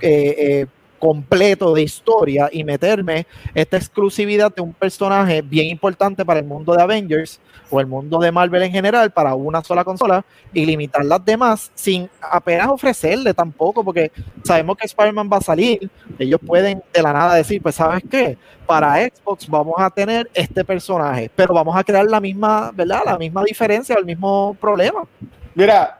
eh, 0.00 0.34
eh, 0.38 0.66
completo 0.98 1.74
de 1.74 1.82
historia 1.82 2.48
y 2.52 2.64
meterme 2.64 3.26
esta 3.54 3.76
exclusividad 3.76 4.54
de 4.54 4.62
un 4.62 4.72
personaje 4.72 5.42
bien 5.42 5.68
importante 5.68 6.24
para 6.24 6.40
el 6.40 6.46
mundo 6.46 6.74
de 6.74 6.82
Avengers 6.82 7.40
o 7.70 7.80
el 7.80 7.86
mundo 7.86 8.18
de 8.18 8.32
Marvel 8.32 8.62
en 8.62 8.72
general 8.72 9.10
para 9.10 9.34
una 9.34 9.62
sola 9.62 9.84
consola 9.84 10.24
y 10.52 10.64
limitar 10.64 11.04
las 11.04 11.24
demás 11.24 11.70
sin 11.74 12.08
apenas 12.20 12.68
ofrecerle 12.68 13.34
tampoco, 13.34 13.84
porque 13.84 14.10
sabemos 14.44 14.76
que 14.76 14.86
Spider-Man 14.86 15.28
va 15.32 15.38
a 15.38 15.42
salir, 15.42 15.90
ellos 16.18 16.40
pueden 16.44 16.82
de 16.92 17.02
la 17.02 17.12
nada 17.12 17.34
decir, 17.34 17.62
pues 17.62 17.74
sabes 17.74 18.02
qué, 18.10 18.38
para 18.66 18.96
Xbox 18.96 19.48
vamos 19.48 19.74
a 19.78 19.90
tener 19.90 20.30
este 20.34 20.64
personaje, 20.64 21.30
pero 21.34 21.54
vamos 21.54 21.76
a 21.76 21.84
crear 21.84 22.06
la 22.06 22.20
misma, 22.20 22.70
¿verdad? 22.74 23.02
La 23.04 23.18
misma 23.18 23.42
diferencia, 23.44 23.96
el 23.98 24.04
mismo 24.04 24.56
problema. 24.60 25.04
Mira, 25.54 25.97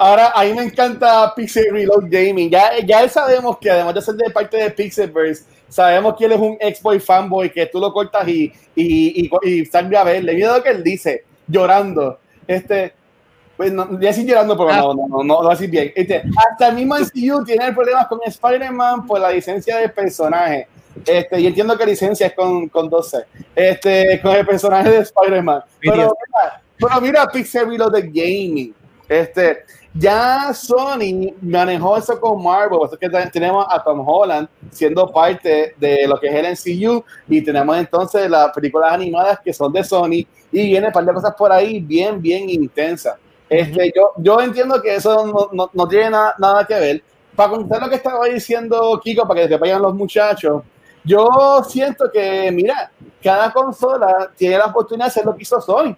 ahora 0.00 0.32
a 0.34 0.44
mí 0.44 0.54
me 0.54 0.64
encanta 0.64 1.32
Pixel 1.34 1.70
Reload 1.70 2.06
Gaming. 2.08 2.50
Ya, 2.50 2.78
ya 2.84 3.06
sabemos 3.08 3.58
que 3.58 3.70
además 3.70 3.94
de 3.94 4.02
ser 4.02 4.14
de 4.14 4.30
parte 4.30 4.56
de 4.56 4.70
Pixelverse, 4.70 5.44
sabemos 5.68 6.16
que 6.16 6.24
él 6.24 6.32
es 6.32 6.40
un 6.40 6.56
ex-boy 6.58 6.98
fanboy, 6.98 7.52
que 7.52 7.66
tú 7.66 7.78
lo 7.78 7.92
cortas 7.92 8.26
y, 8.26 8.52
y, 8.74 9.28
y, 9.28 9.30
y 9.42 9.66
salve 9.66 9.96
a 9.96 10.04
verle. 10.04 10.34
Mira 10.34 10.56
lo 10.56 10.62
que 10.62 10.70
él 10.70 10.82
dice, 10.82 11.24
llorando. 11.46 12.18
Este, 12.46 12.94
pues 13.56 13.70
no, 13.72 13.86
voy 13.86 14.06
a 14.06 14.08
decir 14.08 14.26
llorando, 14.26 14.56
pero 14.56 14.72
no, 14.72 14.94
no, 14.94 15.06
no, 15.06 15.18
no, 15.18 15.22
no 15.22 15.36
voy 15.42 15.48
a 15.48 15.50
decir 15.50 15.70
bien. 15.70 15.92
Este, 15.94 16.22
hasta 16.48 16.68
el 16.68 16.76
mismo 16.76 16.96
MCU 16.96 17.44
tiene 17.44 17.70
problemas 17.72 18.06
con 18.06 18.20
Spider-Man 18.24 19.06
por 19.06 19.20
la 19.20 19.30
licencia 19.30 19.76
del 19.76 19.92
personaje. 19.92 20.66
Este, 21.04 21.40
y 21.40 21.46
entiendo 21.46 21.76
que 21.76 21.84
licencia 21.84 22.28
es 22.28 22.32
con, 22.32 22.70
con 22.70 22.88
12. 22.88 23.18
Este, 23.54 24.18
con 24.22 24.34
el 24.34 24.46
personaje 24.46 24.90
de 24.90 24.98
Spider-Man. 25.00 25.62
Pero 25.78 25.94
mira, 25.94 26.62
pero 26.78 27.00
mira 27.02 27.26
Pixel 27.30 27.68
Reloaded 27.68 28.06
Gaming. 28.06 28.74
Este, 29.06 29.64
ya 29.92 30.52
Sony 30.54 31.34
manejó 31.42 31.96
eso 31.96 32.20
con 32.20 32.42
Marvel, 32.42 32.78
eso 32.84 32.96
que 32.96 33.08
te- 33.08 33.30
tenemos 33.30 33.66
a 33.68 33.82
Tom 33.82 34.02
Holland 34.06 34.48
siendo 34.70 35.10
parte 35.10 35.74
de 35.78 36.06
lo 36.06 36.18
que 36.18 36.28
es 36.28 36.34
el 36.34 36.46
MCU 36.46 37.04
y 37.28 37.42
tenemos 37.42 37.76
entonces 37.76 38.30
las 38.30 38.52
películas 38.52 38.92
animadas 38.92 39.40
que 39.44 39.52
son 39.52 39.72
de 39.72 39.82
Sony 39.82 40.24
y 40.52 40.66
viene 40.66 40.86
un 40.86 40.92
par 40.92 41.04
de 41.04 41.12
cosas 41.12 41.34
por 41.36 41.50
ahí 41.52 41.80
bien, 41.80 42.20
bien 42.22 42.48
intensas. 42.48 43.16
Este, 43.48 43.92
yo, 43.94 44.12
yo 44.18 44.40
entiendo 44.40 44.80
que 44.80 44.94
eso 44.94 45.26
no, 45.26 45.48
no, 45.52 45.70
no 45.72 45.88
tiene 45.88 46.10
nada, 46.10 46.34
nada 46.38 46.64
que 46.64 46.74
ver. 46.74 47.02
Para 47.34 47.50
contar 47.50 47.82
lo 47.82 47.88
que 47.88 47.96
estaba 47.96 48.26
diciendo 48.26 49.00
Kiko, 49.02 49.26
para 49.26 49.42
que 49.42 49.48
se 49.48 49.56
vayan 49.56 49.82
los 49.82 49.94
muchachos, 49.94 50.62
yo 51.02 51.28
siento 51.68 52.10
que, 52.12 52.50
mira, 52.52 52.92
cada 53.22 53.52
consola 53.52 54.30
tiene 54.36 54.56
la 54.58 54.66
oportunidad 54.66 55.06
de 55.06 55.08
hacer 55.08 55.24
lo 55.24 55.34
que 55.34 55.42
hizo 55.42 55.60
Sony. 55.60 55.96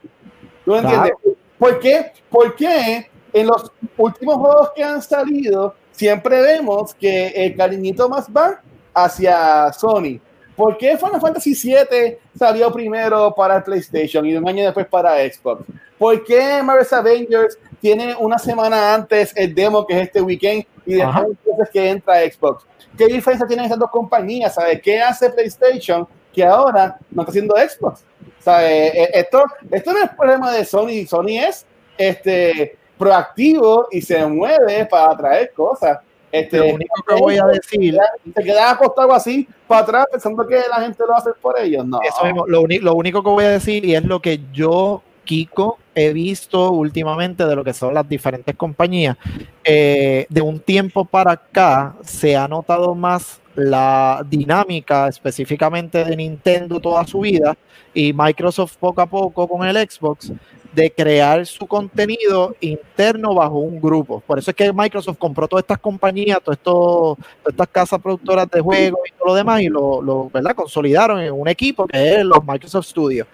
¿Tú 0.64 0.70
me 0.70 0.78
entiendes? 0.78 1.12
¿Por 1.58 1.78
qué? 1.78 2.12
¿Por 2.30 2.54
qué 2.56 3.10
en 3.32 3.46
los 3.46 3.70
últimos 3.96 4.36
juegos 4.36 4.70
que 4.74 4.84
han 4.84 5.02
salido 5.02 5.74
siempre 5.90 6.40
vemos 6.40 6.94
que 6.94 7.28
el 7.28 7.56
cariñito 7.56 8.08
más 8.08 8.26
va 8.28 8.60
hacia 8.94 9.72
Sony? 9.72 10.20
¿Por 10.56 10.76
qué 10.76 10.96
Final 10.98 11.20
Fantasy 11.20 11.54
VII 11.54 12.18
salió 12.38 12.72
primero 12.72 13.34
para 13.34 13.56
el 13.56 13.62
PlayStation 13.62 14.24
y 14.26 14.36
un 14.36 14.46
año 14.46 14.64
después 14.64 14.86
para 14.86 15.16
Xbox? 15.16 15.64
¿Por 15.98 16.24
qué 16.24 16.62
Marvel's 16.62 16.92
Avengers 16.92 17.58
tiene 17.80 18.14
una 18.18 18.38
semana 18.38 18.94
antes 18.94 19.32
el 19.36 19.54
demo 19.54 19.86
que 19.86 19.94
es 19.94 20.02
este 20.02 20.20
weekend 20.20 20.64
y 20.84 20.94
después 20.94 21.26
entonces 21.26 21.70
que 21.72 21.88
entra 21.88 22.20
Xbox? 22.20 22.66
¿Qué 22.96 23.06
diferencia 23.06 23.46
tienen 23.46 23.66
esas 23.66 23.78
dos 23.78 23.90
compañías? 23.90 24.54
¿Sabes? 24.54 24.82
¿Qué 24.82 25.00
hace 25.00 25.30
PlayStation 25.30 26.06
que 26.32 26.44
ahora 26.44 26.98
no 27.10 27.22
está 27.22 27.30
haciendo 27.30 27.56
Xbox? 27.56 28.04
¿Sabe? 28.38 28.88
Eh, 28.88 29.10
Esto, 29.14 29.44
esto 29.70 29.92
no 29.92 30.02
es 30.02 30.10
problema 30.10 30.52
de 30.52 30.64
Sony. 30.64 31.06
Sony 31.08 31.38
es 31.48 31.64
este, 31.96 32.76
proactivo 33.02 33.88
y 33.90 34.00
se 34.00 34.24
mueve 34.26 34.86
para 34.86 35.16
traer 35.16 35.52
cosas. 35.52 35.98
Este, 36.30 36.58
Lo 36.58 36.74
único 36.74 37.02
que 37.06 37.14
voy 37.16 37.36
a 37.36 37.44
decir 37.46 37.98
se 38.34 38.42
quedan 38.42 38.74
acostados 38.74 39.12
así 39.12 39.46
para 39.66 39.82
atrás 39.82 40.06
pensando 40.10 40.46
que 40.46 40.60
la 40.70 40.80
gente 40.80 41.02
lo 41.06 41.14
hacer 41.14 41.34
por 41.42 41.58
ellos. 41.58 41.84
No. 41.84 42.00
Eso 42.00 42.24
mismo, 42.24 42.46
lo, 42.46 42.64
lo 42.66 42.94
único 42.94 43.22
que 43.22 43.28
voy 43.28 43.44
a 43.44 43.50
decir, 43.50 43.84
y 43.84 43.96
es 43.96 44.04
lo 44.04 44.20
que 44.20 44.40
yo, 44.52 45.02
Kiko, 45.24 45.78
he 45.96 46.12
visto 46.12 46.70
últimamente 46.70 47.44
de 47.44 47.56
lo 47.56 47.64
que 47.64 47.74
son 47.74 47.92
las 47.92 48.08
diferentes 48.08 48.54
compañías, 48.54 49.16
eh, 49.64 50.26
de 50.28 50.40
un 50.40 50.60
tiempo 50.60 51.04
para 51.04 51.32
acá 51.32 51.96
se 52.02 52.36
ha 52.36 52.46
notado 52.46 52.94
más 52.94 53.40
la 53.54 54.24
dinámica 54.26 55.08
específicamente 55.08 56.04
de 56.04 56.16
Nintendo 56.16 56.80
toda 56.80 57.06
su 57.06 57.20
vida 57.20 57.54
y 57.92 58.12
Microsoft 58.14 58.76
poco 58.78 59.02
a 59.02 59.06
poco 59.06 59.46
con 59.46 59.66
el 59.66 59.76
Xbox 59.76 60.32
de 60.74 60.90
crear 60.90 61.46
su 61.46 61.66
contenido 61.66 62.56
interno 62.60 63.34
bajo 63.34 63.58
un 63.58 63.80
grupo. 63.80 64.20
Por 64.26 64.38
eso 64.38 64.50
es 64.50 64.56
que 64.56 64.72
Microsoft 64.72 65.18
compró 65.18 65.46
todas 65.46 65.62
estas 65.62 65.78
compañías, 65.78 66.38
todas 66.42 67.18
estas 67.46 67.68
casas 67.68 68.00
productoras 68.00 68.50
de 68.50 68.60
juegos 68.60 69.00
y 69.06 69.12
todo 69.18 69.28
lo 69.28 69.34
demás 69.34 69.60
y 69.60 69.68
lo, 69.68 70.30
¿verdad? 70.32 70.54
consolidaron 70.54 71.20
en 71.20 71.32
un 71.32 71.48
equipo 71.48 71.86
que 71.86 72.14
es 72.14 72.24
los 72.24 72.44
Microsoft 72.44 72.86
Studios. 72.86 73.26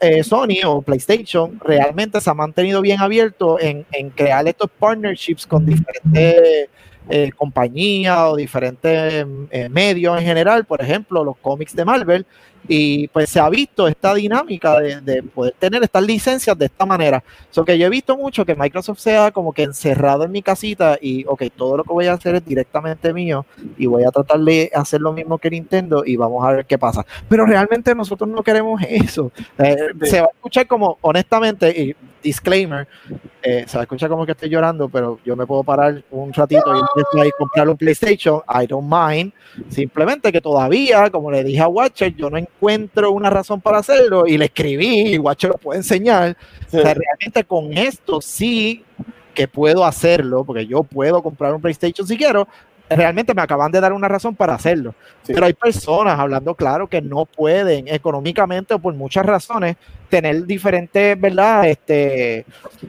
Eh, 0.00 0.22
Sony 0.22 0.64
o 0.64 0.80
PlayStation 0.80 1.60
realmente 1.62 2.20
se 2.20 2.30
ha 2.30 2.34
mantenido 2.34 2.80
bien 2.80 3.00
abierto 3.00 3.60
en, 3.60 3.84
en 3.92 4.10
crear 4.10 4.46
estos 4.46 4.70
partnerships 4.78 5.46
con 5.46 5.66
diferentes 5.66 6.68
eh, 7.08 7.32
compañías 7.32 8.16
o 8.20 8.36
diferentes 8.36 9.26
eh, 9.50 9.68
medios 9.68 10.16
en 10.18 10.24
general, 10.24 10.64
por 10.64 10.80
ejemplo, 10.80 11.24
los 11.24 11.36
cómics 11.38 11.74
de 11.74 11.84
Marvel, 11.84 12.24
y 12.68 13.08
pues 13.08 13.30
se 13.30 13.40
ha 13.40 13.48
visto 13.48 13.88
esta 13.88 14.14
dinámica 14.14 14.78
de, 14.80 15.00
de 15.00 15.22
poder 15.22 15.54
tener 15.58 15.82
estas 15.82 16.02
licencias 16.02 16.56
de 16.56 16.66
esta 16.66 16.86
manera. 16.86 17.22
So 17.50 17.64
que 17.64 17.78
yo 17.78 17.86
he 17.86 17.90
visto 17.90 18.16
mucho 18.16 18.44
que 18.44 18.54
Microsoft 18.54 18.98
sea 18.98 19.30
como 19.30 19.52
que 19.52 19.62
encerrado 19.62 20.24
en 20.24 20.32
mi 20.32 20.42
casita 20.42 20.98
y, 21.00 21.24
ok, 21.26 21.44
todo 21.56 21.76
lo 21.78 21.84
que 21.84 21.92
voy 21.92 22.06
a 22.06 22.14
hacer 22.14 22.36
es 22.36 22.44
directamente 22.44 23.12
mío 23.12 23.44
y 23.76 23.86
voy 23.86 24.04
a 24.04 24.10
tratar 24.10 24.40
de 24.40 24.70
hacer 24.74 25.00
lo 25.00 25.12
mismo 25.12 25.38
que 25.38 25.50
Nintendo 25.50 26.02
y 26.04 26.16
vamos 26.16 26.44
a 26.44 26.52
ver 26.52 26.66
qué 26.66 26.78
pasa. 26.78 27.04
Pero 27.28 27.46
realmente 27.46 27.94
nosotros 27.94 28.28
no 28.28 28.42
queremos 28.42 28.80
eso. 28.88 29.32
Eh, 29.58 29.76
se 30.02 30.20
va 30.20 30.26
a 30.26 30.30
escuchar 30.34 30.66
como, 30.66 30.98
honestamente, 31.02 31.70
y 31.70 31.96
disclaimer, 32.22 32.86
eh, 33.42 33.64
se 33.66 33.76
va 33.76 33.82
a 33.82 33.84
escuchar 33.84 34.08
como 34.08 34.24
que 34.24 34.32
estoy 34.32 34.48
llorando, 34.48 34.88
pero 34.88 35.18
yo 35.24 35.34
me 35.36 35.46
puedo 35.46 35.64
parar 35.64 36.02
un 36.10 36.32
ratito 36.32 36.62
y 37.14 37.20
a 37.20 37.30
comprar 37.36 37.68
un 37.68 37.76
PlayStation, 37.76 38.40
I 38.48 38.66
don't 38.66 38.88
mind. 38.88 39.32
Simplemente 39.68 40.30
que 40.30 40.40
todavía, 40.40 41.10
como 41.10 41.30
le 41.30 41.42
dije 41.42 41.60
a 41.60 41.68
Watcher, 41.68 42.14
yo 42.14 42.30
no 42.30 42.38
encuentro 42.38 42.51
una 43.10 43.30
razón 43.30 43.60
para 43.60 43.78
hacerlo 43.78 44.26
y 44.26 44.38
le 44.38 44.46
escribí 44.46 45.14
y 45.14 45.18
Watcher 45.18 45.50
lo 45.50 45.58
puede 45.58 45.78
enseñar. 45.80 46.36
Sí. 46.68 46.78
O 46.78 46.82
sea, 46.82 46.94
realmente 46.94 47.44
con 47.44 47.76
esto 47.76 48.20
sí 48.20 48.84
que 49.34 49.48
puedo 49.48 49.84
hacerlo, 49.84 50.44
porque 50.44 50.66
yo 50.66 50.82
puedo 50.82 51.22
comprar 51.22 51.54
un 51.54 51.60
PlayStation 51.60 52.06
si 52.06 52.16
quiero. 52.16 52.46
Realmente 52.88 53.32
me 53.32 53.40
acaban 53.40 53.72
de 53.72 53.80
dar 53.80 53.92
una 53.94 54.06
razón 54.06 54.36
para 54.36 54.54
hacerlo. 54.54 54.94
Sí. 55.22 55.32
Pero 55.32 55.46
hay 55.46 55.54
personas, 55.54 56.18
hablando 56.18 56.54
claro, 56.54 56.88
que 56.88 57.00
no 57.00 57.24
pueden 57.24 57.88
económicamente 57.88 58.74
o 58.74 58.78
por 58.78 58.92
muchas 58.94 59.24
razones 59.24 59.76
tener 60.10 60.44
diferentes, 60.44 61.18
¿verdad? 61.18 61.66
Este, 61.68 62.44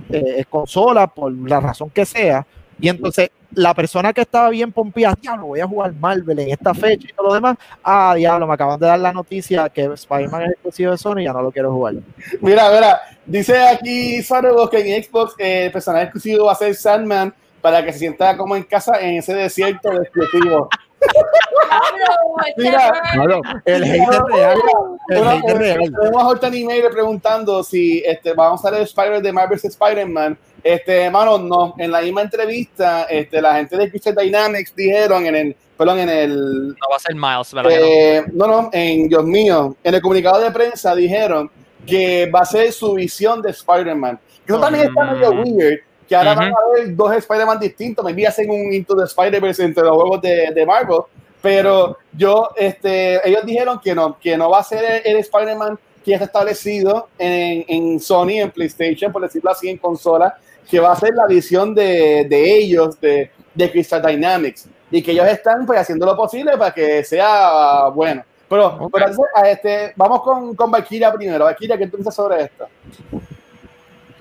eh, 0.10 0.44
consolas, 0.50 1.10
por 1.16 1.32
la 1.48 1.62
razón 1.62 1.90
que 1.90 2.06
sea. 2.06 2.46
Y 2.80 2.90
entonces 2.90 3.30
la 3.56 3.74
persona 3.74 4.14
que 4.14 4.22
estaba 4.22 4.50
bien 4.50 4.72
pompeada, 4.72 5.18
diablo, 5.20 5.48
voy 5.48 5.60
a 5.60 5.68
jugar 5.68 5.94
Marvel 5.94 6.40
en 6.40 6.50
esta 6.50 6.74
fecha 6.74 7.08
y 7.10 7.14
todo 7.14 7.28
lo 7.28 7.34
demás. 7.34 7.58
Ah, 7.84 8.14
diablo, 8.16 8.48
me 8.48 8.54
acaban 8.54 8.80
de 8.80 8.88
dar 8.88 9.00
la 9.00 9.14
noticia 9.14 9.70
que 9.70 9.84
Spider-Man 9.86 10.44
es 10.44 10.52
exclusivo 10.52 10.92
de 10.92 10.98
Sony 10.98 11.20
y 11.20 11.24
ya 11.26 11.34
no 11.34 11.42
lo 11.42 11.52
quiero 11.52 11.72
jugar. 11.72 11.96
Mira, 12.42 12.70
mira, 12.72 13.02
dice 13.26 13.68
aquí 13.68 14.22
Fargo 14.24 14.70
que 14.70 14.96
en 14.96 15.04
Xbox 15.04 15.36
eh, 15.38 15.66
el 15.66 15.72
personaje 15.72 16.06
exclusivo 16.06 16.46
va 16.46 16.54
a 16.54 16.56
ser 16.56 16.76
Sandman 16.76 17.34
para 17.62 17.84
que 17.84 17.94
se 17.94 18.00
sienta 18.00 18.36
como 18.36 18.56
en 18.56 18.64
casa 18.64 19.00
en 19.00 19.18
ese 19.18 19.34
desierto 19.34 19.90
de. 19.90 20.10
Mira, 22.58 22.94
Claro, 23.14 23.42
el 23.66 23.86
hater 23.86 24.24
real. 24.32 24.58
El 25.10 25.24
hater 25.24 25.58
real. 25.58 25.80
Tenemos 26.00 26.24
a 26.24 26.28
Horton 26.28 26.54
Email 26.54 26.86
preguntando 26.92 27.64
si 27.64 28.04
este, 28.06 28.34
vamos 28.34 28.64
a 28.66 28.72
ver 28.72 28.82
Spider 28.84 29.22
de 29.22 29.32
Marvel's 29.32 29.66
Spider-Man. 29.66 30.38
Este, 30.64 31.04
hermano, 31.04 31.38
no. 31.38 31.76
En 31.78 31.92
la 31.92 32.02
misma 32.02 32.22
entrevista, 32.22 33.04
este, 33.04 33.42
la 33.42 33.56
gente 33.56 33.76
de 33.78 33.90
Crystal 33.90 34.16
Dynamics 34.16 34.74
dijeron 34.76 35.26
en 35.26 35.36
el, 35.36 35.56
perdón, 35.78 36.00
en 36.00 36.10
el, 36.10 36.68
No 36.70 36.90
va 36.90 36.96
a 36.96 37.00
ser 37.00 37.16
Miles, 37.16 37.54
¿verdad? 37.54 37.72
eh, 37.74 38.24
no, 38.34 38.48
no, 38.48 38.70
en 38.72 39.10
Dios 39.10 39.26
mío, 39.26 39.76
en 39.84 39.96
el 39.96 40.02
comunicado 40.02 40.40
de 40.42 40.52
prensa 40.52 40.96
dijeron 40.96 41.50
que 41.86 42.30
va 42.34 42.42
a 42.42 42.46
ser 42.46 42.72
su 42.72 42.94
visión 42.94 43.42
de 43.42 43.50
Spider-Man. 43.52 44.20
Que 44.46 44.54
Eso 44.54 44.62
también 44.62 44.88
está 44.88 45.04
medio 45.12 45.32
weird, 45.32 45.80
que 46.08 46.16
ahora 46.16 46.32
Ujú. 46.34 46.40
van 46.42 46.52
a 46.52 46.56
haber 46.70 46.96
dos 46.96 47.14
Spider-Man 47.16 47.60
distintos, 47.60 48.04
maybe 48.04 48.28
hacen 48.28 48.50
un 48.50 48.74
Into 48.74 48.96
the 48.96 49.04
Spider-Verse 49.06 49.64
entre 49.64 49.84
los 49.84 49.96
juegos 49.96 50.22
de, 50.22 50.52
de 50.54 50.66
Marvel, 50.66 51.02
pero 51.42 51.98
yo, 52.14 52.50
este, 52.56 53.28
ellos 53.28 53.46
dijeron 53.46 53.80
que 53.84 53.94
no, 53.94 54.18
que 54.20 54.38
no 54.38 54.50
va 54.50 54.60
a 54.60 54.64
ser 54.64 54.84
el, 54.84 55.14
el 55.14 55.18
Spider-Man 55.18 55.78
que 56.04 56.12
ya 56.12 56.16
está 56.18 56.26
establecido 56.26 57.08
en, 57.18 57.64
en 57.68 58.00
Sony, 58.00 58.42
en 58.42 58.52
PlayStation, 58.52 59.12
por 59.12 59.22
decirlo 59.22 59.52
así, 59.52 59.70
en 59.70 59.78
consola, 59.78 60.36
que 60.70 60.80
va 60.80 60.92
a 60.92 60.96
ser 60.96 61.14
la 61.14 61.28
visión 61.28 61.74
de, 61.74 62.26
de 62.30 62.58
ellos, 62.58 63.00
de, 63.00 63.32
de 63.54 63.72
Crystal 63.72 64.02
Dynamics, 64.02 64.68
y 64.92 65.02
que 65.02 65.12
ellos 65.12 65.28
están 65.28 65.66
pues, 65.66 65.80
haciendo 65.80 66.06
lo 66.06 66.16
posible 66.16 66.58
para 66.58 66.74
que 66.74 67.04
sea 67.04 67.88
bueno. 67.88 68.24
Pero, 68.50 68.68
Ok. 68.82 68.92
pero 68.94 69.08
este, 69.46 69.94
vamos 69.96 70.22
con, 70.22 70.56
con 70.56 70.70
Valkyria 70.70 71.12
primero. 71.12 71.46
Valkyria, 71.46 71.78
¿qué 71.78 71.88
tú 71.88 71.94
piensas 71.98 72.14
sobre 72.14 72.44
esto? 72.44 72.68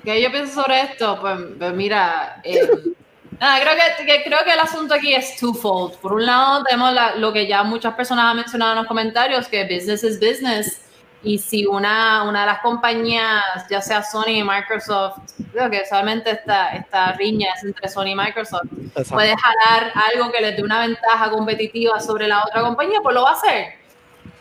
¿Qué 0.04 0.20
yo 0.20 0.30
pienso 0.30 0.62
sobre 0.62 0.80
esto? 0.82 1.18
Pues, 1.20 1.38
pues 1.58 1.72
mira, 1.74 2.40
eh, 2.44 2.68
nada, 3.40 3.60
creo, 3.60 3.74
que, 3.98 4.04
que- 4.06 4.22
creo 4.24 4.38
que 4.44 4.52
el 4.52 4.60
asunto 4.60 4.94
aquí 4.94 5.14
es 5.14 5.36
twofold. 5.36 5.96
Por 5.98 6.12
un 6.14 6.26
lado, 6.26 6.64
tenemos 6.64 6.92
la- 6.92 7.14
lo 7.16 7.32
que 7.32 7.46
ya 7.46 7.62
muchas 7.62 7.94
personas 7.94 8.26
han 8.26 8.36
mencionado 8.36 8.72
en 8.72 8.78
los 8.78 8.86
comentarios, 8.86 9.46
que 9.48 9.64
business 9.64 10.02
is 10.04 10.18
business. 10.18 10.78
Y 11.24 11.38
si 11.38 11.64
una, 11.66 12.24
una 12.24 12.40
de 12.40 12.46
las 12.46 12.58
compañías, 12.62 13.44
ya 13.70 13.80
sea 13.80 14.02
Sony 14.02 14.38
y 14.38 14.42
Microsoft, 14.42 15.18
creo 15.52 15.70
que 15.70 15.86
solamente 15.86 16.32
esta, 16.32 16.70
esta 16.70 17.12
riña 17.12 17.50
es 17.56 17.62
entre 17.62 17.88
Sony 17.88 18.06
y 18.06 18.14
Microsoft, 18.16 18.64
Exacto. 18.88 19.14
puede 19.14 19.32
jalar 19.36 19.92
algo 20.12 20.32
que 20.32 20.40
les 20.40 20.56
dé 20.56 20.64
una 20.64 20.80
ventaja 20.80 21.30
competitiva 21.30 22.00
sobre 22.00 22.26
la 22.26 22.42
otra 22.44 22.62
compañía, 22.62 22.98
pues 23.04 23.14
lo 23.14 23.22
va 23.22 23.30
a 23.30 23.34
hacer. 23.34 23.66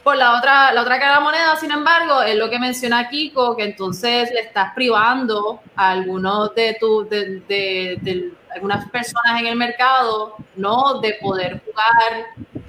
Por 0.04 0.18
la 0.18 0.38
otra, 0.38 0.72
la 0.74 0.82
otra 0.82 0.98
cara 1.00 1.12
de 1.12 1.16
la 1.18 1.24
moneda, 1.24 1.56
sin 1.58 1.72
embargo, 1.72 2.24
es 2.24 2.36
lo 2.36 2.50
que 2.50 2.58
menciona 2.58 3.08
Kiko, 3.08 3.56
que 3.56 3.64
entonces 3.66 4.32
le 4.34 4.40
estás 4.42 4.74
privando 4.74 5.62
a 5.76 5.92
algunos 5.92 6.56
de 6.56 6.76
tu, 6.80 7.08
de, 7.08 7.40
de- 7.48 7.98
de 8.02 8.32
algunas 8.56 8.90
personas 8.90 9.40
en 9.40 9.46
el 9.48 9.56
mercado, 9.56 10.36
¿no? 10.56 11.00
De 11.02 11.14
poder 11.22 11.62
jugar 11.64 12.26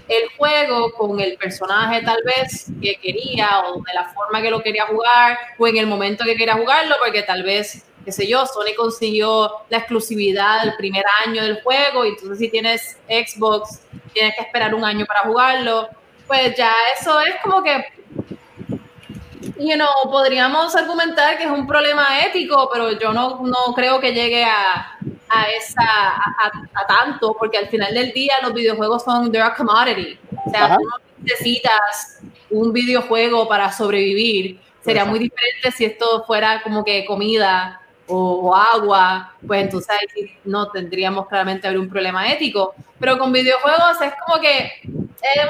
el 0.08 0.28
juego 0.36 0.92
con 0.92 1.20
el 1.20 1.36
personaje 1.38 2.02
tal 2.02 2.18
vez 2.24 2.66
que 2.82 2.96
quería 2.96 3.62
o 3.66 3.76
de 3.82 3.94
la 3.94 4.04
forma 4.12 4.42
que 4.42 4.50
lo 4.50 4.62
quería 4.62 4.86
jugar 4.86 5.38
o 5.58 5.66
en 5.66 5.78
el 5.78 5.86
momento 5.86 6.24
que 6.24 6.36
quería 6.36 6.54
jugarlo, 6.54 6.96
porque 7.02 7.22
tal 7.22 7.42
vez, 7.44 7.82
qué 8.04 8.12
sé 8.12 8.26
yo, 8.28 8.44
Sony 8.44 8.74
consiguió 8.76 9.50
la 9.70 9.78
exclusividad 9.78 10.62
del 10.64 10.74
primer 10.76 11.04
año 11.26 11.42
del 11.42 11.62
juego 11.62 12.04
y 12.04 12.08
entonces 12.10 12.38
si 12.38 12.48
tienes 12.50 12.98
Xbox 13.08 13.80
tienes 14.12 14.34
que 14.36 14.42
esperar 14.42 14.74
un 14.74 14.84
año 14.84 15.06
para 15.06 15.20
jugarlo, 15.20 15.88
pues 16.26 16.56
ya 16.56 16.72
eso 16.98 17.20
es 17.20 17.34
como 17.42 17.62
que, 17.62 17.84
you 19.58 19.74
know, 19.74 19.88
podríamos 20.10 20.74
argumentar 20.74 21.36
que 21.38 21.44
es 21.44 21.50
un 21.50 21.66
problema 21.66 22.20
ético, 22.24 22.68
pero 22.72 22.92
yo 22.98 23.12
no, 23.12 23.40
no 23.44 23.74
creo 23.74 24.00
que 24.00 24.12
llegue 24.12 24.44
a, 24.44 24.96
a 25.28 25.44
esa, 25.50 25.82
a, 25.82 26.50
a- 26.74 26.86
tanto, 26.86 27.34
porque 27.38 27.58
al 27.58 27.68
final 27.68 27.92
del 27.94 28.12
día 28.12 28.34
los 28.42 28.52
videojuegos 28.52 29.02
son, 29.04 29.30
they're 29.30 29.46
a 29.46 29.54
commodity. 29.54 30.18
O 30.46 30.50
sea, 30.50 30.64
Ajá. 30.66 30.76
tú 30.76 30.82
no 30.84 30.96
necesitas 31.22 32.20
un 32.50 32.72
videojuego 32.72 33.48
para 33.48 33.70
sobrevivir. 33.72 34.60
Sería 34.84 35.04
muy 35.04 35.18
diferente 35.20 35.70
si 35.70 35.84
esto 35.84 36.24
fuera 36.26 36.60
como 36.62 36.84
que 36.84 37.04
comida 37.04 37.80
o, 38.08 38.48
o 38.50 38.54
agua, 38.54 39.32
pues 39.46 39.62
entonces 39.62 39.88
ahí 39.90 40.36
no 40.44 40.68
tendríamos 40.70 41.28
claramente 41.28 41.68
haber 41.68 41.78
un 41.78 41.88
problema 41.88 42.30
ético. 42.32 42.74
Pero 42.98 43.16
con 43.16 43.32
videojuegos 43.32 44.00
es 44.02 44.12
como 44.26 44.40
que 44.40 44.82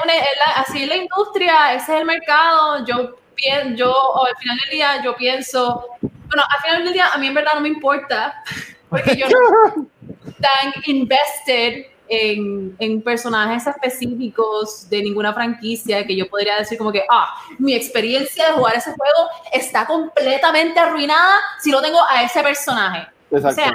una- 0.03 0.13
la- 0.13 0.61
así 0.61 0.83
es 0.83 0.89
la 0.89 0.95
industria, 0.97 1.73
ese 1.73 1.93
es 1.93 1.99
el 1.99 2.05
mercado. 2.05 2.85
Yo 2.85 3.15
pienso, 3.35 3.75
yo 3.75 3.91
o 3.91 4.25
al 4.25 4.35
final 4.37 4.57
del 4.59 4.69
día 4.69 5.01
yo 5.03 5.15
pienso, 5.15 5.87
bueno, 6.01 6.43
al 6.49 6.61
final 6.63 6.83
del 6.83 6.93
día 6.93 7.07
a 7.13 7.17
mí 7.17 7.27
en 7.27 7.33
verdad 7.33 7.53
no 7.55 7.61
me 7.61 7.69
importa, 7.69 8.35
porque 8.89 9.15
yo 9.15 9.27
no 9.29 9.87
tan 10.41 10.73
invested 10.85 11.85
en, 12.09 12.75
en 12.79 13.01
personajes 13.01 13.65
específicos 13.65 14.87
de 14.89 15.01
ninguna 15.01 15.33
franquicia 15.33 16.05
que 16.05 16.15
yo 16.15 16.29
podría 16.29 16.57
decir 16.57 16.77
como 16.77 16.91
que, 16.91 17.03
ah, 17.09 17.33
mi 17.57 17.73
experiencia 17.73 18.47
de 18.47 18.51
jugar 18.53 18.75
ese 18.75 18.91
juego 18.93 19.29
está 19.51 19.87
completamente 19.87 20.79
arruinada 20.79 21.35
si 21.59 21.71
lo 21.71 21.81
tengo 21.81 21.99
a 22.07 22.21
ese 22.23 22.43
personaje. 22.43 23.07
O 23.31 23.37
Exacto. 23.37 23.55
sea, 23.55 23.71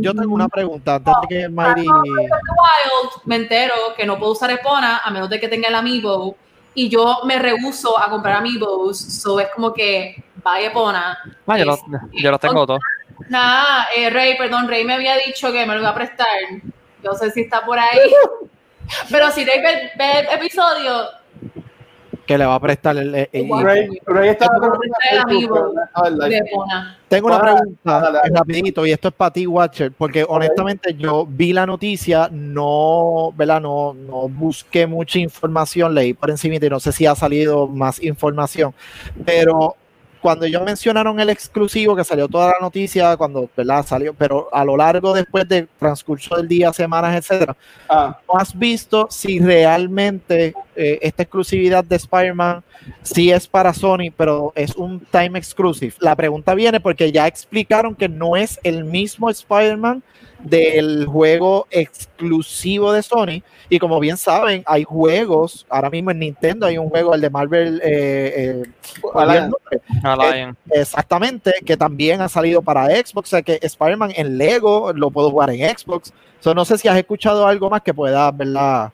Yo 0.00 0.14
tengo 0.14 0.34
una 0.34 0.48
pregunta 0.48 0.96
antes 0.96 1.14
de 1.22 1.28
que 1.28 1.48
Mayri. 1.48 1.86
Wild 1.86 3.24
me 3.24 3.36
entero 3.36 3.74
que 3.96 4.06
no 4.06 4.18
puedo 4.18 4.32
usar 4.32 4.50
Epona 4.50 4.98
a 4.98 5.10
menos 5.10 5.28
de 5.28 5.40
que 5.40 5.48
tenga 5.48 5.68
el 5.68 5.74
amiibo 5.74 6.36
y 6.74 6.88
yo 6.88 7.20
me 7.24 7.38
rehuso 7.38 7.98
a 7.98 8.08
comprar 8.08 8.36
amiibos, 8.36 8.98
so 8.98 9.40
es 9.40 9.48
como 9.54 9.72
que 9.72 10.22
vaya 10.42 10.68
Epona. 10.68 11.18
Ah, 11.46 11.58
yo, 11.58 11.64
los, 11.64 11.80
yo 12.12 12.30
los 12.30 12.40
tengo 12.40 12.66
todos. 12.66 12.80
Nada, 13.28 13.88
eh, 13.96 14.10
Rey, 14.10 14.36
perdón, 14.36 14.68
Rey 14.68 14.84
me 14.84 14.94
había 14.94 15.16
dicho 15.16 15.50
que 15.50 15.66
me 15.66 15.74
lo 15.74 15.80
iba 15.80 15.90
a 15.90 15.94
prestar. 15.94 16.26
Yo 17.02 17.12
sé 17.12 17.30
si 17.30 17.42
está 17.42 17.64
por 17.64 17.78
ahí. 17.78 18.12
Pero 19.10 19.30
si 19.32 19.44
Rey 19.44 19.60
ve, 19.60 19.90
ve 19.96 20.20
el 20.20 20.28
episodio, 20.28 21.08
que 22.28 22.36
le 22.36 22.44
va 22.44 22.54
a 22.56 22.60
prestar 22.60 22.96
el. 22.98 23.14
el- 23.14 23.28
el-. 23.32 23.98
Ray, 24.04 24.28
está. 24.28 24.48
Tengo 27.08 27.28
una 27.28 27.40
pregunta 27.40 28.00
dale, 28.00 28.18
dale. 28.18 28.34
rapidito 28.34 28.84
y 28.86 28.92
esto 28.92 29.08
es 29.08 29.14
para 29.14 29.32
ti, 29.32 29.46
Watcher, 29.46 29.92
porque 29.92 30.26
honestamente 30.28 30.94
yo 30.94 31.26
vi 31.26 31.54
la 31.54 31.64
noticia, 31.64 32.28
no, 32.30 33.32
¿verdad? 33.34 33.62
No, 33.62 33.94
no 33.94 34.28
busqué 34.28 34.86
mucha 34.86 35.18
información, 35.18 35.94
leí 35.94 36.12
por 36.12 36.28
encima 36.28 36.56
y 36.56 36.60
no 36.68 36.78
sé 36.78 36.92
si 36.92 37.06
ha 37.06 37.14
salido 37.14 37.66
más 37.66 38.02
información, 38.02 38.74
pero 39.24 39.74
cuando 40.20 40.46
ellos 40.46 40.62
mencionaron 40.62 41.18
el 41.20 41.30
exclusivo, 41.30 41.94
que 41.96 42.04
salió 42.04 42.28
toda 42.28 42.48
la 42.48 42.56
noticia, 42.60 43.16
cuando, 43.16 43.48
¿verdad? 43.56 43.84
Salió, 43.86 44.14
pero 44.14 44.48
a 44.52 44.64
lo 44.64 44.76
largo 44.76 45.12
después 45.14 45.48
del 45.48 45.68
transcurso 45.78 46.36
del 46.36 46.48
día, 46.48 46.72
semanas, 46.72 47.16
etcétera, 47.16 47.56
Ah, 47.88 48.18
¿no 48.28 48.38
has 48.38 48.56
visto 48.56 49.08
si 49.10 49.38
realmente 49.38 50.54
eh, 50.76 50.98
esta 51.00 51.22
exclusividad 51.22 51.84
de 51.84 51.96
Spider-Man 51.96 52.62
sí 53.02 53.30
es 53.30 53.46
para 53.46 53.72
Sony, 53.72 54.10
pero 54.16 54.52
es 54.54 54.76
un 54.76 55.00
time 55.10 55.38
exclusive? 55.38 55.94
La 56.00 56.14
pregunta 56.14 56.54
viene 56.54 56.80
porque 56.80 57.10
ya 57.10 57.26
explicaron 57.26 57.94
que 57.94 58.08
no 58.08 58.36
es 58.36 58.60
el 58.62 58.84
mismo 58.84 59.30
Spider-Man 59.30 60.02
del 60.38 61.06
juego 61.06 61.66
exclusivo 61.70 62.92
de 62.92 63.02
Sony. 63.02 63.42
Y 63.68 63.78
como 63.78 64.00
bien 64.00 64.16
saben, 64.16 64.62
hay 64.66 64.84
juegos, 64.84 65.66
ahora 65.68 65.90
mismo 65.90 66.10
en 66.10 66.20
Nintendo 66.20 66.66
hay 66.66 66.78
un 66.78 66.88
juego, 66.88 67.14
el 67.14 67.20
de 67.20 67.28
Marvel, 67.28 67.80
eh, 67.84 68.62
eh. 68.64 68.70
Alliance. 70.02 70.58
Exactamente, 70.70 71.52
que 71.64 71.76
también 71.76 72.20
ha 72.22 72.28
salido 72.28 72.62
para 72.62 72.86
Xbox, 72.86 73.28
o 73.28 73.30
sea 73.30 73.42
que 73.42 73.58
Spider-Man 73.60 74.12
en 74.16 74.38
Lego 74.38 74.92
lo 74.94 75.10
puedo 75.10 75.30
jugar 75.30 75.50
en 75.50 75.76
Xbox. 75.76 76.12
So, 76.40 76.54
no 76.54 76.64
sé 76.64 76.78
si 76.78 76.88
has 76.88 76.96
escuchado 76.96 77.46
algo 77.46 77.68
más 77.68 77.82
que 77.82 77.92
pueda, 77.92 78.30
¿verdad? 78.30 78.90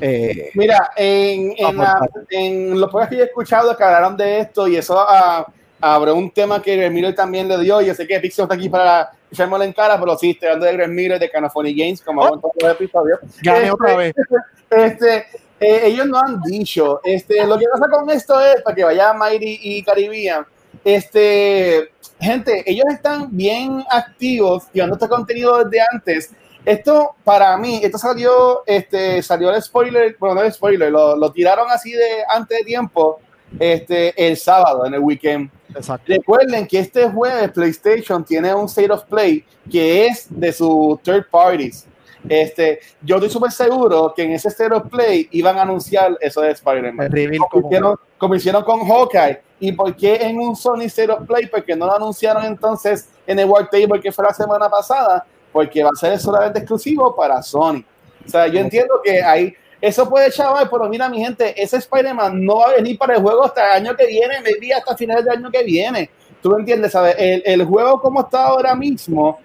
Eh, 0.00 0.50
Mira, 0.54 0.90
en, 0.96 1.54
en, 1.56 1.76
la- 1.76 2.08
en 2.30 2.80
los 2.80 2.90
podcasts 2.90 3.10
que 3.10 3.16
yo 3.18 3.22
he 3.22 3.26
escuchado 3.26 3.76
que 3.76 3.84
hablaron 3.84 4.16
de 4.16 4.40
esto 4.40 4.66
y 4.66 4.76
eso 4.76 4.98
ah, 4.98 5.46
habrá 5.80 6.12
un 6.12 6.30
tema 6.30 6.60
que 6.60 6.90
Miller 6.90 7.14
también 7.14 7.48
le 7.48 7.58
dio. 7.60 7.80
Yo 7.80 7.94
sé 7.94 8.06
que 8.06 8.20
Pixel 8.20 8.44
está 8.44 8.54
aquí 8.54 8.68
para 8.68 9.10
echarme 9.30 9.64
en 9.64 9.72
cara, 9.72 9.98
pero 9.98 10.16
sí, 10.16 10.30
estoy 10.30 10.48
hablando 10.48 10.66
de 10.66 10.72
Greg 10.72 10.88
Miller 10.88 11.18
de 11.18 11.30
Canafony 11.30 11.74
Games, 11.74 12.00
como 12.00 12.24
hago 12.24 12.34
en 12.36 12.40
todos 12.40 12.54
los 12.60 12.72
episodios. 12.72 13.20
gané 13.42 13.58
Este, 13.58 13.70
otra 13.70 13.96
vez. 13.96 14.14
Este, 14.70 15.26
eh, 15.58 15.80
ellos 15.86 16.06
no 16.06 16.20
han 16.20 16.40
dicho, 16.42 17.00
este, 17.02 17.44
lo 17.44 17.58
que 17.58 17.66
pasa 17.66 17.88
con 17.88 18.08
esto 18.08 18.40
es, 18.40 18.62
para 18.62 18.76
que 18.76 18.84
vaya 18.84 19.12
Mighty 19.12 19.58
y 19.60 19.82
Caribbean, 19.82 20.46
este, 20.84 21.90
gente, 22.20 22.62
ellos 22.70 22.86
están 22.88 23.28
bien 23.36 23.84
activos 23.90 24.68
llevando 24.72 24.94
este 24.94 25.08
contenido 25.08 25.64
desde 25.64 25.84
antes. 25.92 26.30
Esto, 26.64 27.16
para 27.24 27.56
mí, 27.56 27.80
esto 27.82 27.98
salió, 27.98 28.62
este, 28.64 29.22
salió 29.22 29.52
el 29.52 29.60
spoiler, 29.60 30.16
bueno, 30.20 30.36
no 30.36 30.42
el 30.42 30.52
spoiler, 30.52 30.92
lo, 30.92 31.16
lo 31.16 31.32
tiraron 31.32 31.68
así 31.70 31.90
de 31.90 32.22
antes 32.28 32.58
de 32.58 32.64
tiempo, 32.64 33.20
este, 33.58 34.28
el 34.28 34.36
sábado, 34.36 34.86
en 34.86 34.94
el 34.94 35.00
weekend. 35.00 35.50
Exacto. 35.74 36.04
Recuerden 36.06 36.66
que 36.66 36.78
este 36.80 37.08
jueves 37.08 37.50
PlayStation 37.52 38.24
tiene 38.24 38.54
un 38.54 38.66
State 38.66 38.92
of 38.92 39.04
Play 39.04 39.44
que 39.70 40.06
es 40.06 40.26
de 40.28 40.52
sus 40.52 41.00
third 41.02 41.26
parties. 41.30 41.86
Este, 42.28 42.80
yo 43.02 43.16
estoy 43.16 43.30
súper 43.30 43.50
seguro 43.50 44.12
que 44.14 44.24
en 44.24 44.32
ese 44.32 44.48
State 44.48 44.74
of 44.74 44.88
Play 44.90 45.28
iban 45.30 45.56
a 45.58 45.62
anunciar 45.62 46.18
eso 46.20 46.42
de 46.42 46.50
Spider-Man. 46.50 47.10
Como 47.38 47.48
como- 47.48 47.68
hicieron, 47.68 47.96
como 48.18 48.34
hicieron 48.34 48.62
con 48.64 48.80
Hawkeye. 48.86 49.40
¿Y 49.60 49.72
por 49.72 49.94
qué 49.96 50.16
en 50.16 50.38
un 50.38 50.56
Sony 50.56 50.82
State 50.82 51.12
of 51.12 51.26
Play? 51.26 51.46
Porque 51.46 51.74
no 51.76 51.86
lo 51.86 51.94
anunciaron 51.94 52.44
entonces 52.44 53.08
en 53.26 53.38
el 53.38 53.46
World 53.46 53.68
Table 53.70 54.00
que 54.00 54.12
fue 54.12 54.24
la 54.24 54.34
semana 54.34 54.68
pasada, 54.68 55.24
porque 55.52 55.82
va 55.82 55.90
a 55.94 55.98
ser 55.98 56.18
solamente 56.18 56.58
exclusivo 56.58 57.14
para 57.14 57.42
Sony. 57.42 57.84
O 58.26 58.28
sea, 58.28 58.46
yo 58.48 58.60
entiendo 58.60 59.00
que 59.02 59.22
hay, 59.22 59.54
eso 59.80 60.08
puede 60.08 60.30
chaval, 60.30 60.68
pero 60.70 60.88
mira 60.88 61.08
mi 61.08 61.18
gente, 61.18 61.60
ese 61.60 61.76
Spider-Man 61.78 62.44
no 62.44 62.56
va 62.58 62.66
a 62.70 62.74
venir 62.74 62.98
para 62.98 63.14
el 63.16 63.22
juego 63.22 63.44
hasta 63.44 63.64
el 63.76 63.86
año 63.86 63.96
que 63.96 64.06
viene, 64.06 64.40
maybe 64.42 64.72
hasta 64.74 64.96
finales 64.96 65.24
del 65.24 65.38
año 65.38 65.50
que 65.50 65.62
viene. 65.62 66.10
¿Tú 66.42 66.50
me 66.50 66.60
entiendes? 66.60 66.92
¿Sabes? 66.92 67.14
El, 67.18 67.42
el 67.44 67.64
juego 67.64 68.00
como 68.00 68.20
está 68.20 68.46
ahora 68.46 68.74
mismo, 68.74 69.38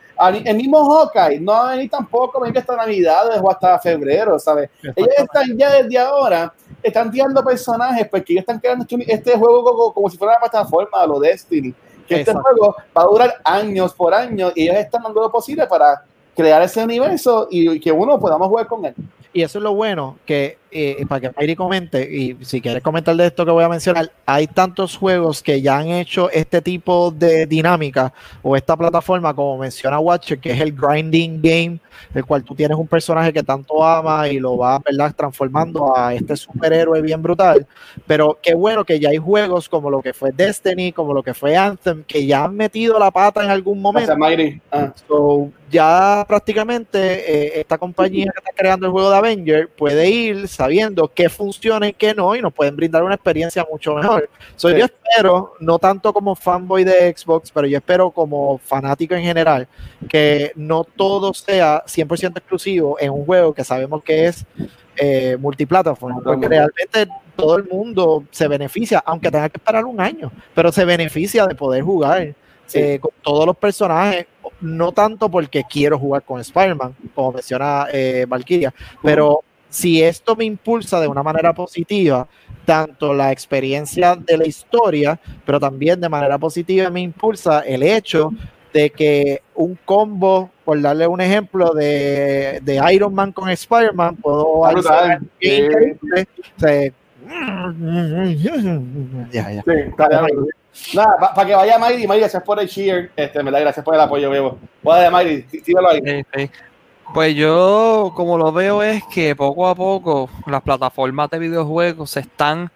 el 0.46 0.56
mismo 0.56 0.84
Hawkeye 0.86 1.40
no 1.42 1.52
va 1.52 1.70
a 1.70 1.72
venir 1.76 1.90
tampoco, 1.90 2.40
maybe 2.40 2.60
hasta 2.60 2.76
Navidades 2.76 3.40
o 3.42 3.52
hasta 3.52 3.78
febrero, 3.80 4.40
¿sabes? 4.40 4.70
Ellos 4.96 5.14
están 5.18 5.58
ya 5.58 5.74
desde 5.74 5.98
ahora, 5.98 6.54
están 6.82 7.12
tirando 7.12 7.44
personajes 7.44 8.08
porque 8.10 8.34
ellos 8.34 8.44
están 8.44 8.60
creando 8.60 8.86
este- 8.90 9.14
este 9.14 9.38
juego 9.38 9.64
como, 9.64 9.94
como 9.94 10.10
si 10.10 10.18
fuera 10.18 10.34
una 10.38 10.50
plataforma 10.50 11.02
a 11.02 11.08
lo 11.08 11.20
Destiny. 11.20 11.74
Que 12.08 12.20
este 12.20 12.32
juego 12.34 12.76
va 12.96 13.02
a 13.02 13.06
durar 13.06 13.34
años 13.44 13.94
por 13.94 14.14
años 14.14 14.52
y 14.56 14.64
ellos 14.64 14.76
están 14.78 15.02
dando 15.02 15.22
lo 15.22 15.32
posible 15.32 15.66
para 15.66 16.04
crear 16.36 16.62
ese 16.62 16.84
universo 16.84 17.48
y 17.50 17.80
que 17.80 17.92
uno 17.92 18.20
podamos 18.20 18.48
jugar 18.48 18.68
con 18.68 18.86
él. 18.86 18.94
Y 19.36 19.42
eso 19.42 19.60
es 19.60 19.64
lo 19.64 19.74
bueno, 19.74 20.18
que 20.26 20.58
eh, 20.78 21.06
para 21.08 21.22
que 21.22 21.32
Mayri 21.38 21.56
comente, 21.56 22.04
y 22.04 22.38
si 22.44 22.60
quieres 22.60 22.84
comentar 22.84 23.16
de 23.16 23.28
esto 23.28 23.46
que 23.46 23.52
voy 23.52 23.64
a 23.64 23.70
mencionar, 23.70 24.12
hay 24.26 24.46
tantos 24.48 24.98
juegos 24.98 25.42
que 25.42 25.62
ya 25.62 25.78
han 25.78 25.88
hecho 25.88 26.30
este 26.32 26.62
tipo 26.62 27.12
de 27.12 27.46
dinámica 27.46 28.12
o 28.42 28.58
esta 28.58 28.76
plataforma, 28.76 29.34
como 29.34 29.58
menciona 29.58 30.00
Watcher, 30.00 30.38
que 30.38 30.52
es 30.52 30.60
el 30.60 30.74
grinding 30.74 31.42
game, 31.42 31.80
el 32.14 32.26
cual 32.26 32.44
tú 32.44 32.54
tienes 32.56 32.78
un 32.78 32.88
personaje 32.88 33.32
que 33.32 33.42
tanto 33.42 33.82
ama 33.86 34.28
y 34.28 34.38
lo 34.38 34.58
va 34.58 34.80
¿verdad? 34.80 35.16
transformando 35.16 35.98
a 35.98 36.14
este 36.14 36.36
superhéroe 36.36 37.02
bien 37.02 37.22
brutal. 37.22 37.66
Pero 38.06 38.38
qué 38.42 38.54
bueno 38.54 38.84
que 38.84 39.00
ya 39.00 39.10
hay 39.10 39.18
juegos 39.18 39.70
como 39.70 39.90
lo 39.90 40.02
que 40.02 40.14
fue 40.14 40.34
Destiny, 40.34 40.92
como 40.92 41.14
lo 41.14 41.24
que 41.24 41.34
fue 41.34 41.56
Anthem, 41.56 42.04
que 42.04 42.26
ya 42.26 42.44
han 42.44 42.56
metido 42.56 43.00
la 43.00 43.12
pata 43.12 43.44
en 43.44 43.50
algún 43.50 43.82
momento. 43.82 44.14
Ah. 44.72 44.92
So, 45.08 45.52
ya 45.72 46.26
prácticamente 46.28 47.00
eh, 47.00 47.60
esta 47.60 47.78
compañía 47.78 48.32
que 48.32 48.40
está 48.40 48.52
creando 48.56 48.86
el 48.86 48.92
juego 48.92 49.10
de 49.10 49.18
Avenger 49.18 49.70
puede 49.70 50.10
ir 50.10 50.48
sabiendo 50.66 51.12
qué 51.14 51.30
funciona 51.30 51.88
y 51.88 51.94
qué 51.94 52.16
no, 52.16 52.36
y 52.36 52.42
nos 52.42 52.52
pueden 52.52 52.76
brindar 52.76 53.04
una 53.04 53.14
experiencia 53.14 53.66
mucho 53.70 53.94
mejor. 53.94 54.30
So, 54.56 54.72
Yo 54.72 54.86
espero, 54.86 55.54
no 55.60 55.78
tanto 55.78 56.12
como 56.12 56.36
fanboy 56.36 56.84
de 56.84 57.16
Xbox, 57.16 57.52
pero 57.52 57.68
yo 57.68 57.78
espero 57.78 58.10
como 58.10 58.58
fanático 58.58 59.14
en 59.14 59.22
general, 59.22 59.68
que 60.10 60.52
no 60.56 60.84
todo 60.84 61.34
sea 61.36 61.84
100% 61.86 62.38
exclusivo 62.38 62.98
en 63.00 63.12
un 63.12 63.26
juego 63.26 63.54
que 63.54 63.64
sabemos 63.64 64.04
que 64.04 64.26
es 64.26 64.44
eh, 64.98 65.38
multiplataforma, 65.40 66.22
porque 66.24 66.48
realmente 66.48 67.08
todo 67.36 67.58
el 67.58 67.66
mundo 67.66 68.24
se 68.32 68.48
beneficia, 68.48 69.04
aunque 69.06 69.30
tenga 69.30 69.50
que 69.50 69.58
esperar 69.58 69.86
un 69.86 70.02
año, 70.02 70.32
pero 70.56 70.72
se 70.72 70.84
beneficia 70.84 71.46
de 71.46 71.54
poder 71.54 71.84
jugar 71.84 72.34
eh, 72.74 73.00
con 73.00 73.12
todos 73.22 73.46
los 73.46 73.56
personajes, 73.56 74.26
no 74.62 74.92
tanto 74.92 75.30
porque 75.30 75.64
quiero 75.70 76.00
jugar 76.00 76.24
con 76.24 76.42
Spider-Man, 76.42 76.96
como 77.14 77.34
menciona 77.34 77.86
eh, 77.92 78.26
Valkyria, 78.28 78.74
pero 79.04 79.44
si 79.76 80.02
esto 80.02 80.38
me 80.38 80.46
impulsa 80.46 81.02
de 81.02 81.08
una 81.10 81.22
manera 81.22 81.54
positiva, 81.54 82.30
tanto 82.64 83.14
la 83.14 83.34
experiencia 83.34 84.16
de 84.16 84.38
la 84.38 84.48
historia, 84.48 85.20
pero 85.46 85.60
también 85.60 86.00
de 86.00 86.08
manera 86.08 86.38
positiva 86.38 86.90
me 86.90 87.02
impulsa 87.02 87.60
el 87.60 87.84
hecho 87.84 88.32
de 88.72 88.90
que 88.90 89.42
un 89.54 89.78
combo, 89.84 90.50
por 90.64 90.82
darle 90.82 91.08
un 91.08 91.20
ejemplo 91.20 91.74
de, 91.74 92.62
de 92.64 92.94
Iron 92.94 93.14
Man 93.14 93.34
con 93.34 93.50
Spider-Man, 93.50 94.16
puedo 94.16 94.66
hacer 94.66 95.20
ya, 99.30 99.52
ya. 99.52 99.62
Sí, 99.62 100.96
Nada, 100.96 101.34
para 101.36 101.48
que 101.48 101.54
vaya 101.54 101.78
Mayri, 101.78 102.08
Mayri, 102.08 102.22
gracias 102.22 102.44
por 102.44 102.62
el 102.62 102.70
cheer, 102.70 103.12
este, 103.16 103.44
me 103.44 103.52
da 103.52 103.60
gracias 103.60 103.84
por 103.84 103.94
el 103.94 104.00
apoyo, 104.00 104.30
Bebo. 104.30 104.58
Voy 104.82 105.04
a 105.04 105.12
Mayri, 105.12 105.46
ahí. 106.34 106.50
Pues 107.14 107.36
yo, 107.36 108.12
como 108.16 108.38
lo 108.38 108.52
veo, 108.52 108.84
es 108.84 109.04
que 109.06 109.36
poco 109.36 109.68
a 109.68 109.76
poco 109.76 110.30
las 110.48 110.62
plataformas 110.62 111.30
de 111.30 111.40
videojuegos 111.40 112.12
se 112.12 112.22
están 112.22 112.72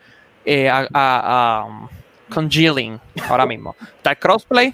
eh, 0.46 0.70
a, 0.70 0.88
a, 0.94 1.90
congealing 2.34 3.00
ahora 3.28 3.46
mismo. 3.46 3.76
Está 3.98 4.12
el 4.12 4.18
crossplay, 4.18 4.74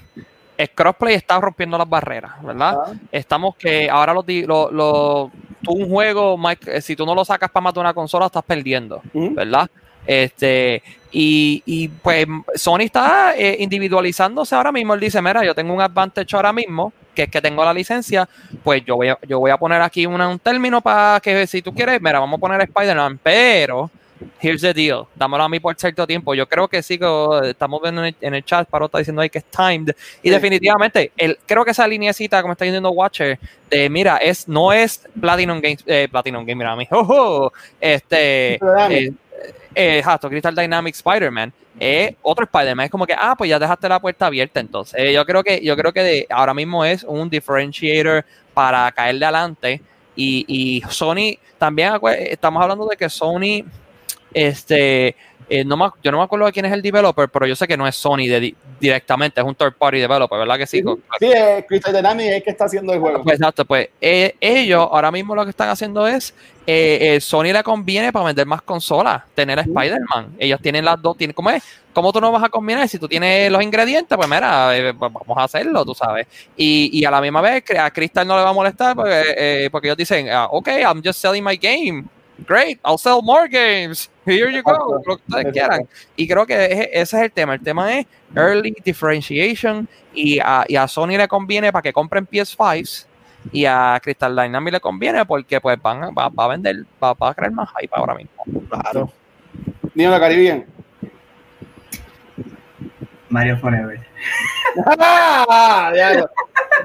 el 0.58 0.70
crossplay 0.72 1.16
está 1.16 1.40
rompiendo 1.40 1.78
las 1.78 1.90
barreras, 1.90 2.42
¿verdad? 2.44 2.78
Estamos 3.12 3.56
que 3.56 3.90
ahora 3.90 4.14
los, 4.14 4.26
lo, 4.48 5.32
tú 5.64 5.72
un 5.72 5.90
juego, 5.90 6.38
Mike, 6.38 6.78
eh, 6.78 6.82
si 6.82 6.96
tú 6.96 7.06
no 7.06 7.16
lo 7.16 7.26
sacas 7.26 7.50
para 7.50 7.64
matar 7.64 7.82
una 7.82 7.94
consola, 7.94 8.28
estás 8.28 8.44
perdiendo, 8.44 9.02
¿verdad? 9.14 9.70
Este, 10.06 10.84
y, 11.12 11.64
y, 11.66 11.88
pues 11.88 12.28
Sony 12.56 12.82
está 12.82 13.36
eh, 13.36 13.58
individualizándose 13.60 14.54
ahora 14.54 14.72
mismo. 14.72 14.94
Él 14.94 15.00
dice: 15.00 15.22
Mira, 15.22 15.44
yo 15.44 15.56
tengo 15.56 15.74
un 15.74 15.82
advantage 15.82 16.36
ahora 16.36 16.54
mismo, 16.54 16.94
que 17.16 17.24
es 17.24 17.30
que 17.30 17.42
tengo 17.42 17.66
la 17.66 17.74
licencia. 17.74 18.30
Pues 18.64 18.84
yo 18.86 18.96
voy 18.98 19.10
a, 19.10 19.18
yo 19.28 19.40
voy 19.40 19.50
a 19.50 19.58
poner 19.58 19.82
aquí 19.82 20.06
un 20.06 20.40
término 20.40 20.82
para 20.82 21.20
que 21.20 21.48
si 21.48 21.62
tú 21.62 21.74
quieres, 21.74 22.00
mira, 22.02 22.20
vamos 22.20 22.38
a 22.38 22.42
poner 22.42 22.62
Spider-Man, 22.62 23.20
pero 23.24 23.90
here's 24.40 24.62
the 24.62 24.74
deal, 24.74 25.08
dámelo 25.16 25.44
a 25.44 25.50
mí 25.50 25.60
por 25.60 25.76
cierto 25.76 26.06
tiempo. 26.06 26.34
Yo 26.34 26.48
creo 26.48 26.68
que 26.68 26.82
sí, 26.82 26.98
que 26.98 27.40
estamos 27.50 27.82
viendo 27.82 28.06
en 28.06 28.34
el, 28.34 28.44
chat, 28.44 28.68
Paro 28.70 28.86
está 28.86 29.00
diciendo 29.00 29.22
ahí 29.22 29.30
que 29.30 29.40
es 29.40 29.46
timed. 29.46 29.96
Y 30.22 30.30
definitivamente, 30.30 31.12
el, 31.18 31.38
creo 31.46 31.66
que 31.66 31.72
esa 31.72 31.88
lineecita, 31.88 32.42
como 32.42 32.54
está 32.54 32.66
diciendo 32.66 32.92
Watcher, 32.92 33.40
de 33.70 33.90
mira, 33.90 34.18
es, 34.18 34.48
no 34.48 34.72
es 34.72 35.02
Platinum 35.20 35.60
Games, 35.60 35.84
eh, 35.86 36.08
Platinum 36.10 36.46
Game, 36.46 36.56
mira 36.56 36.72
a 36.72 36.76
mí, 36.76 36.88
oh, 36.92 37.52
este, 37.80 38.56
eh, 38.56 39.14
eh, 39.74 39.98
exacto, 40.00 40.30
Crystal 40.30 40.56
Dynamics 40.56 40.98
Spider-Man, 41.00 41.54
es 41.80 42.16
otro 42.22 42.46
Spider-Man. 42.46 42.86
Es 42.86 42.92
como 42.92 43.06
que, 43.06 43.14
ah, 43.18 43.36
pues 43.38 43.50
ya 43.50 43.60
dejaste 43.60 43.90
la 43.90 44.00
puerta 44.00 44.28
abierta. 44.28 44.60
Entonces, 44.60 45.14
yo 45.14 45.26
creo 45.26 45.44
que, 45.44 45.62
yo 45.64 45.76
creo 45.76 45.92
que 45.92 46.02
de, 46.02 46.28
ahora 46.30 46.54
mismo 46.54 46.86
es 46.86 47.04
un 47.04 47.30
differentiator 47.30 48.26
para 48.54 48.92
caer 48.92 49.20
de 49.20 49.26
adelante. 49.26 49.82
Y, 50.16 50.46
y 50.48 50.82
Sony, 50.90 51.38
también 51.58 51.94
estamos 52.30 52.62
hablando 52.62 52.88
de 52.88 52.96
que 52.96 53.10
Sony 53.10 53.66
este, 54.36 55.16
eh, 55.50 55.64
no 55.64 55.94
yo 56.02 56.12
no 56.12 56.18
me 56.18 56.24
acuerdo 56.24 56.46
de 56.46 56.52
quién 56.52 56.66
es 56.66 56.74
el 56.74 56.82
developer, 56.82 57.30
pero 57.30 57.46
yo 57.46 57.56
sé 57.56 57.68
que 57.68 57.78
no 57.78 57.88
es 57.88 57.96
Sony 57.96 58.26
directamente, 58.80 59.40
es 59.40 59.46
un 59.46 59.54
third 59.54 59.74
party 59.74 60.00
developer, 60.00 60.40
¿verdad 60.40 60.58
que 60.58 60.66
sí? 60.66 60.84
Sí, 61.20 61.32
es 61.32 61.66
Crystal 61.68 61.94
Dynamics 61.94 62.36
es 62.36 62.44
que 62.44 62.50
está 62.50 62.66
haciendo 62.66 62.94
el 62.94 63.00
juego. 63.00 63.24
Pues, 63.24 63.36
exacto, 63.36 63.66
pues 63.66 63.90
eh, 64.02 64.36
ellos 64.40 64.88
ahora 64.92 65.12
mismo 65.12 65.36
lo 65.36 65.44
que 65.44 65.52
están 65.52 65.70
haciendo 65.70 66.08
es, 66.08 66.34
eh, 66.66 67.20
Sony 67.22 67.54
le 67.54 67.62
conviene 67.64 68.12
para 68.12 68.26
vender 68.26 68.48
más 68.48 68.64
consolas, 68.64 69.24
tener 69.36 69.60
a 69.60 69.62
Spider-Man. 69.62 70.36
Ellos 70.40 70.60
tienen 70.62 70.84
las 70.84 71.00
dos, 71.00 71.16
tienen, 71.16 71.36
¿cómo 71.36 71.52
es? 71.52 71.64
¿Cómo 71.94 72.12
tú 72.12 72.20
no 72.20 72.32
vas 72.32 72.44
a 72.44 72.50
combinar? 72.50 72.88
Si 72.90 72.98
tú 72.98 73.08
tienes 73.08 73.52
los 73.52 73.62
ingredientes, 73.62 74.18
pues 74.18 74.28
mira, 74.28 74.72
pues 74.98 75.14
vamos 75.14 75.38
a 75.38 75.44
hacerlo, 75.44 75.86
tú 75.86 75.94
sabes. 75.94 76.28
Y, 76.58 76.90
y, 76.92 77.06
a 77.06 77.12
la 77.12 77.22
misma 77.22 77.42
vez, 77.42 77.64
a 77.80 77.92
Crystal 77.92 78.28
no 78.28 78.36
le 78.36 78.44
va 78.44 78.50
a 78.50 78.54
molestar 78.54 78.96
porque, 78.96 79.70
porque 79.72 79.88
ellos 79.88 79.98
dicen, 79.98 80.30
ah, 80.30 80.48
ok, 80.52 80.68
I'm 80.82 81.02
just 81.04 81.22
selling 81.22 81.44
my 81.44 81.56
game 81.56 82.06
great, 82.46 82.80
I'll 82.84 82.98
sell 82.98 83.22
more 83.22 83.48
games. 83.48 84.10
Here 84.26 84.50
you 84.50 84.62
go, 84.64 85.02
lo 85.06 85.18
que 85.18 85.24
ustedes 85.28 85.54
quieran. 85.54 85.88
Y 86.16 86.28
creo 86.28 86.46
que 86.46 86.90
ese 86.94 87.02
es 87.02 87.14
el 87.14 87.32
tema. 87.32 87.54
El 87.54 87.62
tema 87.62 88.00
es 88.00 88.06
early 88.36 88.76
differentiation 88.84 89.88
y 90.14 90.40
a, 90.40 90.66
y 90.68 90.76
a 90.76 90.88
Sony 90.88 91.18
le 91.18 91.28
conviene 91.28 91.72
para 91.72 91.82
que 91.82 91.94
compren 91.94 92.28
PS5 92.28 93.06
y 93.52 93.66
a 93.66 94.00
Crystal 94.02 94.36
Dynamics 94.36 94.74
le 94.74 94.80
conviene 94.80 95.26
porque 95.26 95.62
pues 95.62 95.80
van, 95.82 96.14
va, 96.18 96.30
va 96.30 96.46
a 96.46 96.48
vender, 96.48 96.84
va, 97.02 97.14
va, 97.14 97.30
a 97.30 97.34
crear 97.34 97.52
más 97.52 97.70
hype 97.80 97.94
ahora 97.94 98.16
mismo. 98.16 98.44
Claro. 98.70 99.12
De 99.94 100.04
Caribbean. 100.04 100.66
Mario 103.36 103.58
Forever. 103.58 104.00
ah, 104.98 105.92
ya, 105.94 106.14
ya, 106.14 106.26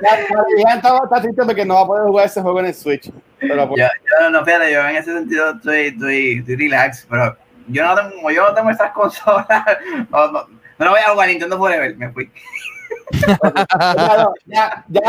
ya, 0.02 0.74
está, 0.74 1.20
triste 1.22 1.44
porque 1.44 1.64
no 1.64 1.74
va 1.74 1.82
a 1.82 1.86
poder 1.86 2.06
jugar 2.08 2.26
ese 2.26 2.42
juego 2.42 2.58
en 2.58 2.66
el 2.66 2.74
Switch. 2.74 3.12
Pero 3.38 3.68
pues, 3.68 3.80
yo, 3.80 4.30
no, 4.30 4.44
fíjate, 4.44 4.72
yo 4.72 4.88
en 4.88 4.96
ese 4.96 5.12
sentido 5.12 5.50
estoy, 5.52 5.80
estoy, 5.86 6.38
estoy 6.40 6.56
relax, 6.56 7.06
pero 7.08 7.36
yo 7.68 7.86
no 7.86 7.94
tengo, 7.94 8.30
yo 8.32 8.48
no 8.48 8.54
tengo 8.54 8.70
esas 8.70 8.90
consolas. 8.94 9.46
No, 10.10 10.32
no, 10.32 10.46
no 10.78 10.90
voy 10.90 11.00
a 11.00 11.10
jugar 11.10 11.28
Nintendo 11.28 11.56
Forever, 11.56 11.96
me 11.96 12.10
fui. 12.10 12.28
ya, 14.46 14.84
ya 14.88 15.00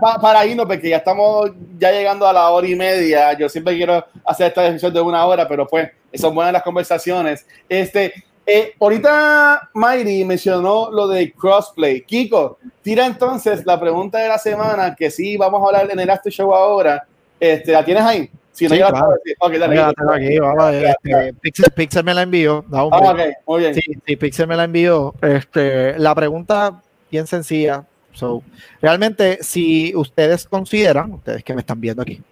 para, 0.00 0.18
para, 0.18 0.46
irnos, 0.46 0.64
porque 0.64 0.88
ya 0.88 0.96
estamos 0.96 1.50
ya 1.78 1.92
llegando 1.92 2.26
a 2.26 2.32
la 2.32 2.48
hora 2.48 2.66
y 2.66 2.74
media. 2.74 3.34
Yo 3.34 3.50
siempre 3.50 3.76
quiero 3.76 4.02
hacer 4.24 4.46
esta 4.46 4.62
decisión 4.62 4.94
de 4.94 5.00
una 5.02 5.26
hora, 5.26 5.46
pero 5.46 5.66
pues 5.66 5.90
son 6.14 6.34
buenas 6.34 6.54
las 6.54 6.62
conversaciones. 6.62 7.46
Este, 7.68 8.14
eh, 8.48 8.74
ahorita 8.78 9.70
Mayri 9.74 10.24
mencionó 10.24 10.88
lo 10.92 11.08
de 11.08 11.32
crossplay. 11.32 12.02
Kiko, 12.02 12.58
tira 12.80 13.04
entonces 13.04 13.66
la 13.66 13.80
pregunta 13.80 14.18
de 14.18 14.28
la 14.28 14.38
semana, 14.38 14.94
que 14.94 15.10
sí, 15.10 15.36
vamos 15.36 15.60
a 15.60 15.66
hablar 15.66 15.90
en 15.90 15.98
el 15.98 16.08
After 16.08 16.32
Show 16.32 16.54
ahora. 16.54 17.04
Este, 17.40 17.72
¿La 17.72 17.84
tienes 17.84 18.04
ahí? 18.04 18.30
Si 18.52 18.66
no, 18.68 18.74
sí, 18.74 18.78
claro. 18.78 19.16
okay, 19.40 19.58
dale, 19.58 19.80
aquí, 19.80 20.38
vamos, 20.38 20.72
este, 20.72 21.34
Pixel, 21.42 21.70
Pixel, 21.74 22.04
me 22.04 22.14
la 22.14 22.22
envió. 22.22 22.64
No, 22.68 22.88
ah, 22.90 23.10
okay, 23.12 23.32
muy 23.46 23.60
bien. 23.60 23.74
Sí, 23.74 23.82
sí, 24.06 24.16
Pixel 24.16 24.46
me 24.46 24.56
la 24.56 24.64
envió. 24.64 25.14
Este, 25.20 25.98
la 25.98 26.14
pregunta 26.14 26.80
bien 27.10 27.26
sencilla. 27.26 27.84
So, 28.12 28.42
realmente, 28.80 29.40
si 29.42 29.92
ustedes 29.94 30.46
consideran, 30.46 31.12
ustedes 31.12 31.44
que 31.44 31.52
me 31.52 31.60
están 31.60 31.80
viendo 31.80 32.00
aquí, 32.00 32.22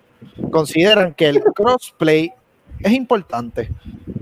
consideran 0.50 1.12
que 1.12 1.28
el 1.28 1.42
crossplay 1.42 2.32
es 2.85 2.93
importante. 2.93 3.70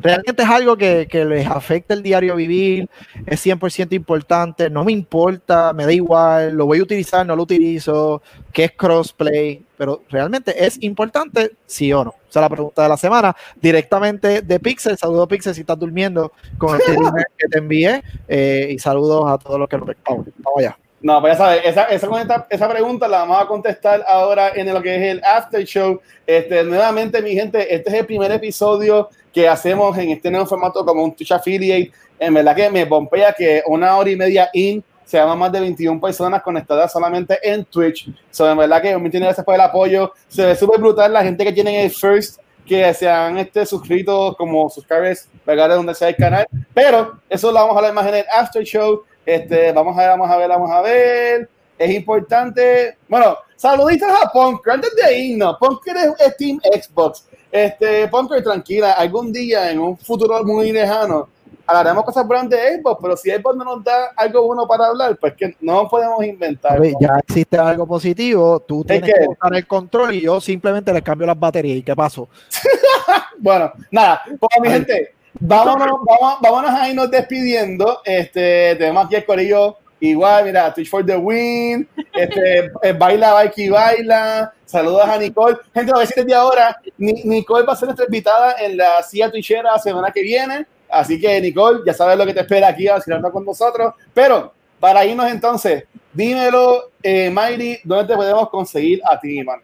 Realmente 0.00 0.42
es 0.42 0.48
algo 0.48 0.76
que, 0.76 1.06
les 1.12 1.46
afecta 1.46 1.94
el 1.94 2.02
diario 2.02 2.36
vivir, 2.36 2.88
es 3.26 3.44
100% 3.44 3.92
importante, 3.92 4.70
no 4.70 4.84
me 4.84 4.92
importa, 4.92 5.72
me 5.72 5.84
da 5.84 5.92
igual, 5.92 6.54
lo 6.54 6.66
voy 6.66 6.78
a 6.78 6.82
utilizar, 6.82 7.26
no 7.26 7.36
lo 7.36 7.42
utilizo, 7.42 8.22
qué 8.52 8.64
es 8.64 8.72
crossplay, 8.72 9.64
pero 9.76 10.02
realmente 10.08 10.64
es 10.64 10.80
importante, 10.82 11.52
sí 11.66 11.92
o 11.92 12.04
no. 12.04 12.10
O 12.10 12.32
sea, 12.32 12.42
la 12.42 12.48
pregunta 12.48 12.82
de 12.82 12.88
la 12.88 12.96
semana, 12.96 13.36
directamente 13.60 14.42
de 14.42 14.60
Pixel, 14.60 14.96
saludos 14.96 15.28
Pixel 15.28 15.54
si 15.54 15.60
estás 15.62 15.78
durmiendo 15.78 16.32
con 16.56 16.76
el 16.76 16.80
que 17.38 17.48
te 17.48 17.58
envié 17.58 18.02
eh, 18.28 18.70
y 18.70 18.78
saludos 18.78 19.28
a 19.28 19.38
todos 19.38 19.58
los 19.58 19.68
que 19.68 19.76
lo 19.76 19.86
vamos, 19.86 20.26
vamos 20.38 20.58
allá. 20.58 20.78
No, 21.02 21.20
pues 21.20 21.32
ya 21.32 21.38
sabes, 21.38 21.62
esa, 21.64 21.84
esa, 21.84 22.46
esa, 22.48 22.68
pregunta 22.68 23.08
la 23.08 23.18
vamos 23.18 23.42
a 23.42 23.46
contestar 23.46 24.04
ahora 24.06 24.52
en 24.54 24.72
lo 24.72 24.80
que 24.80 24.94
es 24.94 25.02
el 25.02 25.24
after 25.24 25.64
show. 25.64 26.00
Este, 26.26 26.62
nuevamente, 26.62 27.20
mi 27.20 27.32
gente, 27.32 27.74
este 27.74 27.90
es 27.90 27.96
el 27.96 28.06
primer 28.06 28.30
episodio 28.30 29.08
que 29.32 29.48
hacemos 29.48 29.96
en 29.98 30.10
este 30.10 30.30
nuevo 30.30 30.46
formato 30.46 30.84
como 30.84 31.02
un 31.02 31.14
Twitch 31.14 31.32
Affiliate. 31.32 31.90
En 32.20 32.34
verdad 32.34 32.54
que 32.54 32.70
me 32.70 32.86
pompea 32.86 33.32
que 33.32 33.62
una 33.66 33.96
hora 33.96 34.10
y 34.10 34.16
media 34.16 34.48
in 34.52 34.84
se 35.04 35.18
llama 35.18 35.34
más 35.34 35.52
de 35.52 35.60
21 35.60 36.00
personas 36.00 36.40
conectadas 36.40 36.92
solamente 36.92 37.38
en 37.42 37.64
Twitch. 37.64 38.08
So, 38.30 38.48
en 38.50 38.56
verdad 38.56 38.80
que 38.80 38.96
me 38.96 39.10
tiene 39.10 39.26
gracias 39.26 39.44
por 39.44 39.54
el 39.54 39.60
apoyo. 39.60 40.12
Se 40.28 40.46
ve 40.46 40.54
súper 40.54 40.80
brutal 40.80 41.12
la 41.12 41.24
gente 41.24 41.44
que 41.44 41.52
tiene 41.52 41.84
el 41.84 41.90
first 41.90 42.40
que 42.64 42.94
se 42.94 43.08
han 43.08 43.38
este, 43.38 43.66
suscrito 43.66 44.34
como 44.38 44.70
subscribers, 44.70 45.28
pegados 45.44 45.76
donde 45.76 45.94
sea 45.94 46.08
el 46.08 46.16
canal. 46.16 46.46
Pero 46.72 47.20
eso 47.28 47.48
lo 47.48 47.54
vamos 47.54 47.74
a 47.74 47.78
hablar 47.78 47.92
más 47.92 48.06
en 48.06 48.14
el 48.14 48.24
after 48.32 48.62
show. 48.62 49.02
Este, 49.24 49.72
vamos 49.72 49.96
a 49.96 50.00
ver, 50.00 50.10
vamos 50.10 50.30
a 50.30 50.36
ver, 50.36 50.48
vamos 50.48 50.70
a 50.70 50.80
ver. 50.80 51.48
Es 51.78 51.90
importante. 51.90 52.96
Bueno, 53.08 53.36
saluditos 53.56 54.08
a 54.08 54.30
Punker 54.30 54.74
antes 54.74 54.94
de 54.94 55.18
irnos. 55.18 55.56
Punker 55.58 55.96
es 56.18 56.36
Team 56.36 56.60
Xbox. 56.60 57.26
Este, 57.50 58.08
Punker, 58.08 58.42
tranquila, 58.42 58.92
algún 58.92 59.32
día 59.32 59.70
en 59.70 59.78
un 59.78 59.98
futuro 59.98 60.42
muy 60.44 60.72
lejano 60.72 61.28
hablaremos 61.66 62.04
cosas 62.04 62.26
buenas 62.26 62.48
de 62.50 62.80
Xbox, 62.80 62.98
pero 63.00 63.16
si 63.16 63.30
Xbox 63.30 63.56
no 63.56 63.64
nos 63.64 63.84
da 63.84 64.12
algo 64.16 64.46
bueno 64.46 64.66
para 64.66 64.86
hablar, 64.86 65.16
pues 65.16 65.34
que 65.34 65.56
no 65.60 65.88
podemos 65.88 66.24
inventar. 66.24 66.80
Oye, 66.80 66.94
ya 67.00 67.18
existe 67.26 67.56
algo 67.56 67.86
positivo, 67.86 68.60
tú 68.60 68.84
tienes 68.84 69.12
que 69.12 69.26
usar 69.28 69.54
el 69.54 69.66
control 69.66 70.14
y 70.14 70.20
yo 70.22 70.40
simplemente 70.40 70.92
le 70.92 71.02
cambio 71.02 71.26
las 71.26 71.38
baterías. 71.38 71.78
¿Y 71.78 71.82
qué 71.82 71.94
pasó? 71.94 72.28
bueno, 73.38 73.72
nada, 73.90 74.22
pues 74.26 74.50
mi 74.60 74.68
gente, 74.68 75.14
vámonos, 75.42 75.98
vamos, 76.06 76.40
vámonos 76.40 76.70
a 76.70 76.88
irnos 76.88 77.10
despidiendo. 77.10 78.00
Este, 78.04 78.76
tenemos 78.76 79.06
aquí 79.06 79.16
el 79.16 79.24
corillo 79.24 79.78
igual, 80.00 80.44
mira, 80.44 80.72
Twitch 80.72 80.88
for 80.88 81.04
the 81.04 81.16
win, 81.16 81.88
este, 82.12 82.72
eh, 82.82 82.92
baila, 82.92 83.32
Baiki, 83.34 83.68
baila, 83.68 84.52
saludos 84.64 85.08
a 85.08 85.18
Nicole. 85.18 85.58
Gente, 85.72 85.92
a 85.94 86.00
decir 86.00 86.24
desde 86.24 86.34
ahora, 86.34 86.80
Nicole 86.98 87.64
va 87.64 87.72
a 87.72 87.76
ser 87.76 87.86
nuestra 87.86 88.06
invitada 88.06 88.56
en 88.58 88.76
la 88.76 89.02
CIA 89.02 89.30
Twitchera 89.30 89.78
semana 89.78 90.10
que 90.10 90.22
viene. 90.22 90.66
Así 90.88 91.20
que, 91.20 91.40
Nicole, 91.40 91.80
ya 91.86 91.94
sabes 91.94 92.18
lo 92.18 92.26
que 92.26 92.34
te 92.34 92.40
espera 92.40 92.68
aquí 92.68 92.86
vacilando 92.86 93.30
con 93.30 93.44
nosotros. 93.44 93.94
Pero, 94.12 94.52
para 94.78 95.04
irnos 95.04 95.30
entonces, 95.30 95.84
dímelo, 96.12 96.90
eh, 97.02 97.30
Mighty, 97.30 97.80
¿dónde 97.84 98.12
te 98.12 98.16
podemos 98.16 98.48
conseguir 98.50 99.00
a 99.08 99.18
ti, 99.18 99.42
man? 99.42 99.60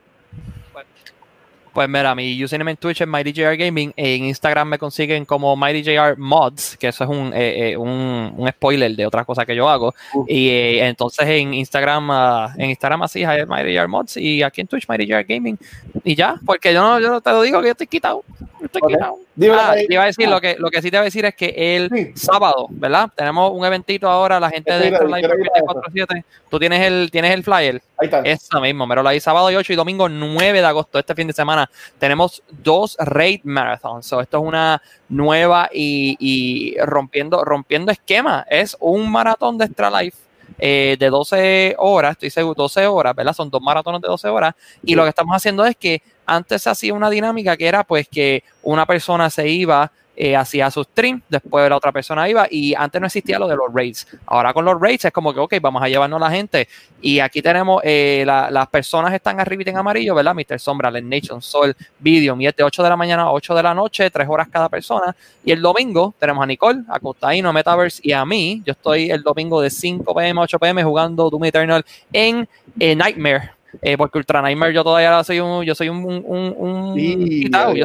Pues 1.79 1.89
mira, 1.89 2.13
mi 2.13 2.43
username 2.43 2.73
en 2.73 2.77
Twitch 2.77 3.03
es 3.03 3.07
MightyJR 3.07 3.57
Gaming. 3.57 3.93
En 3.95 4.25
Instagram 4.25 4.67
me 4.67 4.79
consiguen 4.81 5.25
como 5.25 5.57
MightyJR 5.57 6.19
Mods, 6.19 6.77
que 6.77 6.89
eso 6.89 7.05
es 7.05 7.11
un, 7.11 7.33
eh, 7.33 7.71
eh, 7.71 7.77
un, 7.77 8.35
un, 8.37 8.49
spoiler 8.49 8.97
de 8.97 9.07
otras 9.07 9.25
cosas 9.25 9.47
que 9.47 9.55
yo 9.55 9.69
hago. 9.69 9.95
Y 10.27 10.49
eh, 10.49 10.89
entonces 10.89 11.25
en 11.29 11.55
Instagram, 11.55 12.11
uh, 12.11 12.49
en 12.57 12.71
Instagram 12.71 13.03
así 13.03 13.23
es 13.23 13.47
MightyJR 13.47 13.87
Mods 13.87 14.17
y 14.17 14.43
aquí 14.43 14.61
en 14.61 14.67
Twitch 14.67 14.89
MightyJR 14.89 15.23
Gaming. 15.23 15.57
Y 16.03 16.17
ya, 16.17 16.35
porque 16.45 16.75
yo 16.75 16.83
no, 16.83 16.99
yo 16.99 17.11
no 17.11 17.21
te 17.21 17.31
lo 17.31 17.43
digo 17.43 17.61
que 17.61 17.67
yo 17.67 17.71
estoy 17.71 17.87
quitado. 17.87 18.25
Estoy 18.61 18.83
quitado. 18.83 19.15
Ah, 19.53 19.77
iba 19.89 20.03
a 20.03 20.07
decir, 20.07 20.29
lo 20.29 20.41
que, 20.41 20.57
lo 20.59 20.71
que 20.71 20.83
sí 20.83 20.91
te 20.91 20.97
iba 20.97 21.03
a 21.03 21.05
decir 21.05 21.25
es 21.27 21.37
que 21.37 21.55
el 21.77 22.13
sábado, 22.17 22.67
¿verdad? 22.71 23.09
Tenemos 23.15 23.53
un 23.55 23.65
eventito 23.65 24.09
ahora, 24.09 24.41
la 24.41 24.51
gente 24.51 24.73
de 24.73 24.91
Live 24.91 24.99
24-7. 24.99 26.25
Tú 26.51 26.59
tienes 26.59 26.81
el, 26.81 27.09
tienes 27.13 27.33
el 27.33 27.45
flyer. 27.45 27.81
Ahí 27.99 28.07
está. 28.07 28.21
Eso 28.21 28.61
mismo, 28.61 28.87
pero 28.87 29.03
lo 29.03 29.09
hay 29.09 29.19
sábado 29.19 29.51
y 29.51 29.57
8 29.57 29.73
y 29.73 29.77
domingo 29.77 30.09
9 30.09 30.61
de 30.61 30.67
agosto, 30.67 30.99
este 30.99 31.15
fin 31.15 31.27
de 31.27 31.33
semana. 31.33 31.69
Tenemos 31.99 32.43
dos 32.49 32.97
raid 33.01 33.41
marathons. 33.43 34.07
esto 34.07 34.39
es 34.39 34.45
una 34.45 34.81
nueva 35.09 35.69
y, 35.73 36.77
rompiendo, 36.81 37.45
rompiendo 37.45 37.91
esquema. 37.91 38.47
Es 38.49 38.77
un 38.79 39.11
maratón 39.11 39.59
de 39.59 39.65
Extra 39.65 39.91
Life. 39.91 40.17
Eh, 40.61 40.97
de 40.99 41.09
12 41.09 41.77
horas, 41.79 42.13
estoy 42.13 42.31
seguro, 42.31 42.55
12 42.55 42.87
horas, 42.87 43.15
¿verdad? 43.15 43.33
Son 43.33 43.49
dos 43.49 43.61
maratones 43.61 44.01
de 44.01 44.09
12 44.09 44.29
horas. 44.29 44.55
Y 44.83 44.95
lo 44.95 45.05
que 45.05 45.11
estamos 45.11 45.37
haciendo 45.37 45.65
es 45.65 45.77
que 45.77 46.03
antes 46.27 46.63
se 46.63 46.71
hacía 46.71 46.95
una 46.95 47.11
dinámica 47.11 47.57
que 47.57 47.67
era 47.67 47.85
pues 47.85 48.09
que 48.09 48.43
una 48.63 48.85
persona 48.87 49.31
se 49.31 49.49
iba 49.49 49.93
eh, 50.21 50.35
hacía 50.35 50.69
su 50.69 50.83
stream, 50.83 51.23
después 51.29 51.71
la 51.71 51.77
otra 51.77 51.93
persona 51.93 52.29
iba 52.29 52.49
y 52.51 52.75
antes 52.75 53.01
no 53.01 53.07
existía 53.07 53.39
lo 53.39 53.47
de 53.47 53.55
los 53.55 53.73
raids. 53.73 54.05
Ahora 54.27 54.53
con 54.53 54.65
los 54.65 54.81
raids 54.81 55.05
es 55.05 55.13
como 55.13 55.33
que, 55.33 55.39
ok, 55.39 55.55
vamos 55.63 55.81
a 55.81 55.89
llevarnos 55.89 56.21
a 56.21 56.25
la 56.25 56.31
gente 56.33 56.67
y 57.01 57.21
aquí 57.21 57.41
tenemos, 57.41 57.81
eh, 57.85 58.25
las 58.27 58.67
personas 58.67 59.15
están 59.15 59.39
arriba 59.39 59.63
en 59.65 59.77
amarillo, 59.77 60.17
¿verdad? 60.17 60.35
Mr. 60.35 60.59
Sombra, 60.59 60.91
Let 60.91 61.03
Nation, 61.03 61.41
Sol, 61.41 61.77
Video, 62.01 62.37
y 62.37 62.47
de 62.47 62.65
8 62.65 62.83
de 62.83 62.89
la 62.89 62.97
mañana 62.97 63.23
a 63.23 63.33
8 63.33 63.55
de 63.55 63.63
la 63.63 63.75
noche, 63.75 64.11
3 64.11 64.29
horas 64.29 64.49
cada 64.51 64.69
persona. 64.69 65.15
Y 65.45 65.53
el 65.53 65.63
domingo 65.63 66.13
tenemos 66.19 66.43
a 66.43 66.47
Nicole, 66.47 66.81
a 66.89 66.99
Costaino, 66.99 67.53
Metaverse 67.53 68.01
y 68.03 68.11
a 68.11 68.25
mí. 68.25 68.61
Yo 68.67 68.73
estoy 68.73 69.13
el 69.13 69.23
domingo 69.23 69.61
de 69.61 69.71
5 69.71 70.13
pm 70.13 70.41
a 70.41 70.43
8 70.43 70.59
pm 70.59 70.83
jugando 70.83 71.31
Doom 71.31 71.45
Eternal 71.45 71.85
en 72.13 72.49
eh, 72.81 72.97
Nightmare 72.97 73.58
eh, 73.83 73.97
porque 73.97 74.19
Ultra 74.19 74.43
Nightmare 74.43 74.73
yo 74.73 74.83
todavía 74.83 75.23
soy 75.25 75.41
un, 75.41 75.65
yo 75.65 75.75
soy 75.75 75.89
un, 75.89 76.05
un, 76.05 76.55
un 76.57 76.95
quitado, 76.97 77.75
yo 77.75 77.85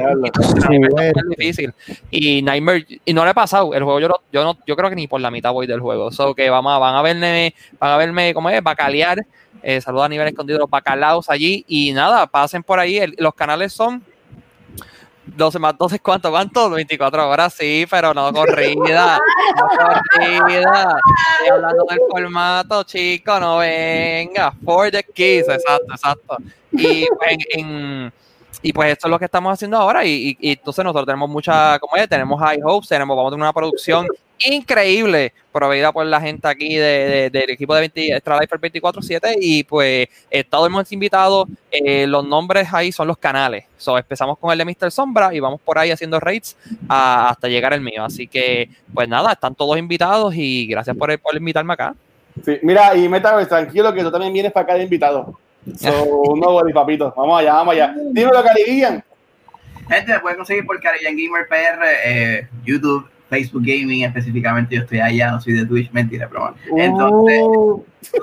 soy 0.65 0.77
un 0.77 1.29
difícil. 1.29 1.73
Y 2.09 2.41
Nightmare, 2.41 2.85
y 3.05 3.13
no 3.13 3.25
le 3.25 3.31
he 3.31 3.33
pasado, 3.33 3.73
el 3.73 3.83
juego 3.83 3.99
yo, 3.99 4.09
yo 4.31 4.43
no, 4.43 4.57
yo 4.65 4.75
creo 4.75 4.89
que 4.89 4.95
ni 4.95 5.07
por 5.07 5.21
la 5.21 5.31
mitad 5.31 5.51
voy 5.51 5.67
del 5.67 5.79
juego. 5.79 6.11
So 6.11 6.33
que 6.33 6.49
vamos, 6.49 6.79
van 6.79 6.95
a 6.95 7.01
verme, 7.01 7.53
van 7.79 7.91
a 7.91 7.97
verme, 7.97 8.33
¿cómo 8.33 8.49
es? 8.49 8.61
Bacalear. 8.63 9.25
Eh, 9.61 9.79
saludos 9.79 10.05
a 10.05 10.09
nivel 10.09 10.27
escondido 10.27 10.59
los 10.59 10.69
bacalaos 10.69 11.29
allí. 11.29 11.63
Y 11.67 11.93
nada, 11.93 12.27
pasen 12.27 12.63
por 12.63 12.79
ahí. 12.79 12.99
los 13.17 13.33
canales 13.33 13.73
son 13.73 14.03
12 15.25 15.59
más 15.59 15.77
12, 15.77 15.99
¿cuánto? 15.99 16.29
¿Cuánto? 16.29 16.69
24 16.69 17.29
horas, 17.29 17.53
sí, 17.53 17.85
pero 17.89 18.13
no 18.13 18.31
corrida. 18.33 19.19
No 19.55 19.67
corrida. 19.67 20.97
Estoy 21.39 21.49
hablando 21.51 21.85
del 21.89 21.99
formato, 22.09 22.83
chico, 22.83 23.39
no 23.39 23.57
venga. 23.57 24.53
For 24.63 24.91
the 24.91 25.03
kids, 25.03 25.47
exacto, 25.49 25.93
exacto. 25.93 26.37
Y 26.71 27.07
pues, 27.07 27.37
en, 27.51 28.11
y 28.63 28.71
pues 28.71 28.93
esto 28.93 29.07
es 29.07 29.11
lo 29.11 29.19
que 29.19 29.25
estamos 29.25 29.53
haciendo 29.53 29.77
ahora. 29.77 30.05
Y, 30.05 30.37
y, 30.39 30.51
entonces 30.53 30.83
nosotros 30.83 31.05
tenemos 31.05 31.29
mucha, 31.29 31.77
como 31.79 31.97
es, 31.97 32.07
tenemos 32.07 32.39
high 32.39 32.61
hopes, 32.63 32.87
tenemos, 32.87 33.15
vamos 33.15 33.29
a 33.29 33.35
tener 33.35 33.43
una 33.43 33.53
producción 33.53 34.07
increíble 34.45 35.33
proveída 35.51 35.91
por 35.91 36.05
la 36.05 36.19
gente 36.19 36.47
aquí 36.47 36.75
de, 36.75 37.29
del 37.31 37.49
equipo 37.51 37.75
de 37.75 37.81
20, 37.81 38.15
Extra 38.15 38.39
Life 38.39 38.55
24-7 38.55 39.35
y 39.39 39.63
pues 39.63 40.07
eh, 40.31 40.43
todos 40.43 40.67
hemos 40.67 40.91
invitado, 40.91 41.47
eh, 41.71 42.07
los 42.07 42.25
nombres 42.25 42.67
ahí 42.73 42.91
son 42.91 43.07
los 43.07 43.17
canales. 43.17 43.65
So, 43.77 43.97
empezamos 43.97 44.37
con 44.39 44.51
el 44.51 44.57
de 44.57 44.65
Mr. 44.65 44.91
Sombra 44.91 45.33
y 45.33 45.39
vamos 45.39 45.59
por 45.61 45.77
ahí 45.77 45.91
haciendo 45.91 46.19
raids 46.19 46.55
hasta 46.87 47.49
llegar 47.49 47.73
el 47.73 47.81
mío. 47.81 48.03
Así 48.03 48.27
que 48.27 48.69
pues 48.93 49.07
nada, 49.09 49.33
están 49.33 49.55
todos 49.55 49.77
invitados 49.77 50.33
y 50.35 50.67
gracias 50.67 50.95
por, 50.95 51.19
por 51.19 51.35
invitarme 51.35 51.73
acá. 51.73 51.95
Sí, 52.43 52.59
mira, 52.63 52.95
y 52.95 53.07
Metaverse, 53.09 53.49
tranquilo 53.49 53.93
que 53.93 54.01
tú 54.01 54.11
también 54.11 54.33
vienes 54.33 54.51
para 54.51 54.63
acá 54.63 54.73
de 54.75 54.83
invitado. 54.83 55.37
So, 55.77 56.35
no, 56.35 56.59
papito. 56.73 57.13
Vamos 57.15 57.39
allá, 57.39 57.53
vamos 57.53 57.73
allá. 57.73 57.95
Dímelo, 58.11 58.43
Caribbean. 58.43 59.03
Gente, 59.89 60.19
pueden 60.19 60.37
conseguir 60.37 60.65
por 60.65 60.79
Caribbean 60.79 61.15
Gamer 61.15 61.47
PR, 61.47 61.83
eh, 62.05 62.47
YouTube, 62.65 63.09
Facebook 63.29 63.63
Gaming 63.65 64.03
específicamente, 64.03 64.75
yo 64.75 64.81
estoy 64.83 64.99
allá, 64.99 65.31
no 65.31 65.41
soy 65.41 65.53
de 65.53 65.65
Twitch, 65.65 65.91
mentira, 65.91 66.29
pero 66.29 66.53
Entonces, 66.77 67.41
uh. 67.43 67.83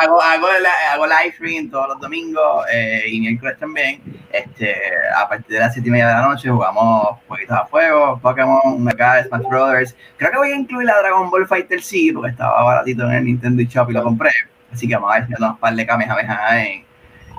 hago, 0.00 0.22
hago, 0.22 0.46
hago, 0.92 1.06
live 1.06 1.32
stream 1.34 1.70
todos 1.70 1.88
los 1.88 2.00
domingos 2.00 2.64
eh, 2.72 3.02
y 3.08 3.20
miércoles 3.20 3.58
también. 3.58 4.00
Este, 4.32 4.76
a 5.16 5.28
partir 5.28 5.54
de 5.54 5.58
las 5.58 5.72
7 5.72 5.88
y 5.88 5.90
media 5.90 6.08
de 6.08 6.14
la 6.14 6.22
noche 6.28 6.48
jugamos 6.48 7.18
jueguitos 7.26 7.56
a 7.56 7.66
fuego, 7.66 8.20
Pokémon, 8.22 8.82
Mega, 8.82 9.24
Smash 9.24 9.48
Brothers. 9.48 9.96
Creo 10.16 10.30
que 10.30 10.38
voy 10.38 10.52
a 10.52 10.56
incluir 10.56 10.86
la 10.86 10.98
Dragon 10.98 11.28
Ball 11.30 11.48
Fighter 11.48 11.82
sí, 11.82 12.12
porque 12.12 12.30
estaba 12.30 12.62
baratito 12.62 13.04
en 13.04 13.12
el 13.12 13.24
Nintendo 13.24 13.62
Shop 13.62 13.90
y 13.90 13.94
lo 13.94 14.04
compré. 14.04 14.30
Así 14.72 14.86
que 14.88 14.94
vamos 14.94 15.10
a 15.12 15.18
ver 15.18 15.26
si 15.26 15.32
nos 15.32 15.50
un 15.50 15.58
par 15.58 15.74
de 15.74 15.86
Kamehameha 15.86 16.64
en, 16.64 16.80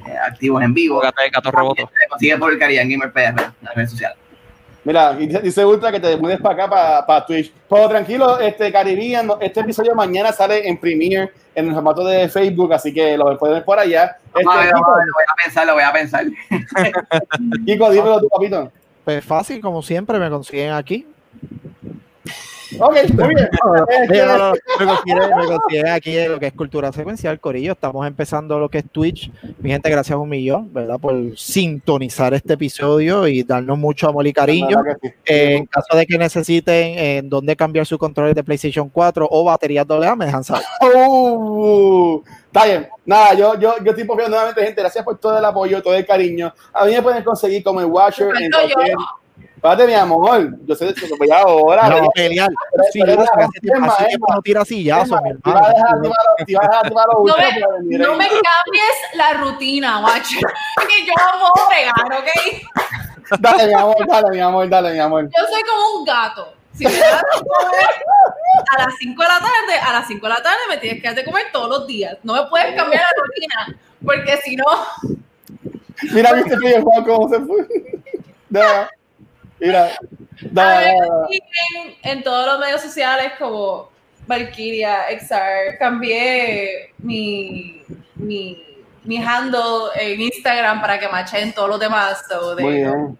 eh, 0.08 0.18
activos 0.26 0.62
en 0.64 0.74
vivo. 0.74 1.02
Consigue 2.10 2.38
por 2.38 2.52
el 2.52 2.60
Carian 2.60 2.90
Gamer 2.90 3.12
PR, 3.12 3.30
en 3.30 3.36
las 3.36 3.76
redes 3.76 3.91
sociales. 3.91 4.18
Mira, 4.84 5.14
dice 5.14 5.64
Ultra 5.64 5.91
que 5.91 5.99
te 5.99 6.18
mudes 6.18 6.41
para 6.41 6.66
acá, 6.66 7.06
para, 7.06 7.26
Twitch. 7.26 7.53
Pero 7.70 7.88
tranquilo, 7.88 8.40
este 8.40 8.72
Caribbean, 8.72 9.30
este 9.40 9.60
episodio 9.60 9.94
mañana 9.94 10.32
sale 10.32 10.68
en 10.68 10.80
Premiere 10.80 11.32
en 11.53 11.68
el 11.68 11.74
formato 11.74 12.03
de 12.03 12.28
Facebook, 12.30 12.74
así 12.74 12.91
que 12.91 13.16
lo 13.16 13.38
pueden 13.38 13.58
ver 13.58 13.66
por 13.66 13.78
allá. 13.78 14.18
Este, 14.34 14.44
lo 14.44 14.52
voy 14.52 15.24
a 15.28 15.44
pensar, 15.44 15.68
lo 15.68 15.74
voy 15.74 15.84
a 15.84 15.94
pensar. 15.94 16.26
Kiko, 17.66 17.91
dímelo 17.91 18.22
tú, 18.22 18.30
papito. 18.30 18.72
Pues 19.06 19.24
fácil, 19.24 19.62
como 19.62 19.84
siempre, 19.84 20.18
me 20.18 20.30
consiguen 20.32 20.72
aquí. 20.72 21.06
Ok, 22.80 22.95
muy 23.14 23.35
bien. 23.35 23.49
me, 23.69 25.45
considero, 25.45 25.93
aquí 25.93 26.27
lo 26.27 26.39
que 26.39 26.48
es 26.48 26.53
cultura 26.53 26.91
secuencial, 26.91 27.39
Corillo. 27.39 27.73
Estamos 27.73 28.06
empezando 28.07 28.60
lo 28.60 28.69
que 28.69 28.80
es 28.80 28.89
Twitch. 28.89 29.31
Mi 29.60 29.72
gente, 29.72 29.89
gracias 29.89 30.18
un 30.18 30.30
millón, 30.30 30.73
¿verdad? 30.73 30.99
Por 30.99 31.38
sintonizar 31.38 32.34
este 32.34 32.53
episodio 32.53 33.27
y 33.27 33.43
darnos 33.43 33.77
mucho 33.77 34.07
amor 34.07 34.26
y 34.27 34.34
cariño. 34.34 34.81
Eh, 35.26 35.56
en 35.56 35.65
caso 35.65 35.95
de 35.95 36.06
que 36.06 36.18
necesiten 36.18 36.98
en 36.98 37.30
dónde 37.30 37.56
cambiar 37.56 37.85
su 37.85 37.98
control 37.98 38.34
de 38.34 38.43
PlayStation 38.43 38.89
4 38.89 39.27
o 39.30 39.43
baterías 39.43 39.85
AA, 39.89 40.15
me 40.15 40.26
dejan 40.26 40.43
saber. 40.43 40.64
Uh, 41.64 42.22
está 42.48 42.65
bien. 42.65 42.88
Nada, 43.06 43.34
yo, 43.34 43.60
yo, 43.60 43.76
yo 43.84 43.91
estoy 43.91 44.06
nuevamente, 44.06 44.64
gente. 44.64 44.81
Gracias 44.81 45.03
por 45.03 45.18
todo 45.18 45.38
el 45.38 45.45
apoyo, 45.45 45.81
todo 45.81 45.93
el 45.93 46.06
cariño. 46.06 46.53
A 46.73 46.85
mí 46.85 46.93
me 46.93 47.02
pueden 47.02 47.23
conseguir 47.23 47.64
como 47.64 47.80
el 47.80 47.88
Watcher 47.88 48.30
en 48.35 48.49
cualquier. 48.52 48.95
Espérate, 49.62 49.86
mi 49.86 49.94
amor, 49.94 50.58
yo 50.66 50.74
sé 50.74 50.92
que 50.92 51.08
voy 51.20 51.30
ahora. 51.30 51.88
No, 51.88 52.10
pelear. 52.16 52.50
Sí, 52.92 52.98
yo 52.98 53.16
no 53.16 53.22
hace 53.22 54.06
tiempo 54.08 54.34
no 54.34 54.42
tira 54.42 54.66
sillazos, 54.66 55.22
mi 55.22 55.30
hermano. 55.30 55.68
No 56.48 58.16
me 58.16 58.28
cambies 58.28 58.98
la 59.14 59.34
rutina, 59.34 60.02
macho. 60.02 60.40
Que 60.88 61.06
yo 61.06 61.14
vamos 61.16 61.52
a 61.56 61.70
pegar, 61.70 62.22
¿ok? 62.22 63.40
Dale, 63.40 63.68
mi 63.68 63.74
amor, 63.76 63.96
dale, 64.08 64.30
mi 64.32 64.40
amor, 64.40 64.68
dale, 64.68 64.94
mi 64.94 65.00
amor. 65.00 65.26
Yo 65.26 65.48
soy 65.48 65.62
como 65.62 66.00
un 66.00 66.06
gato. 66.06 66.56
Si 66.74 66.84
me 66.84 66.98
das 66.98 67.22
de 67.22 67.40
comer 67.48 67.86
a 68.76 68.84
las 68.84 68.96
5 68.98 69.22
de 69.22 69.30
la 69.30 69.40
tarde, 69.40 69.80
a 69.80 69.94
las 69.94 70.08
5 70.08 70.26
de 70.26 70.34
la 70.34 70.42
tarde 70.42 70.58
me 70.70 70.78
tienes 70.78 71.04
que 71.04 71.14
de 71.14 71.24
comer 71.24 71.46
todos 71.54 71.70
los 71.70 71.86
días. 71.86 72.18
No 72.24 72.34
me 72.34 72.50
puedes 72.50 72.76
cambiar 72.76 73.04
la 73.04 73.10
rutina, 73.24 73.80
porque 74.04 74.38
si 74.38 74.56
no 74.56 74.66
Mira, 76.14 76.34
viste 76.34 76.58
que 76.58 76.82
Juan 76.82 77.04
cómo 77.04 77.30
se 77.30 77.40
fue. 77.42 77.68
Da, 78.50 78.90
mira. 79.62 79.92
Da, 80.52 80.78
A 80.78 80.82
me 80.82 80.86
da. 81.00 81.28
siguen 81.30 81.96
en 82.04 82.24
todos 82.24 82.46
los 82.48 82.60
medios 82.60 82.82
sociales 82.82 83.34
como 83.40 83.90
Valkyria, 84.28 85.10
Exar. 85.10 85.78
Cambié 85.80 86.92
mi, 86.98 87.84
mi, 88.16 88.64
mi 89.04 89.18
handle 89.18 89.90
en 89.96 90.20
Instagram 90.22 90.82
para 90.82 91.00
que 91.00 91.08
machen 91.08 91.54
todos 91.54 91.70
los 91.70 91.80
demás. 91.80 92.24
so 92.28 92.56
de- 92.56 92.64
Muy 92.64 92.76
bien. 92.78 93.18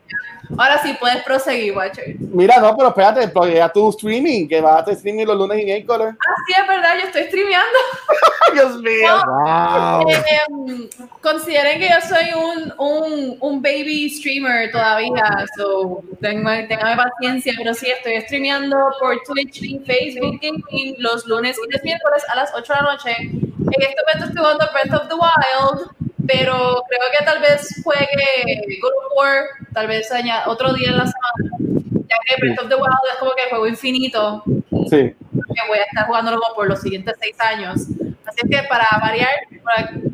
Ahora 0.58 0.82
sí 0.84 0.96
puedes 1.00 1.24
proseguir, 1.24 1.76
Watcher. 1.76 2.16
Mira, 2.20 2.60
no, 2.60 2.76
pero 2.76 2.90
espérate, 2.90 3.28
porque 3.30 3.56
ya 3.56 3.70
tu 3.70 3.90
streaming, 3.90 4.48
que 4.48 4.62
vas 4.62 4.74
a 4.74 4.80
hacer 4.80 4.94
streaming 4.96 5.26
los 5.26 5.38
lunes 5.38 5.62
y 5.62 5.66
miércoles. 5.66 6.14
Ah, 6.14 6.44
sí, 6.46 6.54
es 6.60 6.68
verdad, 6.68 6.94
yo 7.00 7.06
estoy 7.08 7.24
streameando. 7.24 7.80
Dios 8.54 8.78
mío. 8.82 9.24
Wow. 9.26 10.10
Eh, 10.10 10.90
consideren 11.22 11.80
que 11.80 11.90
yo 11.90 11.96
soy 12.08 12.34
un, 12.34 12.74
un, 12.78 13.38
un 13.40 13.62
baby 13.62 14.10
streamer 14.10 14.72
todavía, 14.72 15.46
so 15.58 16.04
tengan, 16.20 16.68
tengan 16.68 16.98
paciencia, 16.98 17.54
pero 17.58 17.74
sí 17.74 17.88
estoy 17.90 18.22
streameando 18.22 18.78
por 19.00 19.22
Twitch 19.24 19.62
y 19.64 19.80
Facebook 19.80 20.40
Gaming 20.42 20.96
los 21.00 21.26
lunes 21.28 21.58
y 21.58 21.72
los 21.72 21.84
miércoles 21.84 22.24
a 22.30 22.36
las 22.36 22.52
8 22.54 22.74
de 22.74 22.82
la 22.82 22.92
noche. 22.92 23.16
En 23.20 23.82
este 23.82 23.96
momento 24.02 24.28
estoy 24.28 24.38
jugando 24.38 24.66
Breath 24.74 25.02
of 25.02 25.08
the 25.08 25.16
Wild, 25.16 26.01
pero 26.32 26.84
creo 26.88 27.10
que 27.18 27.26
tal 27.26 27.40
vez 27.40 27.82
juegue 27.84 28.80
God 28.82 28.90
of 28.90 29.18
War, 29.18 29.46
tal 29.74 29.88
vez 29.88 30.10
otro 30.46 30.74
día 30.74 30.90
en 30.90 30.98
la 30.98 31.06
semana, 31.06 31.84
ya 32.08 32.16
que 32.26 32.36
Breath 32.40 32.60
of 32.62 32.70
the 32.70 32.76
Wild 32.76 33.12
es 33.14 33.20
como 33.20 33.32
que 33.32 33.50
juego 33.50 33.68
infinito 33.68 34.44
Sí. 34.46 34.98
que 34.98 35.68
voy 35.68 35.78
a 35.78 35.84
estar 35.84 36.08
jugándolo 36.08 36.40
por 36.56 36.68
los 36.68 36.82
siguientes 36.82 37.16
seis 37.20 37.36
años. 37.40 37.82
Así 38.26 38.48
que 38.50 38.64
para 38.70 38.88
variar, 39.02 39.30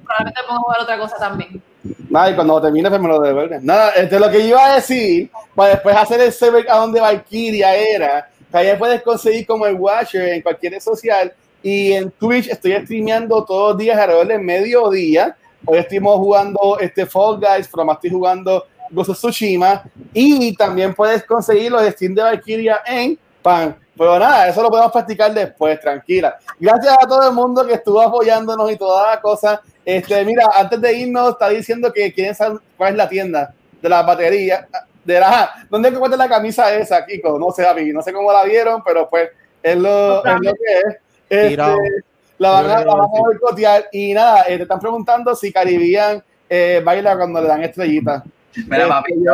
probablemente 0.03 0.39
a 0.39 0.57
jugar 0.57 0.81
otra 0.81 0.98
cosa 0.98 1.18
también. 1.18 1.61
Nada, 2.10 2.31
y 2.31 2.35
cuando 2.35 2.61
termine, 2.61 2.89
pues 2.89 3.02
me 3.02 3.07
lo 3.07 3.19
devuelven. 3.19 3.65
Nada, 3.65 3.91
este, 3.91 4.19
lo 4.19 4.30
que 4.30 4.39
iba 4.39 4.65
a 4.65 4.76
decir, 4.76 5.30
para 5.56 5.72
después 5.72 5.95
hacer 5.95 6.22
el 6.22 6.31
server 6.31 6.65
a 6.69 6.77
donde 6.77 6.99
Valkyria 6.99 7.76
era, 7.76 8.30
que 8.52 8.57
allá 8.57 8.77
puedes 8.77 9.02
conseguir 9.02 9.45
como 9.45 9.65
el 9.65 9.76
Watcher 9.76 10.30
en 10.30 10.41
cualquier 10.41 10.73
red 10.73 10.80
social. 10.81 11.34
Y 11.61 11.94
en 11.94 12.11
Twitch 12.11 12.48
estoy 12.48 12.73
streameando 12.84 13.44
todos 13.44 13.73
los 13.73 13.77
días 13.77 13.98
alrededor 13.98 14.27
del 14.27 14.41
mediodía. 14.41 15.35
Hoy 15.69 15.80
estuvimos 15.80 16.15
jugando 16.18 16.80
este 16.80 17.06
Fall 17.06 17.41
Guys, 17.41 17.68
pero 17.69 17.84
más 17.84 17.98
estoy 17.98 18.11
jugando 18.11 18.65
Ghost 18.89 19.10
of 19.10 19.18
Tsushima. 19.18 19.84
Y 20.14 20.56
también 20.56 20.94
puedes 20.94 21.26
conseguir 21.26 21.73
los 21.73 21.84
Steam 21.88 22.15
de 22.15 22.22
Valkyria 22.22 22.80
en 22.85 23.19
Pan. 23.41 23.76
Pero 23.98 24.18
nada, 24.18 24.48
eso 24.48 24.61
lo 24.61 24.69
podemos 24.69 24.94
practicar 24.94 25.34
después, 25.34 25.77
tranquila. 25.81 26.38
Gracias 26.57 26.95
a 26.98 27.06
todo 27.06 27.27
el 27.27 27.35
mundo 27.35 27.68
que 27.68 27.73
estuvo 27.73 27.99
apoyándonos 27.99 28.72
y 28.72 28.77
toda 28.77 29.11
la 29.11 29.19
cosa. 29.19 29.61
Este, 29.84 30.23
mira, 30.23 30.49
antes 30.56 30.80
de 30.80 30.94
irnos, 30.99 31.31
está 31.31 31.49
diciendo 31.49 31.91
que 31.91 32.14
quieren 32.14 32.34
saber 32.34 32.60
cuál 32.77 32.91
es 32.91 32.98
la 32.98 33.10
tienda 33.10 33.53
de 33.81 33.89
las 33.89 34.06
baterías. 34.06 34.65
De 35.03 35.19
la, 35.19 35.65
¿Dónde 35.69 35.89
encuentras 35.89 36.18
la 36.18 36.30
camisa 36.30 36.73
esa, 36.73 37.06
Kiko? 37.06 37.38
No 37.38 37.52
sé, 37.52 37.64
David, 37.64 37.94
no 37.94 38.02
sé 38.02 38.14
cómo 38.14 38.31
la 38.31 38.45
vieron, 38.45 38.81
pero 38.85 39.10
pues 39.10 39.31
es 39.61 39.76
lo, 39.76 40.23
es 40.23 40.39
lo 40.41 40.53
que 40.53 40.77
es. 40.77 40.98
Este. 41.30 42.07
La 42.38 42.49
van 42.51 42.65
a, 42.65 42.80
la 42.85 42.93
van 42.95 42.99
a 43.01 43.07
boicotear. 43.07 43.85
Y 43.91 44.14
nada, 44.14 44.43
eh, 44.47 44.57
te 44.57 44.64
están 44.64 44.80
preguntando 44.80 45.35
si 45.35 45.51
Caribbean 45.51 46.23
eh, 46.49 46.81
baila 46.84 47.15
cuando 47.18 47.41
le 47.41 47.47
dan 47.47 47.64
estrellitas. 47.64 48.23
Mira, 48.68 48.88
papi, 48.88 49.14
yo, 49.23 49.34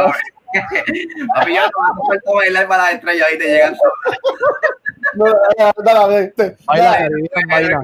papi, 1.36 1.56
yo 1.56 1.62
no 1.62 2.10
me 2.10 2.20
puedo 2.20 2.38
bailar 2.38 2.68
para 2.68 2.84
la 2.84 2.92
estrella 2.92 3.26
y 3.34 3.38
te 3.38 3.46
llegan 3.46 3.76
todos. 3.76 4.18
No, 5.16 5.26
dale, 5.84 6.00
dale, 6.00 6.20
este, 6.24 6.56
Baila, 6.66 6.86
dale. 6.86 7.08
Caribbean, 7.10 7.48
baila. 7.50 7.82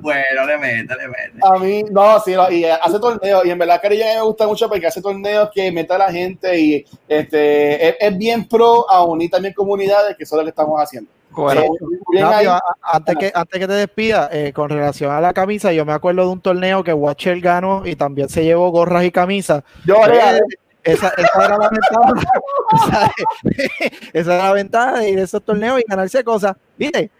Bueno, 0.00 0.46
le 0.46 0.58
mete, 0.58 0.94
le 0.96 1.08
mete. 1.08 1.32
A 1.42 1.58
mí, 1.58 1.82
no, 1.90 2.20
sí, 2.20 2.34
lo- 2.34 2.50
y 2.52 2.64
eh, 2.64 2.72
hace 2.72 3.00
torneos, 3.00 3.44
y 3.44 3.50
en 3.50 3.58
verdad 3.58 3.80
ella 3.84 4.14
me 4.16 4.22
gusta 4.22 4.46
mucho 4.46 4.68
porque 4.68 4.86
hace 4.86 5.00
torneos 5.00 5.50
que 5.52 5.72
meta 5.72 5.94
a 5.96 5.98
la 5.98 6.12
gente 6.12 6.58
y 6.58 6.84
este 7.08 7.88
es, 7.88 7.96
es 7.98 8.18
bien 8.18 8.46
pro 8.46 8.88
a 8.88 9.02
unir 9.04 9.30
también 9.30 9.54
comunidades, 9.54 10.16
que 10.16 10.22
eso 10.24 10.36
es 10.36 10.38
lo 10.38 10.44
que 10.44 10.50
estamos 10.50 10.80
haciendo. 10.80 11.10
Bueno, 11.30 11.62
Eh, 12.14 12.22
ahí. 12.22 12.46
Antes, 12.82 13.16
que, 13.16 13.32
antes 13.34 13.60
que 13.60 13.66
te 13.66 13.72
despida, 13.72 14.28
eh, 14.32 14.52
con 14.52 14.68
relación 14.68 15.12
a 15.12 15.20
la 15.20 15.32
camisa, 15.32 15.72
yo 15.72 15.84
me 15.84 15.92
acuerdo 15.92 16.22
de 16.22 16.28
un 16.28 16.40
torneo 16.40 16.82
que 16.82 16.92
Watcher 16.92 17.40
ganó 17.40 17.86
y 17.86 17.96
también 17.96 18.28
se 18.28 18.44
llevó 18.44 18.70
gorras 18.70 19.04
y 19.04 19.10
camisas. 19.10 19.62
Yo 19.84 19.96
Eh, 20.06 20.40
esa, 20.84 21.08
esa 21.08 21.44
era 21.44 21.58
la 21.58 21.68
ventaja. 21.68 22.12
esa, 23.50 23.80
esa 24.12 24.34
era 24.34 24.44
la 24.44 24.52
ventaja 24.52 24.98
de 25.00 25.10
ir 25.10 25.18
a 25.18 25.22
esos 25.22 25.42
torneos 25.42 25.80
y 25.80 25.84
ganarse 25.86 26.24
cosas. 26.24 26.56
¿Viste 26.76 27.10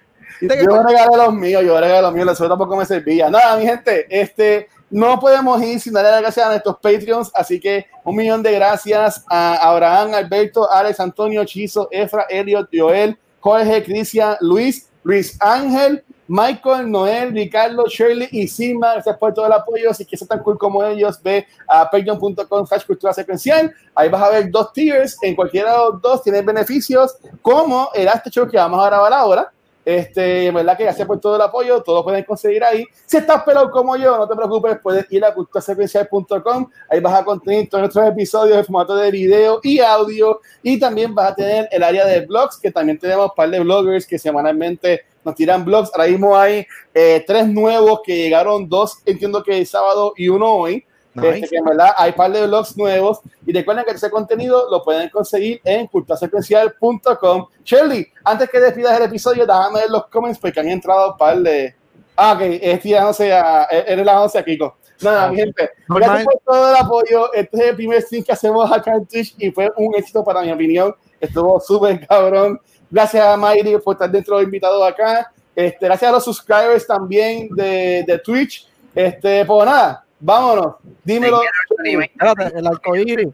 que 0.40 0.64
yo 0.64 0.82
regalé 0.82 1.16
los 1.16 1.34
míos, 1.34 1.62
yo 1.64 1.80
regalé 1.80 2.02
los 2.02 2.12
míos, 2.12 2.28
eso 2.32 2.48
tampoco 2.48 2.76
me 2.76 2.84
servía. 2.84 3.28
Nada, 3.30 3.56
mi 3.56 3.66
gente, 3.66 4.06
este, 4.08 4.68
no 4.90 5.18
podemos 5.18 5.60
ir 5.62 5.80
sin 5.80 5.92
darle 5.92 6.10
las 6.10 6.20
gracias 6.20 6.46
a 6.46 6.50
nuestros 6.50 6.76
Patreons, 6.76 7.30
así 7.34 7.58
que 7.58 7.86
un 8.04 8.16
millón 8.16 8.42
de 8.42 8.52
gracias 8.52 9.24
a 9.28 9.54
Abraham, 9.70 10.14
Alberto, 10.14 10.70
Alex, 10.70 11.00
Antonio, 11.00 11.44
Chizo, 11.44 11.88
Efra, 11.90 12.26
Elliot, 12.28 12.68
Joel, 12.72 13.18
Jorge, 13.48 13.82
Cristian, 13.82 14.36
Luis, 14.40 14.90
Luis 15.02 15.36
Ángel, 15.40 16.04
Michael, 16.26 16.90
Noel, 16.90 17.32
Ricardo, 17.32 17.86
Shirley 17.86 18.28
y 18.30 18.46
Sima, 18.46 18.92
gracias 18.92 19.16
por 19.16 19.32
todo 19.32 19.46
el 19.46 19.52
apoyo. 19.52 19.94
Si 19.94 20.04
quieres 20.04 20.20
ser 20.20 20.28
tan 20.28 20.42
cool 20.42 20.58
como 20.58 20.84
ellos, 20.84 21.18
ve 21.22 21.46
a 21.66 21.90
patreon.com 21.90 22.66
slash 22.66 22.84
cultura 22.84 23.14
secuencial. 23.14 23.72
Ahí 23.94 24.10
vas 24.10 24.22
a 24.22 24.28
ver 24.28 24.50
dos 24.50 24.70
tiers. 24.74 25.16
En 25.22 25.34
cualquiera 25.34 25.72
de 25.72 25.78
los 25.78 26.02
dos 26.02 26.22
tienes 26.22 26.44
beneficios, 26.44 27.16
como 27.40 27.88
el 27.94 28.08
After 28.08 28.30
Show 28.30 28.46
que 28.46 28.58
vamos 28.58 28.84
a 28.84 28.88
grabar 28.88 29.12
ahora. 29.14 29.52
Este, 29.88 30.44
en 30.44 30.54
verdad 30.54 30.76
que 30.76 30.84
gracias 30.84 31.08
por 31.08 31.18
todo 31.18 31.36
el 31.36 31.40
apoyo, 31.40 31.82
todos 31.82 32.04
pueden 32.04 32.22
conseguir 32.22 32.62
ahí. 32.62 32.84
Si 33.06 33.16
estás 33.16 33.42
pelado 33.42 33.70
como 33.70 33.96
yo, 33.96 34.18
no 34.18 34.28
te 34.28 34.36
preocupes, 34.36 34.76
puedes 34.82 35.10
ir 35.10 35.24
a 35.24 35.32
culturasecuencial.com, 35.32 36.68
ahí 36.90 37.00
vas 37.00 37.14
a 37.14 37.24
conseguir 37.24 37.70
todos 37.70 37.84
nuestros 37.84 38.06
episodios 38.06 38.58
en 38.58 38.66
formato 38.66 38.94
de 38.94 39.10
video 39.10 39.60
y 39.62 39.78
audio, 39.78 40.40
y 40.62 40.78
también 40.78 41.14
vas 41.14 41.32
a 41.32 41.34
tener 41.36 41.70
el 41.72 41.82
área 41.82 42.04
de 42.04 42.26
blogs, 42.26 42.58
que 42.58 42.70
también 42.70 42.98
tenemos 42.98 43.30
un 43.30 43.34
par 43.34 43.48
de 43.48 43.60
bloggers 43.60 44.06
que 44.06 44.18
semanalmente 44.18 45.06
nos 45.24 45.34
tiran 45.34 45.64
blogs. 45.64 45.90
Ahora 45.94 46.10
mismo 46.10 46.36
hay 46.36 46.66
eh, 46.92 47.24
tres 47.26 47.48
nuevos 47.48 48.00
que 48.04 48.14
llegaron, 48.14 48.68
dos 48.68 48.98
entiendo 49.06 49.42
que 49.42 49.56
el 49.56 49.66
sábado 49.66 50.12
y 50.18 50.28
uno 50.28 50.52
hoy. 50.52 50.84
Nice. 51.14 51.28
Este, 51.30 51.48
que 51.48 51.56
en 51.56 51.64
verdad 51.64 51.90
hay 51.96 52.10
un 52.10 52.16
par 52.16 52.32
de 52.32 52.46
blogs 52.46 52.76
nuevos 52.76 53.20
y 53.46 53.52
recuerden 53.52 53.84
que 53.84 53.92
ese 53.92 54.10
contenido 54.10 54.70
lo 54.70 54.82
pueden 54.82 55.08
conseguir 55.08 55.60
en 55.64 55.86
culturasecuencial.com. 55.86 57.46
Shirley, 57.64 58.06
antes 58.24 58.48
que 58.48 58.60
despidas 58.60 58.98
el 58.98 59.06
episodio, 59.06 59.46
déjame 59.46 59.80
ver 59.80 59.90
los 59.90 60.06
comments 60.06 60.38
porque 60.38 60.60
han 60.60 60.68
entrado 60.68 61.12
un 61.12 61.18
par 61.18 61.38
de. 61.38 61.74
Ah, 62.16 62.32
ok, 62.32 62.40
es 62.42 62.80
tirándose 62.80 63.32
a. 63.32 63.64
Eres 63.64 64.04
la 64.04 64.20
11 64.22 64.38
a 64.38 64.44
Kiko. 64.44 64.76
Nada, 65.00 65.30
mi 65.30 65.36
gente, 65.36 65.70
gracias 65.88 66.24
por 66.24 66.40
todo 66.44 66.70
el 66.70 66.76
apoyo. 66.76 67.32
Este 67.32 67.56
es 67.56 67.64
el 67.68 67.76
primer 67.76 68.02
stream 68.02 68.24
que 68.24 68.32
hacemos 68.32 68.70
acá 68.70 68.94
en 68.96 69.06
Twitch 69.06 69.34
y 69.38 69.50
fue 69.52 69.70
un 69.76 69.94
éxito 69.94 70.24
para 70.24 70.42
mi 70.42 70.50
opinión. 70.50 70.94
Estuvo 71.20 71.60
súper 71.60 72.04
cabrón. 72.06 72.60
Gracias 72.90 73.24
a 73.24 73.36
Mayri 73.36 73.78
por 73.78 73.94
estar 73.94 74.10
dentro 74.10 74.36
de 74.36 74.42
los 74.42 74.48
invitados 74.48 74.84
acá. 74.84 75.32
Este, 75.54 75.86
gracias 75.86 76.08
a 76.08 76.12
los 76.12 76.24
subscribers 76.24 76.86
también 76.86 77.48
de, 77.54 78.04
de 78.06 78.18
Twitch. 78.18 78.68
Este, 78.94 79.44
pues 79.44 79.66
nada, 79.66 80.04
vámonos. 80.20 80.76
Dímelo. 81.04 81.40
Espérate, 81.84 82.58
el 82.58 82.66
arcoíris. 82.66 83.28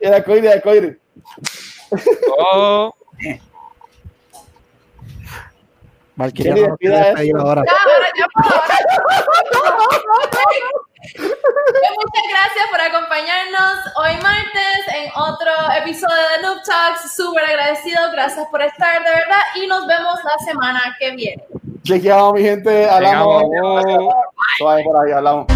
El 0.00 0.14
arcoíris, 0.14 0.50
el 0.50 0.56
arcoíris. 0.56 0.96
oh, 2.38 2.94
Valkyria 6.20 6.54
no 6.54 6.76
esto. 6.78 7.38
ahora. 7.38 7.62
Ya, 7.64 7.72
ahora, 7.72 8.08
ya 8.16 8.26
puedo, 8.34 8.54
ahora. 8.54 8.74
Pues 11.02 11.30
Muchas 11.96 12.26
gracias 12.28 12.66
por 12.70 12.80
acompañarnos 12.80 13.78
hoy 13.96 14.12
martes 14.22 14.80
en 14.94 15.10
otro 15.16 15.50
episodio 15.78 16.22
de 16.36 16.42
Noob 16.42 16.62
Talks. 16.62 17.14
Súper 17.16 17.44
agradecido, 17.44 17.98
gracias 18.12 18.46
por 18.50 18.60
estar 18.60 19.02
de 19.02 19.10
verdad 19.10 19.40
y 19.56 19.66
nos 19.66 19.86
vemos 19.86 20.16
la 20.22 20.44
semana 20.44 20.94
que 20.98 21.12
viene. 21.12 21.44
Chequeamos, 21.84 22.34
mi 22.34 22.42
gente. 22.42 22.88
Hablamos. 22.88 23.42
Chequeamos. 23.44 24.14
Suave 24.58 24.84
por 24.84 25.06
ahí, 25.06 25.12
hablamos. 25.12 25.46